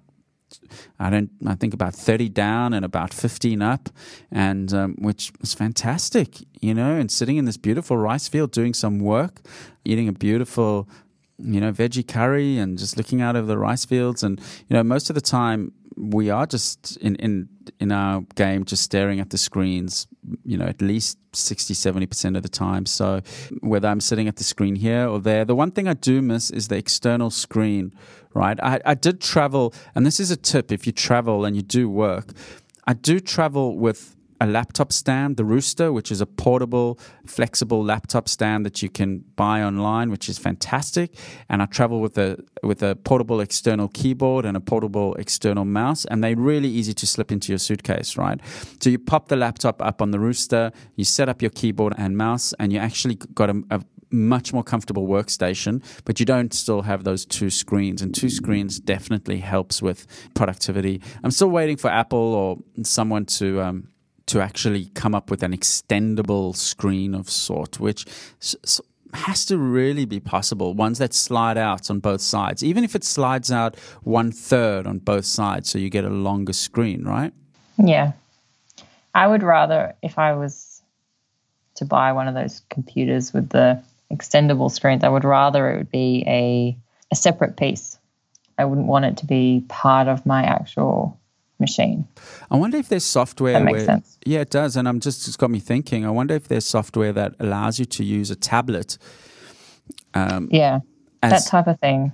I 1.00 1.10
don't. 1.10 1.32
I 1.46 1.56
think 1.56 1.74
about 1.74 1.94
thirty 1.94 2.30
down 2.30 2.74
and 2.74 2.86
about 2.86 3.14
fifteen 3.14 3.62
up, 3.62 3.90
and 4.32 4.74
um, 4.74 4.96
which 5.00 5.32
was 5.42 5.54
fantastic, 5.54 6.38
you 6.62 6.74
know. 6.74 6.96
And 6.96 7.12
sitting 7.12 7.38
in 7.38 7.46
this 7.46 7.58
beautiful 7.58 7.98
rice 7.98 8.28
field, 8.28 8.52
doing 8.52 8.74
some 8.74 9.00
work, 9.00 9.42
eating 9.84 10.08
a 10.08 10.14
beautiful, 10.14 10.88
you 11.38 11.60
know, 11.60 11.72
veggie 11.72 12.08
curry, 12.08 12.58
and 12.58 12.78
just 12.78 12.98
looking 12.98 13.22
out 13.22 13.36
over 13.36 13.48
the 13.48 13.58
rice 13.58 13.86
fields. 13.86 14.24
And 14.24 14.40
you 14.70 14.76
know, 14.76 14.84
most 14.84 15.10
of 15.10 15.16
the 15.16 15.22
time 15.22 15.72
we 15.96 16.30
are 16.30 16.46
just 16.46 16.98
in 16.98 17.16
in 17.16 17.50
in 17.80 17.92
our 17.92 18.22
game, 18.36 18.66
just 18.66 18.84
staring 18.84 19.20
at 19.20 19.30
the 19.30 19.38
screens. 19.38 20.08
You 20.46 20.58
know, 20.58 20.66
at 20.66 20.82
least 20.82 21.18
60 21.34 21.74
70 21.74 22.06
percent 22.06 22.38
of 22.38 22.44
the 22.44 22.50
time. 22.50 22.86
So 22.86 23.22
whether 23.62 23.88
I'm 23.88 24.00
sitting 24.00 24.28
at 24.28 24.38
the 24.38 24.44
screen 24.44 24.76
here 24.76 25.08
or 25.08 25.20
there, 25.20 25.46
the 25.46 25.56
one 25.56 25.72
thing 25.72 25.88
I 25.88 25.94
do 25.94 26.22
miss 26.22 26.50
is 26.50 26.68
the 26.68 26.78
external 26.78 27.30
screen 27.30 27.94
right? 28.34 28.60
I, 28.62 28.80
I 28.86 28.94
did 28.96 29.22
travel, 29.22 29.74
and 29.96 30.06
this 30.06 30.20
is 30.20 30.32
a 30.32 30.36
tip 30.36 30.72
if 30.72 30.86
you 30.88 30.92
travel 30.92 31.46
and 31.46 31.56
you 31.56 31.62
do 31.62 31.90
work. 31.90 32.34
I 32.86 32.94
do 32.94 33.20
travel 33.20 33.78
with 33.78 34.16
a 34.44 34.46
laptop 34.46 34.92
stand, 34.92 35.38
the 35.38 35.46
Rooster, 35.46 35.94
which 35.94 36.12
is 36.12 36.20
a 36.20 36.26
portable, 36.26 37.00
flexible 37.26 37.82
laptop 37.82 38.28
stand 38.28 38.66
that 38.66 38.84
you 38.84 38.90
can 38.90 39.24
buy 39.38 39.64
online, 39.64 40.12
which 40.12 40.28
is 40.28 40.38
fantastic. 40.38 41.16
And 41.48 41.62
I 41.62 41.66
travel 41.66 42.02
with 42.02 42.18
a 42.18 42.38
with 42.62 42.84
a 42.84 42.96
portable 42.96 43.40
external 43.40 43.88
keyboard 43.88 44.44
and 44.46 44.58
a 44.58 44.60
portable 44.60 45.16
external 45.16 45.64
mouse, 45.64 46.04
and 46.06 46.22
they're 46.22 46.36
really 46.36 46.68
easy 46.68 46.94
to 46.94 47.08
slip 47.08 47.32
into 47.32 47.54
your 47.54 47.60
suitcase, 47.60 48.18
right? 48.18 48.40
So 48.82 48.90
you 48.90 49.00
pop 49.00 49.30
the 49.30 49.38
laptop 49.38 49.82
up 49.82 50.02
on 50.02 50.12
the 50.12 50.20
Rooster, 50.20 50.74
you 50.98 51.06
set 51.06 51.30
up 51.30 51.42
your 51.42 51.52
keyboard 51.52 51.94
and 51.98 52.18
mouse, 52.18 52.54
and 52.60 52.74
you 52.74 52.80
actually 52.80 53.16
got 53.16 53.50
a, 53.50 53.64
a 53.70 53.82
much 54.12 54.54
more 54.54 54.64
comfortable 54.64 55.08
workstation, 55.08 55.82
but 56.04 56.20
you 56.20 56.26
don't 56.26 56.54
still 56.54 56.82
have 56.82 57.04
those 57.06 57.26
two 57.26 57.50
screens. 57.50 58.02
And 58.02 58.14
two 58.14 58.30
screens 58.30 58.80
definitely 58.80 59.40
helps 59.40 59.82
with 59.82 60.06
productivity. 60.34 61.02
I'm 61.24 61.32
still 61.32 61.50
waiting 61.50 61.78
for 61.78 61.90
Apple 61.90 62.20
or 62.36 62.58
someone 62.84 63.26
to 63.26 63.62
um, 63.62 63.88
to 64.28 64.42
actually 64.42 64.86
come 64.94 65.14
up 65.14 65.30
with 65.30 65.44
an 65.44 65.52
extendable 65.56 66.56
screen 66.56 67.14
of 67.14 67.30
sort, 67.30 67.80
which 67.80 68.06
has 69.14 69.46
to 69.46 69.58
really 69.58 70.06
be 70.06 70.20
possible. 70.20 70.74
Ones 70.74 70.98
that 70.98 71.14
slide 71.14 71.58
out 71.58 71.90
on 71.90 72.00
both 72.00 72.22
sides, 72.22 72.64
even 72.64 72.84
if 72.84 72.96
it 72.96 73.04
slides 73.04 73.52
out 73.52 73.78
one 74.04 74.32
third 74.32 74.88
on 74.88 75.00
both 75.00 75.26
sides, 75.26 75.70
so 75.70 75.78
you 75.78 75.90
get 75.90 76.04
a 76.04 76.10
longer 76.10 76.54
screen, 76.54 77.04
right? 77.04 77.34
Yeah, 77.78 78.14
I 79.14 79.28
would 79.28 79.44
rather 79.44 79.96
if 80.02 80.18
I 80.18 80.34
was 80.34 80.82
to 81.76 81.86
buy 81.86 82.14
one 82.14 82.28
of 82.28 82.36
those 82.36 82.62
computers 82.70 83.34
with 83.34 83.50
the 83.50 83.82
extendable 84.12 84.72
screens. 84.72 85.04
I 85.04 85.10
would 85.10 85.24
rather 85.24 85.72
it 85.72 85.78
would 85.78 85.92
be 85.92 86.24
a, 86.28 86.78
a 87.12 87.16
separate 87.16 87.58
piece. 87.58 87.98
I 88.58 88.66
wouldn't 88.66 88.88
want 88.88 89.06
it 89.06 89.18
to 89.18 89.26
be 89.26 89.66
part 89.68 90.08
of 90.08 90.26
my 90.26 90.44
actual 90.44 91.20
machine. 91.60 92.08
I 92.50 92.58
wonder 92.58 92.78
if 92.78 92.90
there's 92.90 93.04
software. 93.04 93.54
That 93.54 93.64
makes 93.64 93.78
where, 93.78 93.86
sense. 93.86 94.18
Yeah, 94.26 94.42
it 94.42 94.50
does, 94.50 94.76
and 94.76 94.88
I'm 94.88 95.00
just 95.00 95.28
it's 95.28 95.38
got 95.38 95.50
me 95.50 95.60
thinking. 95.60 96.06
I 96.06 96.10
wonder 96.10 96.34
if 96.34 96.48
there's 96.48 96.66
software 96.66 97.14
that 97.14 97.36
allows 97.40 97.80
you 97.80 97.86
to 97.86 98.04
use 98.04 98.32
a 98.32 98.36
tablet. 98.36 98.98
Um, 100.14 100.50
yeah, 100.52 100.80
as, 101.22 101.32
that 101.32 101.50
type 101.50 101.68
of 101.68 101.80
thing. 101.80 102.14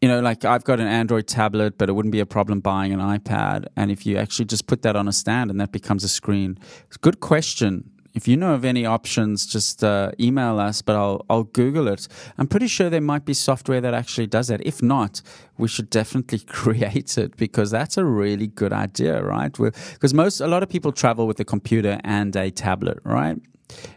You 0.00 0.08
know, 0.08 0.20
like 0.20 0.44
I've 0.44 0.64
got 0.64 0.80
an 0.80 0.88
Android 0.88 1.28
tablet, 1.28 1.78
but 1.78 1.88
it 1.88 1.92
wouldn't 1.92 2.12
be 2.12 2.20
a 2.20 2.26
problem 2.26 2.60
buying 2.60 2.92
an 2.92 2.98
iPad. 2.98 3.66
And 3.76 3.90
if 3.90 4.04
you 4.04 4.16
actually 4.16 4.46
just 4.46 4.66
put 4.66 4.82
that 4.82 4.96
on 4.96 5.06
a 5.06 5.12
stand 5.12 5.50
and 5.50 5.60
that 5.60 5.70
becomes 5.70 6.02
a 6.02 6.08
screen, 6.08 6.58
good 7.02 7.20
question 7.20 7.91
if 8.14 8.28
you 8.28 8.36
know 8.36 8.52
of 8.52 8.64
any 8.64 8.84
options, 8.84 9.46
just 9.46 9.82
uh, 9.82 10.12
email 10.20 10.58
us, 10.58 10.82
but 10.82 10.96
I'll, 10.96 11.24
I'll 11.30 11.44
Google 11.44 11.88
it. 11.88 12.08
I'm 12.36 12.46
pretty 12.46 12.66
sure 12.66 12.90
there 12.90 13.00
might 13.00 13.24
be 13.24 13.32
software 13.32 13.80
that 13.80 13.94
actually 13.94 14.26
does 14.26 14.48
that. 14.48 14.64
If 14.66 14.82
not, 14.82 15.22
we 15.56 15.68
should 15.68 15.88
definitely 15.88 16.38
create 16.46 17.16
it 17.16 17.36
because 17.36 17.70
that's 17.70 17.96
a 17.96 18.04
really 18.04 18.46
good 18.46 18.72
idea, 18.72 19.22
right? 19.22 19.52
Because 19.52 20.12
most, 20.12 20.40
a 20.40 20.46
lot 20.46 20.62
of 20.62 20.68
people 20.68 20.92
travel 20.92 21.26
with 21.26 21.40
a 21.40 21.44
computer 21.44 22.00
and 22.04 22.36
a 22.36 22.50
tablet, 22.50 22.98
right? 23.04 23.38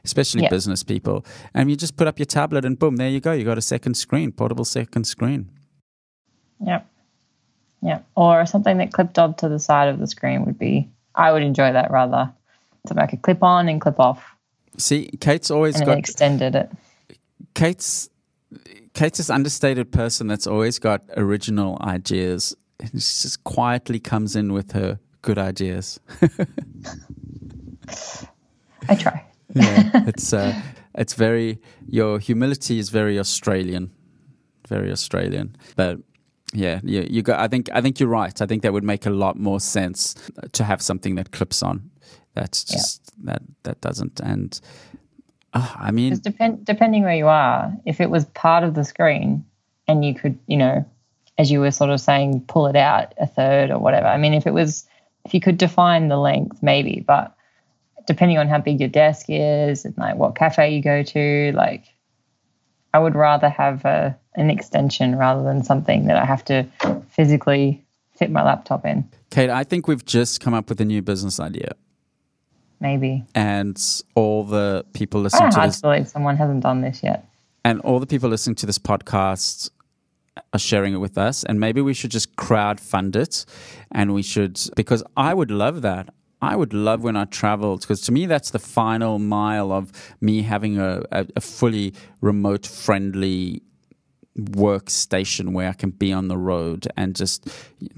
Especially 0.06 0.44
yeah. 0.44 0.50
business 0.50 0.84
people. 0.84 1.26
And 1.54 1.70
you 1.70 1.76
just 1.76 1.98
put 1.98 2.08
up 2.08 2.18
your 2.18 2.26
tablet 2.26 2.64
and 2.64 2.80
boom, 2.80 2.96
there 2.96 3.10
you 3.10 3.20
go. 3.20 3.34
You 3.34 3.44
got 3.44 3.58
a 3.58 3.62
second 3.62 3.96
screen, 3.96 4.32
portable 4.32 4.66
second 4.66 5.06
screen. 5.06 5.50
Yep. 6.66 6.88
Yeah. 7.82 8.00
Or 8.16 8.46
something 8.46 8.78
that 8.78 8.94
clipped 8.94 9.20
onto 9.20 9.50
the 9.50 9.60
side 9.60 9.90
of 9.90 10.00
the 10.00 10.08
screen 10.08 10.46
would 10.46 10.58
be, 10.58 10.90
I 11.14 11.34
would 11.34 11.44
enjoy 11.44 11.74
that 11.74 11.92
rather 11.92 12.34
something 12.88 13.04
I 13.04 13.08
could 13.08 13.22
clip 13.22 13.44
on 13.44 13.68
and 13.70 13.80
clip 13.80 14.00
off. 14.00 14.36
See, 14.78 15.10
Kate's 15.20 15.52
always 15.52 15.76
and 15.78 15.86
got 15.86 15.98
extended 15.98 16.56
it. 16.56 16.72
Kate's 17.54 18.10
Kate's 18.96 19.18
this 19.18 19.30
understated 19.30 19.92
person 19.92 20.28
that's 20.28 20.48
always 20.48 20.80
got 20.80 21.04
original 21.18 21.78
ideas. 21.82 22.56
And 22.80 22.92
she 22.94 23.24
just 23.24 23.44
quietly 23.44 24.00
comes 24.00 24.36
in 24.36 24.54
with 24.54 24.72
her 24.72 25.00
good 25.22 25.38
ideas. 25.38 26.00
I 28.90 28.96
try. 28.96 29.26
yeah, 29.56 30.04
it's 30.08 30.34
uh, 30.34 30.62
it's 30.96 31.14
very 31.14 31.60
your 31.88 32.20
humility 32.20 32.80
is 32.80 32.90
very 32.90 33.20
Australian, 33.20 33.92
very 34.68 34.92
Australian. 34.92 35.56
But 35.76 36.00
yeah, 36.54 36.80
you, 36.84 37.08
you 37.10 37.22
got. 37.22 37.40
I 37.40 37.48
think 37.48 37.70
I 37.74 37.82
think 37.82 38.00
you're 38.00 38.10
right. 38.10 38.42
I 38.42 38.46
think 38.46 38.64
that 38.64 38.74
would 38.74 38.84
make 38.84 39.06
a 39.06 39.10
lot 39.10 39.38
more 39.38 39.60
sense 39.60 40.16
to 40.52 40.64
have 40.64 40.82
something 40.82 41.16
that 41.16 41.32
clips 41.32 41.64
on. 41.64 41.90
That's 42.36 42.64
just 42.64 43.02
yeah. 43.18 43.34
that 43.34 43.42
that 43.64 43.82
doesn't. 43.82 44.20
And 44.20 44.60
uh, 45.54 45.74
I 45.76 45.92
mean, 45.92 46.20
depend, 46.20 46.66
depending 46.66 47.04
where 47.04 47.16
you 47.16 47.28
are, 47.28 47.74
if 47.86 48.02
it 48.02 48.10
was 48.10 48.26
part 48.26 48.64
of 48.64 48.76
the 48.76 48.84
screen 48.84 49.46
and 49.88 50.04
you 50.04 50.14
could, 50.14 50.38
you 50.48 50.58
know, 50.58 50.86
as 51.38 51.50
you 51.50 51.62
were 51.62 51.72
sort 51.72 51.90
of 51.90 52.00
saying, 52.00 52.42
pull 52.48 52.68
it 52.68 52.76
out 52.76 53.14
a 53.18 53.26
third 53.26 53.72
or 53.72 53.80
whatever. 53.80 54.08
I 54.08 54.18
mean, 54.18 54.34
if 54.34 54.46
it 54.46 54.54
was, 54.54 54.86
if 55.24 55.34
you 55.34 55.40
could 55.40 55.58
define 55.58 56.10
the 56.10 56.18
length, 56.18 56.62
maybe, 56.62 57.04
but 57.06 57.36
depending 58.06 58.38
on 58.38 58.48
how 58.48 58.60
big 58.60 58.80
your 58.80 58.90
desk 58.90 59.26
is 59.30 59.86
and 59.86 59.98
like 59.98 60.16
what 60.16 60.36
cafe 60.36 60.76
you 60.76 60.82
go 60.82 61.04
to, 61.04 61.52
like 61.56 61.86
I 62.94 63.00
would 63.00 63.16
rather 63.16 63.50
have 63.50 63.84
a 63.86 64.18
an 64.36 64.50
extension 64.50 65.16
rather 65.18 65.44
than 65.44 65.64
something 65.64 66.08
that 66.08 66.18
I 66.18 66.26
have 66.26 66.44
to 66.46 66.68
physically 67.10 67.86
fit 68.18 68.30
my 68.30 68.44
laptop 68.44 68.86
in. 68.86 69.10
Kate, 69.30 69.50
I 69.50 69.64
think 69.64 69.88
we've 69.88 70.04
just 70.04 70.42
come 70.42 70.54
up 70.54 70.68
with 70.68 70.82
a 70.82 70.86
new 70.86 71.02
business 71.02 71.40
idea 71.40 71.72
maybe. 72.80 73.26
And 73.34 73.82
all 74.16 74.44
the 74.44 74.86
people 74.94 75.22
listening 75.22 75.52
to 75.52 75.62
this. 75.62 75.82
believe 75.82 76.08
someone 76.08 76.38
hasn't 76.38 76.64
done 76.64 76.82
this 76.82 77.04
yet. 77.04 77.28
And 77.64 77.82
all 77.82 78.00
the 78.00 78.08
people 78.08 78.30
listening 78.30 78.56
to 78.58 78.66
this 78.66 78.78
podcast 78.78 79.70
are 80.54 80.60
sharing 80.60 80.94
it 80.94 80.98
with 80.98 81.18
us. 81.18 81.44
And 81.44 81.60
maybe 81.60 81.82
we 81.82 81.94
should 81.94 82.12
just 82.12 82.36
crowd 82.36 82.80
fund 82.80 83.16
it. 83.16 83.46
And 83.92 84.14
we 84.14 84.22
should, 84.22 84.60
because 84.76 85.04
I 85.18 85.34
would 85.34 85.52
love 85.52 85.82
that. 85.82 86.10
I 86.42 86.56
would 86.56 86.74
love 86.74 87.04
when 87.04 87.16
I 87.16 87.26
traveled 87.26 87.82
because 87.82 88.02
to 88.02 88.12
me 88.12 88.28
that's 88.28 88.52
the 88.52 88.60
final 88.60 89.18
mile 89.18 89.72
of 89.72 89.92
me 90.22 90.44
having 90.44 90.78
a, 90.78 91.02
a, 91.12 91.26
a 91.38 91.42
fully 91.42 91.94
remote 92.22 92.68
friendly 92.68 93.64
workstation 94.38 95.54
where 95.54 95.70
I 95.70 95.74
can 95.74 95.92
be 95.92 96.12
on 96.12 96.28
the 96.28 96.38
road 96.38 96.88
and 96.98 97.16
just 97.16 97.48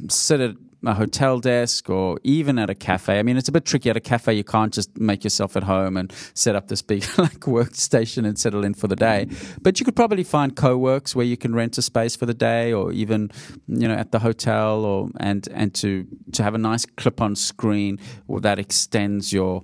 sit 0.07 0.39
at 0.39 0.55
a 0.85 0.93
hotel 0.93 1.39
desk 1.39 1.89
or 1.89 2.19
even 2.23 2.59
at 2.59 2.69
a 2.69 2.75
cafe. 2.75 3.19
I 3.19 3.23
mean, 3.23 3.37
it's 3.37 3.49
a 3.49 3.51
bit 3.51 3.65
tricky 3.65 3.89
at 3.89 3.97
a 3.97 4.01
cafe. 4.01 4.33
You 4.33 4.43
can't 4.43 4.73
just 4.73 4.97
make 4.97 5.23
yourself 5.23 5.55
at 5.57 5.63
home 5.63 5.97
and 5.97 6.13
set 6.33 6.55
up 6.55 6.67
this 6.67 6.81
big 6.81 7.03
like 7.17 7.39
workstation 7.41 8.25
and 8.25 8.37
settle 8.37 8.63
in 8.63 8.73
for 8.73 8.87
the 8.87 8.95
day. 8.95 9.27
But 9.61 9.79
you 9.79 9.85
could 9.85 9.95
probably 9.95 10.23
find 10.23 10.55
co-works 10.55 11.15
where 11.15 11.25
you 11.25 11.37
can 11.37 11.55
rent 11.55 11.77
a 11.77 11.81
space 11.81 12.15
for 12.15 12.25
the 12.25 12.33
day, 12.33 12.73
or 12.73 12.91
even 12.91 13.31
you 13.67 13.87
know 13.87 13.95
at 13.95 14.11
the 14.11 14.19
hotel, 14.19 14.85
or 14.85 15.09
and 15.19 15.47
and 15.51 15.73
to 15.75 16.05
to 16.33 16.43
have 16.43 16.53
a 16.53 16.59
nice 16.59 16.85
clip-on 16.85 17.35
screen 17.35 17.99
that 18.41 18.59
extends 18.59 19.33
your 19.33 19.63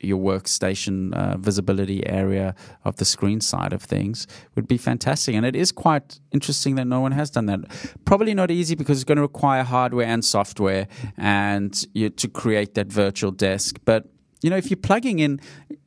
your 0.00 0.18
workstation 0.18 1.12
uh, 1.14 1.36
visibility 1.38 2.04
area 2.06 2.54
of 2.84 2.96
the 2.96 3.04
screen 3.04 3.40
side 3.40 3.72
of 3.72 3.82
things 3.82 4.26
would 4.54 4.66
be 4.66 4.76
fantastic. 4.76 5.34
And 5.34 5.46
it 5.46 5.54
is 5.54 5.70
quite 5.70 6.18
interesting 6.32 6.74
that 6.76 6.86
no 6.86 7.00
one 7.00 7.12
has 7.12 7.30
done 7.30 7.46
that. 7.46 7.60
Probably 8.04 8.34
not 8.34 8.50
easy 8.50 8.74
because 8.74 8.98
it's 8.98 9.04
going 9.04 9.16
to 9.16 9.22
require 9.22 9.62
hardware 9.62 10.06
and 10.06 10.24
software 10.24 10.88
and 11.16 11.84
you, 11.94 12.10
to 12.10 12.28
create 12.28 12.74
that 12.74 12.88
virtual 12.88 13.30
desk. 13.30 13.78
But 13.84 14.06
you 14.42 14.50
know, 14.50 14.56
if 14.56 14.70
you're 14.70 14.76
plugging 14.76 15.20
in, 15.20 15.40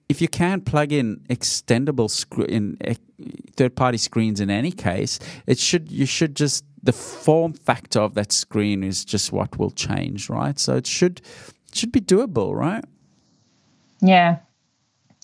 if 0.08 0.22
you 0.22 0.28
can 0.28 0.62
plug 0.62 0.94
in 0.94 1.18
extendable 1.30 2.10
in 2.48 2.78
third-party 3.58 3.98
screens 3.98 4.40
in 4.40 4.50
any 4.50 4.72
case, 4.72 5.20
it 5.48 5.60
should 5.60 5.92
you 5.92 6.06
should 6.06 6.36
just 6.36 6.64
the 6.82 6.94
form 6.94 7.54
factor 7.54 8.00
of 8.00 8.14
that 8.14 8.32
screen 8.32 8.84
is 8.84 9.04
just 9.04 9.32
what 9.32 9.58
will 9.58 9.72
change, 9.72 10.30
right? 10.30 10.58
So 10.60 10.76
it 10.76 10.88
should 10.88 11.22
should 11.74 11.92
be 11.92 12.00
doable, 12.00 12.56
right? 12.56 12.86
Yeah. 14.02 14.38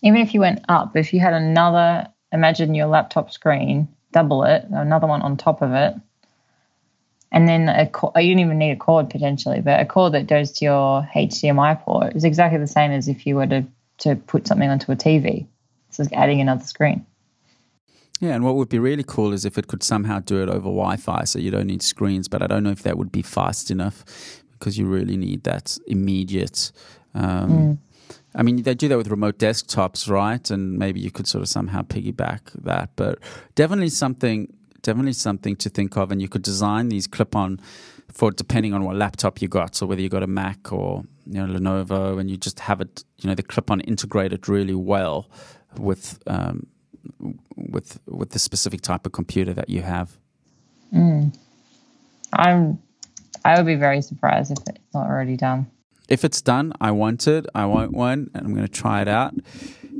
Even 0.03 0.21
if 0.21 0.33
you 0.33 0.39
went 0.39 0.65
up, 0.67 0.95
if 0.95 1.13
you 1.13 1.19
had 1.19 1.33
another, 1.33 2.07
imagine 2.31 2.73
your 2.73 2.87
laptop 2.87 3.31
screen, 3.31 3.87
double 4.11 4.43
it, 4.43 4.65
another 4.71 5.07
one 5.07 5.21
on 5.21 5.37
top 5.37 5.61
of 5.61 5.73
it, 5.73 5.95
and 7.31 7.47
then 7.47 7.69
a 7.69 7.87
cord, 7.87 8.13
you 8.17 8.33
don't 8.33 8.39
even 8.39 8.57
need 8.57 8.71
a 8.71 8.75
cord 8.75 9.09
potentially, 9.09 9.61
but 9.61 9.79
a 9.79 9.85
cord 9.85 10.13
that 10.13 10.27
goes 10.27 10.51
to 10.53 10.65
your 10.65 11.09
HDMI 11.15 11.81
port 11.81 12.15
is 12.15 12.23
exactly 12.23 12.59
the 12.59 12.67
same 12.67 12.91
as 12.91 13.07
if 13.07 13.25
you 13.25 13.35
were 13.35 13.47
to, 13.47 13.65
to 13.99 14.15
put 14.15 14.47
something 14.47 14.69
onto 14.69 14.91
a 14.91 14.95
TV. 14.95 15.47
It's 15.87 15.97
just 15.97 16.11
adding 16.13 16.41
another 16.41 16.65
screen. 16.65 17.05
Yeah, 18.19 18.35
and 18.35 18.43
what 18.43 18.55
would 18.55 18.69
be 18.69 18.79
really 18.79 19.03
cool 19.05 19.33
is 19.33 19.45
if 19.45 19.57
it 19.57 19.67
could 19.67 19.81
somehow 19.81 20.19
do 20.19 20.43
it 20.43 20.49
over 20.49 20.69
Wi 20.69 20.97
Fi 20.97 21.23
so 21.23 21.39
you 21.39 21.51
don't 21.51 21.67
need 21.67 21.81
screens, 21.81 22.27
but 22.27 22.43
I 22.43 22.47
don't 22.47 22.63
know 22.63 22.69
if 22.69 22.83
that 22.83 22.97
would 22.97 23.11
be 23.11 23.21
fast 23.21 23.71
enough 23.71 24.05
because 24.53 24.77
you 24.77 24.85
really 24.85 25.17
need 25.17 25.43
that 25.43 25.77
immediate. 25.87 26.71
Um, 27.15 27.49
mm. 27.49 27.77
I 28.33 28.43
mean, 28.43 28.61
they 28.63 28.75
do 28.75 28.87
that 28.87 28.97
with 28.97 29.07
remote 29.07 29.37
desktops, 29.37 30.09
right? 30.09 30.49
And 30.49 30.77
maybe 30.77 30.99
you 30.99 31.11
could 31.11 31.27
sort 31.27 31.41
of 31.41 31.49
somehow 31.49 31.81
piggyback 31.81 32.39
that, 32.63 32.91
but 32.95 33.19
definitely 33.55 33.89
something 33.89 34.53
definitely 34.81 35.13
something 35.13 35.55
to 35.57 35.69
think 35.69 35.95
of. 35.97 36.11
And 36.11 36.21
you 36.21 36.27
could 36.27 36.41
design 36.41 36.89
these 36.89 37.07
clip 37.07 37.35
on 37.35 37.59
for 38.11 38.31
depending 38.31 38.73
on 38.73 38.83
what 38.83 38.95
laptop 38.95 39.41
you 39.41 39.47
got. 39.47 39.75
So 39.75 39.85
whether 39.85 40.01
you 40.01 40.09
got 40.09 40.23
a 40.23 40.27
Mac 40.27 40.71
or 40.71 41.03
you 41.25 41.45
know 41.45 41.59
Lenovo, 41.59 42.19
and 42.19 42.29
you 42.29 42.37
just 42.37 42.59
have 42.61 42.81
it, 42.81 43.03
you 43.19 43.27
know, 43.29 43.35
the 43.35 43.43
clip 43.43 43.69
on 43.71 43.81
integrated 43.81 44.47
really 44.49 44.75
well 44.75 45.29
with 45.77 46.19
um, 46.27 46.67
with 47.55 47.99
with 48.05 48.31
the 48.31 48.39
specific 48.39 48.81
type 48.81 49.05
of 49.05 49.11
computer 49.11 49.53
that 49.53 49.69
you 49.69 49.81
have. 49.81 50.17
Mm. 50.93 51.35
I'm 52.33 52.81
I 53.43 53.57
would 53.57 53.65
be 53.65 53.75
very 53.75 54.01
surprised 54.01 54.51
if 54.51 54.57
it's 54.67 54.93
not 54.93 55.07
already 55.07 55.37
done. 55.37 55.69
If 56.11 56.23
it's 56.23 56.41
done, 56.41 56.73
I 56.81 56.91
want 56.91 57.27
it. 57.27 57.45
I 57.55 57.65
want 57.65 57.91
one, 57.93 58.29
and 58.33 58.45
I'm 58.45 58.53
going 58.53 58.67
to 58.67 58.71
try 58.71 59.01
it 59.01 59.07
out 59.07 59.33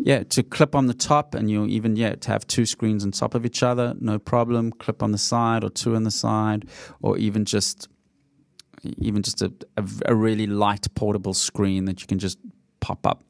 yeah, 0.04 0.24
to 0.24 0.44
clip 0.44 0.76
on 0.76 0.88
the 0.88 0.94
top, 0.94 1.36
and 1.36 1.50
you'll 1.50 1.70
even 1.70 1.96
yeah 1.96 2.16
to 2.16 2.32
have 2.32 2.46
two 2.48 2.66
screens 2.66 3.04
on 3.04 3.12
top 3.12 3.36
of 3.36 3.46
each 3.46 3.62
other, 3.64 3.94
no 4.00 4.18
problem. 4.20 4.72
Clip 4.72 5.04
on 5.04 5.12
the 5.12 5.18
side 5.18 5.64
or 5.64 5.70
two 5.70 5.96
on 5.96 6.04
the 6.04 6.12
side, 6.12 6.68
or 7.02 7.18
even 7.18 7.46
just 7.46 7.88
even 8.98 9.22
just 9.22 9.42
a, 9.42 9.54
a, 9.78 9.88
a 10.08 10.16
really 10.16 10.48
light 10.48 10.88
portable 10.96 11.34
screen 11.34 11.86
that 11.86 12.02
you 12.02 12.08
can 12.08 12.18
just 12.18 12.40
pop 12.80 13.06
up. 13.06 13.24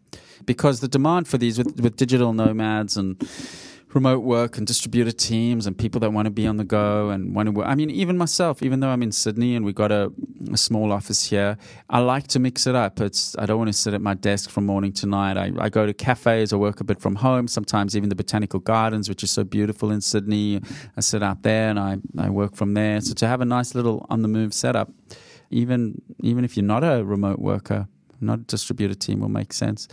Because 0.45 0.79
the 0.79 0.87
demand 0.87 1.27
for 1.27 1.37
these 1.37 1.57
with, 1.57 1.79
with 1.79 1.97
digital 1.97 2.33
nomads 2.33 2.95
and 2.95 3.21
remote 3.93 4.19
work 4.19 4.57
and 4.57 4.65
distributed 4.65 5.17
teams 5.17 5.67
and 5.67 5.77
people 5.77 5.99
that 5.99 6.11
want 6.11 6.25
to 6.25 6.31
be 6.31 6.47
on 6.47 6.57
the 6.57 6.63
go 6.63 7.09
and 7.09 7.35
want 7.35 7.47
to 7.47 7.51
work. 7.51 7.67
I 7.67 7.75
mean, 7.75 7.89
even 7.89 8.17
myself, 8.17 8.63
even 8.63 8.79
though 8.79 8.89
I'm 8.89 9.03
in 9.03 9.11
Sydney 9.11 9.55
and 9.55 9.65
we 9.65 9.73
got 9.73 9.91
a, 9.91 10.11
a, 10.51 10.57
small 10.57 10.91
office 10.91 11.29
here, 11.29 11.57
I 11.89 11.99
like 11.99 12.27
to 12.27 12.39
mix 12.39 12.67
it 12.67 12.75
up. 12.75 12.99
It's 13.01 13.35
I 13.37 13.45
don't 13.45 13.57
want 13.57 13.69
to 13.69 13.73
sit 13.73 13.93
at 13.93 14.01
my 14.01 14.13
desk 14.13 14.49
from 14.49 14.65
morning 14.65 14.93
to 14.93 15.07
night. 15.07 15.37
I, 15.37 15.51
I 15.59 15.69
go 15.69 15.85
to 15.85 15.93
cafes, 15.93 16.53
I 16.53 16.55
work 16.55 16.79
a 16.79 16.83
bit 16.83 16.99
from 17.01 17.15
home, 17.15 17.47
sometimes 17.47 17.97
even 17.97 18.09
the 18.09 18.15
botanical 18.15 18.59
gardens, 18.59 19.09
which 19.09 19.23
is 19.23 19.31
so 19.31 19.43
beautiful 19.43 19.91
in 19.91 20.01
Sydney. 20.01 20.61
I 20.95 21.01
sit 21.01 21.21
out 21.23 21.43
there 21.43 21.69
and 21.69 21.79
I, 21.79 21.97
I 22.17 22.29
work 22.29 22.55
from 22.55 22.73
there. 22.73 23.01
So 23.01 23.13
to 23.13 23.27
have 23.27 23.41
a 23.41 23.45
nice 23.45 23.75
little 23.75 24.05
on 24.09 24.21
the 24.21 24.27
move 24.27 24.53
setup, 24.53 24.91
even 25.49 26.01
even 26.21 26.45
if 26.45 26.55
you're 26.55 26.65
not 26.65 26.83
a 26.83 27.03
remote 27.03 27.39
worker, 27.39 27.87
not 28.21 28.39
a 28.39 28.43
distributed 28.43 28.99
team 28.99 29.19
will 29.19 29.29
make 29.29 29.53
sense. 29.53 29.87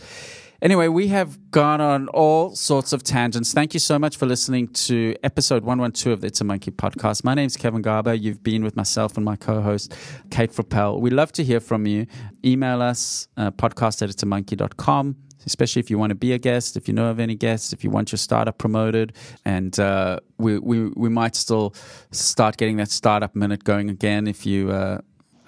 Anyway, 0.61 0.89
we 0.89 1.07
have 1.07 1.53
gone 1.53 1.81
on 1.81 2.09
all 2.09 2.51
sorts 2.57 2.93
of 2.93 3.05
tangents. 3.05 3.53
Thank 3.53 3.75
you 3.75 3.81
so 3.81 3.97
much 3.97 4.17
for 4.17 4.27
listening 4.27 4.67
to 4.69 5.15
episode 5.23 5.63
112 5.63 6.13
of 6.13 6.21
the 6.21 6.27
It's 6.27 6.41
a 6.41 6.45
Monkey 6.45 6.73
podcast. 6.73 7.23
My 7.23 7.35
name 7.35 7.47
is 7.47 7.57
Kevin 7.57 7.81
Garber. 7.81 8.13
You've 8.13 8.43
been 8.43 8.65
with 8.65 8.75
myself 8.75 9.17
and 9.17 9.25
my 9.25 9.37
co 9.37 9.61
host, 9.61 9.95
Kate 10.33 10.51
Frappel. 10.51 11.01
We 11.01 11.11
love 11.11 11.31
to 11.33 11.45
hear 11.45 11.61
from 11.61 11.87
you. 11.87 12.09
Email 12.45 12.83
us, 12.83 13.29
uh, 13.37 13.53
podcast 13.53 14.03
at 14.03 14.11
itsamonkey.com 14.11 15.17
especially 15.47 15.81
if 15.81 15.89
you 15.89 15.97
want 15.97 16.11
to 16.11 16.17
be 16.17 16.33
a 16.33 16.39
guest, 16.39 16.77
if 16.77 16.89
you 16.89 16.93
know 16.93 17.07
of 17.07 17.19
any 17.19 17.35
guests, 17.35 17.73
if 17.73 17.83
you 17.83 17.89
want 17.89 18.13
your 18.13 18.19
startup 18.19 18.59
promoted. 18.59 19.15
And 19.47 19.79
uh, 19.81 20.19
we, 20.37 20.59
we, 20.59 20.89
we 20.89 21.09
might 21.09 21.37
still 21.37 21.75
start 22.11 22.59
getting 22.59 22.77
that 22.79 22.91
startup 22.91 23.35
minute 23.35 23.65
going 23.65 23.89
again 23.89 24.27
if 24.27 24.45
you. 24.45 24.71
Uh, 24.71 25.01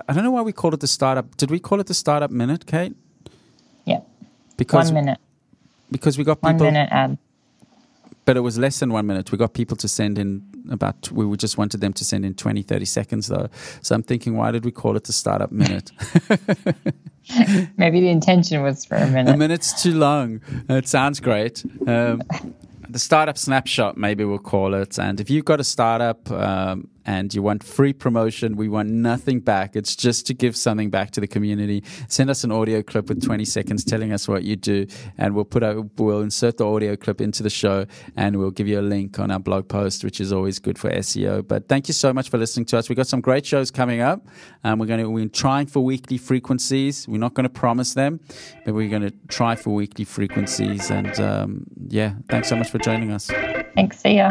I 0.09 0.15
don't 0.15 0.25
know 0.25 0.31
why 0.31 0.43
we 0.43 0.53
called 0.53 0.73
it 0.73 0.81
the 0.81 0.87
startup. 0.87 1.37
Did 1.37 1.51
we 1.51 1.59
call 1.59 1.81
it 1.81 1.87
the 1.87 1.95
startup 1.95 2.31
minute, 2.31 2.67
Kate? 2.67 2.95
Because 4.61 4.93
one 4.93 5.05
minute. 5.07 5.19
Because 5.91 6.19
we 6.19 6.25
got 6.25 6.37
people. 6.37 6.67
One 6.67 6.75
minute 6.75 6.89
ad. 6.93 7.17
But 8.27 8.37
it 8.37 8.41
was 8.41 8.59
less 8.59 8.79
than 8.79 8.93
one 8.93 9.07
minute. 9.07 9.33
We 9.33 9.39
got 9.39 9.55
people 9.55 9.77
to 9.79 9.89
send 9.89 10.19
in 10.19 10.45
about, 10.71 11.11
we 11.11 11.35
just 11.39 11.57
wanted 11.57 11.81
them 11.81 11.95
to 11.95 12.05
send 12.05 12.27
in 12.27 12.35
20, 12.35 12.63
30 12.63 12.85
seconds 12.85 13.29
though. 13.29 13.49
So 13.81 13.95
I'm 13.95 14.03
thinking, 14.03 14.37
why 14.37 14.51
did 14.51 14.67
we 14.67 14.71
call 14.71 14.97
it 14.97 15.05
the 15.05 15.15
startup 15.15 15.51
minute? 15.51 15.91
Maybe 17.79 18.01
the 18.01 18.11
intention 18.11 18.63
was 18.63 18.85
for 18.85 18.97
a 18.97 19.07
minute. 19.09 19.35
A 19.35 19.37
minute's 19.39 19.83
too 19.83 19.95
long. 19.95 20.43
It 20.69 20.87
sounds 20.87 21.21
great. 21.21 21.65
Um, 21.87 22.23
the 22.91 22.99
startup 22.99 23.39
snapshot, 23.39 23.97
maybe 23.97 24.25
we'll 24.25 24.39
call 24.39 24.75
it. 24.75 24.99
And 24.99 25.21
if 25.21 25.31
you've 25.31 25.45
got 25.45 25.61
a 25.61 25.65
startup 25.65 26.31
um, 26.31 26.89
and 27.05 27.33
you 27.35 27.43
want 27.43 27.65
free 27.65 27.93
promotion, 27.93 28.57
we 28.57 28.69
want 28.69 28.91
nothing 28.91 29.41
back. 29.41 29.77
It's 29.77 29.97
just 29.97 30.27
to 30.27 30.35
give 30.35 30.57
something 30.57 30.91
back 30.91 31.11
to 31.13 31.21
the 31.21 31.27
community. 31.27 31.83
Send 32.09 32.31
us 32.31 32.45
an 32.45 32.53
audio 32.53 32.83
clip 32.83 33.09
with 33.09 33.25
20 33.25 33.45
seconds 33.45 33.85
telling 33.85 34.13
us 34.13 34.29
what 34.29 34.45
you 34.45 34.57
do, 34.57 34.87
and 35.19 35.35
we'll 35.35 35.45
put 35.45 35.63
we'll 35.99 36.21
insert 36.21 36.57
the 36.57 36.67
audio 36.67 36.97
clip 36.97 37.21
into 37.21 37.43
the 37.43 37.51
show, 37.51 37.87
and 38.17 38.37
we'll 38.37 38.51
give 38.51 38.69
you 38.69 38.81
a 38.81 38.83
link 38.83 39.19
on 39.19 39.31
our 39.31 39.41
blog 39.41 39.69
post, 39.69 40.05
which 40.05 40.21
is 40.21 40.33
always 40.33 40.59
good 40.59 40.79
for 40.79 40.91
SEO. 40.91 41.47
But 41.47 41.69
thank 41.69 41.89
you 41.89 41.95
so 41.95 42.13
much 42.13 42.29
for 42.29 42.39
listening 42.39 42.67
to 42.67 42.79
us. 42.79 42.89
We've 42.89 42.97
got 42.97 43.07
some 43.07 43.21
great 43.21 43.47
shows 43.47 43.71
coming 43.71 44.01
up. 44.01 44.27
Um, 44.65 44.79
we're 44.79 44.87
going 44.87 45.01
to 45.01 45.11
we're 45.11 45.29
trying 45.29 45.67
for 45.67 45.81
weekly 45.81 46.19
frequencies. 46.19 47.07
We're 47.09 47.19
not 47.19 47.35
going 47.35 47.45
to 47.45 47.51
promise 47.51 47.95
them, 47.95 48.21
but 48.65 48.75
we're 48.75 48.91
going 48.91 49.03
to 49.03 49.13
try 49.29 49.57
for 49.57 49.71
weekly 49.71 50.05
frequencies. 50.05 50.91
And 50.91 51.19
um, 51.21 51.67
yeah, 51.89 52.15
thanks 52.29 52.49
so 52.49 52.57
much 52.57 52.71
for 52.71 52.79
joining 52.79 53.11
us. 53.11 53.31
Thanks. 53.75 54.01
See 54.01 54.17
ya. 54.17 54.31